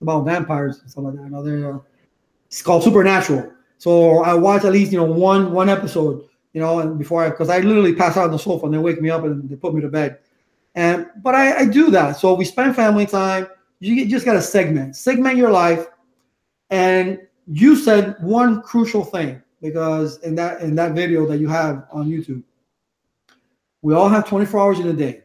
about 0.00 0.24
vampires 0.24 0.80
and 0.80 0.90
stuff 0.90 1.04
like 1.04 1.14
that. 1.14 1.22
Another, 1.22 1.74
uh, 1.74 1.78
it's 2.46 2.62
called 2.62 2.82
Supernatural. 2.82 3.52
So 3.78 4.22
I 4.22 4.32
watch 4.34 4.64
at 4.64 4.72
least 4.72 4.92
you 4.92 4.98
know 4.98 5.04
one 5.04 5.52
one 5.52 5.68
episode, 5.68 6.24
you 6.54 6.60
know, 6.60 6.80
and 6.80 6.98
before 6.98 7.22
I 7.24 7.30
because 7.30 7.50
I 7.50 7.58
literally 7.58 7.94
pass 7.94 8.16
out 8.16 8.24
on 8.24 8.30
the 8.30 8.38
sofa 8.38 8.64
and 8.64 8.74
they 8.74 8.78
wake 8.78 9.00
me 9.02 9.10
up 9.10 9.24
and 9.24 9.48
they 9.48 9.56
put 9.56 9.74
me 9.74 9.82
to 9.82 9.88
bed. 9.88 10.18
And 10.74 11.06
but 11.22 11.34
I, 11.34 11.58
I 11.58 11.64
do 11.66 11.90
that. 11.90 12.16
So 12.16 12.34
we 12.34 12.44
spend 12.44 12.74
family 12.74 13.06
time. 13.06 13.48
You 13.80 14.06
just 14.06 14.24
got 14.24 14.32
to 14.32 14.42
segment, 14.42 14.96
segment 14.96 15.36
your 15.36 15.50
life. 15.50 15.86
And 16.70 17.20
you 17.46 17.76
said 17.76 18.16
one 18.20 18.62
crucial 18.62 19.04
thing 19.04 19.42
because 19.62 20.18
in 20.22 20.34
that 20.36 20.60
in 20.60 20.74
that 20.76 20.92
video 20.92 21.26
that 21.26 21.38
you 21.38 21.48
have 21.48 21.86
on 21.92 22.08
YouTube, 22.08 22.42
we 23.82 23.94
all 23.94 24.08
have 24.08 24.28
24 24.28 24.60
hours 24.60 24.80
in 24.80 24.88
a 24.88 24.92
day. 24.92 25.22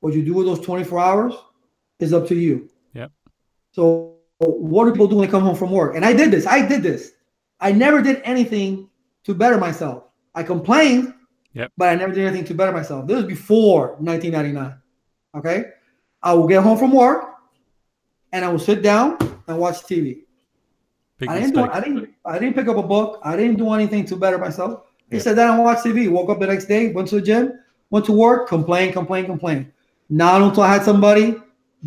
What 0.00 0.14
you 0.14 0.24
do 0.24 0.34
with 0.34 0.46
those 0.46 0.60
24 0.60 0.98
hours 1.00 1.34
is 1.98 2.12
up 2.12 2.26
to 2.28 2.34
you. 2.34 2.68
Yep. 2.94 3.10
So 3.72 4.16
what 4.38 4.84
do 4.84 4.92
people 4.92 5.08
do 5.08 5.16
when 5.16 5.26
they 5.26 5.30
come 5.30 5.42
home 5.42 5.56
from 5.56 5.70
work? 5.70 5.96
And 5.96 6.04
I 6.04 6.12
did 6.12 6.30
this. 6.30 6.46
I 6.46 6.66
did 6.66 6.82
this. 6.82 7.12
I 7.60 7.72
never 7.72 8.02
did 8.02 8.20
anything 8.24 8.88
to 9.24 9.34
better 9.34 9.58
myself. 9.58 10.04
I 10.34 10.42
complained, 10.42 11.14
Yep. 11.54 11.72
but 11.76 11.88
I 11.88 11.94
never 11.94 12.12
did 12.12 12.26
anything 12.26 12.44
to 12.46 12.54
better 12.54 12.72
myself. 12.72 13.06
This 13.06 13.16
was 13.16 13.24
before 13.24 13.96
1999. 13.98 14.78
Okay. 15.36 15.70
I 16.22 16.34
will 16.34 16.46
get 16.46 16.62
home 16.62 16.78
from 16.78 16.92
work 16.92 17.24
and 18.32 18.44
I 18.44 18.48
will 18.48 18.58
sit 18.58 18.82
down 18.82 19.16
and 19.48 19.58
watch 19.58 19.76
TV. 19.82 20.25
I 21.20 21.40
didn't 21.40 21.54
do. 21.54 21.64
I 21.64 21.80
didn't 21.80 22.10
I 22.24 22.38
didn't 22.38 22.54
pick 22.54 22.68
up 22.68 22.76
a 22.76 22.82
book. 22.82 23.20
I 23.22 23.36
didn't 23.36 23.56
do 23.56 23.72
anything 23.72 24.04
to 24.06 24.16
better 24.16 24.38
myself. 24.38 24.82
He 25.10 25.18
sat 25.18 25.36
down 25.36 25.54
and 25.54 25.64
watched 25.64 25.84
TV. 25.84 26.10
Woke 26.10 26.30
up 26.30 26.40
the 26.40 26.46
next 26.46 26.66
day, 26.66 26.92
went 26.92 27.08
to 27.08 27.16
the 27.16 27.22
gym, 27.22 27.58
went 27.90 28.04
to 28.06 28.12
work, 28.12 28.48
complain, 28.48 28.92
complain, 28.92 29.24
complain. 29.26 29.72
Not 30.10 30.42
until 30.42 30.62
I 30.62 30.72
had 30.74 30.82
somebody 30.82 31.36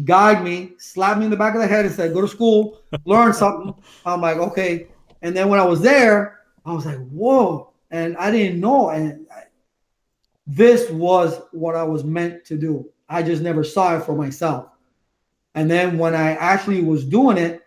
guide 0.06 0.44
me, 0.44 0.74
slap 0.78 1.18
me 1.18 1.26
in 1.26 1.32
the 1.32 1.38
back 1.38 1.54
of 1.54 1.62
the 1.62 1.68
head, 1.68 1.86
and 1.86 1.94
said, 1.94 2.14
"Go 2.14 2.22
to 2.22 2.28
school, 2.28 2.80
learn 3.06 3.34
something." 3.34 3.74
I'm 4.06 4.22
like, 4.22 4.38
okay. 4.38 4.88
And 5.22 5.36
then 5.36 5.50
when 5.50 5.60
I 5.60 5.66
was 5.66 5.82
there, 5.82 6.40
I 6.66 6.74
was 6.74 6.86
like, 6.86 7.00
"Whoa!" 7.10 7.72
And 7.92 8.18
I 8.18 8.32
didn't 8.32 8.60
know, 8.60 8.90
and 8.90 9.28
I, 9.34 9.44
this 10.48 10.90
was 10.90 11.42
what 11.52 11.76
I 11.76 11.84
was 11.84 12.04
meant 12.04 12.46
to 12.46 12.58
do. 12.58 12.90
I 13.08 13.24
just 13.24 13.42
never 13.42 13.64
saw 13.64 13.98
it 13.98 14.04
for 14.04 14.16
myself. 14.16 14.70
And 15.56 15.70
then 15.70 15.98
when 15.98 16.16
I 16.16 16.32
actually 16.36 16.84
was 16.84 17.04
doing 17.04 17.38
it, 17.38 17.62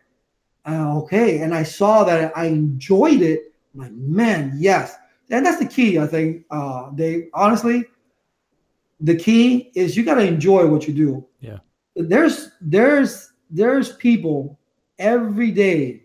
uh, 0.67 0.99
okay, 0.99 1.41
and 1.41 1.55
I 1.55 1.63
saw 1.63 2.05
that 2.05 2.37
I 2.37 2.47
enjoyed 2.47 3.23
it. 3.23 3.53
I'm 3.75 3.81
like, 3.81 3.93
man, 3.93 4.53
yes, 4.57 4.97
and 5.31 5.45
that's 5.45 5.59
the 5.59 5.67
key. 5.67 5.99
I 5.99 6.07
think 6.07 6.45
uh, 6.51 6.91
they 6.93 7.29
honestly, 7.35 7.85
the 9.01 9.17
key 9.17 9.73
is 9.75 9.97
you 9.97 10.05
got 10.05 10.15
to 10.15 10.27
enjoy 10.27 10.67
what 10.67 10.87
you 10.87 10.95
do. 10.95 11.27
Yeah. 11.41 11.59
There's 11.97 12.51
there's 12.61 13.33
there's 13.51 13.97
people 13.97 14.59
every 14.99 15.51
day. 15.51 16.05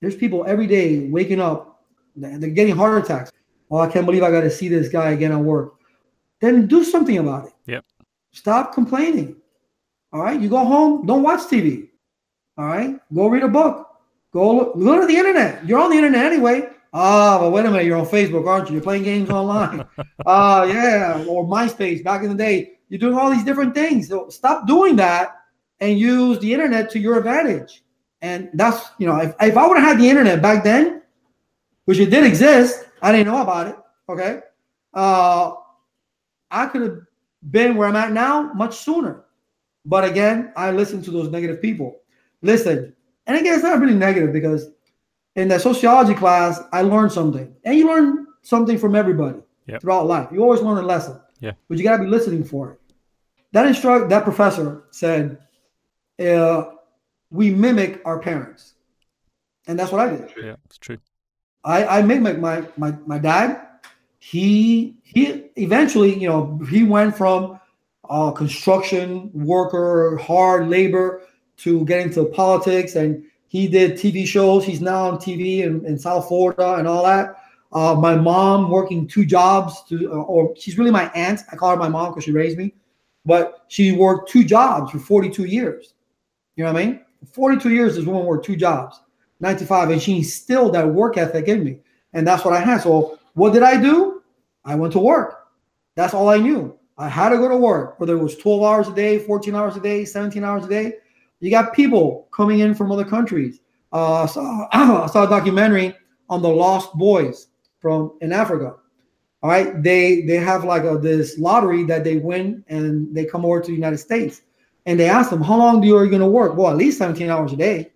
There's 0.00 0.16
people 0.16 0.44
every 0.46 0.66
day 0.66 1.08
waking 1.08 1.40
up. 1.40 1.84
They're 2.14 2.50
getting 2.50 2.76
heart 2.76 3.04
attacks. 3.04 3.32
Oh, 3.70 3.78
I 3.78 3.88
can't 3.88 4.06
believe 4.06 4.22
I 4.22 4.30
got 4.30 4.42
to 4.42 4.50
see 4.50 4.68
this 4.68 4.88
guy 4.88 5.10
again 5.10 5.32
at 5.32 5.40
work. 5.40 5.74
Then 6.40 6.66
do 6.66 6.84
something 6.84 7.18
about 7.18 7.46
it. 7.46 7.52
Yep. 7.66 7.84
Stop 8.32 8.72
complaining. 8.72 9.36
All 10.12 10.20
right. 10.20 10.40
You 10.40 10.48
go 10.48 10.64
home. 10.64 11.04
Don't 11.06 11.22
watch 11.22 11.40
TV. 11.40 11.88
All 12.58 12.66
right. 12.66 12.98
Go 13.14 13.28
read 13.28 13.42
a 13.42 13.48
book. 13.48 13.88
Go 14.32 14.56
look, 14.56 14.78
go 14.78 15.00
to 15.00 15.06
the 15.06 15.16
internet. 15.16 15.66
You're 15.66 15.78
on 15.78 15.90
the 15.90 15.96
internet 15.96 16.26
anyway. 16.26 16.68
Ah, 16.92 17.38
but 17.38 17.50
wait 17.50 17.66
a 17.66 17.70
minute. 17.70 17.84
You're 17.84 17.98
on 17.98 18.06
Facebook, 18.06 18.46
aren't 18.46 18.68
you? 18.68 18.74
You're 18.74 18.82
playing 18.82 19.04
games 19.04 19.30
online. 19.30 19.86
Ah, 20.26 20.64
yeah. 20.64 21.24
Or 21.28 21.46
MySpace 21.46 22.02
back 22.02 22.22
in 22.22 22.30
the 22.30 22.34
day. 22.34 22.78
You're 22.88 22.98
doing 22.98 23.14
all 23.14 23.30
these 23.30 23.44
different 23.44 23.74
things. 23.74 24.08
So 24.08 24.28
stop 24.28 24.66
doing 24.66 24.96
that 24.96 25.36
and 25.80 25.98
use 25.98 26.38
the 26.40 26.52
internet 26.52 26.90
to 26.90 26.98
your 26.98 27.18
advantage. 27.18 27.84
And 28.22 28.48
that's, 28.54 28.90
you 28.98 29.06
know, 29.06 29.16
if, 29.18 29.34
if 29.40 29.56
I 29.56 29.66
would 29.66 29.78
have 29.78 29.86
had 29.86 30.00
the 30.00 30.08
internet 30.08 30.42
back 30.42 30.64
then, 30.64 31.02
which 31.84 31.98
it 31.98 32.10
did 32.10 32.24
exist, 32.24 32.86
I 33.02 33.12
didn't 33.12 33.28
know 33.28 33.42
about 33.42 33.68
it. 33.68 33.76
Okay. 34.08 34.40
Uh, 34.94 35.52
I 36.50 36.66
could 36.66 36.82
have 36.82 36.98
been 37.50 37.76
where 37.76 37.88
I'm 37.88 37.96
at 37.96 38.12
now 38.12 38.52
much 38.54 38.78
sooner. 38.78 39.24
But 39.84 40.04
again, 40.04 40.52
I 40.56 40.70
listened 40.72 41.04
to 41.04 41.10
those 41.10 41.30
negative 41.30 41.62
people. 41.62 42.00
Listen, 42.46 42.94
and 43.26 43.36
again, 43.36 43.54
it's 43.54 43.64
not 43.64 43.80
really 43.80 43.94
negative 43.94 44.32
because 44.32 44.70
in 45.34 45.48
the 45.48 45.58
sociology 45.58 46.14
class, 46.14 46.60
I 46.72 46.82
learned 46.82 47.12
something. 47.12 47.54
And 47.64 47.76
you 47.76 47.88
learn 47.88 48.26
something 48.42 48.78
from 48.78 48.94
everybody 48.94 49.38
Yep. 49.66 49.80
throughout 49.82 50.06
life. 50.06 50.28
You 50.32 50.42
always 50.42 50.60
learn 50.60 50.78
a 50.78 50.86
lesson. 50.86 51.20
Yeah. 51.40 51.52
But 51.68 51.76
you 51.76 51.82
gotta 51.84 52.04
be 52.04 52.08
listening 52.08 52.44
for 52.44 52.70
it. 52.72 52.80
That 53.52 53.66
instruct 53.66 54.08
that 54.10 54.22
professor 54.22 54.84
said, 54.92 55.38
uh, 56.20 56.70
we 57.30 57.50
mimic 57.50 58.00
our 58.04 58.20
parents. 58.20 58.74
And 59.66 59.76
that's 59.78 59.90
what 59.90 60.00
I 60.06 60.10
did. 60.16 60.30
Yeah, 60.40 60.54
it's 60.66 60.78
true. 60.78 60.98
I, 61.64 61.98
I 61.98 62.02
mimic 62.02 62.38
my 62.38 62.64
my 62.76 62.94
my 63.06 63.18
dad. 63.18 63.60
He 64.20 64.96
he 65.02 65.50
eventually, 65.56 66.16
you 66.16 66.28
know, 66.28 66.60
he 66.70 66.84
went 66.84 67.16
from 67.16 67.58
uh, 68.08 68.30
construction 68.30 69.30
worker, 69.34 70.16
hard 70.18 70.68
labor, 70.68 71.22
to 71.58 71.84
get 71.84 72.00
into 72.00 72.24
politics, 72.24 72.96
and 72.96 73.24
he 73.48 73.68
did 73.68 73.92
TV 73.92 74.26
shows. 74.26 74.64
He's 74.64 74.80
now 74.80 75.10
on 75.10 75.18
TV 75.18 75.60
in, 75.60 75.84
in 75.86 75.98
South 75.98 76.28
Florida 76.28 76.74
and 76.74 76.86
all 76.86 77.04
that. 77.04 77.36
Uh, 77.72 77.94
my 77.94 78.14
mom 78.14 78.70
working 78.70 79.06
two 79.06 79.24
jobs 79.24 79.82
to, 79.88 80.12
uh, 80.12 80.16
or 80.16 80.54
she's 80.56 80.78
really 80.78 80.90
my 80.90 81.10
aunt. 81.14 81.40
I 81.52 81.56
call 81.56 81.70
her 81.70 81.76
my 81.76 81.88
mom 81.88 82.10
because 82.10 82.24
she 82.24 82.32
raised 82.32 82.56
me, 82.56 82.74
but 83.24 83.64
she 83.68 83.92
worked 83.92 84.30
two 84.30 84.44
jobs 84.44 84.92
for 84.92 84.98
42 84.98 85.44
years. 85.44 85.94
You 86.54 86.64
know 86.64 86.72
what 86.72 86.82
I 86.82 86.86
mean? 86.86 87.00
42 87.32 87.70
years, 87.70 87.96
this 87.96 88.04
woman 88.04 88.24
worked 88.24 88.46
two 88.46 88.56
jobs. 88.56 89.00
95 89.40 89.90
and 89.90 90.02
she 90.02 90.16
instilled 90.16 90.74
that 90.74 90.88
work 90.88 91.16
ethic 91.16 91.48
in 91.48 91.62
me 91.64 91.78
and 92.12 92.26
that's 92.26 92.44
what 92.44 92.54
i 92.54 92.60
had 92.60 92.80
so 92.80 93.18
what 93.34 93.52
did 93.52 93.62
i 93.62 93.80
do 93.80 94.22
i 94.64 94.74
went 94.74 94.92
to 94.92 94.98
work 94.98 95.48
that's 95.94 96.14
all 96.14 96.28
i 96.28 96.38
knew 96.38 96.76
i 96.98 97.08
had 97.08 97.30
to 97.30 97.36
go 97.36 97.48
to 97.48 97.56
work 97.56 97.98
whether 98.00 98.16
it 98.16 98.22
was 98.22 98.36
12 98.36 98.62
hours 98.62 98.88
a 98.88 98.94
day 98.94 99.18
14 99.18 99.54
hours 99.54 99.76
a 99.76 99.80
day 99.80 100.04
17 100.04 100.42
hours 100.42 100.64
a 100.64 100.68
day 100.68 100.94
you 101.40 101.50
got 101.50 101.74
people 101.74 102.28
coming 102.32 102.60
in 102.60 102.74
from 102.74 102.92
other 102.92 103.04
countries 103.04 103.60
uh, 103.92 104.22
I, 104.22 104.26
saw, 104.26 104.68
I 104.72 105.06
saw 105.06 105.24
a 105.24 105.28
documentary 105.28 105.94
on 106.28 106.42
the 106.42 106.48
lost 106.48 106.92
boys 106.94 107.48
from 107.80 108.16
in 108.20 108.32
africa 108.32 108.74
all 109.42 109.50
right 109.50 109.82
they 109.82 110.22
they 110.22 110.36
have 110.36 110.64
like 110.64 110.84
a, 110.84 110.98
this 110.98 111.38
lottery 111.38 111.84
that 111.84 112.04
they 112.04 112.16
win 112.16 112.64
and 112.68 113.14
they 113.14 113.24
come 113.24 113.44
over 113.44 113.60
to 113.60 113.66
the 113.66 113.74
united 113.74 113.98
states 113.98 114.42
and 114.86 114.98
they 114.98 115.08
ask 115.08 115.30
them 115.30 115.42
how 115.42 115.56
long 115.56 115.80
do 115.80 115.86
you 115.86 115.96
are 115.96 116.04
you 116.04 116.10
going 116.10 116.22
to 116.22 116.28
work 116.28 116.56
well 116.56 116.70
at 116.70 116.76
least 116.76 116.98
17 116.98 117.30
hours 117.30 117.52
a 117.52 117.56
day 117.56 117.92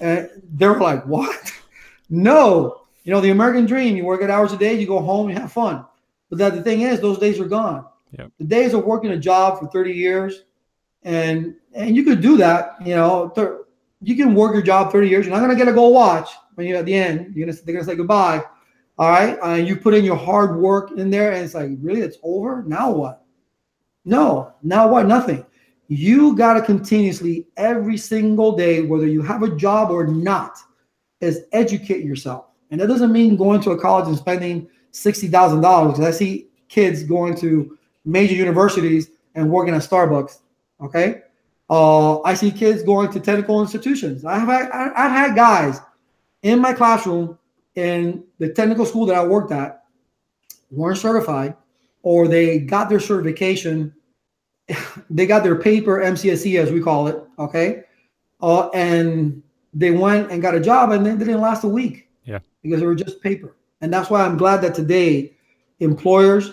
and 0.00 0.28
they 0.54 0.66
were 0.66 0.80
like, 0.80 1.04
"What? 1.06 1.52
no, 2.10 2.82
you 3.04 3.12
know 3.12 3.20
the 3.20 3.30
American 3.30 3.66
dream. 3.66 3.96
You 3.96 4.04
work 4.04 4.22
eight 4.22 4.30
hours 4.30 4.52
a 4.52 4.58
day, 4.58 4.78
you 4.78 4.86
go 4.86 5.00
home, 5.00 5.28
you 5.28 5.36
have 5.36 5.52
fun." 5.52 5.84
But 6.28 6.38
that 6.38 6.54
the 6.54 6.62
thing 6.62 6.82
is, 6.82 7.00
those 7.00 7.18
days 7.18 7.40
are 7.40 7.48
gone. 7.48 7.86
Yep. 8.18 8.32
The 8.38 8.44
days 8.44 8.74
of 8.74 8.84
working 8.84 9.10
a 9.10 9.16
job 9.16 9.58
for 9.58 9.68
30 9.68 9.92
years, 9.92 10.44
and 11.02 11.54
and 11.74 11.96
you 11.96 12.04
could 12.04 12.20
do 12.20 12.36
that. 12.36 12.76
You 12.84 12.94
know, 12.94 13.30
thir- 13.30 13.64
you 14.02 14.16
can 14.16 14.34
work 14.34 14.54
your 14.54 14.62
job 14.62 14.92
30 14.92 15.08
years. 15.08 15.26
You're 15.26 15.34
not 15.34 15.40
gonna 15.40 15.56
get 15.56 15.68
a 15.68 15.72
gold 15.72 15.94
watch 15.94 16.30
when 16.54 16.66
you 16.66 16.76
at 16.76 16.86
the 16.86 16.94
end. 16.94 17.34
You're 17.34 17.46
gonna 17.46 17.58
they're 17.64 17.74
gonna 17.74 17.84
say 17.84 17.96
goodbye. 17.96 18.42
All 18.98 19.10
right, 19.10 19.38
uh, 19.42 19.54
you 19.54 19.76
put 19.76 19.94
in 19.94 20.04
your 20.04 20.16
hard 20.16 20.56
work 20.58 20.90
in 20.92 21.08
there, 21.08 21.32
and 21.32 21.42
it's 21.42 21.54
like, 21.54 21.70
really, 21.80 22.02
it's 22.02 22.18
over. 22.22 22.62
Now 22.66 22.90
what? 22.90 23.24
No, 24.04 24.52
now 24.62 24.88
what? 24.88 25.06
Nothing. 25.06 25.44
You 25.88 26.36
gotta 26.36 26.60
continuously 26.60 27.46
every 27.56 27.96
single 27.96 28.56
day, 28.56 28.82
whether 28.82 29.06
you 29.06 29.22
have 29.22 29.42
a 29.42 29.56
job 29.56 29.90
or 29.90 30.06
not, 30.06 30.58
is 31.20 31.44
educate 31.52 32.04
yourself. 32.04 32.46
And 32.70 32.80
that 32.80 32.88
doesn't 32.88 33.12
mean 33.12 33.36
going 33.36 33.60
to 33.62 33.72
a 33.72 33.80
college 33.80 34.08
and 34.08 34.16
spending 34.16 34.68
sixty 34.90 35.28
thousand 35.28 35.62
dollars. 35.62 35.98
I 35.98 36.10
see 36.10 36.48
kids 36.68 37.02
going 37.02 37.36
to 37.38 37.76
major 38.04 38.34
universities 38.34 39.10
and 39.34 39.50
working 39.50 39.74
at 39.74 39.82
Starbucks. 39.82 40.38
Okay, 40.82 41.22
uh, 41.68 42.20
I 42.22 42.34
see 42.34 42.50
kids 42.50 42.82
going 42.82 43.10
to 43.12 43.20
technical 43.20 43.60
institutions. 43.60 44.24
I 44.24 44.38
have 44.38 44.48
I, 44.48 44.90
I've 44.96 45.12
had 45.12 45.36
guys 45.36 45.80
in 46.42 46.58
my 46.60 46.72
classroom 46.72 47.38
in 47.74 48.24
the 48.38 48.52
technical 48.52 48.84
school 48.84 49.06
that 49.06 49.16
I 49.16 49.24
worked 49.24 49.52
at 49.52 49.84
weren't 50.70 50.98
certified, 50.98 51.54
or 52.02 52.28
they 52.28 52.58
got 52.58 52.88
their 52.88 53.00
certification. 53.00 53.94
they 55.10 55.26
got 55.26 55.42
their 55.42 55.56
paper 55.56 56.00
MCSE 56.00 56.58
as 56.58 56.72
we 56.72 56.80
call 56.80 57.06
it. 57.08 57.22
Okay, 57.38 57.84
uh, 58.40 58.68
and 58.70 59.42
they 59.72 59.90
went 59.92 60.30
and 60.30 60.42
got 60.42 60.54
a 60.54 60.60
job, 60.60 60.90
and 60.90 61.06
then 61.06 61.18
they 61.18 61.24
didn't 61.24 61.40
last 61.40 61.64
a 61.64 61.68
week. 61.68 62.08
Yeah. 62.24 62.40
because 62.62 62.80
they 62.80 62.86
were 62.86 62.94
just 62.94 63.22
paper, 63.22 63.56
and 63.80 63.92
that's 63.92 64.10
why 64.10 64.22
I'm 64.22 64.36
glad 64.36 64.60
that 64.62 64.74
today 64.74 65.34
employers 65.78 66.52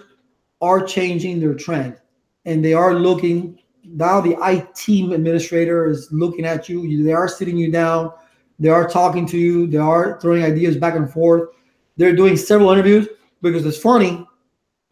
are 0.61 0.83
changing 0.85 1.39
their 1.39 1.53
trend, 1.53 1.97
and 2.45 2.63
they 2.63 2.73
are 2.73 2.93
looking 2.93 3.59
now. 3.87 4.21
The 4.21 4.37
IT 4.41 5.11
administrator 5.13 5.89
is 5.89 6.09
looking 6.11 6.45
at 6.45 6.69
you. 6.69 7.03
They 7.03 7.13
are 7.13 7.27
sitting 7.27 7.57
you 7.57 7.71
down. 7.71 8.11
They 8.59 8.69
are 8.69 8.87
talking 8.87 9.25
to 9.27 9.37
you. 9.37 9.67
They 9.67 9.77
are 9.77 10.19
throwing 10.19 10.43
ideas 10.43 10.77
back 10.77 10.95
and 10.95 11.11
forth. 11.11 11.49
They're 11.95 12.15
doing 12.15 12.37
several 12.37 12.71
interviews 12.71 13.07
because 13.41 13.65
it's 13.65 13.77
funny. 13.77 14.25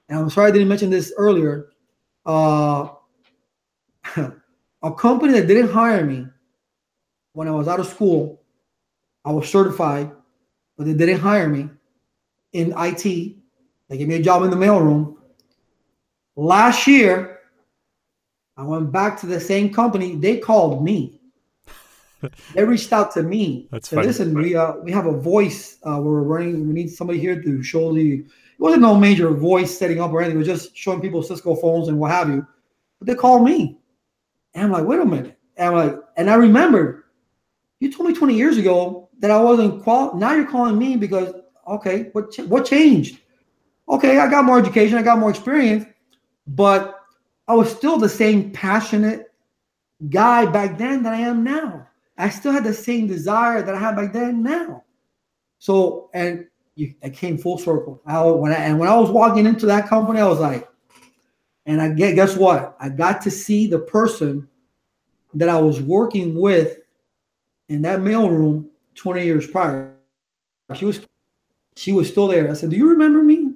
And 0.09 0.19
I'm 0.19 0.29
sorry 0.29 0.49
I 0.49 0.51
didn't 0.51 0.67
mention 0.67 0.89
this 0.89 1.13
earlier. 1.17 1.69
Uh, 2.25 2.89
a 4.83 4.93
company 4.97 5.33
that 5.33 5.47
didn't 5.47 5.71
hire 5.71 6.05
me 6.05 6.27
when 7.33 7.47
I 7.47 7.51
was 7.51 7.67
out 7.67 7.79
of 7.79 7.87
school, 7.87 8.41
I 9.25 9.31
was 9.31 9.49
certified, 9.49 10.11
but 10.77 10.85
they 10.85 10.93
didn't 10.93 11.19
hire 11.19 11.49
me 11.49 11.69
in 12.53 12.73
IT. 12.77 13.03
They 13.89 13.97
gave 13.97 14.07
me 14.07 14.15
a 14.15 14.21
job 14.21 14.43
in 14.43 14.49
the 14.49 14.55
mailroom. 14.55 15.17
Last 16.35 16.87
year, 16.87 17.34
I 18.57 18.63
went 18.63 18.91
back 18.91 19.19
to 19.21 19.25
the 19.25 19.39
same 19.39 19.73
company. 19.73 20.15
They 20.15 20.37
called 20.37 20.83
me. 20.83 21.19
they 22.53 22.63
reached 22.63 22.93
out 22.93 23.11
to 23.13 23.23
me. 23.23 23.67
That's 23.71 23.89
said, 23.89 23.95
funny. 23.97 24.07
Listen, 24.07 24.33
we 24.33 24.55
uh, 24.55 24.73
we 24.77 24.91
have 24.91 25.05
a 25.05 25.17
voice. 25.17 25.77
Uh, 25.83 25.99
we're 26.01 26.21
running. 26.21 26.67
We 26.67 26.73
need 26.73 26.89
somebody 26.89 27.19
here 27.19 27.41
to 27.41 27.63
show 27.63 27.93
the. 27.93 28.19
It 28.19 28.61
wasn't 28.61 28.83
no 28.83 28.95
major 28.95 29.31
voice 29.31 29.77
setting 29.77 29.99
up 29.99 30.11
or 30.11 30.21
anything. 30.21 30.37
It 30.37 30.47
was 30.47 30.47
just 30.47 30.77
showing 30.77 31.01
people 31.01 31.21
Cisco 31.21 31.55
phones 31.55 31.89
and 31.89 31.99
what 31.99 32.11
have 32.11 32.29
you. 32.29 32.47
But 32.99 33.07
they 33.07 33.15
called 33.15 33.43
me, 33.43 33.77
and 34.53 34.65
I'm 34.65 34.71
like, 34.71 34.85
wait 34.85 35.01
a 35.01 35.05
minute. 35.05 35.37
And 35.57 35.75
I'm 35.75 35.87
like, 35.87 35.99
and 36.15 36.29
I 36.29 36.35
remembered 36.35 37.03
you 37.79 37.91
told 37.91 38.09
me 38.09 38.15
20 38.15 38.35
years 38.35 38.57
ago 38.57 39.09
that 39.19 39.31
I 39.31 39.39
wasn't 39.39 39.83
qual. 39.83 40.15
Now 40.15 40.33
you're 40.33 40.49
calling 40.49 40.77
me 40.77 40.95
because 40.95 41.33
okay, 41.67 42.09
what 42.13 42.31
ch- 42.31 42.39
what 42.39 42.65
changed? 42.65 43.19
Okay, 43.87 44.17
I 44.17 44.29
got 44.29 44.45
more 44.45 44.57
education, 44.57 44.97
I 44.97 45.03
got 45.03 45.19
more 45.19 45.29
experience, 45.29 45.85
but 46.47 46.94
I 47.47 47.53
was 47.53 47.71
still 47.71 47.97
the 47.97 48.09
same 48.09 48.51
passionate 48.51 49.31
guy 50.09 50.45
back 50.45 50.77
then 50.77 51.03
that 51.03 51.13
I 51.13 51.21
am 51.21 51.43
now. 51.43 51.87
I 52.17 52.29
still 52.29 52.51
had 52.51 52.63
the 52.63 52.73
same 52.73 53.07
desire 53.07 53.61
that 53.61 53.75
I 53.75 53.79
had 53.79 53.95
back 53.95 54.13
then 54.13 54.41
now. 54.41 54.83
So 55.59 56.09
and 56.13 56.47
you, 56.75 56.93
it 57.01 57.13
came 57.13 57.37
full 57.37 57.57
circle. 57.57 58.01
I, 58.05 58.21
when 58.23 58.51
I, 58.51 58.55
and 58.55 58.79
when 58.79 58.89
I 58.89 58.97
was 58.97 59.09
walking 59.09 59.45
into 59.45 59.65
that 59.67 59.87
company, 59.87 60.19
I 60.19 60.27
was 60.27 60.39
like, 60.39 60.67
and 61.65 61.81
I 61.81 61.89
get 61.89 62.15
guess 62.15 62.35
what? 62.35 62.75
I 62.79 62.89
got 62.89 63.21
to 63.23 63.31
see 63.31 63.67
the 63.67 63.79
person 63.79 64.47
that 65.33 65.49
I 65.49 65.59
was 65.59 65.81
working 65.81 66.39
with 66.39 66.79
in 67.69 67.81
that 67.81 67.99
mailroom 67.99 68.67
20 68.95 69.25
years 69.25 69.47
prior. 69.47 69.93
She 70.75 70.85
was 70.85 71.01
she 71.75 71.91
was 71.91 72.09
still 72.09 72.27
there. 72.27 72.49
I 72.49 72.53
said, 72.53 72.69
Do 72.69 72.77
you 72.77 72.89
remember 72.89 73.21
me? 73.21 73.51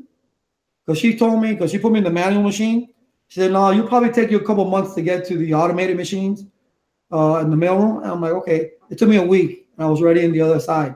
Because 0.86 1.00
she 1.00 1.18
told 1.18 1.42
me, 1.42 1.54
because 1.54 1.72
she 1.72 1.78
put 1.78 1.92
me 1.92 2.00
in 2.00 2.04
the 2.04 2.10
manual 2.10 2.44
machine. 2.44 2.90
She 3.30 3.40
said, 3.40 3.52
No, 3.52 3.72
you'll 3.72 3.88
probably 3.88 4.12
take 4.12 4.30
you 4.30 4.38
a 4.38 4.44
couple 4.44 4.66
months 4.66 4.94
to 4.96 5.02
get 5.02 5.26
to 5.28 5.38
the 5.38 5.54
automated 5.54 5.96
machines 5.96 6.46
uh, 7.12 7.40
in 7.42 7.50
the 7.50 7.56
mailroom. 7.56 8.02
And 8.04 8.12
I'm 8.12 8.22
like, 8.22 8.34
Okay. 8.34 8.72
It 8.90 8.98
took 8.98 9.08
me 9.08 9.18
a 9.18 9.24
week 9.24 9.68
and 9.78 9.86
I 9.86 9.90
was 9.90 10.02
ready 10.02 10.26
in 10.26 10.32
the 10.32 10.42
other 10.42 10.60
side. 10.60 10.96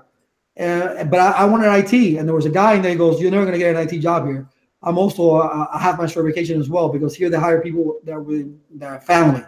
And, 0.56 1.10
but 1.10 1.20
I, 1.20 1.32
I 1.32 1.44
wanted 1.46 1.68
IT, 1.68 2.18
and 2.18 2.28
there 2.28 2.36
was 2.36 2.46
a 2.46 2.50
guy 2.50 2.76
in 2.76 2.82
there 2.82 2.92
who 2.92 2.98
goes, 2.98 3.22
You're 3.22 3.32
never 3.32 3.46
going 3.46 3.54
to 3.54 3.60
get 3.60 3.76
an 3.76 3.88
IT 3.88 4.00
job 4.00 4.26
here. 4.26 4.48
I'm 4.82 4.98
also, 4.98 5.38
uh, 5.38 5.68
I 5.72 5.80
have 5.80 5.98
my 5.98 6.06
certification 6.06 6.60
as 6.60 6.70
well 6.70 6.90
because 6.90 7.16
here 7.16 7.30
they 7.30 7.38
hire 7.38 7.62
people 7.62 8.00
that 8.04 8.52
that 8.76 8.88
are 8.88 9.00
family. 9.00 9.44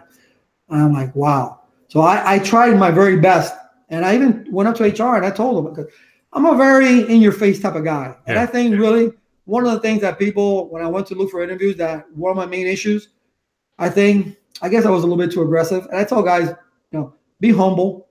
And 0.68 0.82
I'm 0.82 0.92
like, 0.92 1.14
Wow. 1.14 1.60
So 1.88 2.00
I, 2.00 2.34
I 2.34 2.38
tried 2.38 2.76
my 2.76 2.90
very 2.90 3.18
best. 3.18 3.54
And 3.88 4.04
I 4.04 4.16
even 4.16 4.46
went 4.50 4.68
up 4.68 4.76
to 4.76 4.84
HR 4.84 5.16
and 5.16 5.24
I 5.24 5.30
told 5.30 5.64
them, 5.64 5.72
because 5.72 5.92
I'm 6.32 6.44
a 6.44 6.56
very 6.56 7.02
in 7.02 7.20
your 7.20 7.32
face 7.32 7.60
type 7.60 7.76
of 7.76 7.84
guy. 7.84 8.16
And 8.26 8.38
I 8.38 8.46
think 8.46 8.76
really 8.76 9.12
one 9.46 9.64
of 9.64 9.72
the 9.72 9.80
things 9.80 10.02
that 10.02 10.18
people, 10.18 10.68
when 10.68 10.82
I 10.82 10.88
went 10.88 11.06
to 11.08 11.14
look 11.14 11.30
for 11.30 11.42
interviews, 11.42 11.76
that 11.76 12.10
one 12.12 12.30
of 12.30 12.36
my 12.36 12.46
main 12.46 12.66
issues, 12.66 13.08
I 13.78 13.88
think, 13.88 14.36
I 14.60 14.68
guess 14.68 14.84
I 14.84 14.90
was 14.90 15.02
a 15.02 15.06
little 15.06 15.24
bit 15.24 15.32
too 15.32 15.42
aggressive. 15.42 15.86
And 15.86 15.98
I 15.98 16.04
tell 16.04 16.22
guys, 16.22 16.48
you 16.90 16.98
know, 16.98 17.14
be 17.40 17.52
humble, 17.52 18.08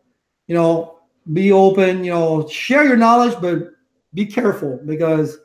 you 0.47 0.55
know, 0.55 0.99
be 1.33 1.51
open, 1.51 2.03
you 2.03 2.11
know, 2.11 2.47
share 2.47 2.85
your 2.85 2.95
knowledge, 2.95 3.35
but 3.41 3.71
be 4.13 4.25
careful 4.25 4.79
because, 4.85 5.37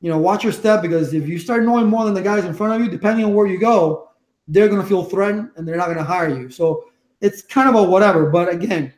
you 0.00 0.10
know, 0.10 0.18
watch 0.18 0.42
your 0.42 0.52
step 0.52 0.82
because 0.82 1.14
if 1.14 1.28
you 1.28 1.38
start 1.38 1.62
knowing 1.62 1.86
more 1.86 2.04
than 2.04 2.14
the 2.14 2.22
guys 2.22 2.44
in 2.44 2.54
front 2.54 2.74
of 2.74 2.80
you, 2.80 2.90
depending 2.90 3.24
on 3.24 3.34
where 3.34 3.46
you 3.46 3.60
go, 3.60 4.10
they're 4.48 4.68
going 4.68 4.80
to 4.80 4.86
feel 4.86 5.04
threatened 5.04 5.50
and 5.56 5.68
they're 5.68 5.76
not 5.76 5.86
going 5.86 5.98
to 5.98 6.04
hire 6.04 6.36
you. 6.36 6.50
So 6.50 6.86
it's 7.20 7.42
kind 7.42 7.68
of 7.68 7.76
a 7.76 7.82
whatever. 7.82 8.28
But 8.28 8.48
again, 8.48 8.92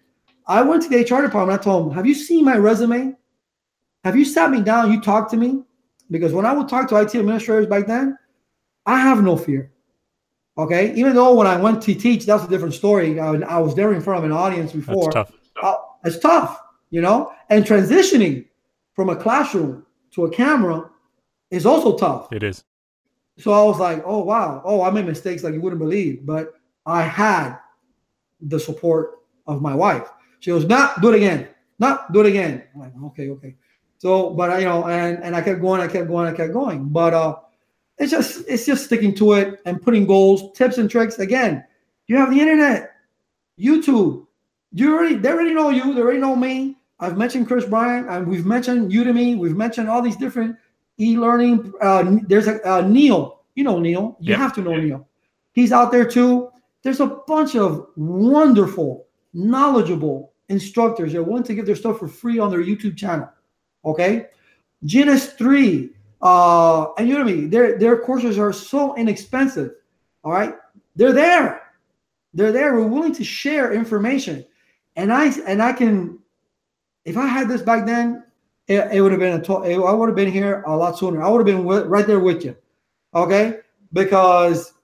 I 0.46 0.62
went 0.62 0.82
to 0.84 0.88
the 0.88 1.00
HR 1.00 1.22
department. 1.22 1.60
I 1.60 1.62
told 1.62 1.86
them, 1.86 1.94
Have 1.94 2.06
you 2.06 2.14
seen 2.14 2.44
my 2.44 2.56
resume? 2.56 3.14
Have 4.04 4.16
you 4.16 4.24
sat 4.24 4.50
me 4.50 4.62
down? 4.62 4.90
You 4.90 5.00
talked 5.02 5.30
to 5.32 5.36
me? 5.36 5.64
Because 6.10 6.32
when 6.32 6.46
I 6.46 6.52
would 6.52 6.68
talk 6.68 6.88
to 6.88 6.96
IT 6.96 7.14
administrators 7.14 7.66
back 7.66 7.86
then, 7.86 8.18
I 8.86 9.00
have 9.00 9.22
no 9.22 9.36
fear. 9.36 9.72
Okay. 10.58 10.92
Even 10.94 11.14
though 11.14 11.34
when 11.34 11.46
I 11.46 11.56
went 11.56 11.82
to 11.82 11.94
teach, 11.94 12.26
that's 12.26 12.44
a 12.44 12.48
different 12.48 12.74
story. 12.74 13.20
I, 13.20 13.34
I 13.34 13.58
was 13.58 13.74
there 13.74 13.92
in 13.92 14.00
front 14.00 14.18
of 14.18 14.24
an 14.24 14.32
audience 14.32 14.72
before. 14.72 15.10
That's 15.12 15.30
tough. 15.30 15.34
Uh, 15.62 15.76
it's 16.04 16.18
tough, 16.18 16.60
you 16.90 17.00
know, 17.00 17.32
and 17.50 17.64
transitioning 17.64 18.46
from 18.94 19.10
a 19.10 19.16
classroom 19.16 19.84
to 20.12 20.24
a 20.24 20.30
camera 20.30 20.90
is 21.50 21.66
also 21.66 21.96
tough. 21.96 22.32
It 22.32 22.42
is. 22.42 22.64
So 23.38 23.52
I 23.52 23.62
was 23.62 23.78
like, 23.78 24.02
oh 24.04 24.22
wow, 24.22 24.62
oh 24.64 24.82
I 24.82 24.90
made 24.90 25.06
mistakes 25.06 25.42
like 25.42 25.54
you 25.54 25.60
wouldn't 25.60 25.80
believe, 25.80 26.26
but 26.26 26.54
I 26.86 27.02
had 27.02 27.56
the 28.40 28.58
support 28.58 29.20
of 29.46 29.62
my 29.62 29.74
wife. 29.74 30.08
She 30.40 30.50
goes, 30.50 30.64
not 30.64 31.00
do 31.00 31.12
it 31.12 31.16
again, 31.16 31.48
not 31.78 32.12
do 32.12 32.20
it 32.20 32.26
again. 32.26 32.64
I'm 32.74 32.80
like, 32.80 32.92
okay, 33.06 33.30
okay. 33.30 33.56
So, 34.00 34.30
but 34.30 34.48
I, 34.48 34.58
you 34.60 34.64
know, 34.64 34.88
and 34.88 35.22
and 35.22 35.36
I 35.36 35.42
kept 35.42 35.60
going, 35.60 35.82
I 35.82 35.86
kept 35.86 36.08
going, 36.08 36.26
I 36.26 36.32
kept 36.34 36.54
going. 36.54 36.88
But 36.88 37.12
uh, 37.12 37.36
it's 37.98 38.10
just 38.10 38.44
it's 38.48 38.64
just 38.64 38.86
sticking 38.86 39.14
to 39.16 39.34
it 39.34 39.60
and 39.66 39.80
putting 39.80 40.06
goals, 40.06 40.52
tips 40.56 40.78
and 40.78 40.90
tricks. 40.90 41.18
Again, 41.18 41.62
you 42.06 42.16
have 42.16 42.30
the 42.30 42.40
internet, 42.40 42.92
YouTube. 43.58 44.26
You 44.72 44.96
already 44.96 45.16
they 45.16 45.28
already 45.30 45.52
know 45.52 45.68
you, 45.68 45.92
they 45.92 46.00
already 46.00 46.18
know 46.18 46.34
me. 46.34 46.78
I've 46.98 47.18
mentioned 47.18 47.46
Chris 47.46 47.66
Bryant, 47.66 48.08
and 48.08 48.26
we've 48.26 48.46
mentioned 48.46 48.90
Udemy, 48.90 49.36
we've 49.38 49.56
mentioned 49.56 49.90
all 49.90 50.00
these 50.00 50.16
different 50.16 50.56
e-learning. 50.98 51.70
Uh, 51.82 52.16
there's 52.26 52.46
a 52.46 52.66
uh, 52.66 52.80
Neil, 52.82 53.42
you 53.54 53.64
know 53.64 53.78
Neil, 53.80 54.16
you 54.18 54.30
Yep. 54.30 54.38
have 54.38 54.54
to 54.54 54.62
know 54.62 54.76
Neil. 54.76 55.06
He's 55.52 55.72
out 55.72 55.92
there 55.92 56.06
too. 56.06 56.50
There's 56.82 57.00
a 57.00 57.06
bunch 57.26 57.54
of 57.54 57.86
wonderful, 57.96 59.06
knowledgeable 59.34 60.32
instructors 60.48 61.12
that 61.12 61.22
want 61.22 61.44
to 61.46 61.54
give 61.54 61.66
their 61.66 61.76
stuff 61.76 61.98
for 61.98 62.08
free 62.08 62.38
on 62.38 62.50
their 62.50 62.62
YouTube 62.64 62.96
channel. 62.96 63.28
Okay, 63.84 64.26
GNS3, 64.84 65.90
uh, 66.22 66.92
and 66.94 67.08
Udemy, 67.08 67.50
their 67.50 67.78
their 67.78 67.98
courses 67.98 68.38
are 68.38 68.52
so 68.52 68.94
inexpensive. 68.96 69.72
All 70.24 70.32
right, 70.32 70.54
they're 70.96 71.12
there, 71.12 71.62
they're 72.34 72.52
there. 72.52 72.74
We're 72.74 72.86
willing 72.86 73.14
to 73.14 73.24
share 73.24 73.72
information, 73.72 74.44
and 74.96 75.12
I 75.12 75.32
and 75.46 75.62
I 75.62 75.72
can, 75.72 76.18
if 77.04 77.16
I 77.16 77.26
had 77.26 77.48
this 77.48 77.62
back 77.62 77.86
then, 77.86 78.24
it, 78.66 78.88
it 78.92 79.00
would 79.00 79.12
have 79.12 79.20
been 79.20 79.40
a. 79.40 79.42
To, 79.44 79.62
it, 79.62 79.76
I 79.76 79.92
would 79.92 80.08
have 80.08 80.16
been 80.16 80.30
here 80.30 80.62
a 80.66 80.76
lot 80.76 80.98
sooner. 80.98 81.22
I 81.22 81.28
would 81.28 81.38
have 81.38 81.46
been 81.46 81.64
with, 81.64 81.86
right 81.86 82.06
there 82.06 82.20
with 82.20 82.44
you, 82.44 82.56
okay? 83.14 83.58
Because 83.92 84.74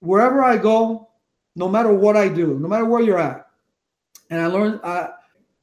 wherever 0.00 0.42
I 0.42 0.56
go, 0.56 1.08
no 1.56 1.68
matter 1.68 1.92
what 1.92 2.16
I 2.16 2.28
do, 2.28 2.58
no 2.58 2.68
matter 2.68 2.84
where 2.84 3.00
you're 3.00 3.18
at, 3.18 3.46
and 4.30 4.40
I 4.40 4.46
learned, 4.46 4.80
uh, 4.82 5.08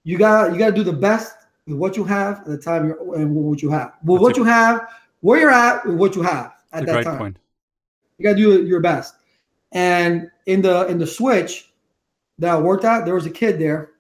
you 0.04 0.18
got 0.18 0.54
you 0.54 0.60
got 0.60 0.70
to 0.70 0.76
do 0.76 0.84
the 0.84 0.94
best 0.94 1.36
with 1.68 1.78
what 1.78 1.98
you 1.98 2.04
have 2.04 2.40
at 2.40 2.46
the 2.46 2.58
time 2.58 2.88
you're 2.88 3.16
and 3.16 3.36
what 3.36 3.62
you 3.62 3.70
have. 3.70 3.94
With 4.04 4.18
That's 4.18 4.24
what 4.24 4.38
a- 4.38 4.40
you 4.40 4.44
have, 4.46 4.88
where 5.22 5.40
you're 5.40 5.52
at, 5.52 5.86
with 5.86 5.98
what 5.98 6.16
you 6.16 6.22
have 6.24 6.54
at 6.72 6.86
that 6.86 7.04
time. 7.04 7.18
point. 7.18 7.38
You 8.18 8.24
got 8.24 8.32
to 8.32 8.38
do 8.38 8.66
your 8.66 8.80
best. 8.80 9.16
And 9.74 10.32
in 10.46 10.62
the 10.62 10.88
in 10.88 10.98
the 10.98 11.06
switch 11.06 11.72
that 12.40 12.52
I 12.56 12.58
worked 12.60 12.86
at, 12.86 13.06
there 13.06 13.14
was 13.16 13.26
a 13.26 13.30
kid 13.30 13.60
there, 13.60 13.92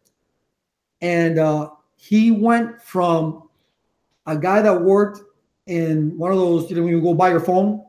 and 1.02 1.38
uh, 1.38 1.72
he 1.98 2.31
went 2.31 2.81
from 2.81 3.49
a 4.26 4.38
guy 4.38 4.61
that 4.61 4.81
worked 4.81 5.22
in 5.68 6.18
one 6.18 6.31
of 6.31 6.38
those, 6.38 6.69
you 6.69 6.77
know, 6.77 6.84
when 6.84 6.94
you 6.94 7.02
go 7.02 7.14
buy 7.14 7.30
your 7.30 7.41
phone, 7.41 7.84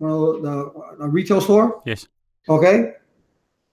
you 0.00 0.06
know, 0.06 0.40
the, 0.40 0.96
the 0.98 1.08
retail 1.08 1.40
store. 1.40 1.82
Yes. 1.84 2.06
Okay. 2.48 2.92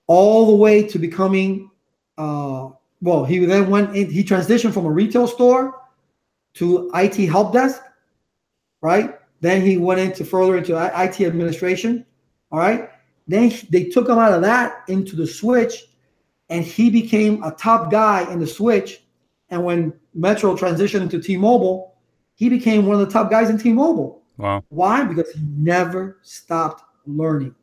All 0.08 0.48
the 0.48 0.56
way 0.56 0.82
to 0.88 0.98
becoming, 0.98 1.70
uh, 2.18 2.70
well, 3.04 3.26
he 3.26 3.40
then 3.40 3.70
went 3.70 3.96
in, 3.96 4.10
he 4.10 4.24
transitioned 4.24 4.74
from 4.74 4.86
a 4.86 4.92
retail 4.92 5.28
store 5.28 5.82
to 6.54 6.90
IT 6.96 7.16
help 7.28 7.52
desk, 7.52 7.82
right? 8.82 9.20
Then 9.42 9.62
he 9.62 9.78
went 9.78 10.00
into 10.00 10.24
further 10.24 10.58
into 10.58 10.78
IT 10.78 11.20
administration, 11.20 12.06
all 12.50 12.60
right? 12.60 12.90
Then 13.28 13.52
they 13.70 13.86
took 13.86 14.08
him 14.08 14.18
out 14.18 14.34
of 14.34 14.42
that 14.44 14.84
into 14.88 15.18
the 15.18 15.28
switch, 15.28 15.90
and 16.50 16.64
he 16.64 16.90
became 16.90 17.44
a 17.44 17.52
top 17.52 17.92
guy 17.92 18.32
in 18.32 18.40
the 18.40 18.48
switch. 18.48 19.04
And 19.50 19.66
when 19.66 19.94
Metro 20.14 20.56
transitioned 20.56 21.02
into 21.02 21.22
T-Mobile, 21.22 21.96
he 22.36 22.48
became 22.48 22.86
one 22.86 23.00
of 23.00 23.06
the 23.06 23.12
top 23.12 23.30
guys 23.30 23.50
in 23.50 23.58
T-Mobile. 23.58 24.24
Wow. 24.38 24.64
Why? 24.70 25.04
Because 25.04 25.30
he 25.32 25.42
never 25.58 26.20
stopped 26.22 26.84
learning. 27.06 27.54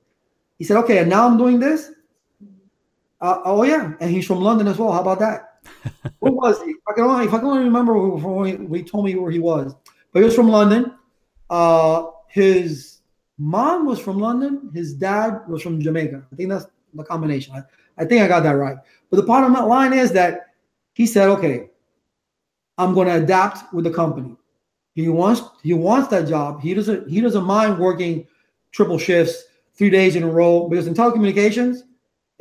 He 0.59 0.65
said, 0.65 0.77
"Okay, 0.79 0.99
and 0.99 1.09
now 1.09 1.27
I'm 1.27 1.39
doing 1.39 1.59
this." 1.59 1.93
Uh, 3.21 3.41
oh 3.45 3.63
yeah, 3.65 3.93
and 4.01 4.11
he's 4.11 4.27
from 4.27 4.41
London 4.41 4.67
as 4.67 4.79
well. 4.79 4.93
How 4.93 5.01
about 5.01 5.19
that? 5.19 5.61
Where 6.21 6.33
was 6.33 6.63
he? 6.63 6.75
I 6.89 6.93
can 6.95 7.05
only, 7.05 7.27
if 7.27 7.35
I 7.35 7.39
can 7.39 7.49
only 7.49 7.65
remember 7.65 7.95
when 7.95 8.73
he 8.75 8.83
told 8.83 9.05
me 9.05 9.15
where 9.15 9.31
he 9.31 9.39
was, 9.39 9.75
but 10.13 10.21
he 10.21 10.25
was 10.25 10.35
from 10.35 10.49
London. 10.49 10.95
Uh, 11.51 12.07
his 12.29 13.01
mom 13.39 13.87
was 13.87 13.99
from 13.99 14.19
London. 14.19 14.71
His 14.73 14.95
dad 14.95 15.41
was 15.49 15.63
from 15.63 15.81
Jamaica. 15.81 16.27
I 16.33 16.37
think 16.37 16.49
that's 16.49 16.67
the 16.95 17.05
combination. 17.05 17.55
I, 17.55 17.63
I 17.99 18.07
think 18.07 18.23
I 18.23 18.29
got 18.29 18.43
that 18.45 18.53
right. 18.53 18.77
But 19.11 19.17
the 19.19 19.25
bottom 19.25 19.53
line 19.53 19.93
is 19.93 20.13
that 20.13 20.55
he 20.95 21.07
said, 21.07 21.29
"Okay, 21.29 21.69
I'm 22.79 22.95
going 22.95 23.09
to 23.09 23.23
adapt 23.23 23.73
with 23.75 23.85
the 23.85 23.91
company." 23.91 24.37
He 24.95 25.09
wants 25.09 25.43
he 25.63 25.75
wants 25.75 26.09
that 26.09 26.29
job. 26.29 26.63
He 26.63 26.75
doesn't 26.75 27.09
he 27.09 27.21
doesn't 27.21 27.45
mind 27.45 27.79
working 27.79 28.27
triple 28.73 28.99
shifts 28.99 29.45
three 29.75 29.91
days 29.91 30.17
in 30.17 30.23
a 30.23 30.29
row 30.29 30.69
because 30.69 30.87
in 30.87 30.95
telecommunications, 30.95 31.83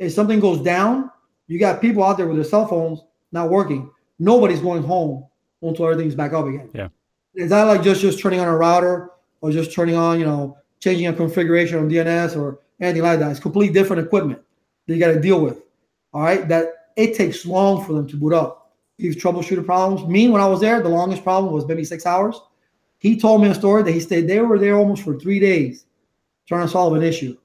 if 0.00 0.12
something 0.12 0.40
goes 0.40 0.60
down, 0.62 1.10
you 1.46 1.60
got 1.60 1.80
people 1.80 2.02
out 2.02 2.16
there 2.16 2.26
with 2.26 2.36
their 2.36 2.44
cell 2.44 2.66
phones 2.66 3.00
not 3.32 3.50
working. 3.50 3.90
Nobody's 4.18 4.60
going 4.60 4.82
home 4.82 5.26
until 5.62 5.86
everything's 5.86 6.14
back 6.14 6.32
up 6.32 6.46
again. 6.46 6.70
Yeah. 6.74 6.88
Is 7.34 7.50
that 7.50 7.64
like 7.64 7.82
just 7.82 8.00
just 8.00 8.18
turning 8.18 8.40
on 8.40 8.48
a 8.48 8.56
router 8.56 9.10
or 9.40 9.52
just 9.52 9.72
turning 9.72 9.94
on, 9.94 10.18
you 10.18 10.24
know, 10.24 10.56
changing 10.80 11.06
a 11.06 11.12
configuration 11.12 11.78
on 11.78 11.88
DNS 11.88 12.36
or 12.36 12.60
anything 12.80 13.02
like 13.02 13.20
that? 13.20 13.30
It's 13.30 13.38
completely 13.40 13.72
different 13.74 14.04
equipment 14.04 14.40
that 14.86 14.94
you 14.94 15.00
got 15.00 15.12
to 15.12 15.20
deal 15.20 15.40
with. 15.40 15.62
All 16.14 16.22
right. 16.22 16.48
That 16.48 16.88
it 16.96 17.14
takes 17.14 17.44
long 17.44 17.84
for 17.84 17.92
them 17.92 18.08
to 18.08 18.16
boot 18.16 18.32
up 18.32 18.72
these 18.96 19.16
troubleshooter 19.16 19.64
problems. 19.64 20.08
Me, 20.08 20.28
when 20.28 20.40
I 20.40 20.46
was 20.46 20.60
there, 20.60 20.82
the 20.82 20.88
longest 20.88 21.22
problem 21.22 21.52
was 21.52 21.66
maybe 21.66 21.84
six 21.84 22.06
hours. 22.06 22.40
He 22.98 23.18
told 23.18 23.42
me 23.42 23.48
a 23.48 23.54
story 23.54 23.82
that 23.82 23.92
he 23.92 24.00
stayed. 24.00 24.28
They 24.28 24.40
were 24.40 24.58
there 24.58 24.76
almost 24.76 25.02
for 25.02 25.18
three 25.18 25.40
days 25.40 25.84
trying 26.46 26.66
to 26.66 26.72
solve 26.72 26.94
an 26.94 27.02
issue, 27.02 27.36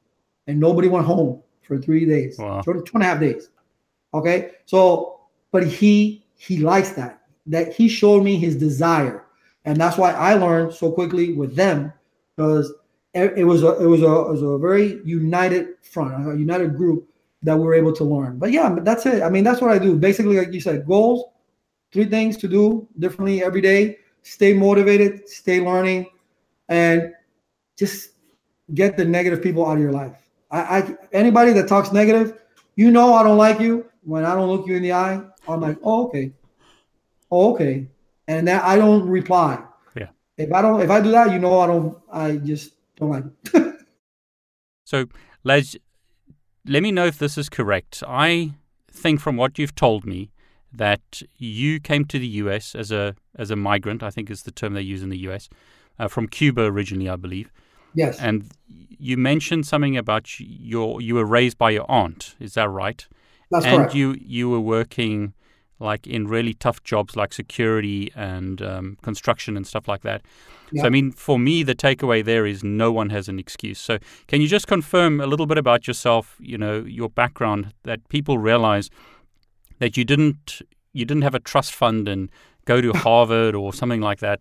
and 0.47 0.59
nobody 0.59 0.87
went 0.87 1.05
home 1.05 1.41
for 1.67 1.77
three 1.77 2.05
days, 2.05 2.37
wow. 2.37 2.61
two, 2.61 2.73
two 2.73 2.91
and 2.95 3.03
a 3.03 3.05
half 3.05 3.19
days. 3.19 3.49
Okay, 4.13 4.51
so 4.65 5.21
but 5.51 5.65
he 5.67 6.25
he 6.35 6.57
likes 6.57 6.91
that. 6.91 7.21
That 7.47 7.73
he 7.73 7.87
showed 7.87 8.23
me 8.23 8.37
his 8.37 8.55
desire, 8.55 9.25
and 9.65 9.77
that's 9.77 9.97
why 9.97 10.11
I 10.11 10.33
learned 10.35 10.73
so 10.73 10.91
quickly 10.91 11.33
with 11.33 11.55
them 11.55 11.93
because 12.35 12.73
it, 13.13 13.45
was 13.45 13.63
a 13.63 13.77
it 13.77 13.85
was 13.85 14.01
a 14.01 14.05
it 14.05 14.29
was 14.29 14.41
a 14.41 14.57
very 14.57 15.01
united 15.05 15.75
front, 15.83 16.27
a 16.27 16.37
united 16.37 16.75
group 16.75 17.07
that 17.43 17.55
we 17.55 17.63
were 17.63 17.75
able 17.75 17.93
to 17.93 18.03
learn. 18.03 18.39
But 18.39 18.51
yeah, 18.51 18.75
that's 18.81 19.05
it. 19.05 19.21
I 19.21 19.29
mean, 19.29 19.43
that's 19.43 19.61
what 19.61 19.71
I 19.71 19.77
do. 19.77 19.95
Basically, 19.95 20.37
like 20.37 20.51
you 20.51 20.59
said, 20.59 20.85
goals 20.85 21.25
three 21.95 22.05
things 22.05 22.35
to 22.35 22.47
do 22.49 22.85
differently 22.99 23.41
every 23.41 23.61
day 23.61 23.97
stay 24.21 24.53
motivated 24.53 25.27
stay 25.29 25.61
learning 25.61 26.05
and 26.67 27.13
just 27.77 28.09
get 28.73 28.97
the 28.97 29.05
negative 29.05 29.41
people 29.41 29.65
out 29.65 29.77
of 29.77 29.81
your 29.81 29.93
life 29.93 30.24
I, 30.55 30.77
I 30.77 30.97
anybody 31.11 31.51
that 31.53 31.67
talks 31.67 31.91
negative 31.91 32.41
you 32.75 32.91
know 32.91 33.13
i 33.13 33.23
don't 33.23 33.37
like 33.37 33.59
you 33.59 33.85
when 34.03 34.25
i 34.25 34.33
don't 34.35 34.49
look 34.49 34.67
you 34.67 34.75
in 34.75 34.83
the 34.83 34.93
eye. 34.93 35.21
I'm 35.47 35.61
like 35.61 35.77
oh 35.83 36.07
okay. 36.07 36.31
Oh, 37.31 37.53
okay. 37.53 37.87
And 38.27 38.47
that 38.47 38.63
i 38.63 38.75
don't 38.77 39.07
reply. 39.07 39.63
Yeah. 39.95 40.09
If 40.37 40.51
i 40.53 40.61
don't 40.61 40.81
if 40.81 40.89
i 40.89 40.99
do 41.01 41.11
that 41.11 41.31
you 41.31 41.39
know 41.39 41.59
i 41.59 41.67
don't 41.67 41.97
i 42.11 42.35
just 42.37 42.73
don't 42.97 43.11
like 43.15 43.25
so 44.85 45.05
les 45.43 45.75
let 46.67 46.81
me 46.81 46.91
know 46.91 47.05
if 47.05 47.19
this 47.19 47.37
is 47.37 47.49
correct. 47.49 48.03
I 48.07 48.53
think 48.91 49.19
from 49.19 49.37
what 49.37 49.59
you've 49.59 49.75
told 49.75 50.05
me 50.05 50.31
that 50.73 51.21
you 51.37 51.79
came 51.79 52.05
to 52.05 52.19
the 52.19 52.27
US 52.27 52.75
as 52.75 52.91
a 52.91 53.15
as 53.35 53.51
a 53.51 53.55
migrant. 53.55 54.01
I 54.03 54.09
think 54.09 54.29
is 54.29 54.43
the 54.43 54.51
term 54.51 54.73
they 54.73 54.81
use 54.81 55.03
in 55.03 55.09
the 55.09 55.19
US, 55.29 55.49
uh, 55.99 56.07
from 56.07 56.27
Cuba 56.27 56.63
originally, 56.63 57.09
I 57.09 57.15
believe. 57.15 57.51
Yes. 57.95 58.19
And 58.19 58.51
you 58.99 59.17
mentioned 59.17 59.65
something 59.65 59.97
about 59.97 60.39
your 60.39 61.01
you 61.01 61.15
were 61.15 61.25
raised 61.25 61.57
by 61.57 61.71
your 61.71 61.89
aunt. 61.89 62.35
Is 62.39 62.53
that 62.53 62.69
right? 62.69 63.05
That's 63.51 63.65
and 63.65 63.77
correct. 63.77 63.95
you 63.95 64.15
you 64.19 64.49
were 64.49 64.59
working 64.59 65.33
like 65.79 66.07
in 66.07 66.27
really 66.27 66.53
tough 66.53 66.81
jobs 66.83 67.15
like 67.15 67.33
security 67.33 68.11
and 68.15 68.61
um, 68.61 68.97
construction 69.01 69.57
and 69.57 69.67
stuff 69.67 69.87
like 69.87 70.01
that. 70.01 70.21
Yeah. 70.71 70.81
So 70.81 70.87
I 70.87 70.89
mean, 70.89 71.11
for 71.11 71.37
me, 71.37 71.63
the 71.63 71.75
takeaway 71.75 72.23
there 72.23 72.45
is 72.45 72.63
no 72.63 72.91
one 72.91 73.09
has 73.09 73.27
an 73.27 73.39
excuse. 73.39 73.79
So 73.79 73.97
can 74.27 74.41
you 74.41 74.47
just 74.47 74.67
confirm 74.67 75.19
a 75.19 75.27
little 75.27 75.45
bit 75.45 75.57
about 75.57 75.87
yourself? 75.87 76.37
You 76.39 76.57
know, 76.57 76.79
your 76.79 77.09
background 77.09 77.73
that 77.83 78.07
people 78.09 78.37
realize 78.37 78.89
that 79.79 79.97
you 79.97 80.05
didn't 80.05 80.61
you 80.93 81.05
didn't 81.05 81.23
have 81.23 81.35
a 81.35 81.39
trust 81.39 81.73
fund 81.73 82.07
and 82.07 82.31
go 82.65 82.81
to 82.81 82.93
Harvard 83.05 83.55
or 83.55 83.73
something 83.73 84.01
like 84.01 84.19
that? 84.19 84.39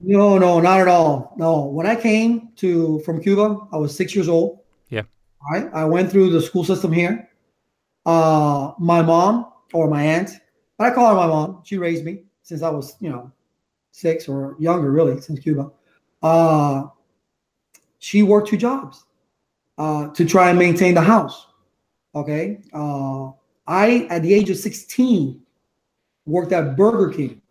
No, 0.00 0.38
no, 0.38 0.60
not 0.60 0.80
at 0.80 0.88
all. 0.88 1.34
No, 1.36 1.66
when 1.66 1.86
I 1.86 1.94
came 1.94 2.50
to 2.56 3.00
from 3.00 3.20
Cuba, 3.20 3.58
I 3.72 3.76
was 3.76 3.94
six 3.94 4.14
years 4.14 4.28
old. 4.28 4.60
Yeah. 4.88 5.02
All 5.42 5.60
right. 5.60 5.70
I 5.74 5.84
went 5.84 6.10
through 6.10 6.30
the 6.30 6.40
school 6.40 6.64
system 6.64 6.90
here. 6.92 7.28
Uh, 8.06 8.72
my 8.78 9.02
mom 9.02 9.52
or 9.74 9.88
my 9.88 10.02
aunt, 10.02 10.30
but 10.78 10.90
I 10.90 10.94
call 10.94 11.10
her 11.10 11.14
my 11.14 11.26
mom. 11.26 11.62
She 11.64 11.76
raised 11.76 12.04
me 12.04 12.24
since 12.42 12.62
I 12.62 12.70
was, 12.70 12.96
you 13.00 13.10
know, 13.10 13.30
six 13.90 14.26
or 14.26 14.56
younger, 14.58 14.90
really, 14.90 15.20
since 15.20 15.38
Cuba. 15.38 15.70
Uh, 16.22 16.84
she 17.98 18.22
worked 18.22 18.48
two 18.48 18.56
jobs 18.56 19.04
uh, 19.76 20.08
to 20.08 20.24
try 20.24 20.48
and 20.48 20.58
maintain 20.58 20.94
the 20.94 21.02
house. 21.02 21.46
Okay. 22.14 22.62
Uh, 22.72 23.30
I, 23.66 24.06
at 24.10 24.22
the 24.22 24.32
age 24.32 24.48
of 24.48 24.56
16, 24.56 25.40
worked 26.24 26.52
at 26.52 26.76
Burger 26.76 27.12
King. 27.12 27.42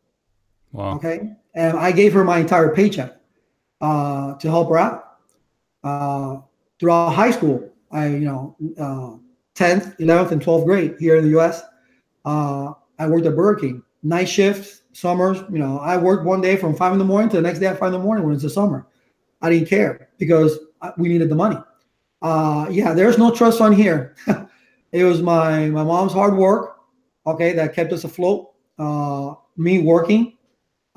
Wow. 0.71 0.95
Okay. 0.95 1.31
And 1.55 1.77
I 1.77 1.91
gave 1.91 2.13
her 2.13 2.23
my 2.23 2.39
entire 2.39 2.73
paycheck 2.73 3.19
uh, 3.81 4.35
to 4.35 4.49
help 4.49 4.69
her 4.69 4.77
out. 4.77 5.17
Uh, 5.83 6.41
throughout 6.79 7.11
high 7.11 7.31
school, 7.31 7.71
I, 7.91 8.07
you 8.07 8.19
know, 8.19 8.55
uh, 8.77 9.17
10th, 9.55 9.97
11th, 9.99 10.31
and 10.31 10.41
12th 10.41 10.65
grade 10.65 10.95
here 10.99 11.17
in 11.17 11.29
the 11.29 11.39
US, 11.39 11.61
uh, 12.25 12.73
I 12.97 13.07
worked 13.07 13.25
at 13.25 13.35
Burger 13.35 13.59
King. 13.59 13.83
Night 14.03 14.29
shifts, 14.29 14.83
summers, 14.93 15.39
you 15.51 15.59
know, 15.59 15.79
I 15.79 15.97
worked 15.97 16.25
one 16.25 16.41
day 16.41 16.55
from 16.55 16.75
five 16.75 16.93
in 16.93 16.99
the 16.99 17.05
morning 17.05 17.29
to 17.29 17.37
the 17.37 17.41
next 17.41 17.59
day 17.59 17.67
at 17.67 17.79
five 17.79 17.87
in 17.87 17.99
the 17.99 18.05
morning 18.05 18.23
when 18.23 18.33
it's 18.33 18.43
the 18.43 18.49
summer. 18.49 18.87
I 19.41 19.49
didn't 19.49 19.67
care 19.67 20.09
because 20.17 20.57
we 20.97 21.09
needed 21.09 21.29
the 21.29 21.35
money. 21.35 21.57
Uh, 22.21 22.67
yeah, 22.69 22.93
there's 22.93 23.17
no 23.17 23.31
trust 23.33 23.57
fund 23.59 23.75
here. 23.75 24.15
It 24.91 25.03
was 25.03 25.21
my 25.21 25.67
my 25.67 25.83
mom's 25.83 26.13
hard 26.13 26.35
work, 26.35 26.77
okay, 27.27 27.53
that 27.53 27.75
kept 27.75 27.93
us 27.93 28.05
afloat. 28.05 28.49
Me 29.55 29.79
working. 29.83 30.38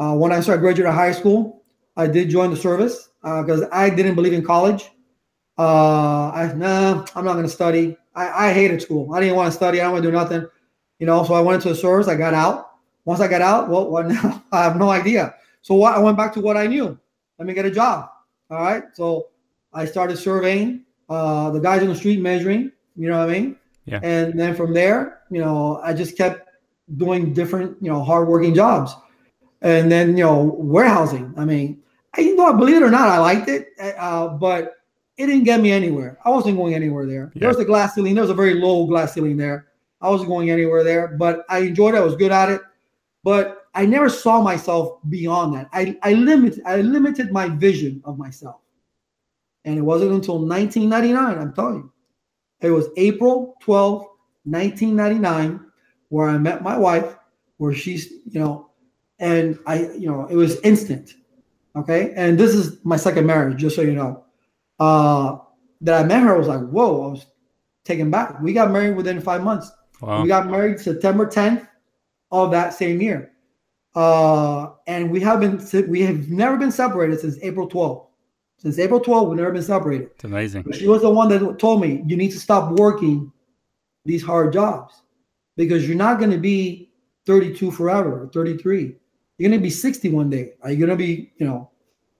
Uh, 0.02 0.14
when 0.16 0.32
I 0.32 0.40
started 0.40 0.62
graduating 0.62 0.92
high 0.92 1.12
school, 1.12 1.62
I 1.96 2.08
did 2.08 2.28
join 2.28 2.50
the 2.50 2.56
service 2.56 3.10
because 3.22 3.62
uh, 3.62 3.68
I 3.70 3.88
didn't 3.88 4.16
believe 4.16 4.32
in 4.32 4.44
college. 4.44 4.90
Uh, 5.56 6.30
I 6.30 6.52
nah, 6.56 7.06
I'm 7.14 7.24
not 7.24 7.34
going 7.34 7.44
to 7.44 7.48
study. 7.48 7.96
I, 8.14 8.48
I 8.48 8.52
hated 8.52 8.82
school. 8.82 9.14
I 9.14 9.20
didn't 9.20 9.36
want 9.36 9.52
to 9.52 9.56
study. 9.56 9.80
I 9.80 9.84
don't 9.84 9.92
want 9.92 10.04
to 10.04 10.10
do 10.10 10.16
nothing, 10.16 10.46
you 10.98 11.06
know. 11.06 11.22
So 11.24 11.34
I 11.34 11.40
went 11.40 11.56
into 11.56 11.68
the 11.68 11.76
service. 11.76 12.08
I 12.08 12.16
got 12.16 12.34
out. 12.34 12.70
Once 13.04 13.20
I 13.20 13.28
got 13.28 13.42
out, 13.42 13.68
well, 13.68 13.90
what 13.90 14.08
now? 14.08 14.42
I 14.52 14.64
have 14.64 14.76
no 14.76 14.90
idea. 14.90 15.34
So 15.60 15.74
what? 15.74 15.94
I 15.94 16.00
went 16.00 16.16
back 16.16 16.32
to 16.34 16.40
what 16.40 16.56
I 16.56 16.66
knew. 16.66 16.98
Let 17.38 17.46
me 17.46 17.54
get 17.54 17.64
a 17.64 17.70
job. 17.70 18.08
All 18.50 18.60
right. 18.60 18.84
So 18.94 19.28
I 19.72 19.84
started 19.84 20.16
surveying 20.16 20.84
uh, 21.08 21.50
the 21.50 21.60
guys 21.60 21.82
on 21.82 21.88
the 21.88 21.94
street, 21.94 22.20
measuring. 22.20 22.72
You 22.96 23.08
know 23.08 23.18
what 23.18 23.30
I 23.30 23.32
mean? 23.32 23.56
Yeah. 23.84 24.00
And 24.02 24.38
then 24.38 24.56
from 24.56 24.74
there, 24.74 25.20
you 25.30 25.40
know, 25.40 25.80
I 25.82 25.92
just 25.92 26.16
kept 26.16 26.48
doing 26.96 27.32
different, 27.32 27.76
you 27.80 27.90
know, 27.90 28.02
hardworking 28.02 28.54
jobs. 28.54 28.94
And 29.62 29.90
then, 29.90 30.16
you 30.16 30.24
know, 30.24 30.54
warehousing. 30.58 31.32
I 31.36 31.44
mean, 31.44 31.82
I, 32.16 32.22
you 32.22 32.36
know, 32.36 32.52
believe 32.52 32.76
it 32.76 32.82
or 32.82 32.90
not, 32.90 33.08
I 33.08 33.18
liked 33.18 33.48
it, 33.48 33.68
uh, 33.80 34.28
but 34.28 34.74
it 35.16 35.26
didn't 35.26 35.44
get 35.44 35.60
me 35.60 35.72
anywhere. 35.72 36.18
I 36.24 36.30
wasn't 36.30 36.56
going 36.56 36.74
anywhere 36.74 37.06
there. 37.06 37.30
Yeah. 37.34 37.40
There 37.40 37.48
was 37.48 37.58
a 37.58 37.64
glass 37.64 37.94
ceiling. 37.94 38.14
There 38.14 38.22
was 38.22 38.30
a 38.30 38.34
very 38.34 38.54
low 38.54 38.86
glass 38.86 39.14
ceiling 39.14 39.36
there. 39.36 39.68
I 40.00 40.10
wasn't 40.10 40.28
going 40.28 40.50
anywhere 40.50 40.82
there, 40.82 41.08
but 41.08 41.44
I 41.48 41.60
enjoyed 41.60 41.94
it. 41.94 41.98
I 41.98 42.00
was 42.00 42.16
good 42.16 42.32
at 42.32 42.50
it. 42.50 42.60
But 43.22 43.68
I 43.74 43.86
never 43.86 44.08
saw 44.08 44.42
myself 44.42 44.98
beyond 45.08 45.54
that. 45.54 45.68
I, 45.72 45.96
I 46.02 46.14
limited 46.14 46.62
I 46.66 46.80
limited 46.80 47.30
my 47.30 47.48
vision 47.48 48.02
of 48.04 48.18
myself. 48.18 48.60
And 49.64 49.78
it 49.78 49.82
wasn't 49.82 50.12
until 50.12 50.40
1999, 50.40 51.38
I'm 51.38 51.54
telling 51.54 51.76
you. 51.76 51.92
It 52.60 52.70
was 52.70 52.88
April 52.96 53.54
12, 53.60 54.02
1999, 54.44 55.60
where 56.08 56.28
I 56.28 56.36
met 56.36 56.62
my 56.62 56.76
wife, 56.76 57.16
where 57.58 57.72
she's, 57.72 58.10
you 58.28 58.40
know, 58.40 58.70
and 59.22 59.56
I, 59.66 59.84
you 59.92 60.08
know, 60.08 60.26
it 60.26 60.34
was 60.34 60.60
instant. 60.60 61.14
Okay. 61.76 62.12
And 62.16 62.36
this 62.36 62.54
is 62.54 62.84
my 62.84 62.96
second 62.96 63.24
marriage, 63.24 63.58
just 63.58 63.76
so 63.76 63.82
you 63.82 63.94
know. 63.94 64.24
Uh, 64.78 65.38
that 65.80 66.04
I 66.04 66.06
met 66.06 66.24
her, 66.24 66.34
I 66.34 66.38
was 66.38 66.48
like, 66.48 66.60
whoa, 66.60 67.06
I 67.06 67.10
was 67.12 67.26
taken 67.84 68.10
back. 68.10 68.40
We 68.42 68.52
got 68.52 68.70
married 68.72 68.96
within 68.96 69.20
five 69.20 69.42
months. 69.42 69.70
Wow. 70.00 70.22
We 70.22 70.28
got 70.28 70.50
married 70.50 70.80
September 70.80 71.26
10th 71.26 71.66
of 72.32 72.50
that 72.50 72.74
same 72.74 73.00
year. 73.00 73.32
Uh, 73.94 74.70
and 74.86 75.10
we 75.10 75.20
have 75.20 75.38
been 75.38 75.62
we 75.88 76.00
have 76.02 76.28
never 76.28 76.56
been 76.56 76.72
separated 76.72 77.20
since 77.20 77.38
April 77.42 77.68
12th. 77.68 78.06
Since 78.58 78.78
April 78.78 79.00
12th, 79.00 79.28
we've 79.28 79.38
never 79.38 79.52
been 79.52 79.62
separated. 79.62 80.10
It's 80.14 80.24
amazing. 80.24 80.64
She 80.72 80.88
was 80.88 81.02
the 81.02 81.10
one 81.10 81.28
that 81.28 81.58
told 81.58 81.80
me 81.80 82.02
you 82.06 82.16
need 82.16 82.30
to 82.32 82.40
stop 82.40 82.72
working 82.72 83.30
these 84.04 84.22
hard 84.22 84.52
jobs 84.52 85.02
because 85.56 85.86
you're 85.86 85.96
not 85.96 86.18
going 86.18 86.30
to 86.30 86.38
be 86.38 86.90
32 87.26 87.70
forever, 87.70 88.28
33. 88.32 88.96
You're 89.42 89.50
going 89.50 89.58
to 89.60 89.64
be 89.64 89.70
60 89.70 90.08
one 90.10 90.30
day. 90.30 90.52
Are 90.62 90.70
you 90.70 90.76
going 90.76 90.90
to 90.90 90.94
be, 90.94 91.32
you 91.36 91.44
know, 91.44 91.68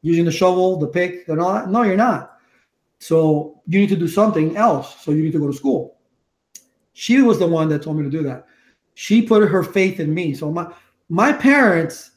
using 0.01 0.25
the 0.25 0.33
shovel, 0.33 0.77
the 0.77 0.89
pick, 0.89 1.29
and 1.29 1.41
all 1.41 1.55
that? 1.55 1.69
No, 1.69 1.83
you're 1.83 1.97
not. 1.97 2.37
So 2.99 3.63
you 3.69 3.79
need 3.79 3.91
to 3.91 3.97
do 3.97 4.09
something 4.09 4.57
else. 4.57 5.01
So 5.05 5.13
you 5.13 5.23
need 5.23 5.31
to 5.31 5.39
go 5.39 5.47
to 5.47 5.53
school. 5.53 5.99
She 6.95 7.23
was 7.23 7.39
the 7.39 7.47
one 7.47 7.69
that 7.69 7.81
told 7.81 7.99
me 7.99 8.03
to 8.03 8.11
do 8.11 8.25
that. 8.25 8.49
She 8.95 9.23
put 9.23 9.49
her 9.49 9.63
faith 9.63 10.01
in 10.01 10.13
me. 10.13 10.35
So 10.35 10.51
my 10.51 10.75
my 11.09 11.33
parents, 11.33 12.11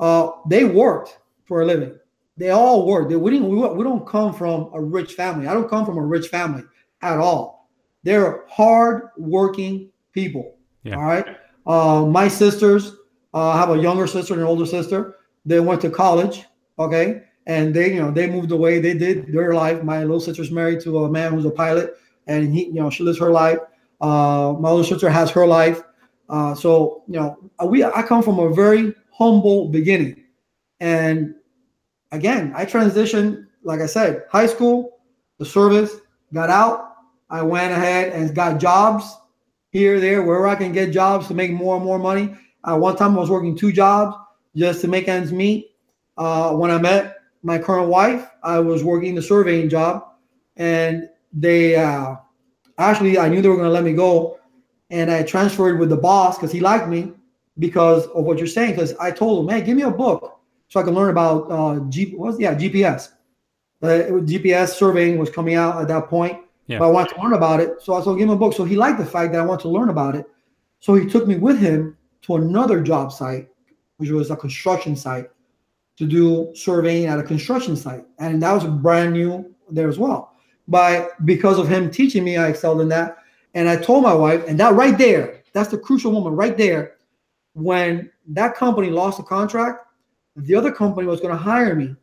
uh, 0.00 0.30
they 0.48 0.64
worked 0.64 1.20
for 1.44 1.62
a 1.62 1.64
living. 1.64 1.96
They 2.36 2.50
all 2.50 2.88
worked. 2.88 3.10
They, 3.10 3.16
we 3.16 3.30
didn't. 3.30 3.50
We, 3.50 3.56
we 3.56 3.84
don't 3.84 4.04
come 4.04 4.34
from 4.34 4.68
a 4.74 4.82
rich 4.82 5.12
family. 5.12 5.46
I 5.46 5.54
don't 5.54 5.70
come 5.70 5.86
from 5.86 5.96
a 5.96 6.04
rich 6.04 6.26
family 6.26 6.64
at 7.02 7.18
all. 7.18 7.70
They're 8.02 8.46
hard 8.48 9.10
working 9.16 9.90
people. 10.12 10.56
Yeah. 10.82 10.96
All 10.96 11.04
right. 11.04 11.36
Uh, 11.68 12.04
my 12.04 12.26
sisters 12.26 12.96
uh, 13.34 13.56
have 13.56 13.70
a 13.70 13.78
younger 13.78 14.06
sister 14.06 14.34
and 14.34 14.42
an 14.42 14.48
older 14.48 14.66
sister. 14.66 15.16
They 15.44 15.60
went 15.60 15.80
to 15.82 15.90
college. 15.90 16.44
Okay? 16.78 17.22
And 17.46 17.74
they 17.74 17.94
you 17.94 18.00
know 18.00 18.10
they 18.10 18.26
moved 18.26 18.52
away. 18.52 18.80
They 18.80 18.94
did 18.94 19.32
their 19.32 19.54
life. 19.54 19.82
My 19.82 20.00
little 20.00 20.20
sister's 20.20 20.50
married 20.50 20.80
to 20.80 21.04
a 21.04 21.10
man 21.10 21.32
who's 21.32 21.44
a 21.44 21.50
pilot 21.50 21.96
and 22.26 22.52
he 22.54 22.66
you 22.66 22.74
know 22.74 22.90
she 22.90 23.02
lives 23.02 23.18
her 23.18 23.30
life. 23.30 23.58
Uh, 24.00 24.54
my 24.58 24.70
older 24.70 24.84
sister 24.84 25.10
has 25.10 25.30
her 25.30 25.46
life. 25.46 25.82
Uh, 26.28 26.54
so 26.54 27.02
you 27.08 27.18
know 27.18 27.36
we 27.66 27.82
i 27.82 28.02
come 28.02 28.22
from 28.22 28.38
a 28.38 28.52
very 28.52 28.94
humble 29.12 29.68
beginning. 29.68 30.24
And 30.80 31.34
again 32.12 32.52
i 32.56 32.64
transitioned 32.64 33.46
like 33.62 33.80
i 33.80 33.86
said 33.86 34.24
high 34.30 34.46
school 34.46 34.98
the 35.38 35.44
service 35.44 35.96
got 36.32 36.50
out. 36.50 36.94
I 37.30 37.42
went 37.42 37.72
ahead 37.72 38.12
and 38.12 38.34
got 38.34 38.60
jobs 38.60 39.16
here 39.70 40.00
there 40.00 40.22
wherever 40.22 40.48
i 40.48 40.54
can 40.56 40.72
get 40.72 40.90
jobs 40.90 41.28
to 41.28 41.34
make 41.34 41.52
more 41.52 41.76
and 41.76 41.84
more 41.84 41.98
money 41.98 42.34
uh, 42.64 42.76
one 42.76 42.96
time 42.96 43.16
i 43.16 43.20
was 43.20 43.30
working 43.30 43.56
two 43.56 43.72
jobs 43.72 44.16
just 44.56 44.80
to 44.80 44.88
make 44.88 45.08
ends 45.08 45.32
meet 45.32 45.70
uh, 46.16 46.52
when 46.54 46.70
i 46.70 46.78
met 46.78 47.16
my 47.42 47.58
current 47.58 47.88
wife, 47.88 48.28
I 48.42 48.58
was 48.58 48.84
working 48.84 49.14
the 49.14 49.22
surveying 49.22 49.68
job, 49.68 50.04
and 50.56 51.08
they 51.32 51.76
uh, 51.76 52.16
actually 52.78 53.18
I 53.18 53.28
knew 53.28 53.40
they 53.40 53.48
were 53.48 53.56
going 53.56 53.68
to 53.68 53.72
let 53.72 53.84
me 53.84 53.94
go, 53.94 54.38
and 54.90 55.10
I 55.10 55.22
transferred 55.22 55.78
with 55.78 55.88
the 55.88 55.96
boss 55.96 56.36
because 56.36 56.52
he 56.52 56.60
liked 56.60 56.88
me 56.88 57.12
because 57.58 58.06
of 58.08 58.24
what 58.24 58.38
you're 58.38 58.46
saying. 58.46 58.72
Because 58.72 58.94
I 58.96 59.10
told 59.10 59.40
him, 59.40 59.46
"Man, 59.46 59.64
give 59.64 59.76
me 59.76 59.82
a 59.82 59.90
book 59.90 60.38
so 60.68 60.80
I 60.80 60.82
can 60.82 60.94
learn 60.94 61.10
about 61.10 61.50
uh, 61.50 61.80
G 61.88 62.14
was 62.16 62.38
yeah 62.38 62.54
GPS." 62.54 63.12
Uh, 63.82 64.20
GPS 64.26 64.74
surveying 64.74 65.18
was 65.18 65.30
coming 65.30 65.54
out 65.54 65.80
at 65.80 65.88
that 65.88 66.08
point. 66.08 66.38
Yeah. 66.66 66.78
But 66.78 66.88
I 66.88 66.90
wanted 66.90 67.14
to 67.14 67.22
learn 67.22 67.32
about 67.32 67.60
it, 67.60 67.80
so 67.80 67.94
I 67.94 68.04
told 68.04 68.18
give 68.18 68.28
him 68.28 68.34
a 68.34 68.36
book. 68.36 68.52
So 68.52 68.64
he 68.64 68.76
liked 68.76 68.98
the 68.98 69.06
fact 69.06 69.32
that 69.32 69.40
I 69.40 69.44
wanted 69.44 69.62
to 69.62 69.68
learn 69.68 69.88
about 69.88 70.14
it. 70.14 70.26
So 70.80 70.94
he 70.94 71.08
took 71.08 71.26
me 71.26 71.36
with 71.36 71.58
him 71.58 71.96
to 72.22 72.36
another 72.36 72.82
job 72.82 73.12
site, 73.12 73.48
which 73.96 74.10
was 74.10 74.30
a 74.30 74.36
construction 74.36 74.96
site 74.96 75.28
to 75.96 76.06
do 76.06 76.50
surveying 76.54 77.06
at 77.06 77.18
a 77.18 77.22
construction 77.22 77.76
site. 77.76 78.04
And 78.18 78.42
that 78.42 78.52
was 78.52 78.64
brand 78.64 79.12
new 79.12 79.54
there 79.70 79.88
as 79.88 79.98
well. 79.98 80.34
But 80.68 81.24
because 81.26 81.58
of 81.58 81.68
him 81.68 81.90
teaching 81.90 82.24
me, 82.24 82.36
I 82.36 82.48
excelled 82.48 82.80
in 82.80 82.88
that. 82.88 83.18
And 83.54 83.68
I 83.68 83.76
told 83.76 84.02
my 84.02 84.14
wife, 84.14 84.44
and 84.46 84.58
that 84.60 84.74
right 84.74 84.96
there, 84.96 85.42
that's 85.52 85.70
the 85.70 85.78
crucial 85.78 86.12
moment 86.12 86.36
right 86.36 86.56
there. 86.56 86.96
When 87.54 88.10
that 88.28 88.54
company 88.54 88.90
lost 88.90 89.18
the 89.18 89.24
contract, 89.24 89.86
the 90.36 90.54
other 90.54 90.70
company 90.70 91.06
was 91.06 91.20
going 91.20 91.36
to 91.36 91.42
hire 91.42 91.74
me 91.74 91.96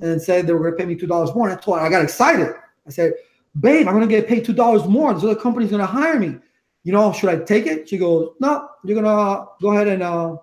and 0.00 0.20
said 0.20 0.46
they 0.46 0.52
were 0.52 0.60
going 0.60 0.72
to 0.72 0.78
pay 0.78 0.86
me 0.86 0.96
$2 0.96 1.34
more. 1.36 1.48
And 1.48 1.58
I 1.58 1.60
told 1.60 1.78
her, 1.78 1.84
I 1.84 1.90
got 1.90 2.02
excited. 2.02 2.54
I 2.86 2.90
said, 2.90 3.12
babe, 3.60 3.86
I'm 3.86 3.94
going 3.94 4.08
to 4.08 4.12
get 4.12 4.26
paid 4.26 4.44
$2 4.44 4.88
more. 4.88 5.12
This 5.12 5.22
other 5.22 5.36
company's 5.36 5.70
going 5.70 5.80
to 5.80 5.86
hire 5.86 6.18
me. 6.18 6.38
You 6.84 6.92
know, 6.92 7.12
should 7.12 7.30
I 7.30 7.42
take 7.44 7.66
it? 7.66 7.88
She 7.88 7.98
goes, 7.98 8.34
no, 8.40 8.68
you're 8.84 8.94
going 8.94 9.04
to 9.04 9.10
uh, 9.10 9.46
go 9.60 9.72
ahead 9.72 9.88
and 9.88 10.02
uh, 10.02 10.36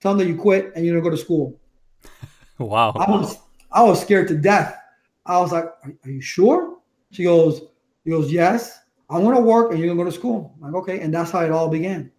tell 0.00 0.14
them 0.14 0.18
that 0.18 0.26
you 0.26 0.36
quit 0.36 0.72
and 0.74 0.84
you're 0.84 1.00
going 1.00 1.04
to 1.04 1.10
go 1.10 1.16
to 1.16 1.22
school. 1.22 1.58
Wow. 2.56 2.92
I 2.94 3.10
was 3.10 3.36
I 3.72 3.82
was 3.82 4.00
scared 4.00 4.28
to 4.28 4.36
death. 4.36 4.78
I 5.26 5.40
was 5.40 5.50
like, 5.50 5.64
are, 5.64 5.92
are 6.04 6.10
you 6.10 6.20
sure? 6.20 6.78
She 7.10 7.24
goes, 7.24 7.62
he 8.04 8.10
goes, 8.10 8.30
yes. 8.30 8.78
I'm 9.10 9.22
gonna 9.22 9.40
work 9.40 9.70
and 9.70 9.78
you're 9.78 9.88
gonna 9.88 10.02
go 10.02 10.10
to 10.10 10.16
school. 10.16 10.54
I'm 10.56 10.72
like, 10.72 10.82
okay, 10.82 11.00
and 11.00 11.12
that's 11.12 11.30
how 11.30 11.40
it 11.40 11.50
all 11.50 11.68
began. 11.68 12.10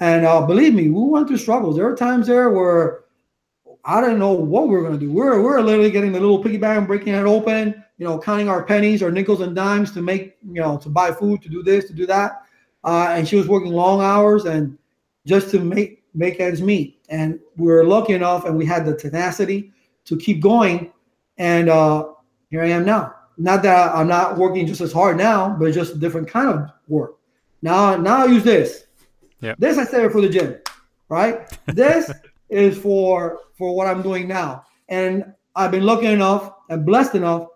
And 0.00 0.24
uh, 0.24 0.46
believe 0.46 0.74
me, 0.74 0.88
we 0.88 1.02
went 1.02 1.26
through 1.26 1.38
struggles. 1.38 1.76
There 1.76 1.84
were 1.84 1.96
times 1.96 2.26
there 2.26 2.50
where 2.50 3.04
I 3.84 4.00
didn't 4.00 4.18
know 4.18 4.32
what 4.32 4.68
we 4.68 4.76
were 4.76 4.82
gonna 4.82 4.98
do. 4.98 5.08
We 5.08 5.16
we're 5.16 5.42
we're 5.42 5.60
literally 5.60 5.90
getting 5.90 6.12
the 6.12 6.20
little 6.20 6.42
piggy 6.42 6.56
bank, 6.56 6.86
breaking 6.86 7.14
it 7.14 7.24
open, 7.24 7.82
you 7.98 8.06
know, 8.06 8.18
counting 8.18 8.48
our 8.48 8.62
pennies 8.62 9.02
or 9.02 9.10
nickels 9.10 9.40
and 9.40 9.54
dimes 9.54 9.92
to 9.92 10.02
make, 10.02 10.36
you 10.46 10.60
know, 10.60 10.78
to 10.78 10.88
buy 10.88 11.10
food, 11.10 11.42
to 11.42 11.48
do 11.48 11.62
this, 11.62 11.86
to 11.86 11.92
do 11.92 12.06
that. 12.06 12.42
Uh, 12.88 13.08
and 13.10 13.28
she 13.28 13.36
was 13.36 13.46
working 13.46 13.70
long 13.70 14.00
hours 14.00 14.46
and 14.46 14.78
just 15.26 15.50
to 15.50 15.58
make 15.58 16.02
make 16.14 16.40
ends 16.40 16.62
meet. 16.62 16.98
And 17.10 17.38
we 17.58 17.66
were 17.66 17.84
lucky 17.84 18.14
enough, 18.14 18.46
and 18.46 18.56
we 18.56 18.64
had 18.64 18.86
the 18.86 18.96
tenacity 18.96 19.72
to 20.06 20.16
keep 20.16 20.40
going. 20.40 20.90
And 21.36 21.68
uh, 21.68 22.08
here 22.48 22.62
I 22.62 22.68
am 22.68 22.86
now. 22.86 23.14
Not 23.36 23.62
that 23.64 23.94
I'm 23.94 24.08
not 24.08 24.38
working 24.38 24.66
just 24.66 24.80
as 24.80 24.90
hard 24.90 25.18
now, 25.18 25.54
but 25.60 25.70
just 25.72 25.96
a 25.96 25.98
different 25.98 26.28
kind 26.28 26.48
of 26.48 26.70
work. 26.88 27.18
Now, 27.60 27.94
now 27.96 28.22
I 28.22 28.24
use 28.24 28.42
this. 28.42 28.86
Yeah. 29.42 29.54
This 29.58 29.76
I 29.76 29.84
save 29.84 30.10
for 30.10 30.22
the 30.22 30.28
gym, 30.30 30.56
right? 31.10 31.46
this 31.66 32.10
is 32.48 32.78
for 32.78 33.40
for 33.58 33.76
what 33.76 33.86
I'm 33.86 34.00
doing 34.00 34.26
now. 34.26 34.64
And 34.88 35.34
I've 35.54 35.72
been 35.72 35.84
lucky 35.84 36.06
enough 36.06 36.54
and 36.70 36.86
blessed 36.86 37.16
enough 37.16 37.48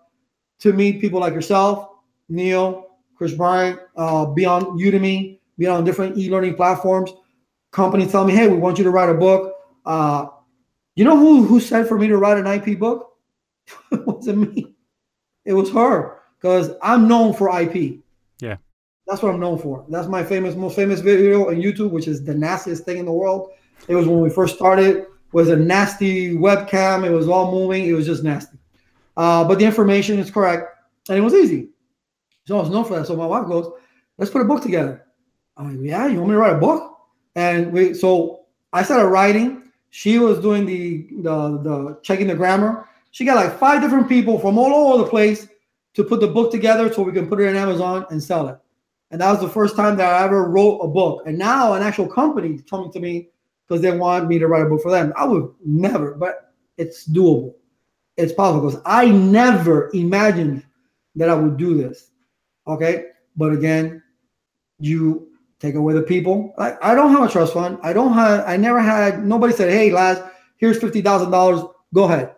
to 0.59 0.75
meet 0.75 1.01
people 1.01 1.21
like 1.21 1.33
yourself, 1.33 1.89
Neil, 2.29 2.92
Chris 3.23 3.35
Bryant, 3.35 3.79
uh, 3.97 4.27
be 4.27 4.45
on 4.45 4.77
Udemy, 4.81 5.39
be 5.57 5.69
on 5.69 5.85
different 5.85 6.19
e-learning 6.19 6.57
platforms. 6.57 7.13
Companies 7.71 8.11
tell 8.11 8.25
me, 8.25 8.35
hey, 8.35 8.49
we 8.49 8.57
want 8.57 8.79
you 8.79 8.83
to 8.83 8.91
write 8.91 9.11
a 9.11 9.15
book. 9.15 9.55
Uh, 9.87 10.27
you 10.97 11.05
know 11.05 11.17
who 11.17 11.45
who 11.45 11.61
said 11.61 11.87
for 11.87 11.97
me 11.97 12.09
to 12.09 12.17
write 12.17 12.37
an 12.37 12.49
IP 12.49 12.81
book? 12.81 13.13
it 13.93 14.05
wasn't 14.05 14.53
me. 14.53 14.75
It 15.45 15.53
was 15.53 15.71
her 15.71 16.19
because 16.37 16.73
I'm 16.83 17.07
known 17.07 17.33
for 17.33 17.57
IP. 17.61 18.01
Yeah. 18.41 18.57
That's 19.07 19.23
what 19.23 19.33
I'm 19.33 19.39
known 19.39 19.59
for. 19.59 19.87
That's 19.89 20.09
my 20.09 20.25
famous, 20.25 20.57
most 20.57 20.75
famous 20.75 20.99
video 20.99 21.49
on 21.49 21.63
YouTube, 21.63 21.93
which 21.93 22.09
is 22.09 22.25
the 22.25 22.35
nastiest 22.35 22.85
thing 22.85 22.99
in 22.99 23.05
the 23.05 23.13
world. 23.13 23.51
It 23.87 23.95
was 23.95 24.09
when 24.09 24.21
we 24.21 24.31
first 24.31 24.57
started. 24.57 25.07
Was 25.31 25.49
a 25.49 25.55
nasty 25.55 26.35
webcam. 26.35 27.07
It 27.07 27.11
was 27.13 27.29
all 27.29 27.53
moving. 27.53 27.85
It 27.85 27.93
was 27.93 28.05
just 28.05 28.25
nasty. 28.25 28.59
Uh, 29.17 29.45
but 29.45 29.61
the 29.61 29.65
information 29.65 30.19
is 30.19 30.29
correct, 30.29 30.77
and 31.09 31.17
it 31.17 31.21
was 31.21 31.35
easy. 31.35 31.69
I 32.51 32.55
was 32.55 32.71
known 32.71 32.85
for 32.85 32.99
that. 32.99 33.07
So 33.07 33.17
my 33.17 33.27
wife 33.27 33.47
goes, 33.47 33.73
"Let's 34.19 34.31
put 34.31 34.43
a 34.43 34.47
book 34.47 34.63
together." 34.63 35.07
I'm 35.57 35.77
like, 35.77 35.89
"Yeah, 35.89 36.07
you 36.07 36.19
want 36.19 36.31
me 36.31 36.35
to 36.35 36.39
write 36.39 36.57
a 36.57 36.61
book?" 36.61 36.97
And 37.35 37.73
we 37.73 37.95
so 37.95 38.47
I 38.73 38.83
started 38.83 39.09
writing 39.09 39.63
she 39.95 40.19
was 40.19 40.41
doing 40.41 40.65
the, 40.65 41.07
the 41.21 41.59
the 41.59 41.99
checking 42.03 42.27
the 42.27 42.35
grammar. 42.35 42.89
She 43.11 43.27
got 43.27 43.37
like 43.37 43.59
five 43.59 43.83
different 43.83 44.09
people 44.09 44.39
from 44.39 44.57
all 44.57 44.95
over 44.95 45.05
the 45.05 45.11
place 45.11 45.47
to 45.93 46.03
put 46.03 46.21
the 46.21 46.29
book 46.29 46.51
together 46.51 46.91
so 46.91 47.03
we 47.03 47.13
can 47.13 47.29
put 47.29 47.41
it 47.41 47.49
in 47.49 47.57
Amazon 47.57 48.07
and 48.09 48.21
sell 48.21 48.49
it. 48.49 48.57
And 49.11 49.21
that 49.21 49.31
was 49.31 49.41
the 49.41 49.51
first 49.51 49.77
time 49.77 49.99
that 49.99 50.11
I 50.11 50.25
ever 50.25 50.49
wrote 50.49 50.79
a 50.79 50.89
book. 50.89 51.25
And 51.27 51.37
now 51.37 51.75
an 51.75 51.83
actual 51.83 52.09
company 52.09 52.59
coming 52.71 52.91
to 52.91 53.01
me 53.01 53.29
because 53.69 53.83
they 53.83 53.95
want 53.95 54.29
me 54.29 54.39
to 54.39 54.49
write 54.49 54.63
a 54.63 54.69
book 54.69 54.81
for 54.81 54.91
them. 54.91 55.13
I 55.15 55.27
would 55.27 55.53
never, 55.63 56.15
but 56.15 56.55
it's 56.79 57.07
doable. 57.07 57.55
It's 58.17 58.33
possible 58.33 58.67
because 58.67 58.81
I 58.87 59.11
never 59.11 59.91
imagined 59.93 60.65
that 61.17 61.29
I 61.29 61.35
would 61.35 61.59
do 61.59 61.77
this. 61.77 62.12
Okay. 62.67 63.07
But 63.37 63.53
again, 63.53 64.03
you 64.79 65.29
take 65.59 65.75
away 65.75 65.95
the 65.95 66.03
people. 66.03 66.55
I, 66.59 66.77
I 66.83 66.95
don't 66.95 67.13
have 67.13 67.23
a 67.23 67.29
trust 67.29 67.55
fund. 67.55 67.79
I 67.83 67.93
don't 67.93 68.13
have, 68.13 68.45
I 68.47 68.57
never 68.57 68.81
had, 68.81 69.25
nobody 69.25 69.53
said, 69.53 69.71
hey, 69.71 69.91
Laz, 69.91 70.21
here's 70.57 70.79
$50,000. 70.79 71.73
Go 71.95 72.05
ahead. 72.05 72.35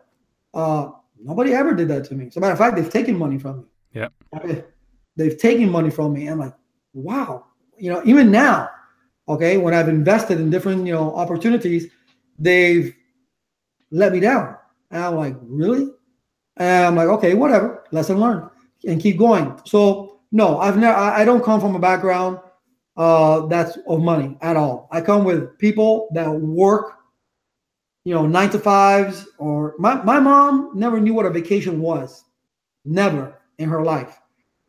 Uh, 0.53 0.91
nobody 1.23 1.53
ever 1.55 1.75
did 1.75 1.89
that 1.89 2.05
to 2.05 2.15
me. 2.15 2.27
As 2.27 2.37
a 2.37 2.41
matter 2.41 2.53
of 2.53 2.59
fact, 2.59 2.77
they've 2.77 2.91
taken 2.91 3.17
money 3.19 3.39
from 3.39 3.59
me. 3.59 3.65
Yeah. 3.93 4.09
Okay. 4.37 4.65
They've 5.17 5.39
taken 5.39 5.71
money 5.71 5.91
from 5.91 6.13
me. 6.13 6.27
I'm 6.27 6.39
like, 6.39 6.55
wow. 6.93 7.47
You 7.79 7.93
know, 7.93 8.03
even 8.05 8.31
now, 8.31 8.69
okay, 9.29 9.57
when 9.57 9.75
I've 9.75 9.89
invested 9.89 10.39
in 10.41 10.51
different, 10.51 10.87
you 10.87 10.93
know, 10.93 11.15
opportunities, 11.15 11.91
they've 12.39 12.95
let 13.91 14.13
me 14.13 14.21
down. 14.21 14.57
And 14.91 15.03
I'm 15.03 15.17
like, 15.17 15.37
really? 15.41 15.89
And 16.57 16.87
I'm 16.87 16.97
like, 16.97 17.09
okay, 17.09 17.35
whatever. 17.35 17.85
Lesson 17.91 18.19
learned. 18.21 18.51
and 18.87 19.01
keep 19.01 19.19
going. 19.19 19.59
So 19.65 20.14
no, 20.35 20.59
I've 20.59 20.77
never. 20.77 20.99
I, 20.99 21.25
don't 21.25 21.45
come 21.45 21.61
from 21.61 21.77
a 21.77 21.79
background 21.79 22.41
uh, 22.97 23.47
that's 23.47 23.79
of 23.87 24.01
money 24.01 24.37
at 24.43 24.57
all. 24.57 24.89
I 24.91 25.01
come 25.01 25.23
with 25.23 25.57
people 25.59 26.09
that 26.13 26.29
work, 26.29 26.99
you 28.03 28.13
know, 28.13 28.27
nine 28.27 28.51
to 28.51 28.59
fives. 28.59 29.29
Or 29.39 29.77
my 29.79 30.03
my 30.03 30.19
mom 30.19 30.73
never 30.75 30.99
knew 30.99 31.15
what 31.15 31.25
a 31.25 31.31
vacation 31.31 31.81
was, 31.81 32.25
never 32.85 33.41
in 33.59 33.69
her 33.69 33.85
life. 33.85 34.19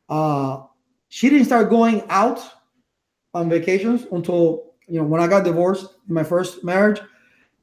Uh, 0.08 0.62
she 1.10 1.32
didn't 1.32 1.46
start 1.46 1.72
going 1.72 2.04
out 2.10 2.48
on 3.34 3.50
vacations 3.50 4.06
until 4.12 4.74
you 4.88 5.00
know 5.00 5.06
when 5.06 5.20
I 5.20 5.26
got 5.26 5.46
divorced 5.46 5.88
in 6.08 6.14
my 6.14 6.24
first 6.24 6.64
marriage. 6.64 7.02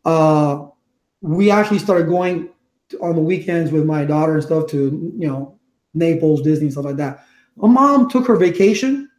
Uh, 0.05 0.67
we 1.21 1.53
actually 1.53 1.79
started 1.79 2.09
going 2.09 2.49
on 3.01 3.15
the 3.15 3.23
weekends 3.23 3.71
with 3.71 3.85
my 3.85 4.05
daughter 4.05 4.35
and 4.35 4.43
stuff 4.43 4.67
to 4.71 5.15
you 5.17 5.29
know 5.29 5.57
Naples, 5.95 6.43
Disney, 6.43 6.69
stuff 6.69 6.87
like 6.87 6.97
that. 6.97 7.25
My 7.57 7.69
mom 7.69 8.09
took 8.09 8.27
her 8.27 8.37
vacation, 8.37 9.11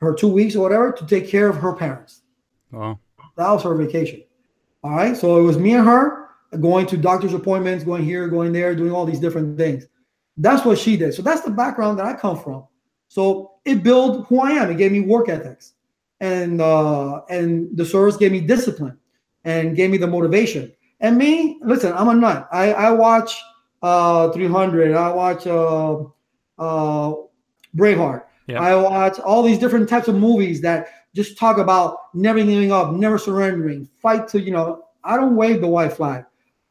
her 0.00 0.14
two 0.14 0.28
weeks 0.28 0.56
or 0.56 0.60
whatever, 0.60 0.92
to 0.92 1.06
take 1.06 1.28
care 1.28 1.48
of 1.48 1.56
her 1.56 1.74
parents. 1.74 2.22
Wow. 2.70 2.98
That 3.36 3.50
was 3.50 3.62
her 3.62 3.74
vacation. 3.74 4.22
All 4.82 4.92
right. 4.92 5.16
So 5.16 5.38
it 5.38 5.42
was 5.42 5.58
me 5.58 5.74
and 5.74 5.86
her 5.86 6.28
going 6.60 6.86
to 6.86 6.96
doctor's 6.96 7.34
appointments, 7.34 7.84
going 7.84 8.04
here, 8.04 8.28
going 8.28 8.52
there, 8.52 8.74
doing 8.74 8.92
all 8.92 9.06
these 9.06 9.20
different 9.20 9.56
things. 9.56 9.86
That's 10.36 10.64
what 10.64 10.78
she 10.78 10.96
did. 10.96 11.14
So 11.14 11.22
that's 11.22 11.42
the 11.42 11.50
background 11.50 11.98
that 11.98 12.06
I 12.06 12.14
come 12.14 12.38
from. 12.38 12.64
So 13.08 13.52
it 13.64 13.82
built 13.82 14.26
who 14.26 14.40
I 14.40 14.50
am. 14.50 14.70
It 14.70 14.78
gave 14.78 14.92
me 14.92 15.00
work 15.00 15.28
ethics. 15.28 15.74
And 16.20 16.60
uh, 16.60 17.22
and 17.28 17.76
the 17.76 17.84
service 17.84 18.16
gave 18.16 18.32
me 18.32 18.40
discipline 18.40 18.96
and 19.44 19.76
gave 19.76 19.90
me 19.90 19.98
the 19.98 20.06
motivation. 20.06 20.72
And 21.00 21.18
me, 21.18 21.58
listen, 21.62 21.92
I'm 21.92 22.08
a 22.08 22.14
nut. 22.14 22.48
I, 22.52 22.72
I 22.72 22.90
watch 22.92 23.40
uh 23.82 24.30
300. 24.30 24.94
I 24.94 25.12
watch 25.12 25.46
uh 25.46 26.04
uh 26.58 27.14
Braveheart. 27.76 28.24
Yeah. 28.46 28.60
I 28.60 28.74
watch 28.74 29.18
all 29.20 29.42
these 29.42 29.58
different 29.58 29.88
types 29.88 30.08
of 30.08 30.16
movies 30.16 30.60
that 30.62 30.88
just 31.14 31.38
talk 31.38 31.58
about 31.58 31.96
never 32.14 32.38
giving 32.38 32.72
up, 32.72 32.92
never 32.92 33.18
surrendering, 33.18 33.88
fight 34.00 34.28
to, 34.28 34.40
you 34.40 34.50
know, 34.50 34.84
I 35.04 35.16
don't 35.16 35.36
wave 35.36 35.60
the 35.60 35.68
white 35.68 35.92
flag. 35.92 36.24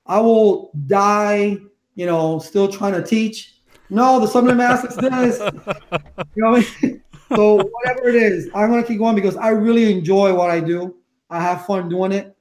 I 0.06 0.20
will 0.20 0.72
die, 0.88 1.58
you 1.96 2.06
know, 2.06 2.40
still 2.40 2.68
trying 2.68 2.94
to 2.94 3.04
teach. 3.04 3.56
No, 3.90 4.20
the 4.20 4.28
Subliminal 4.28 4.58
Masters 4.58 4.96
this. 4.96 5.40
You 6.36 6.44
know 6.44 6.52
what 6.52 6.68
I 6.84 6.86
mean? 6.86 7.04
So 7.36 7.56
whatever 7.56 8.10
it 8.10 8.16
is, 8.16 8.50
I'm 8.54 8.70
gonna 8.70 8.84
keep 8.84 8.98
going 8.98 9.16
because 9.16 9.38
I 9.38 9.50
really 9.50 9.90
enjoy 9.90 10.34
what 10.34 10.52
I 10.52 10.60
do. 10.60 10.98
I 11.30 11.40
have 11.40 11.66
fun 11.66 11.88
doing 11.88 12.12
it. 12.12 12.36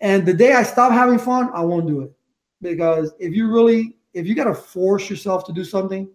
And 0.00 0.26
the 0.26 0.34
day 0.34 0.52
I 0.52 0.62
stop 0.62 0.92
having 0.92 1.18
fun, 1.18 1.48
I 1.54 1.62
won't 1.62 1.86
do 1.86 2.02
it. 2.02 2.12
Because 2.60 3.14
if 3.18 3.32
you 3.32 3.50
really 3.50 3.96
if 4.12 4.26
you 4.26 4.34
got 4.34 4.44
to 4.44 4.54
force 4.54 5.08
yourself 5.08 5.44
to 5.46 5.52
do 5.52 5.64
something, 5.64 6.08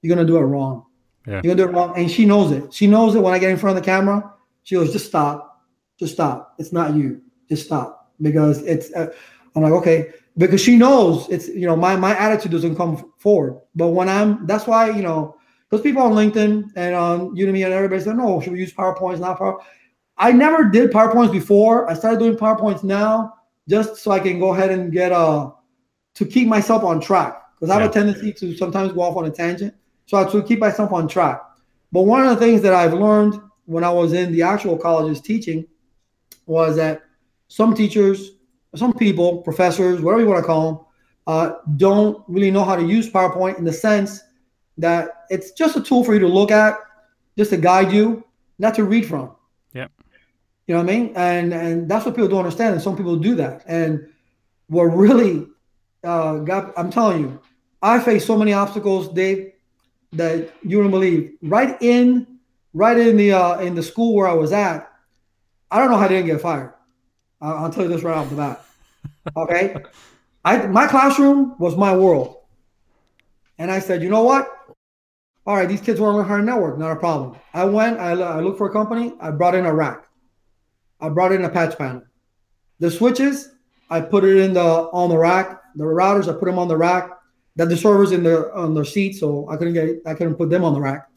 you're 0.00 0.14
gonna 0.14 0.26
do 0.26 0.36
it 0.36 0.42
wrong. 0.42 0.84
Yeah. 1.26 1.40
You're 1.42 1.54
gonna 1.54 1.56
do 1.56 1.64
it 1.64 1.72
wrong, 1.72 1.92
and 1.96 2.10
she 2.10 2.24
knows 2.24 2.52
it. 2.52 2.72
She 2.72 2.86
knows 2.86 3.14
it 3.14 3.20
when 3.20 3.34
I 3.34 3.38
get 3.38 3.50
in 3.50 3.56
front 3.56 3.76
of 3.76 3.82
the 3.82 3.90
camera. 3.90 4.32
She 4.62 4.74
goes, 4.74 4.92
"Just 4.92 5.06
stop, 5.06 5.64
just 5.98 6.14
stop. 6.14 6.54
It's 6.58 6.72
not 6.72 6.94
you. 6.94 7.20
Just 7.48 7.66
stop." 7.66 8.12
Because 8.20 8.62
it's. 8.62 8.92
Uh, 8.92 9.08
I'm 9.54 9.62
like, 9.62 9.72
okay, 9.72 10.12
because 10.36 10.60
she 10.60 10.76
knows 10.76 11.28
it's 11.28 11.48
you 11.48 11.66
know 11.66 11.76
my 11.76 11.96
my 11.96 12.16
attitude 12.16 12.52
doesn't 12.52 12.76
come 12.76 13.12
forward. 13.18 13.60
But 13.74 13.88
when 13.88 14.08
I'm, 14.08 14.46
that's 14.46 14.66
why 14.66 14.90
you 14.90 15.02
know, 15.02 15.36
because 15.68 15.82
people 15.82 16.02
on 16.02 16.12
LinkedIn 16.12 16.70
and 16.76 16.94
on 16.94 17.34
Udemy 17.36 17.64
and 17.64 17.74
everybody 17.74 18.02
said, 18.02 18.16
"No, 18.16 18.40
should 18.40 18.52
we 18.52 18.60
use 18.60 18.72
PowerPoints? 18.72 19.18
Not 19.18 19.38
Power." 19.38 19.60
I 20.18 20.32
never 20.32 20.64
did 20.64 20.90
PowerPoints 20.90 21.32
before. 21.32 21.90
I 21.90 21.94
started 21.94 22.18
doing 22.20 22.36
PowerPoints 22.36 22.82
now 22.82 23.34
just 23.68 23.96
so 23.96 24.12
I 24.12 24.20
can 24.20 24.38
go 24.38 24.54
ahead 24.54 24.70
and 24.70 24.92
get 24.92 25.12
a 25.12 25.52
to 26.14 26.24
keep 26.24 26.48
myself 26.48 26.84
on 26.84 27.00
track 27.00 27.42
because 27.54 27.70
I 27.70 27.74
have 27.74 27.82
yeah. 27.82 27.90
a 27.90 27.92
tendency 27.92 28.32
to 28.32 28.56
sometimes 28.56 28.92
go 28.92 29.02
off 29.02 29.16
on 29.16 29.26
a 29.26 29.30
tangent. 29.30 29.74
So 30.06 30.16
I 30.16 30.24
to 30.30 30.42
keep 30.42 30.60
myself 30.60 30.92
on 30.92 31.08
track. 31.08 31.42
But 31.92 32.02
one 32.02 32.26
of 32.26 32.30
the 32.30 32.44
things 32.44 32.62
that 32.62 32.74
I've 32.74 32.94
learned 32.94 33.40
when 33.64 33.84
I 33.84 33.90
was 33.90 34.12
in 34.12 34.32
the 34.32 34.42
actual 34.42 34.76
colleges 34.76 35.20
teaching 35.20 35.66
was 36.46 36.76
that 36.76 37.02
some 37.48 37.74
teachers, 37.74 38.32
some 38.74 38.92
people, 38.92 39.38
professors, 39.38 40.00
whatever 40.00 40.22
you 40.22 40.28
want 40.28 40.42
to 40.42 40.46
call 40.46 40.72
them, 40.72 40.84
uh, 41.26 41.52
don't 41.76 42.22
really 42.28 42.50
know 42.50 42.64
how 42.64 42.76
to 42.76 42.84
use 42.84 43.10
PowerPoint 43.10 43.58
in 43.58 43.64
the 43.64 43.72
sense 43.72 44.22
that 44.78 45.24
it's 45.30 45.50
just 45.52 45.76
a 45.76 45.80
tool 45.80 46.04
for 46.04 46.14
you 46.14 46.20
to 46.20 46.28
look 46.28 46.50
at, 46.50 46.78
just 47.36 47.50
to 47.50 47.56
guide 47.56 47.92
you, 47.92 48.24
not 48.58 48.74
to 48.76 48.84
read 48.84 49.06
from. 49.06 49.34
Yeah. 49.72 49.88
You 50.66 50.74
know 50.74 50.82
what 50.82 50.90
I 50.90 50.96
mean? 50.96 51.12
And 51.16 51.52
and 51.52 51.88
that's 51.88 52.04
what 52.04 52.14
people 52.14 52.28
don't 52.28 52.40
understand. 52.40 52.74
And 52.74 52.82
some 52.82 52.96
people 52.96 53.16
do 53.16 53.34
that. 53.36 53.64
And 53.66 54.08
what 54.68 54.84
really 54.84 55.46
uh, 56.06 56.38
God, 56.38 56.72
I'm 56.76 56.90
telling 56.90 57.20
you, 57.20 57.40
I 57.82 57.98
faced 57.98 58.26
so 58.26 58.36
many 58.38 58.52
obstacles, 58.52 59.08
Dave, 59.08 59.52
that 60.12 60.52
you 60.62 60.76
wouldn't 60.78 60.92
believe. 60.92 61.36
Right 61.42 61.76
in, 61.80 62.38
right 62.72 62.98
in 62.98 63.16
the 63.16 63.32
uh, 63.32 63.58
in 63.60 63.74
the 63.74 63.82
school 63.82 64.14
where 64.14 64.28
I 64.28 64.32
was 64.32 64.52
at, 64.52 64.90
I 65.70 65.78
don't 65.78 65.90
know 65.90 65.96
how 65.96 66.04
I 66.04 66.08
didn't 66.08 66.26
get 66.26 66.40
fired. 66.40 66.74
I'll, 67.40 67.64
I'll 67.64 67.70
tell 67.70 67.84
you 67.84 67.88
this 67.88 68.02
right 68.02 68.16
off 68.16 68.30
the 68.30 68.36
bat. 68.36 68.62
Okay, 69.36 69.74
I 70.44 70.66
my 70.68 70.86
classroom 70.86 71.56
was 71.58 71.76
my 71.76 71.96
world, 71.96 72.36
and 73.58 73.72
I 73.72 73.80
said, 73.80 74.00
you 74.00 74.08
know 74.08 74.22
what? 74.22 74.48
All 75.44 75.56
right, 75.56 75.68
these 75.68 75.80
kids 75.80 75.98
want 75.98 76.14
to 76.14 76.18
learn 76.18 76.28
how 76.28 76.36
to 76.36 76.42
network, 76.44 76.78
not 76.78 76.92
a 76.92 76.96
problem. 76.96 77.36
I 77.52 77.64
went, 77.64 77.98
I, 77.98 78.12
I 78.12 78.40
looked 78.40 78.58
for 78.58 78.68
a 78.68 78.72
company, 78.72 79.14
I 79.20 79.32
brought 79.32 79.56
in 79.56 79.66
a 79.66 79.74
rack, 79.74 80.06
I 81.00 81.08
brought 81.08 81.32
in 81.32 81.44
a 81.44 81.48
patch 81.48 81.76
panel. 81.76 82.02
The 82.78 82.88
switches, 82.88 83.50
I 83.90 84.00
put 84.00 84.22
it 84.22 84.36
in 84.36 84.54
the 84.54 84.62
on 84.62 85.08
the 85.08 85.18
rack 85.18 85.60
the 85.76 85.84
routers, 85.84 86.28
I 86.28 86.32
put 86.32 86.46
them 86.46 86.58
on 86.58 86.68
the 86.68 86.76
rack. 86.76 87.10
That 87.56 87.68
the 87.68 87.76
servers 87.76 88.12
in 88.12 88.22
their 88.22 88.54
on 88.54 88.74
their 88.74 88.84
seats, 88.84 89.20
so 89.20 89.48
I 89.48 89.56
couldn't 89.56 89.74
get 89.74 90.02
I 90.06 90.14
couldn't 90.14 90.36
put 90.36 90.50
them 90.50 90.62
on 90.62 90.74
the 90.74 90.80
rack. 90.80 91.08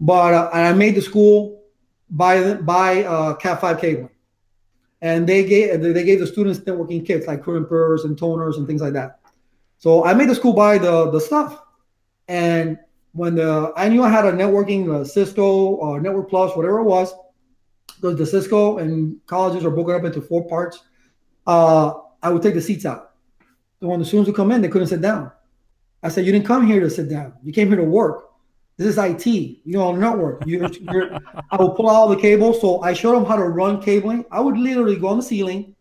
But 0.00 0.34
uh, 0.34 0.50
I 0.52 0.72
made 0.72 0.96
the 0.96 1.02
school 1.02 1.62
buy 2.10 2.54
buy 2.54 3.04
uh, 3.04 3.34
Cat 3.34 3.60
five 3.60 3.80
cabling, 3.80 4.10
and 5.00 5.26
they 5.26 5.44
gave 5.44 5.80
they 5.80 6.04
gave 6.04 6.18
the 6.18 6.26
students 6.26 6.58
networking 6.60 7.06
kits 7.06 7.26
like 7.26 7.42
crimpers 7.42 8.04
and 8.04 8.16
toners 8.16 8.56
and 8.56 8.66
things 8.66 8.82
like 8.82 8.92
that. 8.94 9.20
So 9.78 10.04
I 10.04 10.14
made 10.14 10.28
the 10.28 10.34
school 10.34 10.52
buy 10.52 10.78
the 10.78 11.10
the 11.10 11.20
stuff, 11.20 11.62
and 12.26 12.78
when 13.12 13.36
the 13.36 13.72
I 13.76 13.88
knew 13.88 14.02
I 14.02 14.10
had 14.10 14.26
a 14.26 14.32
networking 14.32 14.92
uh, 14.92 15.04
Cisco 15.04 15.76
or 15.76 16.00
Network 16.00 16.28
Plus, 16.28 16.56
whatever 16.56 16.80
it 16.80 16.84
was, 16.84 17.14
because 17.94 18.18
the 18.18 18.26
Cisco 18.26 18.78
and 18.78 19.16
colleges 19.26 19.64
are 19.64 19.70
broken 19.70 19.94
up 19.94 20.04
into 20.04 20.20
four 20.20 20.48
parts. 20.48 20.82
Uh, 21.46 21.92
I 22.22 22.30
would 22.30 22.42
take 22.42 22.54
the 22.54 22.60
seats 22.60 22.86
out 22.86 23.12
So 23.80 23.88
when 23.88 24.00
the 24.00 24.04
students 24.06 24.28
would 24.28 24.36
come 24.36 24.50
in, 24.50 24.62
they 24.62 24.68
couldn't 24.68 24.88
sit 24.88 25.00
down. 25.00 25.30
I 26.04 26.08
said, 26.08 26.26
you 26.26 26.32
didn't 26.32 26.46
come 26.46 26.66
here 26.66 26.80
to 26.80 26.90
sit 26.90 27.08
down. 27.08 27.32
You 27.42 27.52
came 27.52 27.68
here 27.68 27.78
to 27.78 27.84
work. 27.84 28.30
This 28.76 28.88
is 28.88 28.98
IT. 28.98 29.26
You 29.26 29.60
know, 29.64 29.96
network. 29.96 30.44
You're, 30.46 30.70
you're, 30.70 31.18
I 31.50 31.56
will 31.56 31.70
pull 31.70 31.88
out 31.88 31.94
all 31.94 32.08
the 32.08 32.16
cables. 32.16 32.60
So 32.60 32.82
I 32.82 32.92
showed 32.92 33.14
them 33.16 33.24
how 33.24 33.36
to 33.36 33.44
run 33.44 33.80
cabling. 33.82 34.26
I 34.30 34.40
would 34.40 34.58
literally 34.58 34.96
go 34.96 35.08
on 35.08 35.16
the 35.16 35.22
ceiling 35.22 35.74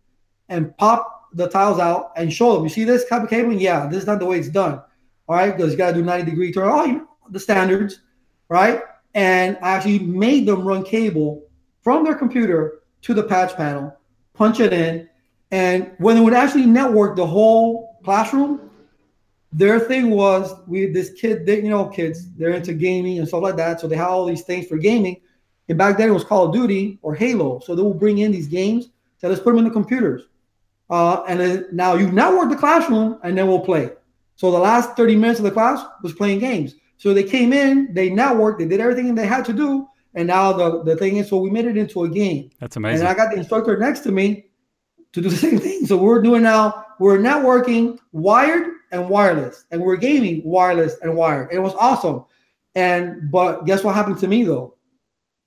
and 0.47 0.75
pop 0.77 1.29
the 1.33 1.49
tiles 1.49 1.79
out 1.79 2.11
and 2.15 2.31
show 2.31 2.53
them. 2.53 2.63
You 2.63 2.69
see 2.69 2.85
this 2.85 3.05
type 3.05 3.23
of 3.23 3.29
cabling? 3.29 3.59
Yeah, 3.59 3.87
this 3.87 3.99
is 3.99 4.07
not 4.07 4.19
the 4.19 4.25
way 4.25 4.39
it's 4.39 4.49
done. 4.49 4.81
All 5.27 5.35
right, 5.35 5.55
because 5.55 5.71
you 5.71 5.77
got 5.77 5.89
to 5.89 5.95
do 5.95 6.03
90 6.03 6.29
degree 6.29 6.53
turn. 6.53 6.69
Oh, 6.69 6.85
you 6.85 6.93
know, 6.93 7.07
the 7.29 7.39
standards, 7.39 8.01
right? 8.49 8.81
And 9.15 9.57
I 9.61 9.71
actually 9.71 9.99
made 9.99 10.45
them 10.45 10.65
run 10.65 10.83
cable 10.83 11.43
from 11.81 12.03
their 12.03 12.15
computer 12.15 12.81
to 13.01 13.13
the 13.13 13.23
patch 13.23 13.55
panel, 13.55 13.97
punch 14.33 14.59
it 14.59 14.73
in, 14.73 15.09
and 15.51 15.91
when 15.97 16.17
it 16.17 16.21
would 16.21 16.33
actually 16.33 16.65
network 16.65 17.15
the 17.15 17.25
whole 17.25 17.99
classroom, 18.03 18.69
their 19.53 19.79
thing 19.79 20.09
was 20.09 20.53
we 20.67 20.87
this 20.87 21.11
kid, 21.11 21.45
they, 21.45 21.57
you 21.57 21.69
know, 21.69 21.85
kids, 21.85 22.31
they're 22.33 22.51
into 22.51 22.73
gaming 22.73 23.19
and 23.19 23.27
stuff 23.27 23.43
like 23.43 23.55
that. 23.57 23.79
So 23.79 23.87
they 23.87 23.95
have 23.95 24.09
all 24.09 24.25
these 24.25 24.41
things 24.41 24.67
for 24.67 24.77
gaming. 24.77 25.21
And 25.69 25.77
back 25.77 25.97
then 25.97 26.09
it 26.09 26.11
was 26.11 26.23
Call 26.23 26.47
of 26.47 26.53
Duty 26.53 26.99
or 27.01 27.15
Halo. 27.15 27.59
So 27.59 27.75
they 27.75 27.81
will 27.81 27.93
bring 27.93 28.17
in 28.17 28.31
these 28.31 28.47
games. 28.47 28.89
So 29.17 29.29
let's 29.29 29.41
put 29.41 29.51
them 29.51 29.59
in 29.59 29.65
the 29.65 29.71
computers. 29.71 30.23
Uh, 30.89 31.23
and 31.27 31.39
then 31.39 31.67
now 31.71 31.95
you 31.95 32.11
network 32.11 32.49
the 32.49 32.55
classroom 32.55 33.19
and 33.23 33.37
then 33.37 33.47
we'll 33.47 33.59
play. 33.59 33.91
So 34.35 34.51
the 34.51 34.59
last 34.59 34.97
30 34.97 35.15
minutes 35.15 35.39
of 35.39 35.45
the 35.45 35.51
class 35.51 35.85
was 36.01 36.13
playing 36.13 36.39
games. 36.39 36.75
So 36.97 37.13
they 37.13 37.23
came 37.23 37.53
in, 37.53 37.93
they 37.93 38.09
networked, 38.09 38.59
they 38.59 38.65
did 38.65 38.79
everything 38.79 39.13
they 39.13 39.27
had 39.27 39.45
to 39.45 39.53
do. 39.53 39.87
And 40.15 40.27
now 40.27 40.51
the, 40.53 40.83
the 40.83 40.95
thing 40.95 41.17
is, 41.17 41.29
so 41.29 41.37
we 41.37 41.49
made 41.49 41.65
it 41.65 41.77
into 41.77 42.03
a 42.03 42.09
game. 42.09 42.49
That's 42.59 42.75
amazing. 42.75 43.05
And 43.05 43.07
I 43.07 43.13
got 43.13 43.31
the 43.31 43.37
instructor 43.37 43.77
next 43.77 44.01
to 44.01 44.11
me 44.11 44.45
to 45.13 45.21
do 45.21 45.29
the 45.29 45.35
same 45.35 45.59
thing. 45.59 45.85
So 45.85 45.97
we're 45.97 46.21
doing 46.21 46.43
now, 46.43 46.85
we're 46.99 47.17
networking 47.17 47.99
wired 48.11 48.71
and 48.91 49.09
wireless, 49.09 49.65
and 49.71 49.81
we're 49.81 49.95
gaming 49.95 50.43
wireless 50.43 50.95
and 51.01 51.15
wired. 51.15 51.49
It 51.51 51.59
was 51.59 51.73
awesome. 51.75 52.25
And 52.75 53.31
but 53.31 53.65
guess 53.65 53.83
what 53.83 53.95
happened 53.95 54.17
to 54.19 54.27
me 54.27 54.43
though? 54.43 54.75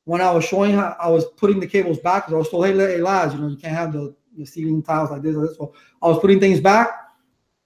When 0.05 0.20
I 0.20 0.30
was 0.30 0.44
showing 0.44 0.72
how 0.72 0.97
I 1.01 1.09
was 1.09 1.24
putting 1.36 1.59
the 1.59 1.66
cables 1.66 1.98
back, 1.98 2.24
because 2.26 2.34
I 2.34 2.38
was 2.38 2.48
told, 2.48 2.66
hey, 2.66 2.76
hey, 2.76 3.01
Laz, 3.01 3.34
you 3.34 3.40
know, 3.40 3.48
you 3.48 3.56
can't 3.56 3.74
have 3.74 3.93
the, 3.93 4.14
the 4.38 4.47
ceiling 4.47 4.82
tiles 4.82 5.10
like 5.10 5.22
this 5.22 5.34
or 5.34 5.48
this. 5.48 5.56
So 5.56 5.74
I 6.01 6.06
was 6.06 6.20
putting 6.20 6.38
things 6.38 6.60
back. 6.60 6.88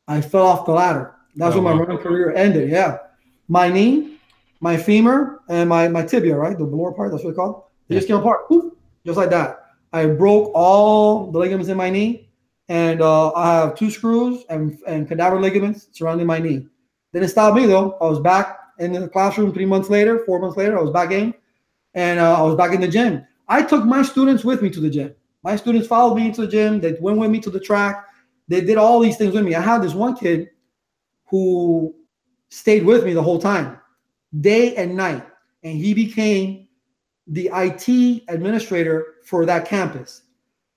I 0.09 0.23
fell 0.23 0.47
off 0.47 0.65
the 0.65 0.73
ladder. 0.73 1.15
That's 1.37 1.55
oh, 1.55 1.61
when 1.61 1.77
my 1.77 1.81
running 1.81 1.99
career 1.99 2.35
ended. 2.35 2.71
Yeah. 2.71 2.99
My 3.49 3.69
knee, 3.69 4.19
my 4.61 4.77
femur, 4.77 5.43
and 5.49 5.69
my, 5.69 5.89
my 5.89 6.03
tibia, 6.03 6.37
right? 6.37 6.57
The 6.57 6.65
lower 6.65 6.93
part, 6.93 7.11
that's 7.11 7.23
what 7.23 7.31
it's 7.31 7.39
called. 7.39 7.65
They 7.89 7.95
yeah. 7.95 7.99
just 8.01 8.09
came 8.09 8.17
apart. 8.17 8.51
just 9.05 9.19
like 9.19 9.31
that. 9.31 9.70
I 9.93 10.07
broke 10.07 10.53
all 10.55 11.31
the 11.31 11.39
ligaments 11.39 11.69
in 11.69 11.77
my 11.77 11.91
knee, 11.91 12.31
and 12.69 13.03
uh, 13.03 13.33
I 13.33 13.55
have 13.55 13.75
two 13.75 13.91
screws 13.91 14.45
and, 14.49 14.79
and 14.87 15.09
cadaver 15.09 15.41
ligaments 15.41 15.89
surrounding 15.93 16.27
my 16.27 16.39
knee. 16.39 16.67
Didn't 17.13 17.29
stop 17.29 17.55
me 17.55 17.67
though. 17.67 17.99
I 18.01 18.05
was 18.05 18.21
back 18.21 18.59
in 18.79 18.93
the 18.93 19.09
classroom 19.09 19.53
three 19.53 19.67
months 19.67 19.91
later, 19.91 20.25
four 20.25 20.39
months 20.41 20.57
later, 20.57 20.79
I 20.79 20.83
was 20.83 20.93
back 20.93 21.11
in, 21.11 21.35
and 21.95 22.21
uh, 22.21 22.39
I 22.39 22.43
was 22.43 22.55
back 22.55 22.73
in 22.73 22.81
the 22.81 22.89
gym. 22.89 23.27
I 23.49 23.63
took 23.63 23.85
my 23.85 24.03
students 24.03 24.45
with 24.45 24.63
me 24.63 24.71
to 24.71 24.81
the 24.81 24.91
gym. 24.91 25.15
My 25.43 25.57
students 25.57 25.89
followed 25.89 26.15
me 26.15 26.27
into 26.27 26.43
the 26.43 26.47
gym. 26.47 26.81
They 26.81 26.97
went 27.01 27.19
with 27.19 27.31
me 27.31 27.41
to 27.41 27.51
the 27.51 27.61
track. 27.61 28.07
They 28.49 28.61
did 28.61 28.79
all 28.79 29.01
these 29.01 29.17
things 29.17 29.35
with 29.35 29.45
me. 29.45 29.55
I 29.55 29.61
had 29.61 29.83
this 29.83 29.95
one 29.95 30.17
kid 30.17 30.51
who 31.27 31.95
stayed 32.49 32.85
with 32.85 33.05
me 33.05 33.13
the 33.13 33.23
whole 33.23 33.41
time, 33.41 33.79
day 34.41 34.77
and 34.77 34.97
night, 34.97 35.27
and 35.63 35.77
he 35.77 35.95
became 35.95 36.69
the 37.27 37.51
IT 37.53 38.25
administrator 38.29 39.15
for 39.31 39.47
that 39.47 39.65
campus. 39.65 40.23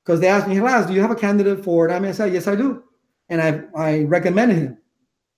Because 0.06 0.20
they 0.20 0.28
asked 0.28 0.48
me, 0.48 0.56
"Hey, 0.56 0.62
Laz, 0.62 0.86
do 0.86 0.94
you 0.94 1.02
have 1.02 1.12
a 1.12 1.16
candidate 1.16 1.64
for 1.64 1.90
it?" 1.90 1.92
I 1.92 2.12
said, 2.12 2.32
"Yes, 2.32 2.48
I 2.48 2.56
do," 2.56 2.84
and 3.30 3.42
I 3.42 3.64
I 3.76 4.04
recommended 4.04 4.58
him, 4.58 4.78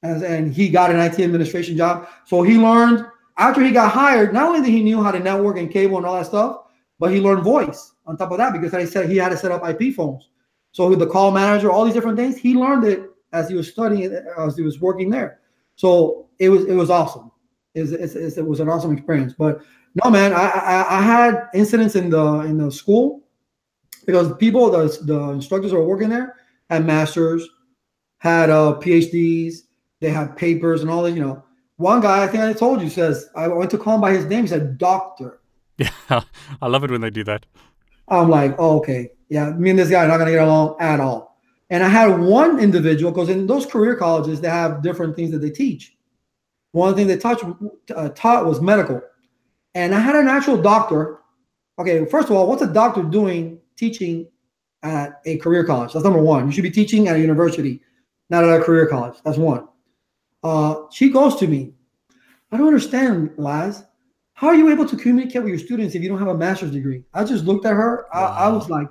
As, 0.03 0.21
and 0.21 0.53
he 0.53 0.69
got 0.69 0.91
an 0.91 0.99
IT 0.99 1.19
administration 1.23 1.77
job. 1.77 2.07
So 2.25 2.43
he 2.43 2.57
learned 2.57 3.05
after 3.37 3.61
he 3.63 3.71
got 3.71 3.91
hired. 3.91 4.33
Not 4.33 4.49
only 4.49 4.61
did 4.61 4.71
he 4.71 4.83
knew 4.83 5.01
how 5.01 5.11
to 5.11 5.19
network 5.19 5.57
and 5.57 5.71
cable 5.71 5.97
and 5.97 6.05
all 6.05 6.15
that 6.15 6.25
stuff, 6.25 6.63
but 6.99 7.11
he 7.11 7.21
learned 7.21 7.43
voice 7.43 7.93
on 8.05 8.17
top 8.17 8.31
of 8.31 8.37
that 8.37 8.51
because 8.53 8.73
I 8.73 8.85
said 8.85 9.09
he 9.09 9.17
had 9.17 9.29
to 9.29 9.37
set 9.37 9.51
up 9.51 9.63
IP 9.63 9.95
phones. 9.95 10.29
So 10.71 10.93
the 10.93 11.07
call 11.07 11.31
manager, 11.31 11.71
all 11.71 11.85
these 11.85 11.93
different 11.93 12.17
things, 12.17 12.37
he 12.37 12.53
learned 12.53 12.83
it 12.83 13.09
as 13.31 13.47
he 13.47 13.55
was 13.55 13.69
studying, 13.69 14.13
as 14.37 14.57
he 14.57 14.63
was 14.63 14.81
working 14.81 15.09
there. 15.09 15.39
So 15.75 16.27
it 16.39 16.49
was 16.49 16.65
it 16.65 16.73
was 16.73 16.89
awesome. 16.89 17.31
It 17.75 17.81
was, 17.81 17.91
it 17.93 18.45
was 18.45 18.59
an 18.59 18.69
awesome 18.69 18.91
experience. 18.91 19.33
But 19.37 19.61
no, 20.03 20.11
man, 20.11 20.33
I, 20.33 20.47
I, 20.47 20.97
I 20.97 21.01
had 21.01 21.47
incidents 21.53 21.95
in 21.95 22.09
the 22.09 22.41
in 22.41 22.57
the 22.57 22.71
school 22.71 23.23
because 24.05 24.35
people, 24.37 24.69
the, 24.69 24.87
the 25.03 25.29
instructors 25.29 25.71
who 25.71 25.77
were 25.77 25.87
working 25.87 26.09
there 26.09 26.35
had 26.69 26.85
masters, 26.85 27.47
had 28.17 28.49
uh, 28.49 28.77
PhDs, 28.81 29.59
they 30.01 30.09
had 30.09 30.35
papers 30.35 30.81
and 30.81 30.89
all 30.89 31.03
that. 31.03 31.11
You 31.11 31.21
know, 31.21 31.43
one 31.77 32.01
guy 32.01 32.23
I 32.23 32.27
think 32.27 32.43
I 32.43 32.53
told 32.53 32.81
you 32.81 32.89
says 32.89 33.29
I 33.35 33.47
went 33.47 33.71
to 33.71 33.77
call 33.77 33.95
him 33.95 34.01
by 34.01 34.13
his 34.13 34.25
name. 34.25 34.41
He 34.41 34.47
said 34.47 34.77
doctor. 34.77 35.39
Yeah, 35.77 36.21
I 36.61 36.67
love 36.67 36.85
it 36.85 36.91
when 36.91 37.01
they 37.01 37.09
do 37.09 37.25
that. 37.25 37.45
I'm 38.07 38.29
like, 38.29 38.55
oh, 38.57 38.77
okay, 38.77 39.09
yeah, 39.27 39.49
me 39.49 39.71
and 39.71 39.79
this 39.79 39.89
guy 39.89 40.05
are 40.05 40.07
not 40.07 40.19
gonna 40.19 40.31
get 40.31 40.43
along 40.43 40.77
at 40.79 41.01
all. 41.01 41.37
And 41.69 41.83
I 41.83 41.89
had 41.89 42.17
one 42.17 42.59
individual 42.59 43.11
because 43.11 43.27
in 43.27 43.45
those 43.45 43.65
career 43.65 43.97
colleges 43.97 44.39
they 44.39 44.47
have 44.47 44.81
different 44.81 45.17
things 45.17 45.31
that 45.31 45.39
they 45.39 45.49
teach. 45.49 45.97
One 46.71 46.95
thing 46.95 47.07
they 47.07 47.17
touch, 47.17 47.41
uh, 47.93 48.09
taught 48.09 48.45
was 48.45 48.61
medical, 48.61 49.01
and 49.75 49.93
I 49.93 49.99
had 49.99 50.15
an 50.15 50.27
actual 50.27 50.59
doctor. 50.59 51.19
Okay, 51.77 52.05
first 52.05 52.29
of 52.29 52.35
all, 52.35 52.47
what's 52.47 52.61
a 52.61 52.73
doctor 52.73 53.03
doing 53.03 53.59
teaching 53.75 54.27
at 54.81 55.21
a 55.25 55.37
career 55.37 55.65
college? 55.65 55.93
That's 55.93 56.05
number 56.05 56.21
one. 56.21 56.45
You 56.45 56.51
should 56.53 56.63
be 56.63 56.71
teaching 56.71 57.09
at 57.09 57.17
a 57.17 57.19
university, 57.19 57.81
not 58.29 58.45
at 58.45 58.61
a 58.61 58.63
career 58.63 58.87
college. 58.87 59.17
That's 59.23 59.37
one. 59.37 59.67
Uh, 60.43 60.83
she 60.91 61.09
goes 61.09 61.35
to 61.37 61.47
me. 61.47 61.73
I 62.51 62.57
don't 62.57 62.67
understand, 62.67 63.31
Laz. 63.37 63.83
How 64.33 64.47
are 64.47 64.55
you 64.55 64.69
able 64.69 64.85
to 64.85 64.95
communicate 64.95 65.43
with 65.43 65.49
your 65.49 65.59
students 65.59 65.95
if 65.95 66.01
you 66.01 66.09
don't 66.09 66.19
have 66.19 66.27
a 66.29 66.37
master's 66.37 66.71
degree? 66.71 67.03
I 67.13 67.23
just 67.23 67.45
looked 67.45 67.65
at 67.65 67.73
her. 67.73 68.05
Wow. 68.13 68.35
I, 68.37 68.45
I, 68.45 68.49
was 68.49 68.69
like, 68.69 68.87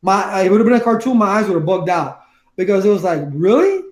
my 0.00 0.42
it 0.42 0.50
would 0.50 0.60
have 0.60 0.66
been 0.66 0.80
a 0.80 0.80
cartoon. 0.80 1.18
My 1.18 1.26
eyes 1.26 1.46
would 1.46 1.54
have 1.54 1.66
bugged 1.66 1.88
out 1.88 2.22
because 2.56 2.84
it 2.84 2.88
was 2.88 3.02
like, 3.02 3.22
really? 3.32 3.82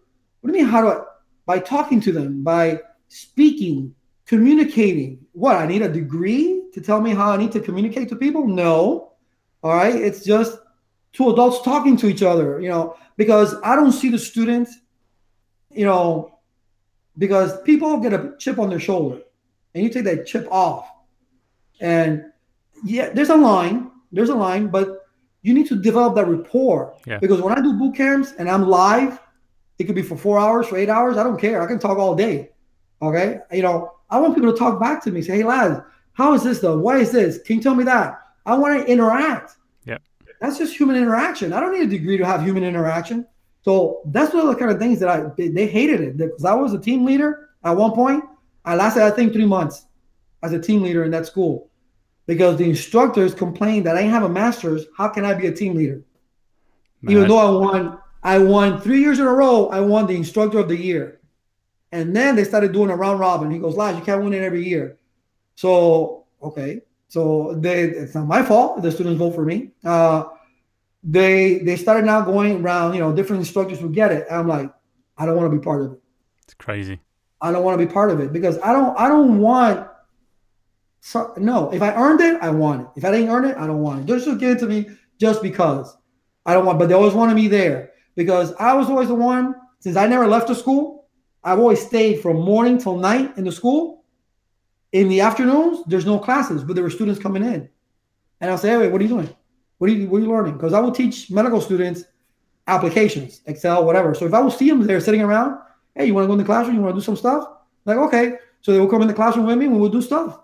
What 0.40 0.52
do 0.52 0.58
you 0.58 0.64
mean? 0.64 0.66
How 0.66 0.80
do 0.80 0.88
I? 0.88 1.02
By 1.46 1.58
talking 1.58 2.00
to 2.02 2.12
them, 2.12 2.42
by 2.42 2.80
speaking, 3.08 3.94
communicating. 4.30 5.18
What? 5.32 5.56
I 5.56 5.66
need 5.66 5.82
a 5.82 5.88
degree 5.88 6.62
to 6.72 6.80
tell 6.80 7.00
me 7.00 7.10
how 7.10 7.32
I 7.32 7.36
need 7.36 7.50
to 7.50 7.60
communicate 7.60 8.08
to 8.10 8.16
people? 8.16 8.46
No. 8.46 9.14
All 9.64 9.74
right. 9.74 9.96
It's 9.96 10.24
just 10.24 10.56
two 11.12 11.30
adults 11.30 11.62
talking 11.62 11.96
to 11.96 12.06
each 12.06 12.22
other. 12.22 12.60
You 12.60 12.68
know, 12.68 12.96
because 13.16 13.56
I 13.64 13.74
don't 13.74 13.90
see 13.90 14.08
the 14.08 14.20
students. 14.20 14.78
You 15.72 15.84
know, 15.84 16.38
because 17.18 17.60
people 17.62 17.98
get 17.98 18.12
a 18.12 18.34
chip 18.38 18.60
on 18.60 18.70
their 18.70 18.78
shoulder 18.78 19.20
and 19.74 19.82
you 19.82 19.90
take 19.90 20.04
that 20.04 20.26
chip 20.26 20.46
off. 20.50 20.88
And 21.80 22.24
yeah, 22.84 23.10
there's 23.10 23.30
a 23.30 23.36
line, 23.36 23.90
there's 24.12 24.30
a 24.30 24.34
line, 24.34 24.68
but 24.68 25.06
you 25.42 25.54
need 25.54 25.66
to 25.68 25.76
develop 25.76 26.14
that 26.14 26.28
rapport. 26.28 26.94
Yeah. 27.04 27.18
Because 27.18 27.40
when 27.40 27.56
I 27.58 27.60
do 27.60 27.72
boot 27.72 27.96
camps 27.96 28.32
and 28.38 28.48
I'm 28.48 28.68
live, 28.68 29.18
it 29.78 29.84
could 29.84 29.96
be 29.96 30.02
for 30.02 30.16
four 30.16 30.38
hours, 30.38 30.68
for 30.68 30.76
eight 30.76 30.88
hours. 30.88 31.16
I 31.16 31.24
don't 31.24 31.40
care. 31.40 31.62
I 31.62 31.66
can 31.66 31.80
talk 31.80 31.98
all 31.98 32.14
day. 32.14 32.50
Okay. 33.02 33.38
You 33.52 33.62
know, 33.62 33.99
I 34.10 34.18
want 34.18 34.34
people 34.34 34.52
to 34.52 34.58
talk 34.58 34.80
back 34.80 35.02
to 35.04 35.10
me. 35.10 35.22
Say, 35.22 35.38
hey, 35.38 35.44
Laz, 35.44 35.80
how 36.12 36.34
is 36.34 36.42
this 36.42 36.60
though? 36.60 36.78
Why 36.78 36.98
is 36.98 37.12
this? 37.12 37.40
Can 37.42 37.56
you 37.56 37.62
tell 37.62 37.74
me 37.74 37.84
that? 37.84 38.20
I 38.46 38.56
want 38.56 38.80
to 38.80 38.90
interact. 38.90 39.56
Yeah. 39.84 39.98
That's 40.40 40.58
just 40.58 40.76
human 40.76 40.96
interaction. 40.96 41.52
I 41.52 41.60
don't 41.60 41.72
need 41.72 41.86
a 41.86 41.90
degree 41.90 42.18
to 42.18 42.26
have 42.26 42.42
human 42.42 42.64
interaction. 42.64 43.26
So 43.62 44.00
that's 44.06 44.32
one 44.32 44.46
of 44.46 44.48
the 44.48 44.56
kind 44.56 44.70
of 44.70 44.78
things 44.78 44.98
that 45.00 45.08
I 45.08 45.24
they, 45.36 45.66
hated 45.66 46.00
it 46.00 46.16
because 46.16 46.44
I 46.44 46.54
was 46.54 46.72
a 46.72 46.78
team 46.78 47.04
leader 47.04 47.50
at 47.62 47.76
one 47.76 47.92
point 47.92 48.24
I 48.64 48.74
lasted, 48.74 49.02
I 49.02 49.10
think, 49.10 49.32
three 49.32 49.46
months 49.46 49.86
as 50.42 50.52
a 50.52 50.60
team 50.60 50.82
leader 50.82 51.04
in 51.04 51.10
that 51.12 51.26
school 51.26 51.70
because 52.26 52.56
the 52.56 52.68
instructors 52.68 53.34
complained 53.34 53.86
that 53.86 53.96
I 53.96 54.02
didn't 54.02 54.14
have 54.14 54.22
a 54.24 54.28
master's. 54.28 54.86
How 54.96 55.08
can 55.08 55.24
I 55.24 55.34
be 55.34 55.46
a 55.46 55.52
team 55.52 55.74
leader? 55.74 56.02
Man. 57.02 57.16
Even 57.16 57.28
though 57.28 57.38
I 57.38 57.50
won, 57.50 57.98
I 58.22 58.38
won 58.38 58.80
three 58.80 59.00
years 59.00 59.18
in 59.18 59.26
a 59.26 59.32
row. 59.32 59.68
I 59.68 59.80
won 59.80 60.06
the 60.06 60.16
instructor 60.16 60.58
of 60.58 60.68
the 60.68 60.76
year, 60.76 61.19
and 61.92 62.14
then 62.14 62.36
they 62.36 62.44
started 62.44 62.72
doing 62.72 62.90
a 62.90 62.96
round 62.96 63.20
robin. 63.20 63.50
He 63.50 63.58
goes, 63.58 63.76
"Laz, 63.76 63.96
you 63.96 64.02
can't 64.02 64.22
win 64.22 64.32
it 64.32 64.42
every 64.42 64.66
year." 64.66 64.98
So 65.56 66.24
okay, 66.42 66.82
so 67.08 67.54
they, 67.58 67.84
it's 67.84 68.14
not 68.14 68.26
my 68.26 68.42
fault. 68.42 68.82
The 68.82 68.90
students 68.90 69.18
vote 69.18 69.34
for 69.34 69.44
me. 69.44 69.70
Uh, 69.84 70.24
they 71.02 71.58
they 71.58 71.76
started 71.76 72.04
now 72.04 72.20
going 72.20 72.62
around. 72.62 72.94
You 72.94 73.00
know, 73.00 73.12
different 73.12 73.40
instructors 73.40 73.80
would 73.80 73.94
get 73.94 74.12
it. 74.12 74.26
I'm 74.30 74.48
like, 74.48 74.72
I 75.18 75.26
don't 75.26 75.36
want 75.36 75.50
to 75.50 75.56
be 75.56 75.62
part 75.62 75.82
of 75.82 75.92
it. 75.92 76.00
It's 76.44 76.54
crazy. 76.54 77.00
I 77.40 77.52
don't 77.52 77.64
want 77.64 77.80
to 77.80 77.86
be 77.86 77.90
part 77.90 78.10
of 78.10 78.20
it 78.20 78.32
because 78.32 78.58
I 78.58 78.72
don't 78.72 78.98
I 78.98 79.08
don't 79.08 79.38
want 79.38 79.86
so, 81.00 81.32
no, 81.38 81.72
if 81.72 81.82
I 81.82 81.94
earned 81.94 82.20
it, 82.20 82.38
I 82.42 82.50
want 82.50 82.82
it. 82.82 82.88
If 82.96 83.04
I 83.04 83.10
didn't 83.10 83.30
earn 83.30 83.46
it, 83.46 83.56
I 83.56 83.66
don't 83.66 83.80
want 83.80 84.00
it. 84.00 84.06
Just 84.06 84.26
just 84.26 84.38
give 84.38 84.56
it 84.56 84.60
to 84.60 84.66
me 84.66 84.86
just 85.18 85.42
because. 85.42 85.96
I 86.46 86.54
don't 86.54 86.64
want, 86.64 86.78
but 86.78 86.88
they 86.88 86.94
always 86.94 87.14
wanted 87.14 87.34
me 87.34 87.48
there 87.48 87.90
because 88.16 88.52
I 88.54 88.74
was 88.74 88.88
always 88.88 89.08
the 89.08 89.14
one, 89.14 89.54
since 89.78 89.96
I 89.96 90.06
never 90.06 90.26
left 90.26 90.48
the 90.48 90.54
school, 90.54 90.99
I've 91.42 91.58
always 91.58 91.84
stayed 91.84 92.20
from 92.20 92.40
morning 92.40 92.78
till 92.78 92.96
night 92.96 93.36
in 93.36 93.44
the 93.44 93.52
school. 93.52 94.04
In 94.92 95.08
the 95.08 95.20
afternoons, 95.20 95.84
there's 95.86 96.06
no 96.06 96.18
classes, 96.18 96.64
but 96.64 96.74
there 96.74 96.82
were 96.82 96.90
students 96.90 97.20
coming 97.20 97.44
in. 97.44 97.68
And 98.40 98.50
I'll 98.50 98.58
say, 98.58 98.70
hey, 98.70 98.76
wait, 98.78 98.92
what 98.92 99.00
are 99.00 99.04
you 99.04 99.10
doing? 99.10 99.34
What 99.78 99.88
are 99.88 99.92
you, 99.92 100.08
what 100.08 100.18
are 100.18 100.20
you 100.24 100.28
learning? 100.28 100.54
Because 100.54 100.72
I 100.72 100.80
will 100.80 100.92
teach 100.92 101.30
medical 101.30 101.60
students 101.60 102.04
applications, 102.66 103.40
Excel, 103.46 103.84
whatever. 103.84 104.14
So 104.14 104.26
if 104.26 104.34
I 104.34 104.40
will 104.40 104.50
see 104.50 104.68
them 104.68 104.82
there 104.86 105.00
sitting 105.00 105.22
around, 105.22 105.58
Hey, 105.94 106.06
you 106.06 106.14
want 106.14 106.24
to 106.24 106.28
go 106.28 106.32
in 106.34 106.38
the 106.38 106.44
classroom? 106.44 106.76
You 106.76 106.82
want 106.82 106.94
to 106.94 107.00
do 107.00 107.04
some 107.04 107.16
stuff? 107.16 107.44
Like, 107.84 107.98
okay. 107.98 108.34
So 108.60 108.72
they 108.72 108.78
will 108.78 108.88
come 108.88 109.02
in 109.02 109.08
the 109.08 109.14
classroom 109.14 109.46
with 109.46 109.58
me 109.58 109.66
and 109.66 109.80
we'll 109.80 109.90
do 109.90 110.02
stuff. 110.02 110.38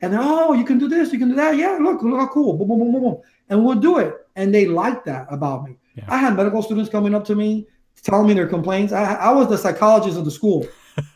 And 0.00 0.12
then, 0.12 0.20
oh, 0.22 0.54
you 0.54 0.64
can 0.64 0.78
do 0.78 0.88
this, 0.88 1.12
you 1.12 1.18
can 1.18 1.28
do 1.28 1.34
that. 1.34 1.56
Yeah, 1.56 1.78
look, 1.80 2.02
look 2.02 2.18
how 2.18 2.26
cool. 2.28 2.56
Boom, 2.56 2.68
boom, 2.68 2.78
boom, 2.78 2.92
boom, 2.92 3.02
boom. 3.02 3.20
And 3.48 3.64
we'll 3.64 3.76
do 3.76 3.98
it. 3.98 4.14
And 4.36 4.54
they 4.54 4.66
like 4.66 5.04
that 5.04 5.26
about 5.30 5.64
me. 5.64 5.76
Yeah. 5.94 6.04
I 6.08 6.16
had 6.16 6.36
medical 6.36 6.62
students 6.62 6.90
coming 6.90 7.14
up 7.14 7.24
to 7.26 7.34
me, 7.34 7.66
telling 8.00 8.28
me 8.28 8.34
their 8.34 8.46
complaints. 8.46 8.92
I, 8.92 9.14
I 9.14 9.30
was 9.30 9.48
the 9.48 9.58
psychologist 9.58 10.18
of 10.18 10.24
the 10.24 10.30
school, 10.30 10.66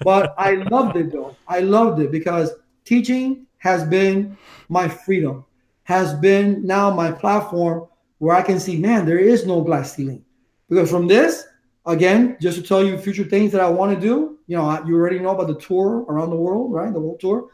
but 0.00 0.34
I 0.38 0.54
loved 0.54 0.96
it 0.96 1.12
though. 1.12 1.36
I 1.48 1.60
loved 1.60 2.00
it 2.00 2.10
because 2.10 2.50
teaching 2.84 3.46
has 3.58 3.84
been 3.84 4.36
my 4.68 4.88
freedom, 4.88 5.44
has 5.84 6.14
been 6.14 6.66
now 6.66 6.90
my 6.90 7.10
platform 7.10 7.88
where 8.18 8.36
I 8.36 8.42
can 8.42 8.60
see, 8.60 8.76
man, 8.76 9.06
there 9.06 9.18
is 9.18 9.46
no 9.46 9.62
glass 9.62 9.94
ceiling. 9.94 10.24
Because 10.68 10.90
from 10.90 11.06
this, 11.06 11.44
again, 11.86 12.36
just 12.40 12.56
to 12.56 12.62
tell 12.62 12.84
you 12.84 12.96
future 12.98 13.24
things 13.24 13.52
that 13.52 13.60
I 13.60 13.68
want 13.68 13.94
to 13.94 14.00
do. 14.00 14.38
You 14.46 14.56
know, 14.56 14.84
you 14.86 14.94
already 14.94 15.18
know 15.18 15.30
about 15.30 15.48
the 15.48 15.58
tour 15.60 16.04
around 16.08 16.30
the 16.30 16.36
world, 16.36 16.72
right? 16.72 16.92
The 16.92 17.00
world 17.00 17.20
tour. 17.20 17.48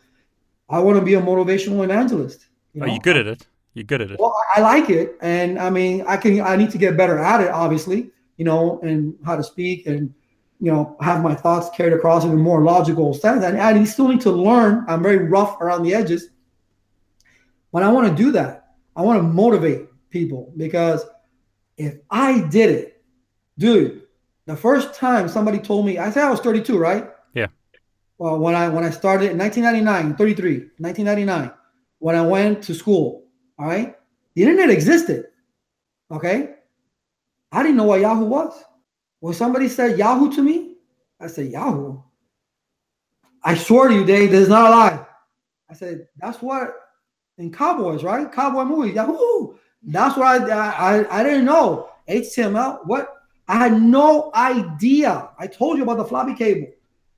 I 0.69 0.79
want 0.79 0.99
to 0.99 1.05
be 1.05 1.15
a 1.15 1.21
motivational 1.21 1.83
evangelist. 1.85 2.47
You 2.73 2.83
oh, 2.83 2.87
know? 2.87 2.93
Are 2.93 2.95
you 2.95 3.01
good 3.01 3.17
at 3.17 3.27
it? 3.27 3.47
You're 3.75 3.85
good 3.85 4.03
at 4.03 4.11
it. 4.11 4.19
Well, 4.19 4.35
I 4.55 4.61
like 4.61 4.91
it, 4.91 5.17
and 5.21 5.59
I 5.59 5.71
mean, 5.71 6.05
I 6.07 6.17
can. 6.17 6.41
I 6.41 6.57
need 6.57 6.71
to 6.71 6.79
get 6.79 6.97
better 6.97 7.19
at 7.19 7.41
it, 7.41 7.49
obviously. 7.49 8.11
You 8.41 8.47
know, 8.47 8.81
and 8.83 9.15
how 9.27 9.37
to 9.37 9.45
speak, 9.45 9.87
and 9.87 10.15
you 10.61 10.73
know, 10.73 10.97
have 11.01 11.23
my 11.23 11.35
thoughts 11.35 11.69
carried 11.77 11.93
across 11.93 12.25
in 12.25 12.31
a 12.31 12.37
more 12.37 12.63
logical 12.63 13.13
sense. 13.13 13.45
And 13.45 13.61
I 13.61 13.85
still 13.85 14.09
need 14.09 14.23
to 14.23 14.31
learn. 14.31 14.85
I'm 14.89 15.03
very 15.03 15.19
rough 15.19 15.61
around 15.61 15.83
the 15.83 15.93
edges, 15.93 16.31
but 17.71 17.83
I 17.83 17.93
want 17.93 18.09
to 18.09 18.23
do 18.23 18.33
that. 18.33 18.77
I 18.97 19.03
want 19.03 19.19
to 19.19 19.23
motivate 19.23 19.89
people 20.09 20.53
because 20.57 21.05
if 21.77 21.95
I 22.11 22.41
did 22.49 22.71
it, 22.71 23.03
dude, 23.59 24.03
the 24.47 24.57
first 24.57 24.95
time 24.95 25.29
somebody 25.29 25.59
told 25.59 25.85
me, 25.85 25.99
I 25.99 26.11
said 26.11 26.25
I 26.25 26.31
was 26.31 26.41
32, 26.41 26.79
right? 26.79 27.11
Yeah. 27.35 27.49
Well, 28.19 28.39
when 28.39 28.55
I 28.55 28.69
when 28.69 28.85
I 28.85 28.91
started 28.91 29.33
in 29.33 29.39
1999, 29.39 30.17
33, 30.17 30.53
1999, 30.79 31.53
when 31.99 32.17
I 32.17 32.23
went 32.23 32.63
to 32.65 32.75
school, 32.75 33.25
all 33.59 33.67
right, 33.67 33.97
the 34.35 34.43
internet 34.43 34.71
existed. 34.71 35.27
Okay. 36.11 36.55
I 37.53 37.63
didn't 37.63 37.77
know 37.77 37.85
what 37.85 38.01
Yahoo 38.01 38.25
was. 38.25 38.63
When 39.21 39.35
somebody 39.35 39.69
said 39.69 39.99
Yahoo 39.99 40.33
to 40.35 40.43
me, 40.43 40.77
I 41.21 41.27
said, 41.27 41.51
Yahoo. 41.51 42.01
I 43.43 43.55
swear 43.55 43.89
to 43.89 43.95
you, 43.95 44.05
Dave, 44.05 44.31
this 44.31 44.43
is 44.43 44.49
not 44.49 44.67
a 44.67 44.71
lie. 44.71 45.07
I 45.69 45.75
said, 45.75 46.09
that's 46.17 46.41
what 46.43 46.75
in 47.39 47.53
cowboys, 47.53 48.05
right? 48.05 48.31
Cowboy 48.31 48.65
movies, 48.65 48.95
Yahoo. 48.95 49.55
That's 49.83 50.17
what 50.17 50.27
I 50.51 50.69
I, 51.01 51.21
I 51.21 51.23
didn't 51.23 51.47
know. 51.47 51.89
HTML, 52.09 52.87
what 52.87 53.15
I 53.49 53.57
had 53.57 53.81
no 53.81 54.31
idea. 54.35 55.31
I 55.39 55.47
told 55.47 55.77
you 55.77 55.83
about 55.83 55.97
the 55.97 56.05
floppy 56.05 56.35
cable. 56.35 56.69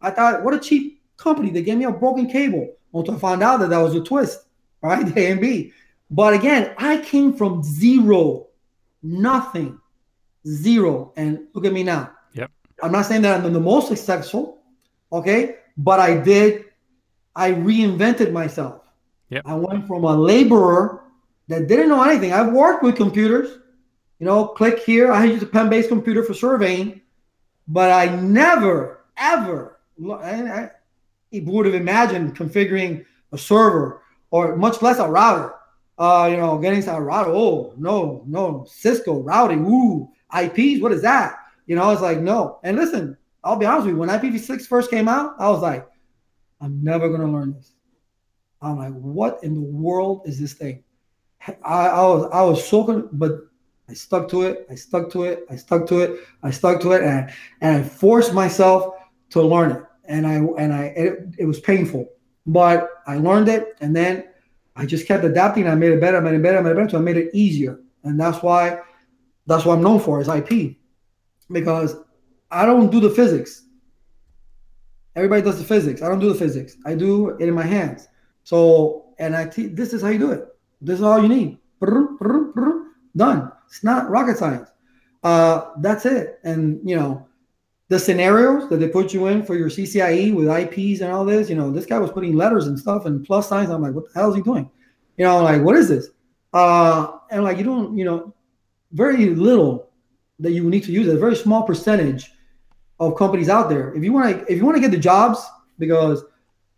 I 0.00 0.10
thought, 0.10 0.42
what 0.42 0.54
a 0.54 0.58
cheap 0.58 1.02
company. 1.16 1.50
They 1.50 1.62
gave 1.62 1.78
me 1.78 1.84
a 1.84 1.90
broken 1.90 2.26
cable 2.26 2.74
until 2.94 3.14
I 3.14 3.18
found 3.18 3.42
out 3.42 3.60
that 3.60 3.70
that 3.70 3.78
was 3.78 3.94
a 3.94 4.02
twist, 4.02 4.46
right? 4.80 5.04
A 5.16 5.30
and 5.32 5.40
B. 5.40 5.72
But 6.10 6.34
again, 6.34 6.74
I 6.78 6.98
came 6.98 7.32
from 7.32 7.62
zero, 7.62 8.48
nothing, 9.02 9.78
zero. 10.46 11.12
And 11.16 11.46
look 11.54 11.64
at 11.64 11.72
me 11.72 11.82
now. 11.82 12.12
Yep. 12.34 12.50
I'm 12.82 12.92
not 12.92 13.06
saying 13.06 13.22
that 13.22 13.44
I'm 13.44 13.52
the 13.52 13.60
most 13.60 13.88
successful, 13.88 14.62
okay? 15.12 15.56
But 15.76 16.00
I 16.00 16.18
did, 16.18 16.66
I 17.34 17.52
reinvented 17.52 18.32
myself. 18.32 18.80
Yep. 19.30 19.42
I 19.46 19.54
went 19.54 19.86
from 19.86 20.04
a 20.04 20.14
laborer 20.14 21.04
that 21.48 21.68
didn't 21.68 21.88
know 21.88 22.02
anything. 22.02 22.32
I've 22.32 22.52
worked 22.52 22.82
with 22.82 22.96
computers, 22.96 23.58
you 24.18 24.26
know, 24.26 24.46
click 24.46 24.80
here. 24.80 25.12
I 25.12 25.24
used 25.24 25.42
a 25.42 25.46
pen 25.46 25.68
based 25.70 25.88
computer 25.88 26.22
for 26.22 26.34
surveying, 26.34 27.00
but 27.66 27.90
I 27.90 28.14
never, 28.16 29.04
ever, 29.16 29.80
I, 30.10 30.70
I 31.32 31.42
would 31.44 31.66
have 31.66 31.74
imagined 31.74 32.36
configuring 32.36 33.04
a 33.32 33.38
server 33.38 34.02
or 34.30 34.56
much 34.56 34.82
less 34.82 34.98
a 34.98 35.08
router. 35.08 35.54
Uh, 35.98 36.26
you 36.30 36.36
know, 36.36 36.58
getting 36.58 36.82
to 36.82 36.94
a 36.94 37.00
router. 37.00 37.30
Oh, 37.30 37.74
no, 37.76 38.24
no, 38.26 38.64
Cisco 38.68 39.22
routing. 39.22 39.64
Ooh, 39.66 40.10
IPs. 40.36 40.82
What 40.82 40.92
is 40.92 41.02
that? 41.02 41.36
You 41.66 41.76
know, 41.76 41.82
I 41.82 41.88
was 41.88 42.00
like, 42.00 42.18
no. 42.20 42.58
And 42.62 42.76
listen, 42.76 43.16
I'll 43.44 43.56
be 43.56 43.66
honest 43.66 43.86
with 43.86 43.94
you. 43.94 43.98
When 43.98 44.08
IPv6 44.08 44.66
first 44.66 44.90
came 44.90 45.08
out, 45.08 45.34
I 45.38 45.48
was 45.48 45.62
like, 45.62 45.86
I'm 46.60 46.82
never 46.82 47.08
going 47.08 47.20
to 47.20 47.26
learn 47.26 47.54
this. 47.54 47.72
I'm 48.60 48.78
like, 48.78 48.92
what 48.92 49.42
in 49.42 49.54
the 49.54 49.60
world 49.60 50.22
is 50.24 50.38
this 50.38 50.52
thing? 50.52 50.84
I, 51.64 51.88
I 51.88 52.02
was 52.02 52.30
I 52.32 52.42
was 52.42 52.66
so 52.66 53.08
but 53.12 53.32
I 53.88 53.94
stuck 53.94 54.28
to 54.28 54.42
it. 54.42 54.66
I 54.70 54.76
stuck 54.76 55.10
to 55.10 55.24
it. 55.24 55.44
I 55.50 55.56
stuck 55.56 55.86
to 55.88 56.00
it. 56.00 56.20
I 56.42 56.50
stuck 56.50 56.80
to 56.82 56.92
it, 56.92 57.02
and 57.02 57.30
and 57.60 57.76
I 57.78 57.82
forced 57.82 58.32
myself 58.32 58.94
to 59.30 59.42
learn 59.42 59.72
it. 59.72 59.82
And 60.04 60.26
I 60.26 60.34
and 60.34 60.72
I 60.72 60.84
it, 60.96 61.34
it 61.38 61.44
was 61.46 61.58
painful, 61.58 62.08
but 62.46 62.88
I 63.06 63.16
learned 63.16 63.48
it, 63.48 63.76
and 63.80 63.94
then 63.94 64.24
I 64.76 64.86
just 64.86 65.08
kept 65.08 65.24
adapting. 65.24 65.66
I 65.66 65.74
made 65.74 65.92
it 65.92 66.00
better. 66.00 66.18
I 66.18 66.20
made 66.20 66.34
it 66.34 66.42
better. 66.42 66.58
I 66.58 66.62
made 66.62 66.70
it 66.70 66.76
better. 66.76 66.90
So 66.90 66.98
I 66.98 67.02
made 67.02 67.16
it 67.16 67.30
easier, 67.34 67.80
and 68.04 68.18
that's 68.20 68.42
why 68.42 68.78
that's 69.46 69.64
what 69.64 69.74
I'm 69.74 69.82
known 69.82 70.00
for 70.00 70.20
is 70.20 70.28
IP, 70.28 70.76
because 71.50 71.96
I 72.50 72.66
don't 72.66 72.90
do 72.90 73.00
the 73.00 73.10
physics. 73.10 73.64
Everybody 75.16 75.42
does 75.42 75.58
the 75.58 75.64
physics. 75.64 76.02
I 76.02 76.08
don't 76.08 76.20
do 76.20 76.28
the 76.28 76.38
physics. 76.38 76.76
I 76.86 76.94
do 76.94 77.30
it 77.30 77.48
in 77.48 77.54
my 77.54 77.64
hands. 77.64 78.08
So, 78.44 79.14
and 79.18 79.36
I 79.36 79.46
te- 79.46 79.68
this 79.68 79.92
is 79.92 80.02
how 80.02 80.08
you 80.08 80.18
do 80.18 80.32
it. 80.32 80.46
This 80.80 80.98
is 80.98 81.02
all 81.02 81.20
you 81.22 81.28
need. 81.28 81.58
Done. 83.16 83.52
It's 83.66 83.84
not 83.84 84.10
rocket 84.10 84.38
science. 84.38 84.70
Uh, 85.22 85.70
that's 85.78 86.06
it. 86.06 86.40
And 86.44 86.80
you 86.88 86.96
know, 86.96 87.26
the 87.88 87.98
scenarios 87.98 88.68
that 88.70 88.78
they 88.78 88.88
put 88.88 89.12
you 89.12 89.26
in 89.26 89.42
for 89.42 89.54
your 89.54 89.68
CCIE 89.68 90.34
with 90.34 90.48
IPs 90.48 91.02
and 91.02 91.12
all 91.12 91.24
this, 91.24 91.50
you 91.50 91.56
know, 91.56 91.70
this 91.70 91.86
guy 91.86 91.98
was 91.98 92.10
putting 92.10 92.34
letters 92.34 92.66
and 92.66 92.78
stuff 92.78 93.04
and 93.04 93.24
plus 93.24 93.48
signs. 93.48 93.70
I'm 93.70 93.82
like, 93.82 93.94
what 93.94 94.12
the 94.12 94.18
hell 94.18 94.30
is 94.30 94.36
he 94.36 94.42
doing? 94.42 94.70
You 95.18 95.26
know, 95.26 95.42
like, 95.42 95.62
what 95.62 95.76
is 95.76 95.88
this? 95.88 96.08
Uh, 96.52 97.18
and 97.30 97.44
like, 97.44 97.58
you 97.58 97.64
don't, 97.64 97.96
you 97.96 98.04
know, 98.04 98.34
very 98.92 99.30
little 99.30 99.90
that 100.38 100.52
you 100.52 100.68
need 100.68 100.84
to 100.84 100.92
use. 100.92 101.06
it. 101.08 101.14
A 101.14 101.18
very 101.18 101.36
small 101.36 101.62
percentage 101.62 102.30
of 103.00 103.16
companies 103.16 103.48
out 103.48 103.68
there. 103.68 103.94
If 103.94 104.04
you 104.04 104.12
want 104.12 104.38
to, 104.38 104.52
if 104.52 104.58
you 104.58 104.64
want 104.64 104.76
to 104.76 104.80
get 104.80 104.90
the 104.90 104.98
jobs, 104.98 105.44
because 105.78 106.24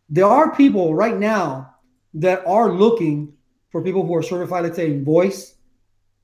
there 0.09 0.27
are 0.27 0.55
people 0.55 0.95
right 0.95 1.19
now 1.19 1.74
that 2.15 2.47
are 2.47 2.70
looking 2.70 3.32
for 3.70 3.82
people 3.82 4.07
who 4.07 4.15
are 4.15 4.23
certified, 4.23 4.62
let's 4.62 4.77
say 4.77 4.86
in 4.86 5.05
voice, 5.05 5.57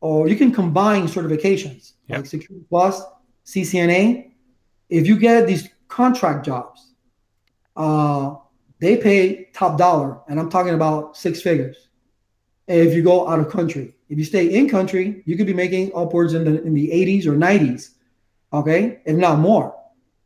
or 0.01 0.29
you 0.29 0.37
can 0.37 0.53
combine 0.53 1.07
certifications 1.07 1.93
yep. 2.07 2.19
like 2.19 2.27
Security 2.27 2.65
Plus, 2.69 3.03
CCNA. 3.45 4.31
If 4.89 5.07
you 5.07 5.19
get 5.19 5.47
these 5.47 5.69
contract 5.89 6.47
jobs, 6.47 6.93
uh, 7.77 8.37
they 8.81 8.97
pay 8.97 9.49
top 9.53 9.77
dollar, 9.77 10.21
and 10.29 10.41
I'm 10.41 10.49
talking 10.49 10.75
about 10.75 11.17
six 11.17 11.43
figures. 11.43 11.89
If 12.67 12.95
you 12.95 13.03
go 13.03 13.29
out 13.29 13.41
of 13.41 13.51
country, 13.51 13.95
if 14.11 14.19
you 14.19 14.25
stay 14.25 14.53
in 14.53 14.69
country, 14.69 15.23
you 15.25 15.37
could 15.37 15.47
be 15.47 15.55
making 15.55 15.93
upwards 15.95 16.35
in 16.35 16.45
the 16.45 16.63
in 16.63 16.75
the 16.75 16.91
80s 16.91 17.27
or 17.27 17.35
90s, 17.35 17.91
okay, 18.53 19.01
if 19.07 19.17
not 19.17 19.39
more. 19.39 19.75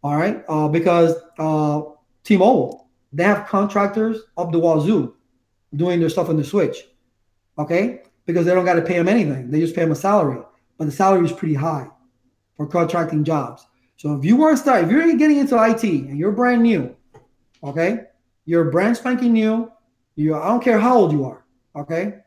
All 0.02 0.16
right, 0.16 0.42
uh, 0.48 0.68
because 0.68 1.14
uh, 1.38 1.82
T-Mobile 2.24 2.88
they 3.12 3.22
have 3.22 3.46
contractors 3.46 4.18
up 4.36 4.50
the 4.50 4.58
wazoo 4.58 5.14
doing 5.76 6.00
their 6.00 6.08
stuff 6.08 6.28
on 6.28 6.36
the 6.36 6.44
switch, 6.44 6.84
okay, 7.58 8.02
because 8.26 8.46
they 8.46 8.54
don't 8.54 8.64
got 8.64 8.74
to 8.74 8.82
pay 8.82 8.94
them 8.94 9.08
anything. 9.08 9.50
They 9.50 9.60
just 9.60 9.74
pay 9.74 9.82
them 9.82 9.92
a 9.92 9.96
salary, 9.96 10.42
but 10.78 10.86
the 10.86 10.92
salary 10.92 11.26
is 11.26 11.32
pretty 11.32 11.54
high 11.54 11.86
for 12.56 12.66
contracting 12.66 13.22
jobs. 13.22 13.66
So 13.96 14.14
if 14.14 14.24
you 14.24 14.36
want 14.36 14.56
to 14.56 14.62
start, 14.62 14.84
if 14.84 14.90
you're 14.90 15.14
getting 15.16 15.38
into 15.38 15.62
IT 15.62 15.84
and 15.84 16.18
you're 16.18 16.32
brand 16.32 16.62
new, 16.62 16.96
okay, 17.62 18.06
you're 18.46 18.70
brand 18.70 18.96
spanking 18.96 19.34
new. 19.34 19.70
You, 20.16 20.36
I 20.36 20.48
don't 20.48 20.62
care 20.62 20.78
how 20.78 20.96
old 20.96 21.12
you 21.12 21.24
are, 21.26 21.44
okay. 21.76 22.23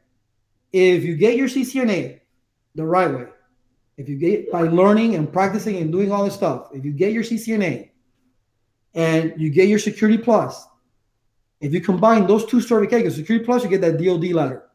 If 0.73 1.03
you 1.03 1.15
get 1.15 1.35
your 1.35 1.48
CCNA 1.48 2.19
the 2.76 2.85
right 2.85 3.11
way, 3.11 3.27
if 3.98 4.07
you 4.07 4.15
get 4.15 4.52
by 4.52 4.61
learning 4.61 5.15
and 5.15 5.31
practicing 5.31 5.77
and 5.77 5.91
doing 5.91 6.11
all 6.11 6.23
this 6.26 6.35
stuff, 6.35 6.69
if 6.73 6.85
you 6.85 6.91
get 6.91 7.14
your 7.14 7.23
CCNA 7.23 7.89
and 8.94 9.34
you 9.38 9.49
get 9.49 9.68
your 9.68 9.80
Security 9.80 10.18
Plus, 10.18 10.68
if 11.61 11.73
you 11.73 11.81
combine 11.81 12.27
those 12.27 12.45
two 12.45 12.57
certifications, 12.57 13.14
Security 13.14 13.44
Plus, 13.44 13.64
you 13.64 13.69
get 13.69 13.81
that 13.81 13.98
DoD 13.98 14.26
letter. 14.34 14.65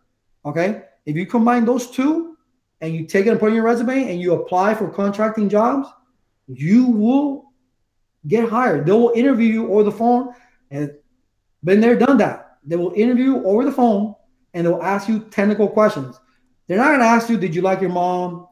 Okay, 0.44 0.82
if 1.06 1.14
you 1.14 1.26
combine 1.26 1.64
those 1.64 1.90
two 1.90 2.36
and 2.80 2.92
you 2.94 3.06
take 3.06 3.26
it 3.26 3.30
and 3.30 3.38
put 3.38 3.46
it 3.46 3.50
in 3.50 3.54
your 3.56 3.64
resume 3.64 4.10
and 4.10 4.20
you 4.20 4.34
apply 4.34 4.74
for 4.74 4.88
contracting 4.90 5.48
jobs, 5.48 5.88
you 6.48 6.86
will 6.86 7.52
get 8.26 8.48
hired. 8.48 8.86
They 8.86 8.92
will 8.92 9.12
interview 9.14 9.52
you 9.52 9.72
over 9.72 9.84
the 9.84 9.92
phone, 9.92 10.34
and 10.70 10.92
been 11.62 11.80
there, 11.80 11.96
done 11.96 12.16
that. 12.18 12.58
They 12.64 12.76
will 12.76 12.92
interview 12.92 13.44
over 13.44 13.64
the 13.64 13.72
phone 13.72 14.16
and 14.54 14.66
they'll 14.66 14.82
ask 14.82 15.08
you 15.08 15.20
technical 15.30 15.68
questions. 15.68 16.18
They're 16.66 16.78
not 16.78 16.92
gonna 16.92 17.04
ask 17.04 17.28
you, 17.28 17.36
"Did 17.36 17.54
you 17.54 17.62
like 17.62 17.80
your 17.80 17.90
mom?" 17.90 18.46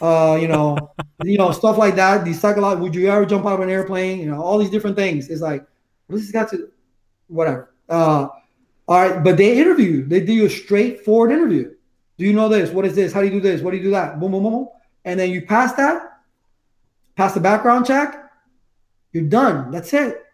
Uh, 0.00 0.38
you 0.40 0.48
know, 0.48 0.76
you 1.24 1.38
know, 1.38 1.50
stuff 1.52 1.78
like 1.78 1.96
that. 1.96 2.24
These 2.24 2.40
psychological. 2.40 2.84
Would 2.84 2.94
you 2.94 3.08
ever 3.08 3.26
jump 3.26 3.46
out 3.46 3.54
of 3.54 3.60
an 3.60 3.70
airplane? 3.70 4.18
You 4.20 4.26
know, 4.26 4.42
all 4.42 4.58
these 4.58 4.70
different 4.70 4.96
things. 4.96 5.28
It's 5.28 5.42
like 5.42 5.66
this 6.08 6.22
has 6.22 6.30
got 6.30 6.50
to, 6.50 6.68
whatever. 7.28 7.74
Uh, 7.88 8.28
all 8.88 9.08
right, 9.08 9.22
but 9.22 9.36
they 9.36 9.58
interview 9.58 9.90
you. 9.90 10.04
They 10.04 10.20
do 10.20 10.46
a 10.46 10.50
straightforward 10.50 11.32
interview. 11.32 11.72
Do 12.18 12.24
you 12.24 12.32
know 12.32 12.48
this? 12.48 12.70
What 12.70 12.84
is 12.86 12.94
this? 12.94 13.12
How 13.12 13.20
do 13.20 13.26
you 13.26 13.32
do 13.32 13.40
this? 13.40 13.60
What 13.60 13.72
do 13.72 13.76
you 13.76 13.82
do 13.82 13.90
that? 13.90 14.20
Boom, 14.20 14.32
boom, 14.32 14.44
boom. 14.44 14.68
And 15.04 15.18
then 15.18 15.30
you 15.30 15.44
pass 15.44 15.72
that, 15.74 16.20
pass 17.16 17.34
the 17.34 17.40
background 17.40 17.86
check, 17.86 18.26
you're 19.12 19.24
done. 19.24 19.70
That's 19.70 19.92
it. 19.92 20.24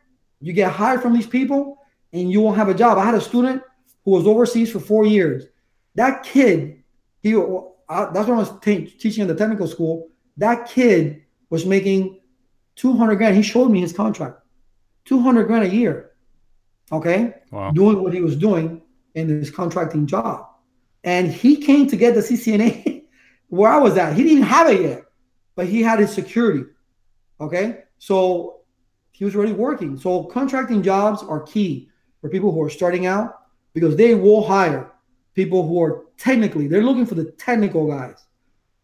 You 0.41 0.53
get 0.53 0.73
hired 0.73 1.03
from 1.03 1.13
these 1.13 1.27
people 1.27 1.79
and 2.13 2.31
you 2.31 2.41
won't 2.41 2.57
have 2.57 2.69
a 2.69 2.75
job. 2.75 2.99
I 2.99 3.05
had 3.05 3.15
a 3.15 3.21
student 3.21 3.63
who 4.05 4.13
was 4.13 4.27
overseas 4.27 4.71
for 4.71 4.81
four 4.81 5.07
years. 5.07 5.45
That 5.95 6.23
kid, 6.23 6.83
he 7.21 7.33
that's 7.33 8.29
when 8.29 8.39
I 8.39 8.43
was 8.43 8.59
teaching 8.61 9.23
at 9.23 9.29
the 9.29 9.35
technical 9.35 9.67
school. 9.67 10.09
That 10.39 10.69
kid 10.69 11.23
was 11.51 11.67
making 11.67 12.21
200 12.77 13.17
grand. 13.17 13.37
He 13.37 13.43
showed 13.43 13.69
me 13.69 13.81
his 13.81 13.93
contract, 13.93 14.41
200 15.05 15.45
grand 15.45 15.65
a 15.65 15.69
year. 15.69 16.13
Okay. 16.91 17.35
Wow. 17.51 17.71
Doing 17.73 18.03
what 18.03 18.15
he 18.15 18.21
was 18.21 18.37
doing 18.37 18.83
in 19.15 19.29
his 19.29 19.51
contracting 19.51 20.07
job. 20.07 20.47
And 21.05 21.31
he 21.31 21.57
came 21.57 21.87
to 21.89 21.97
get 21.97 22.15
the 22.15 22.21
CCNA 22.21 23.05
where 23.49 23.71
I 23.71 23.79
was 23.79 23.97
at. 23.97 24.15
He 24.15 24.23
didn't 24.23 24.45
have 24.45 24.71
it 24.71 24.81
yet, 24.81 25.05
but 25.55 25.67
he 25.67 25.83
had 25.83 25.99
his 25.99 26.13
security. 26.13 26.65
Okay. 27.41 27.85
So 27.99 28.61
he 29.11 29.25
was 29.25 29.37
already 29.37 29.53
working. 29.53 29.99
So 29.99 30.25
contracting 30.25 30.83
jobs 30.83 31.23
are 31.23 31.41
key 31.41 31.91
for 32.21 32.31
people 32.31 32.53
who 32.53 32.63
are 32.63 32.71
starting 32.71 33.07
out 33.07 33.42
because 33.73 33.97
they 33.97 34.15
will 34.15 34.47
hire 34.47 34.93
people 35.35 35.67
who 35.67 35.83
are 35.83 36.05
technically, 36.17 36.67
they're 36.67 36.83
looking 36.83 37.07
for 37.07 37.15
the 37.15 37.33
technical 37.33 37.87
guys. 37.87 38.25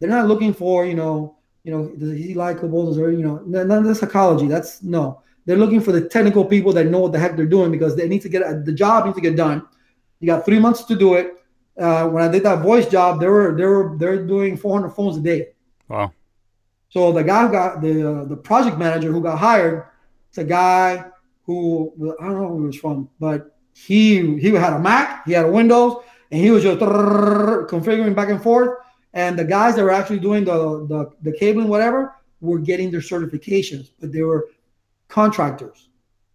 They're 0.01 0.09
not 0.09 0.29
looking 0.29 0.55
for, 0.55 0.87
you 0.87 0.95
know, 0.95 1.39
you 1.65 1.73
know, 1.73 1.93
is 1.99 2.19
he 2.19 2.35
like 2.35 2.61
Does 2.61 2.99
or 2.99 3.11
you 3.11 3.19
know, 3.19 3.43
none 3.45 3.71
of 3.71 3.85
the 3.85 3.95
psychology. 3.95 4.47
That's 4.47 4.83
no. 4.83 5.23
They're 5.45 5.57
looking 5.57 5.81
for 5.81 5.93
the 5.93 6.09
technical 6.09 6.45
people 6.45 6.73
that 6.75 6.87
know 6.87 7.01
what 7.01 7.13
the 7.13 7.19
heck 7.19 7.37
they're 7.37 7.47
doing 7.47 7.71
because 7.71 7.97
they 7.97 8.09
need 8.09 8.23
to 8.23 8.29
get 8.29 8.65
the 8.65 8.73
job 8.73 9.05
needs 9.05 9.17
to 9.17 9.23
get 9.23 9.37
done. 9.37 9.67
You 10.21 10.27
got 10.27 10.45
three 10.45 10.59
months 10.59 10.85
to 10.85 10.97
do 10.97 11.15
it. 11.15 11.35
Uh, 11.79 12.09
when 12.09 12.23
I 12.23 12.29
did 12.29 12.43
that 12.45 12.63
voice 12.63 12.89
job, 12.89 13.21
they 13.21 13.29
were 13.29 13.55
they 13.57 13.65
were 13.65 13.97
they're 13.99 14.27
doing 14.27 14.57
400 14.57 14.91
phones 14.91 15.17
a 15.17 15.21
day. 15.21 15.49
Wow. 15.89 16.13
So 16.91 17.13
the 17.13 17.23
guy 17.23 17.47
who 17.47 17.53
got 17.53 17.81
the 17.81 18.11
uh, 18.11 18.25
the 18.25 18.37
project 18.37 18.79
manager 18.79 19.13
who 19.13 19.23
got 19.23 19.39
hired, 19.39 19.85
it's 20.29 20.39
a 20.39 20.45
guy 20.45 21.05
who 21.45 22.15
I 22.21 22.25
don't 22.25 22.41
know 22.41 22.49
who 22.49 22.61
he 22.61 22.67
was 22.67 22.77
from, 22.77 23.09
but 23.21 23.58
he 23.87 24.39
he 24.39 24.49
had 24.51 24.73
a 24.73 24.79
Mac, 24.79 25.25
he 25.27 25.33
had 25.33 25.45
a 25.45 25.51
Windows, 25.51 26.03
and 26.31 26.41
he 26.41 26.51
was 26.51 26.63
just 26.63 26.81
configuring 26.81 28.15
back 28.15 28.29
and 28.29 28.43
forth. 28.43 28.79
And 29.15 29.39
the 29.39 29.45
guys 29.45 29.77
that 29.77 29.85
were 29.85 29.91
actually 29.91 30.19
doing 30.21 30.45
the 30.45 30.87
the, 30.87 31.11
the 31.23 31.37
cabling, 31.39 31.69
whatever, 31.69 32.15
were 32.41 32.59
getting 32.59 32.91
their 32.91 33.01
certifications, 33.01 33.91
but 34.01 34.13
they 34.13 34.23
were 34.23 34.49
contractors. 35.09 35.89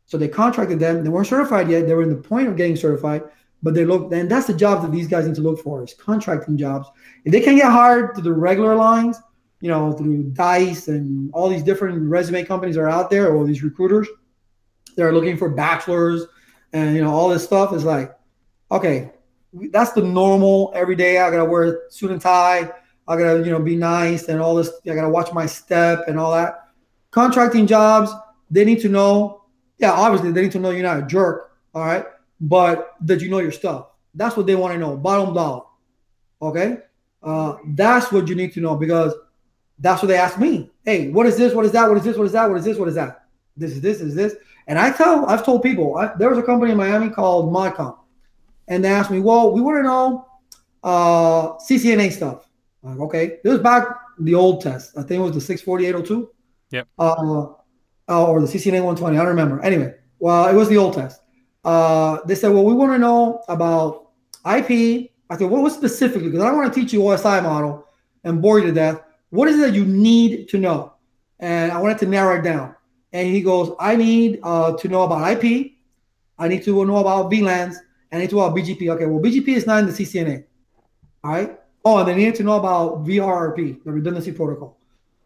So 0.06 0.18
they 0.18 0.28
contracted 0.28 0.80
them. 0.80 1.04
They 1.04 1.10
weren't 1.10 1.28
certified 1.28 1.70
yet. 1.70 1.88
They 1.88 1.94
were 1.94 2.04
in 2.04 2.10
the 2.10 2.16
point 2.16 2.48
of 2.48 2.56
getting 2.56 2.76
certified, 2.76 3.24
but 3.62 3.74
they 3.74 3.86
look. 3.86 4.12
And 4.14 4.30
that's 4.30 4.48
the 4.48 4.54
job 4.54 4.82
that 4.82 4.92
these 4.92 5.08
guys 5.08 5.28
need 5.28 5.36
to 5.36 5.42
look 5.42 5.60
for 5.60 5.84
is 5.84 5.94
contracting 5.94 6.58
jobs. 6.58 6.88
If 7.26 7.32
they 7.32 7.42
can 7.42 7.56
get 7.56 7.72
hired 7.72 8.14
through 8.14 8.24
the 8.24 8.34
regular 8.34 8.76
lines, 8.76 9.20
you 9.60 9.70
know, 9.70 9.94
through 9.94 10.24
Dice 10.32 10.88
and 10.88 11.30
all 11.34 11.50
these 11.50 11.64
different 11.64 12.10
resume 12.10 12.44
companies 12.44 12.78
are 12.78 12.90
out 12.90 13.10
there, 13.10 13.34
or 13.34 13.46
these 13.46 13.64
recruiters, 13.64 14.08
they're 14.96 15.14
looking 15.14 15.38
for 15.38 15.50
bachelors, 15.50 16.26
and 16.74 16.96
you 16.96 17.04
know 17.04 17.12
all 17.12 17.30
this 17.30 17.44
stuff 17.44 17.74
is 17.74 17.86
like, 17.86 18.14
okay, 18.72 19.12
that's 19.72 19.94
the 19.94 20.02
normal 20.02 20.72
every 20.76 20.96
day. 20.96 21.20
I 21.20 21.30
gotta 21.30 21.46
wear 21.46 21.84
suit 21.90 22.12
and 22.12 22.20
tie. 22.20 22.72
I 23.08 23.18
gotta 23.18 23.40
you 23.40 23.52
know 23.52 23.60
be 23.60 23.76
nice 23.76 24.28
and 24.28 24.42
all 24.42 24.56
this. 24.56 24.72
I 24.90 24.96
gotta 24.96 25.10
watch 25.10 25.32
my 25.32 25.46
step 25.46 26.08
and 26.08 26.20
all 26.20 26.34
that. 26.34 26.70
Contracting 27.12 27.68
jobs, 27.68 28.12
they 28.50 28.66
need 28.66 28.82
to 28.82 28.90
know. 28.90 29.44
Yeah, 29.78 29.92
obviously 29.92 30.32
they 30.32 30.42
need 30.42 30.52
to 30.54 30.60
know 30.60 30.72
you're 30.72 30.84
not 30.84 31.00
a 31.00 31.06
jerk. 31.06 31.52
All 31.74 31.86
right, 31.86 32.06
but 32.42 32.96
that 33.02 33.22
you 33.22 33.30
know 33.30 33.40
your 33.40 33.52
stuff. 33.52 33.88
That's 34.16 34.36
what 34.36 34.46
they 34.46 34.56
want 34.56 34.74
to 34.74 34.80
know. 34.80 34.98
Bottom 34.98 35.34
dollar. 35.34 35.64
Okay, 36.42 36.78
uh, 37.22 37.58
that's 37.68 38.12
what 38.12 38.28
you 38.28 38.36
need 38.36 38.54
to 38.54 38.62
know 38.62 38.76
because 38.76 39.14
that's 39.80 40.02
what 40.02 40.08
they 40.08 40.18
ask 40.18 40.40
me. 40.40 40.72
Hey, 40.84 41.10
what 41.10 41.26
is 41.26 41.38
this? 41.38 41.54
What 41.54 41.66
is 41.66 41.72
that? 41.72 41.88
What 41.88 41.98
is 41.98 42.04
this? 42.04 42.18
What 42.18 42.26
is 42.26 42.34
that? 42.34 42.50
What 42.50 42.58
is 42.58 42.66
this? 42.66 42.78
What 42.78 42.88
is 42.88 42.96
that? 42.96 43.26
This 43.56 43.72
is 43.72 43.82
this 43.82 44.02
is 44.02 44.16
this. 44.16 44.36
And 44.68 44.80
I 44.80 44.92
tell, 44.92 45.26
I've 45.26 45.46
told 45.46 45.64
people, 45.64 45.98
I, 45.98 46.14
there 46.18 46.30
was 46.30 46.38
a 46.38 46.44
company 46.44 46.72
in 46.72 46.78
Miami 46.78 47.10
called 47.10 47.54
Modcom, 47.54 47.98
and 48.68 48.84
they 48.84 48.90
asked 48.90 49.12
me, 49.12 49.20
well, 49.20 49.52
we 49.52 49.62
want 49.62 49.78
to 49.78 49.84
know 49.84 50.28
uh, 50.84 51.58
CCNA 51.58 52.12
stuff. 52.12 52.48
I'm 52.84 52.92
like, 52.92 53.00
okay, 53.08 53.28
this 53.44 53.54
was 53.54 53.62
back 53.62 53.88
the 54.20 54.36
old 54.36 54.62
test. 54.62 54.98
I 54.98 55.02
think 55.02 55.20
it 55.20 55.24
was 55.24 55.34
the 55.34 55.42
64802. 55.42 56.30
Yep. 56.72 56.88
Uh, 56.98 57.46
uh, 58.10 58.28
or 58.28 58.42
the 58.42 58.48
CCNA 58.48 58.84
120. 58.84 59.18
I 59.18 59.20
don't 59.20 59.30
remember. 59.30 59.62
Anyway, 59.62 59.94
well, 60.20 60.48
it 60.48 60.54
was 60.54 60.70
the 60.70 60.78
old 60.78 60.94
test. 60.94 61.22
Uh, 61.64 62.20
they 62.26 62.36
said, 62.36 62.50
well, 62.50 62.66
we 62.66 62.74
want 62.74 62.92
to 62.92 62.98
know 62.98 63.44
about 63.48 64.10
IP. 64.46 65.12
I 65.30 65.38
said, 65.38 65.50
well, 65.50 65.62
what 65.62 65.72
specifically? 65.72 66.30
Because 66.30 66.44
I 66.44 66.48
don't 66.48 66.58
want 66.58 66.74
to 66.74 66.80
teach 66.80 66.92
you 66.92 67.00
OSI 67.00 67.42
model 67.42 67.88
and 68.24 68.42
bore 68.42 68.60
you 68.60 68.68
to 68.68 68.74
death. 68.74 69.02
What 69.30 69.48
is 69.48 69.58
it 69.58 69.68
that 69.68 69.74
you 69.74 69.86
need 69.86 70.50
to 70.50 70.58
know? 70.58 70.94
And 71.40 71.72
I 71.72 71.80
wanted 71.80 71.98
to 72.00 72.06
narrow 72.06 72.38
it 72.38 72.44
down. 72.44 72.73
And 73.14 73.28
he 73.28 73.42
goes, 73.42 73.76
I 73.80 73.96
need 73.96 74.40
uh, 74.44 74.76
to 74.76 74.88
know 74.88 75.04
about 75.04 75.32
IP. 75.32 75.74
I 76.40 76.48
need 76.48 76.64
to 76.64 76.84
know 76.86 76.98
about 76.98 77.32
VLANs. 77.32 77.76
And 78.12 78.20
I 78.20 78.20
need 78.20 78.32
to 78.32 78.36
know 78.36 78.42
about 78.42 78.58
BGP. 78.58 78.90
Okay, 78.90 79.06
well, 79.06 79.22
BGP 79.22 79.50
is 79.50 79.68
not 79.68 79.80
in 79.80 79.86
the 79.86 79.94
CCNA. 79.94 80.44
All 81.24 81.32
right. 81.32 81.60
Oh, 81.86 82.00
and 82.00 82.08
they 82.08 82.16
need 82.16 82.36
to 82.36 82.44
know 82.44 82.58
about 82.58 83.06
VRRP, 83.06 83.84
the 83.84 83.92
redundancy 83.92 84.32
protocol. 84.32 84.78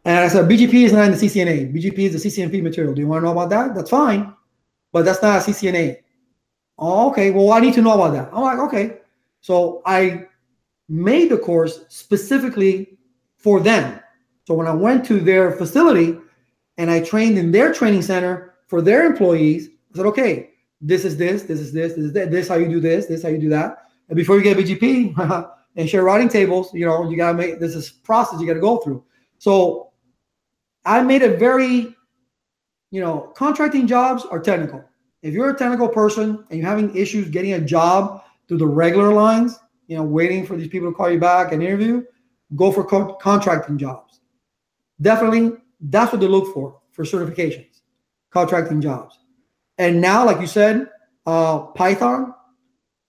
And 0.03 0.17
I 0.17 0.27
said, 0.27 0.49
BGP 0.49 0.85
is 0.85 0.93
not 0.93 1.05
in 1.05 1.11
the 1.11 1.17
CCNA. 1.17 1.73
BGP 1.73 1.99
is 1.99 2.21
the 2.21 2.29
CCNP 2.29 2.61
material. 2.61 2.93
Do 2.93 3.01
you 3.01 3.07
want 3.07 3.21
to 3.21 3.25
know 3.25 3.31
about 3.31 3.49
that? 3.49 3.75
That's 3.75 3.89
fine. 3.89 4.33
But 4.91 5.05
that's 5.05 5.21
not 5.21 5.47
a 5.47 5.51
CCNA. 5.51 5.97
Oh, 6.77 7.09
okay. 7.09 7.31
Well, 7.31 7.51
I 7.51 7.59
need 7.59 7.73
to 7.75 7.81
know 7.81 7.93
about 7.93 8.13
that. 8.13 8.29
I'm 8.33 8.41
like, 8.41 8.59
okay. 8.59 8.97
So 9.41 9.81
I 9.85 10.25
made 10.89 11.29
the 11.29 11.37
course 11.37 11.85
specifically 11.89 12.97
for 13.37 13.59
them. 13.59 13.99
So 14.45 14.53
when 14.53 14.67
I 14.67 14.73
went 14.73 15.05
to 15.07 15.19
their 15.19 15.51
facility 15.51 16.17
and 16.77 16.91
I 16.91 17.01
trained 17.01 17.37
in 17.37 17.51
their 17.51 17.73
training 17.73 18.01
center 18.01 18.55
for 18.67 18.81
their 18.81 19.05
employees, 19.05 19.69
I 19.93 19.97
said, 19.97 20.05
okay, 20.07 20.51
this 20.79 21.05
is 21.05 21.17
this, 21.17 21.43
this 21.43 21.59
is 21.59 21.73
this, 21.73 21.93
this 21.93 22.05
is 22.05 22.13
that, 22.13 22.31
this 22.31 22.47
how 22.47 22.55
you 22.55 22.67
do 22.67 22.79
this, 22.79 23.07
this 23.07 23.23
how 23.23 23.29
you 23.29 23.39
do 23.39 23.49
that. 23.49 23.85
And 24.09 24.15
before 24.15 24.37
you 24.37 24.43
get 24.43 24.57
BGP 24.57 25.49
and 25.75 25.89
share 25.89 26.03
routing 26.03 26.29
tables, 26.29 26.73
you 26.73 26.85
know, 26.85 27.09
you 27.09 27.17
gotta 27.17 27.37
make 27.37 27.59
this 27.59 27.75
is 27.75 27.89
process 27.89 28.39
you 28.39 28.47
gotta 28.47 28.59
go 28.59 28.77
through. 28.77 29.03
So 29.39 29.91
I 30.85 31.01
made 31.01 31.21
it 31.21 31.39
very, 31.39 31.95
you 32.91 33.01
know, 33.01 33.31
contracting 33.35 33.87
jobs 33.87 34.23
are 34.25 34.39
technical. 34.39 34.83
If 35.23 35.33
you're 35.33 35.49
a 35.49 35.57
technical 35.57 35.89
person 35.89 36.45
and 36.49 36.59
you're 36.59 36.69
having 36.69 36.95
issues 36.95 37.29
getting 37.29 37.53
a 37.53 37.61
job 37.61 38.23
through 38.47 38.59
the 38.59 38.67
regular 38.67 39.11
lines, 39.11 39.59
you 39.87 39.97
know, 39.97 40.03
waiting 40.03 40.45
for 40.45 40.55
these 40.55 40.67
people 40.67 40.89
to 40.89 40.95
call 40.95 41.09
you 41.09 41.19
back 41.19 41.51
and 41.51 41.63
interview, 41.63 42.03
go 42.55 42.71
for 42.71 42.83
co- 42.83 43.15
contracting 43.15 43.77
jobs. 43.77 44.21
Definitely, 45.01 45.57
that's 45.79 46.11
what 46.11 46.21
they 46.21 46.27
look 46.27 46.53
for 46.53 46.79
for 46.91 47.03
certifications, 47.03 47.81
contracting 48.31 48.81
jobs. 48.81 49.19
And 49.77 50.01
now, 50.01 50.25
like 50.25 50.41
you 50.41 50.47
said, 50.47 50.87
uh, 51.25 51.59
Python, 51.59 52.33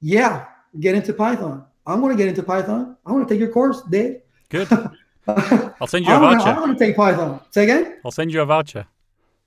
yeah, 0.00 0.46
get 0.78 0.94
into 0.94 1.12
Python. 1.12 1.64
I'm 1.86 2.00
going 2.00 2.14
to 2.14 2.22
get 2.22 2.28
into 2.28 2.42
Python. 2.42 2.96
I 3.06 3.12
want 3.12 3.26
to 3.26 3.34
take 3.34 3.40
your 3.40 3.50
course, 3.50 3.82
Dave. 3.90 4.20
Good. 4.50 4.68
I'll 5.80 5.86
send 5.86 6.06
you 6.06 6.14
a 6.14 6.18
voucher. 6.18 6.48
I'm 6.48 6.56
gonna 6.56 6.78
take 6.78 6.96
Python. 6.96 7.40
Say 7.50 7.64
again? 7.64 7.98
I'll 8.04 8.10
send 8.10 8.32
you 8.32 8.40
a 8.40 8.46
voucher. 8.46 8.86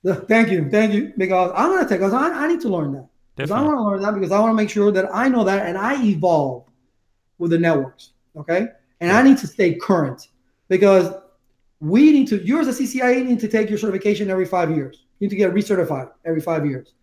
Thank 0.04 0.50
you, 0.50 0.68
thank 0.70 0.92
you. 0.92 1.12
Because 1.16 1.52
I'm 1.56 1.70
going 1.70 1.82
to 1.82 1.88
take. 1.88 2.00
Because 2.00 2.12
I, 2.12 2.44
I 2.44 2.48
need 2.48 2.60
to 2.62 2.68
learn 2.68 2.92
that. 2.92 3.08
Because 3.36 3.50
I 3.50 3.62
want 3.62 3.78
to 3.78 3.82
learn 3.82 4.02
that 4.02 4.14
because 4.14 4.32
I 4.32 4.40
want 4.40 4.50
to 4.50 4.54
make 4.54 4.70
sure 4.70 4.92
that 4.92 5.08
I 5.12 5.28
know 5.28 5.42
that 5.44 5.66
and 5.66 5.78
I 5.78 6.02
evolve 6.04 6.66
with 7.38 7.50
the 7.50 7.58
networks. 7.58 8.12
Okay, 8.36 8.66
and 9.00 9.12
I 9.12 9.22
need 9.22 9.38
to 9.38 9.46
stay 9.46 9.74
current 9.74 10.28
because 10.68 11.12
we 11.82 12.12
need 12.12 12.28
to. 12.28 12.36
You 12.46 12.60
as 12.60 12.68
a 12.68 12.82
CCIE 12.82 13.26
need 13.26 13.40
to 13.40 13.48
take 13.48 13.68
your 13.68 13.78
certification 13.78 14.30
every 14.30 14.46
five 14.46 14.70
years. 14.70 15.04
You 15.18 15.26
need 15.26 15.30
to 15.30 15.36
get 15.36 15.52
recertified 15.52 16.10
every 16.24 16.40
five 16.40 16.64
years. 16.64 16.94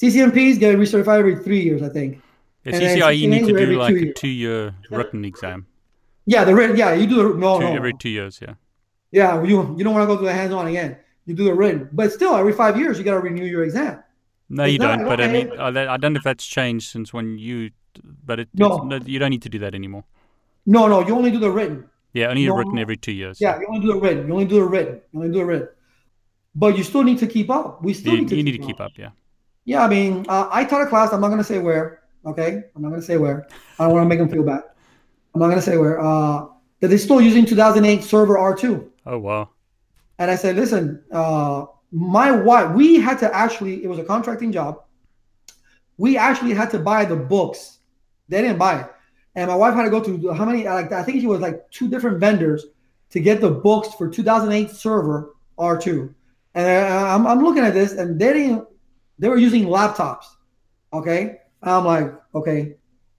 CCNPs 0.00 0.58
get 0.60 0.76
recertified 0.76 1.18
every 1.18 1.36
three 1.36 1.60
years, 1.62 1.82
I 1.82 1.88
think. 1.88 2.20
Yeah, 2.64 2.74
And 2.74 2.82
then 2.82 3.18
you 3.18 3.28
need 3.28 3.46
to 3.46 3.52
do 3.56 3.78
like 3.78 3.94
two 3.94 4.10
a 4.10 4.12
two-year 4.12 4.74
written 4.90 5.24
exam. 5.24 5.66
Yeah, 6.26 6.44
the 6.44 6.54
written. 6.54 6.76
Yeah, 6.76 6.92
you 6.92 7.06
do 7.06 7.16
the 7.16 7.38
no, 7.38 7.58
Two, 7.58 7.64
no, 7.64 7.74
every 7.74 7.94
two 7.94 8.10
years, 8.10 8.38
yeah. 8.42 8.54
Yeah, 9.10 9.42
you 9.42 9.74
you 9.76 9.82
don't 9.84 9.94
want 9.94 10.02
to 10.02 10.06
go 10.06 10.16
through 10.18 10.26
the 10.26 10.34
hands-on 10.34 10.66
again. 10.66 10.98
You 11.24 11.34
do 11.34 11.44
the 11.44 11.54
written, 11.54 11.88
but 11.92 12.12
still, 12.12 12.34
every 12.36 12.52
five 12.52 12.78
years 12.78 12.98
you 12.98 13.04
got 13.04 13.14
to 13.14 13.20
renew 13.20 13.44
your 13.44 13.64
exam. 13.64 14.02
No, 14.50 14.64
It's 14.64 14.74
you 14.74 14.78
not- 14.78 14.98
don't. 14.98 15.06
But 15.08 15.20
I 15.22 15.28
mean, 15.28 15.50
I 15.58 15.68
I 15.94 15.96
don't 15.96 16.12
know 16.12 16.18
if 16.18 16.24
that's 16.24 16.44
changed 16.46 16.90
since 16.90 17.12
when 17.14 17.38
you. 17.38 17.70
But 18.24 18.40
it, 18.40 18.48
No. 18.54 18.66
it's, 18.66 18.84
no, 18.84 18.96
you 19.06 19.18
don't 19.18 19.30
need 19.30 19.42
to 19.42 19.48
do 19.48 19.58
that 19.60 19.74
anymore. 19.74 20.04
No, 20.66 20.86
no, 20.86 21.04
you 21.06 21.14
only 21.16 21.30
do 21.30 21.38
the 21.40 21.50
written. 21.50 21.88
Yeah, 22.12 22.28
only 22.28 22.46
No, 22.46 22.56
written 22.56 22.76
no. 22.76 22.82
every 22.82 22.96
two 22.96 23.12
years. 23.12 23.40
Yeah, 23.40 23.58
you 23.60 23.66
only 23.68 23.80
do 23.80 23.92
the 23.92 24.00
written. 24.00 24.26
You 24.26 24.32
only 24.32 24.46
do 24.46 24.56
the 24.56 24.64
written. 24.64 25.00
You 25.12 25.20
only 25.20 25.32
do 25.32 25.38
the 25.38 25.44
written. 25.44 25.68
But 26.54 26.76
you 26.76 26.82
still 26.84 27.04
need 27.04 27.18
to 27.18 27.26
keep 27.26 27.50
up. 27.50 27.82
We 27.82 27.94
still 27.94 28.14
you, 28.14 28.20
need 28.20 28.28
to 28.28 28.36
you 28.36 28.42
keep 28.42 28.52
need 28.52 28.60
to 28.60 28.66
keep 28.66 28.80
up. 28.80 28.92
Yeah. 28.96 29.10
Yeah, 29.64 29.84
I 29.84 29.88
mean, 29.88 30.24
uh, 30.28 30.48
I 30.50 30.64
taught 30.64 30.82
a 30.82 30.86
class. 30.86 31.12
I'm 31.12 31.20
not 31.20 31.28
going 31.28 31.38
to 31.38 31.44
say 31.44 31.58
where. 31.58 32.02
Okay, 32.24 32.62
I'm 32.74 32.82
not 32.82 32.88
going 32.88 33.00
to 33.00 33.06
say 33.06 33.16
where. 33.16 33.46
I 33.78 33.84
don't 33.84 33.92
want 33.92 34.04
to 34.04 34.08
make 34.08 34.18
them 34.18 34.28
feel 34.28 34.42
bad. 34.42 34.62
I'm 35.34 35.40
not 35.40 35.46
going 35.46 35.58
to 35.58 35.62
say 35.62 35.76
where. 35.76 36.00
Uh, 36.00 36.46
that 36.80 36.88
they're 36.88 36.98
still 36.98 37.20
using 37.20 37.44
2008 37.44 38.02
server 38.02 38.36
R2. 38.36 38.88
Oh 39.06 39.18
wow. 39.18 39.50
And 40.18 40.30
I 40.30 40.36
said, 40.36 40.56
listen, 40.56 41.02
uh, 41.12 41.66
my 41.92 42.30
wife, 42.32 42.74
we 42.74 43.00
had 43.00 43.18
to 43.20 43.34
actually, 43.34 43.84
it 43.84 43.88
was 43.88 43.98
a 43.98 44.04
contracting 44.04 44.52
job. 44.52 44.82
We 45.96 46.16
actually 46.16 46.54
had 46.54 46.70
to 46.70 46.78
buy 46.78 47.04
the 47.04 47.16
books. 47.16 47.78
They 48.28 48.42
didn't 48.42 48.58
buy 48.58 48.80
it. 48.80 48.90
And 49.38 49.46
my 49.46 49.54
wife 49.54 49.74
had 49.74 49.84
to 49.84 49.90
go 49.90 50.02
to 50.02 50.32
how 50.32 50.44
many, 50.44 50.64
like, 50.64 50.90
I 50.90 51.04
think 51.04 51.20
she 51.20 51.28
was 51.28 51.40
like 51.40 51.70
two 51.70 51.88
different 51.88 52.18
vendors 52.18 52.66
to 53.10 53.20
get 53.20 53.40
the 53.40 53.48
books 53.48 53.94
for 53.94 54.08
2008 54.08 54.68
server 54.68 55.36
R2. 55.56 56.12
And 56.56 56.66
I- 56.66 57.14
I'm, 57.14 57.24
I'm 57.24 57.44
looking 57.44 57.62
at 57.62 57.72
this 57.72 57.92
and 57.92 58.18
they 58.18 58.32
didn't, 58.32 58.66
they 59.16 59.28
were 59.28 59.38
using 59.38 59.66
laptops. 59.66 60.24
Okay. 60.92 61.38
I'm 61.62 61.84
like, 61.84 62.12
okay. 62.34 62.74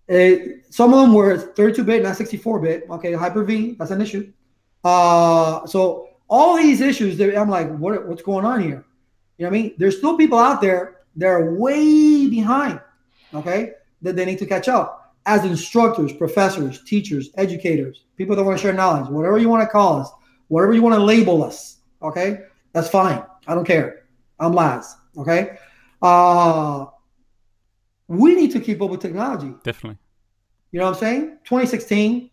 It, 0.09 0.65
some 0.69 0.93
of 0.93 0.99
them 0.99 1.13
were 1.13 1.37
32 1.37 1.85
bit, 1.85 2.03
not 2.03 2.17
64 2.17 2.59
bit. 2.59 2.83
Okay. 2.89 3.13
Hyper 3.13 3.45
V, 3.45 3.77
that's 3.79 3.91
an 3.91 4.01
issue. 4.01 4.29
Uh, 4.83 5.65
so 5.67 6.09
all 6.27 6.57
these 6.57 6.81
issues, 6.81 7.17
I'm 7.21 7.49
like, 7.49 7.73
what, 7.77 8.05
what's 8.09 8.23
going 8.23 8.43
on 8.43 8.59
here? 8.59 8.83
You 9.37 9.45
know 9.45 9.51
what 9.51 9.57
I 9.57 9.61
mean? 9.61 9.75
There's 9.77 9.97
still 9.97 10.17
people 10.17 10.37
out 10.37 10.59
there 10.59 10.97
that 11.15 11.27
are 11.27 11.55
way 11.55 12.27
behind, 12.27 12.81
okay, 13.33 13.71
that 14.01 14.17
they 14.17 14.25
need 14.25 14.39
to 14.39 14.45
catch 14.45 14.67
up 14.67 14.98
as 15.29 15.45
instructors, 15.45 16.11
professors, 16.11 16.83
teachers, 16.85 17.29
educators, 17.37 18.05
people 18.17 18.35
that 18.35 18.43
want 18.43 18.57
to 18.57 18.61
share 18.61 18.73
knowledge, 18.73 19.07
whatever 19.09 19.37
you 19.37 19.47
want 19.47 19.61
to 19.61 19.67
call 19.67 20.01
us, 20.01 20.09
whatever 20.47 20.73
you 20.73 20.81
want 20.81 20.95
to 20.95 21.03
label 21.03 21.43
us, 21.43 21.77
okay, 22.01 22.45
that's 22.73 22.89
fine. 22.89 23.23
I 23.47 23.53
don't 23.53 23.63
care. 23.63 24.05
I'm 24.39 24.53
Laz, 24.53 24.95
okay? 25.15 25.59
Uh, 26.01 26.87
we 28.07 28.33
need 28.33 28.51
to 28.53 28.59
keep 28.59 28.81
up 28.81 28.89
with 28.89 29.01
technology. 29.01 29.53
Definitely. 29.63 29.99
You 30.71 30.79
know 30.79 30.85
what 30.85 30.95
I'm 30.95 30.99
saying? 30.99 31.21
2016. 31.43 32.31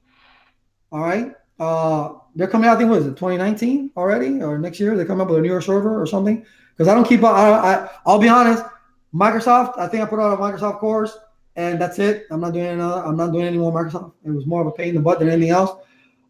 All 0.90 1.01
right. 1.01 1.35
Uh, 1.60 2.14
they're 2.35 2.48
coming 2.48 2.66
out. 2.66 2.77
I 2.77 2.78
think 2.78 2.89
what 2.89 3.01
is 3.01 3.06
it? 3.06 3.10
2019 3.10 3.90
already, 3.94 4.40
or 4.40 4.59
next 4.59 4.81
year? 4.81 4.97
They 4.97 5.05
come 5.05 5.20
up 5.20 5.28
with 5.28 5.39
a 5.39 5.43
newer 5.43 5.60
server 5.60 6.01
or 6.01 6.06
something. 6.06 6.47
Because 6.74 6.89
I 6.89 6.94
don't 6.94 7.06
keep 7.06 7.23
up. 7.23 7.35
I, 7.35 7.51
I 7.51 7.90
I'll 8.06 8.18
be 8.18 8.28
honest. 8.28 8.64
Microsoft. 9.14 9.78
I 9.78 9.86
think 9.86 10.02
I 10.02 10.06
put 10.06 10.18
out 10.18 10.32
a 10.32 10.36
Microsoft 10.40 10.78
course, 10.78 11.16
and 11.57 11.81
that's 11.81 11.99
it. 11.99 12.27
I'm 12.31 12.41
not 12.41 12.53
doing 12.53 12.66
another. 12.66 13.05
I'm 13.05 13.16
not 13.16 13.33
doing 13.33 13.47
any 13.47 13.59
more 13.59 13.73
Microsoft. 13.73 14.12
It 14.24 14.31
was 14.31 14.47
more 14.47 14.61
of 14.61 14.66
a 14.66 14.73
pain 14.73 14.91
in 14.91 14.95
the 14.97 15.01
butt 15.01 15.19
than 15.19 15.28
anything 15.28 15.51
else. 15.51 15.70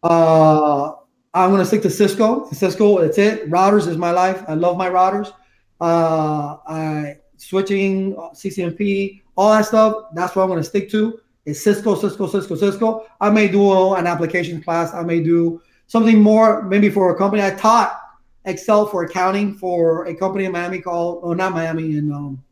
Uh, 0.02 0.92
I'm 1.34 1.50
gonna 1.50 1.64
stick 1.64 1.82
to 1.82 1.90
Cisco. 1.90 2.48
Cisco. 2.52 3.00
That's 3.00 3.18
it. 3.18 3.50
Routers 3.50 3.86
is 3.88 3.96
my 3.96 4.10
life. 4.10 4.42
I 4.48 4.54
love 4.54 4.76
my 4.76 4.88
routers. 4.88 5.32
Uh, 5.80 6.56
I 6.66 7.18
switching 7.36 8.14
CCNP, 8.14 9.22
all 9.36 9.52
that 9.52 9.66
stuff. 9.66 10.04
That's 10.14 10.34
what 10.34 10.44
I'm 10.44 10.48
gonna 10.48 10.64
stick 10.64 10.90
to. 10.90 11.20
It's 11.44 11.62
Cisco, 11.62 11.94
Cisco, 11.94 12.26
Cisco, 12.26 12.56
Cisco. 12.56 13.06
I 13.20 13.30
may 13.30 13.48
do 13.48 13.94
an 13.94 14.06
application 14.06 14.62
class. 14.62 14.94
I 14.94 15.02
may 15.02 15.22
do 15.22 15.60
something 15.86 16.20
more, 16.20 16.62
maybe 16.62 16.88
for 16.90 17.10
a 17.10 17.16
company. 17.16 17.42
I 17.42 17.50
taught 17.50 18.00
Excel 18.46 18.86
for 18.86 19.04
accounting 19.04 19.54
for 19.54 20.06
a 20.06 20.14
company 20.14 20.44
in 20.44 20.52
Miami 20.52 20.80
called, 20.80 21.20
oh, 21.22 21.34
not 21.34 21.52
Miami, 21.52 21.96
in 21.96 22.12
um, 22.12 22.42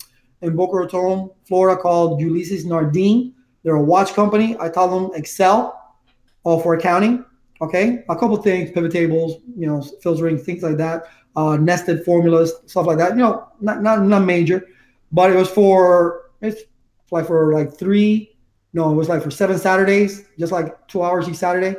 in 0.43 0.57
Boca 0.57 0.77
Raton, 0.77 1.31
Florida, 1.47 1.81
called 1.81 2.21
Ulysses 2.21 2.65
Nardin. 2.65 3.33
They're 3.63 3.77
a 3.77 3.83
watch 3.83 4.13
company. 4.15 4.57
I 4.61 4.69
taught 4.69 4.89
them 4.89 5.11
Excel, 5.15 5.97
all 6.45 6.61
for 6.61 6.75
accounting. 6.75 7.25
Okay, 7.61 8.05
a 8.09 8.17
couple 8.17 8.37
things, 8.37 8.71
pivot 8.73 8.93
tables, 8.93 9.41
you 9.57 9.67
know, 9.67 9.81
filtering, 10.03 10.37
things 10.37 10.63
like 10.63 10.77
that, 10.77 11.05
uh, 11.37 11.57
nested 11.57 12.05
formulas, 12.05 12.53
stuff 12.67 12.87
like 12.87 12.99
that. 12.99 13.13
You 13.13 13.19
know, 13.19 13.49
not 13.61 13.83
not 13.83 14.03
not 14.03 14.21
major, 14.21 14.67
but 15.13 15.31
it 15.31 15.37
was 15.37 15.49
for 15.49 16.31
it's 16.43 16.63
like 17.11 17.27
for 17.27 17.55
like 17.55 17.77
three, 17.77 18.37
no, 18.73 18.91
it 18.91 18.95
was 18.95 19.09
like 19.09 19.23
for 19.23 19.31
seven 19.31 19.57
Saturdays, 19.57 20.27
just 20.39 20.53
like 20.53 20.87
two 20.89 21.03
hours 21.03 21.29
each 21.29 21.37
Saturday. 21.37 21.77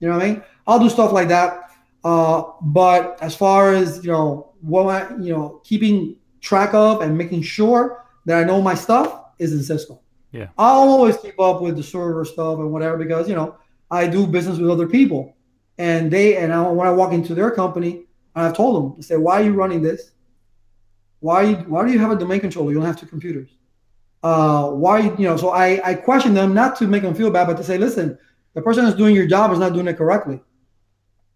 You 0.00 0.08
know 0.08 0.16
what 0.16 0.24
I 0.24 0.30
mean? 0.30 0.42
I'll 0.66 0.78
do 0.78 0.88
stuff 0.88 1.12
like 1.12 1.28
that. 1.28 1.72
Uh, 2.04 2.44
but 2.62 3.18
as 3.20 3.34
far 3.34 3.74
as 3.74 4.04
you 4.04 4.12
know, 4.12 4.52
what 4.60 4.86
I, 4.86 5.16
you 5.16 5.32
know, 5.32 5.60
keeping 5.64 6.16
track 6.40 6.74
of 6.74 7.02
and 7.02 7.16
making 7.16 7.42
sure 7.42 8.04
that 8.26 8.38
I 8.40 8.44
know 8.44 8.60
my 8.60 8.74
stuff 8.74 9.22
is 9.38 9.52
in 9.52 9.62
Cisco. 9.62 10.00
Yeah. 10.32 10.48
I'll 10.58 10.88
always 10.88 11.16
keep 11.16 11.40
up 11.40 11.62
with 11.62 11.76
the 11.76 11.82
server 11.82 12.24
stuff 12.24 12.58
and 12.58 12.70
whatever 12.70 12.98
because 12.98 13.28
you 13.28 13.34
know 13.34 13.56
I 13.90 14.06
do 14.06 14.26
business 14.26 14.58
with 14.58 14.70
other 14.70 14.86
people, 14.86 15.36
and 15.78 16.10
they 16.10 16.36
and 16.36 16.52
I, 16.52 16.68
when 16.68 16.86
I 16.86 16.90
walk 16.90 17.12
into 17.12 17.34
their 17.34 17.50
company, 17.50 18.04
I've 18.34 18.56
told 18.56 18.76
them, 18.76 18.94
I 18.98 19.02
say, 19.02 19.16
why 19.16 19.40
are 19.40 19.44
you 19.44 19.52
running 19.52 19.82
this? 19.82 20.12
Why 21.20 21.54
why 21.54 21.86
do 21.86 21.92
you 21.92 21.98
have 21.98 22.10
a 22.10 22.16
domain 22.16 22.40
controller? 22.40 22.70
You 22.70 22.76
don't 22.76 22.86
have 22.86 23.00
two 23.00 23.06
computers. 23.06 23.50
Uh, 24.22 24.70
why 24.70 25.00
you 25.00 25.24
know? 25.24 25.36
So 25.36 25.50
I 25.50 25.80
I 25.84 25.94
question 25.94 26.34
them 26.34 26.54
not 26.54 26.76
to 26.76 26.86
make 26.86 27.02
them 27.02 27.14
feel 27.14 27.30
bad, 27.30 27.46
but 27.46 27.56
to 27.56 27.64
say, 27.64 27.78
listen, 27.78 28.18
the 28.54 28.62
person 28.62 28.84
that's 28.84 28.96
doing 28.96 29.14
your 29.14 29.26
job 29.26 29.52
is 29.52 29.58
not 29.58 29.72
doing 29.72 29.88
it 29.88 29.96
correctly. 29.96 30.40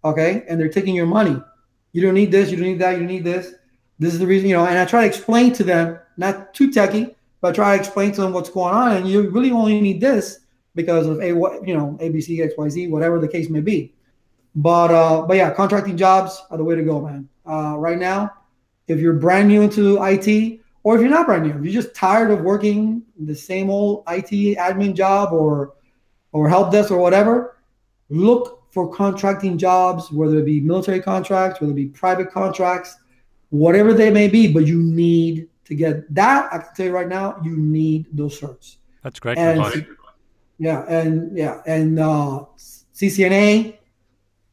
Okay, 0.04 0.44
and 0.48 0.60
they're 0.60 0.68
taking 0.68 0.94
your 0.94 1.06
money. 1.06 1.40
You 1.92 2.02
don't 2.02 2.14
need 2.14 2.32
this. 2.32 2.50
You 2.50 2.56
don't 2.56 2.66
need 2.66 2.80
that. 2.80 2.98
You 2.98 3.06
need 3.06 3.24
this. 3.24 3.54
This 4.02 4.14
is 4.14 4.18
the 4.18 4.26
reason, 4.26 4.48
you 4.48 4.56
know. 4.56 4.66
And 4.66 4.78
I 4.78 4.84
try 4.84 5.02
to 5.02 5.06
explain 5.06 5.52
to 5.54 5.62
them, 5.62 5.98
not 6.16 6.54
too 6.54 6.72
techy, 6.72 7.14
but 7.40 7.50
I 7.50 7.52
try 7.52 7.76
to 7.76 7.80
explain 7.80 8.10
to 8.12 8.22
them 8.22 8.32
what's 8.32 8.50
going 8.50 8.74
on. 8.74 8.96
And 8.96 9.08
you 9.08 9.30
really 9.30 9.52
only 9.52 9.80
need 9.80 10.00
this 10.00 10.40
because 10.74 11.06
of 11.06 11.20
a 11.20 11.32
what 11.32 11.66
you 11.66 11.76
know 11.76 11.96
ABC 12.00 12.44
X 12.44 12.54
Y 12.58 12.68
Z, 12.68 12.88
whatever 12.88 13.20
the 13.20 13.28
case 13.28 13.48
may 13.48 13.60
be. 13.60 13.94
But 14.56 14.90
uh, 14.90 15.22
but 15.22 15.36
yeah, 15.36 15.52
contracting 15.52 15.96
jobs 15.96 16.42
are 16.50 16.58
the 16.58 16.64
way 16.64 16.74
to 16.74 16.82
go, 16.82 17.00
man. 17.00 17.28
Uh, 17.46 17.76
right 17.78 17.98
now, 17.98 18.32
if 18.88 18.98
you're 18.98 19.14
brand 19.14 19.48
new 19.48 19.62
into 19.62 20.02
IT, 20.02 20.60
or 20.82 20.96
if 20.96 21.00
you're 21.00 21.10
not 21.10 21.26
brand 21.26 21.44
new, 21.44 21.50
if 21.50 21.62
you're 21.62 21.82
just 21.82 21.94
tired 21.94 22.32
of 22.32 22.40
working 22.40 23.02
the 23.20 23.36
same 23.36 23.70
old 23.70 24.02
IT 24.08 24.58
admin 24.58 24.94
job 24.94 25.32
or 25.32 25.74
or 26.32 26.48
help 26.48 26.72
desk 26.72 26.90
or 26.90 26.98
whatever, 26.98 27.56
look 28.08 28.64
for 28.72 28.92
contracting 28.92 29.58
jobs, 29.58 30.10
whether 30.10 30.38
it 30.38 30.46
be 30.46 30.58
military 30.58 31.00
contracts, 31.00 31.60
whether 31.60 31.72
it 31.72 31.76
be 31.76 31.86
private 31.86 32.32
contracts, 32.32 32.96
whatever 33.52 33.92
they 33.92 34.10
may 34.10 34.28
be. 34.28 34.52
But 34.52 34.66
you 34.66 34.82
need 34.82 35.48
to 35.66 35.74
get 35.74 36.12
that. 36.14 36.52
I 36.52 36.58
can 36.58 36.74
tell 36.74 36.86
you 36.86 36.92
right 36.92 37.08
now, 37.08 37.40
you 37.44 37.56
need 37.56 38.06
those 38.12 38.40
certs. 38.40 38.76
That's 39.02 39.20
great. 39.20 39.38
And, 39.38 39.86
yeah, 40.58 40.84
and 40.88 41.36
yeah, 41.36 41.62
and 41.66 41.98
uh, 41.98 42.44
CCNA, 42.56 43.78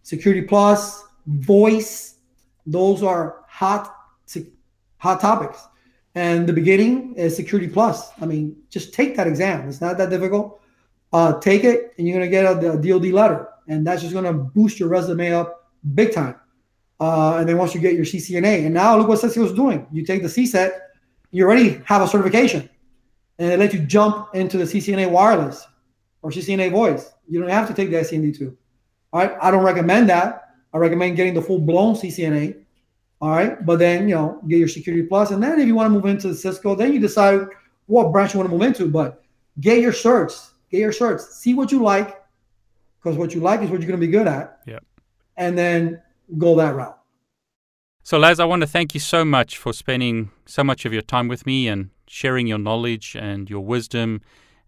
Security 0.04 0.42
Plus, 0.42 1.04
Voice, 1.28 2.16
those 2.66 3.04
are 3.04 3.44
hot, 3.48 3.96
hot 4.98 5.22
topics. 5.22 5.68
And 6.16 6.48
the 6.48 6.54
beginning 6.54 7.14
is 7.16 7.36
Security 7.36 7.68
Plus. 7.68 8.10
I 8.20 8.26
mean, 8.26 8.56
just 8.70 8.94
take 8.94 9.16
that 9.18 9.28
exam. 9.28 9.70
It's 9.70 9.82
not 9.82 9.98
that 10.00 10.10
difficult. 10.10 10.60
Uh, 11.14 11.40
take 11.40 11.64
it, 11.64 11.94
and 11.98 12.08
you're 12.08 12.18
gonna 12.18 12.30
get 12.30 12.46
a, 12.46 12.74
a 12.74 12.78
DoD 12.78 13.12
letter, 13.14 13.48
and 13.68 13.86
that's 13.86 14.02
just 14.02 14.14
gonna 14.14 14.34
boost 14.34 14.80
your 14.80 14.90
resume 14.90 15.32
up 15.34 15.72
big 15.94 16.14
time. 16.14 16.36
Uh, 17.00 17.38
and 17.38 17.48
then 17.48 17.58
once 17.58 17.74
you 17.74 17.80
get 17.80 17.94
your 17.96 18.06
CCNA, 18.06 18.66
and 18.66 18.74
now 18.74 18.98
look 18.98 19.08
what 19.08 19.20
Cisco 19.20 19.46
is 19.46 19.54
doing. 19.54 19.88
You 19.92 20.06
take 20.06 20.22
the 20.22 20.28
CCENT, 20.28 20.72
you 21.32 21.46
already 21.46 21.82
have 21.86 22.02
a 22.02 22.08
certification, 22.08 22.70
and 23.38 23.50
they 23.50 23.58
let 23.58 23.74
you 23.74 23.80
jump 23.80 24.36
into 24.36 24.58
the 24.58 24.66
CCNA 24.66 25.10
wireless 25.10 25.66
or 26.22 26.32
CCNA 26.32 26.72
voice. 26.72 27.12
You 27.30 27.40
don't 27.40 27.50
have 27.50 27.68
to 27.68 27.74
take 27.74 27.90
the 27.90 27.98
ICND 27.98 28.38
two. 28.38 28.58
All 29.14 29.22
right, 29.22 29.38
I 29.42 29.50
don't 29.50 29.64
recommend 29.64 30.10
that. 30.10 30.56
I 30.74 30.78
recommend 30.78 31.16
getting 31.16 31.34
the 31.34 31.42
full 31.42 31.60
blown 31.60 31.96
CCNA. 31.96 32.58
All 33.22 33.30
right, 33.30 33.66
but 33.66 33.80
then 33.80 34.08
you 34.10 34.16
know 34.16 34.42
get 34.48 34.60
your 34.60 34.68
security 34.68 35.06
plus, 35.06 35.32
and 35.32 35.42
then 35.42 35.60
if 35.60 35.68
you 35.68 35.76
want 35.76 35.88
to 35.88 35.92
move 35.92 36.06
into 36.06 36.34
Cisco, 36.34 36.76
then 36.76 36.92
you 36.94 37.00
decide 37.00 37.48
what 37.86 38.12
branch 38.12 38.34
you 38.34 38.40
want 38.40 38.50
to 38.50 38.56
move 38.56 38.66
into. 38.66 38.88
But 38.90 39.24
get 39.62 39.80
your 39.80 39.94
certs, 39.94 40.52
get 40.70 40.80
your 40.80 40.92
certs, 40.92 41.22
see 41.22 41.54
what 41.54 41.72
you 41.72 41.82
like, 41.82 42.22
because 43.02 43.18
what 43.18 43.34
you 43.34 43.42
like 43.42 43.62
is 43.62 43.70
what 43.70 43.80
you're 43.80 43.88
going 43.88 44.00
to 44.00 44.06
be 44.06 44.12
good 44.12 44.28
at. 44.28 44.60
Yeah, 44.66 44.80
and 45.38 45.58
then 45.58 46.02
go 46.38 46.56
that 46.56 46.76
route. 46.76 46.98
So, 48.04 48.18
Laz, 48.18 48.40
I 48.40 48.46
want 48.46 48.62
to 48.62 48.68
thank 48.68 48.94
you 48.94 49.00
so 49.00 49.24
much 49.24 49.58
for 49.58 49.74
spending 49.74 50.32
so 50.46 50.64
much 50.64 50.86
of 50.86 50.94
your 50.94 51.02
time 51.02 51.28
with 51.28 51.46
me 51.46 51.68
and 51.68 51.90
sharing 52.08 52.48
your 52.48 52.58
knowledge 52.58 53.16
and 53.16 53.50
your 53.50 53.64
wisdom 53.64 54.22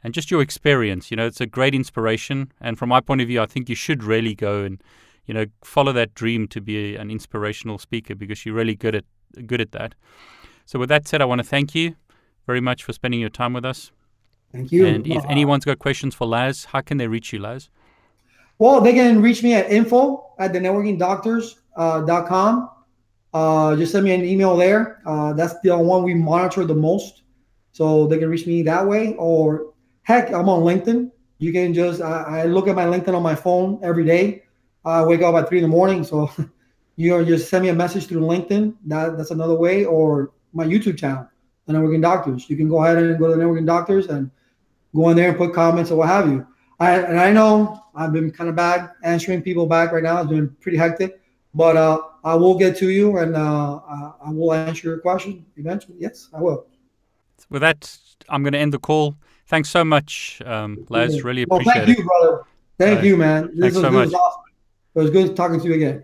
and 0.03 0.13
just 0.13 0.29
your 0.29 0.41
experience. 0.41 1.09
You 1.09 1.17
know, 1.17 1.25
it's 1.25 1.41
a 1.41 1.45
great 1.45 1.73
inspiration. 1.73 2.51
And 2.59 2.77
from 2.77 2.89
my 2.89 3.01
point 3.01 3.21
of 3.21 3.27
view, 3.27 3.41
I 3.41 3.45
think 3.45 3.69
you 3.69 3.75
should 3.75 4.03
really 4.03 4.35
go 4.35 4.63
and, 4.63 4.81
you 5.25 5.33
know, 5.33 5.45
follow 5.63 5.91
that 5.93 6.13
dream 6.13 6.47
to 6.49 6.61
be 6.61 6.95
an 6.95 7.09
inspirational 7.09 7.77
speaker 7.77 8.15
because 8.15 8.45
you're 8.45 8.55
really 8.55 8.75
good 8.75 8.95
at 8.95 9.05
good 9.47 9.61
at 9.61 9.71
that. 9.71 9.95
So, 10.65 10.77
with 10.77 10.89
that 10.89 11.07
said, 11.07 11.21
I 11.21 11.25
want 11.25 11.39
to 11.39 11.47
thank 11.47 11.73
you 11.73 11.95
very 12.45 12.61
much 12.61 12.83
for 12.83 12.93
spending 12.93 13.19
your 13.19 13.29
time 13.29 13.53
with 13.53 13.65
us. 13.65 13.91
Thank 14.51 14.71
you. 14.71 14.85
And 14.85 15.07
if 15.07 15.23
uh, 15.23 15.27
anyone's 15.29 15.65
got 15.65 15.79
questions 15.79 16.13
for 16.13 16.27
Laz, 16.27 16.65
how 16.65 16.81
can 16.81 16.97
they 16.97 17.07
reach 17.07 17.31
you, 17.31 17.39
Laz? 17.39 17.69
Well, 18.61 18.79
they 18.79 18.93
can 18.93 19.21
reach 19.23 19.41
me 19.41 19.55
at 19.55 19.71
info 19.71 20.33
at 20.37 20.53
the 20.53 20.59
networkingdoctors.com. 20.59 22.69
Uh, 23.33 23.75
just 23.75 23.91
send 23.91 24.05
me 24.05 24.13
an 24.13 24.23
email 24.23 24.55
there. 24.55 25.01
Uh, 25.03 25.33
that's 25.33 25.59
the 25.61 25.75
one 25.75 26.03
we 26.03 26.13
monitor 26.13 26.63
the 26.63 26.75
most. 26.75 27.23
So 27.71 28.05
they 28.05 28.19
can 28.19 28.29
reach 28.29 28.45
me 28.45 28.61
that 28.61 28.85
way. 28.85 29.15
Or 29.15 29.73
heck, 30.03 30.31
I'm 30.31 30.47
on 30.47 30.61
LinkedIn. 30.61 31.09
You 31.39 31.51
can 31.51 31.73
just, 31.73 32.03
I, 32.03 32.41
I 32.41 32.45
look 32.45 32.67
at 32.67 32.75
my 32.75 32.85
LinkedIn 32.85 33.15
on 33.15 33.23
my 33.23 33.33
phone 33.33 33.79
every 33.81 34.05
day. 34.05 34.43
I 34.85 35.03
wake 35.03 35.23
up 35.23 35.33
at 35.33 35.49
three 35.49 35.57
in 35.57 35.63
the 35.63 35.67
morning. 35.67 36.03
So 36.03 36.29
you 36.97 37.09
know, 37.09 37.25
just 37.25 37.49
send 37.49 37.63
me 37.63 37.69
a 37.69 37.73
message 37.73 38.05
through 38.05 38.21
LinkedIn. 38.21 38.75
That, 38.85 39.17
that's 39.17 39.31
another 39.31 39.55
way. 39.55 39.85
Or 39.85 40.33
my 40.53 40.67
YouTube 40.67 40.99
channel, 40.99 41.27
The 41.65 41.73
Networking 41.73 42.03
Doctors. 42.03 42.47
You 42.47 42.57
can 42.57 42.69
go 42.69 42.83
ahead 42.83 42.99
and 42.99 43.17
go 43.17 43.27
to 43.27 43.35
The 43.35 43.41
Networking 43.41 43.65
Doctors 43.65 44.05
and 44.05 44.29
go 44.95 45.09
in 45.09 45.17
there 45.17 45.29
and 45.29 45.37
put 45.39 45.51
comments 45.51 45.89
or 45.89 45.95
what 45.95 46.09
have 46.09 46.27
you. 46.27 46.45
I, 46.81 46.97
and 46.97 47.19
I 47.19 47.31
know 47.31 47.79
I've 47.93 48.11
been 48.11 48.31
kind 48.31 48.49
of 48.49 48.55
bad 48.55 48.89
answering 49.03 49.43
people 49.43 49.67
back 49.67 49.91
right 49.91 50.01
now. 50.01 50.19
It's 50.19 50.31
been 50.31 50.49
pretty 50.61 50.79
hectic, 50.79 51.21
but 51.53 51.77
uh, 51.77 52.01
I 52.23 52.33
will 52.33 52.57
get 52.57 52.75
to 52.77 52.89
you 52.89 53.19
and 53.19 53.35
uh, 53.35 53.79
I 54.25 54.31
will 54.31 54.51
answer 54.51 54.87
your 54.89 54.97
question 54.97 55.45
eventually. 55.57 55.97
Yes, 55.99 56.29
I 56.33 56.39
will. 56.41 56.65
With 57.51 57.61
that, 57.61 57.95
I'm 58.29 58.41
going 58.41 58.53
to 58.53 58.59
end 58.59 58.73
the 58.73 58.79
call. 58.79 59.15
Thanks 59.45 59.69
so 59.69 59.85
much, 59.85 60.41
um, 60.43 60.87
Laz. 60.89 61.23
Really 61.23 61.43
appreciate 61.43 61.65
well, 61.65 61.75
thank 61.75 61.83
it. 61.83 61.85
Thank 61.85 61.97
you, 61.99 62.05
brother. 62.05 62.43
Thank 62.79 62.99
uh, 63.01 63.03
you, 63.03 63.17
man. 63.17 63.49
This 63.53 63.59
thanks 63.59 63.75
was, 63.75 63.83
so 63.83 63.91
much. 63.91 64.13
Awesome. 64.13 64.41
It 64.95 64.99
was 64.99 65.09
good 65.11 65.35
talking 65.35 65.59
to 65.61 65.67
you 65.67 65.75
again. 65.75 66.03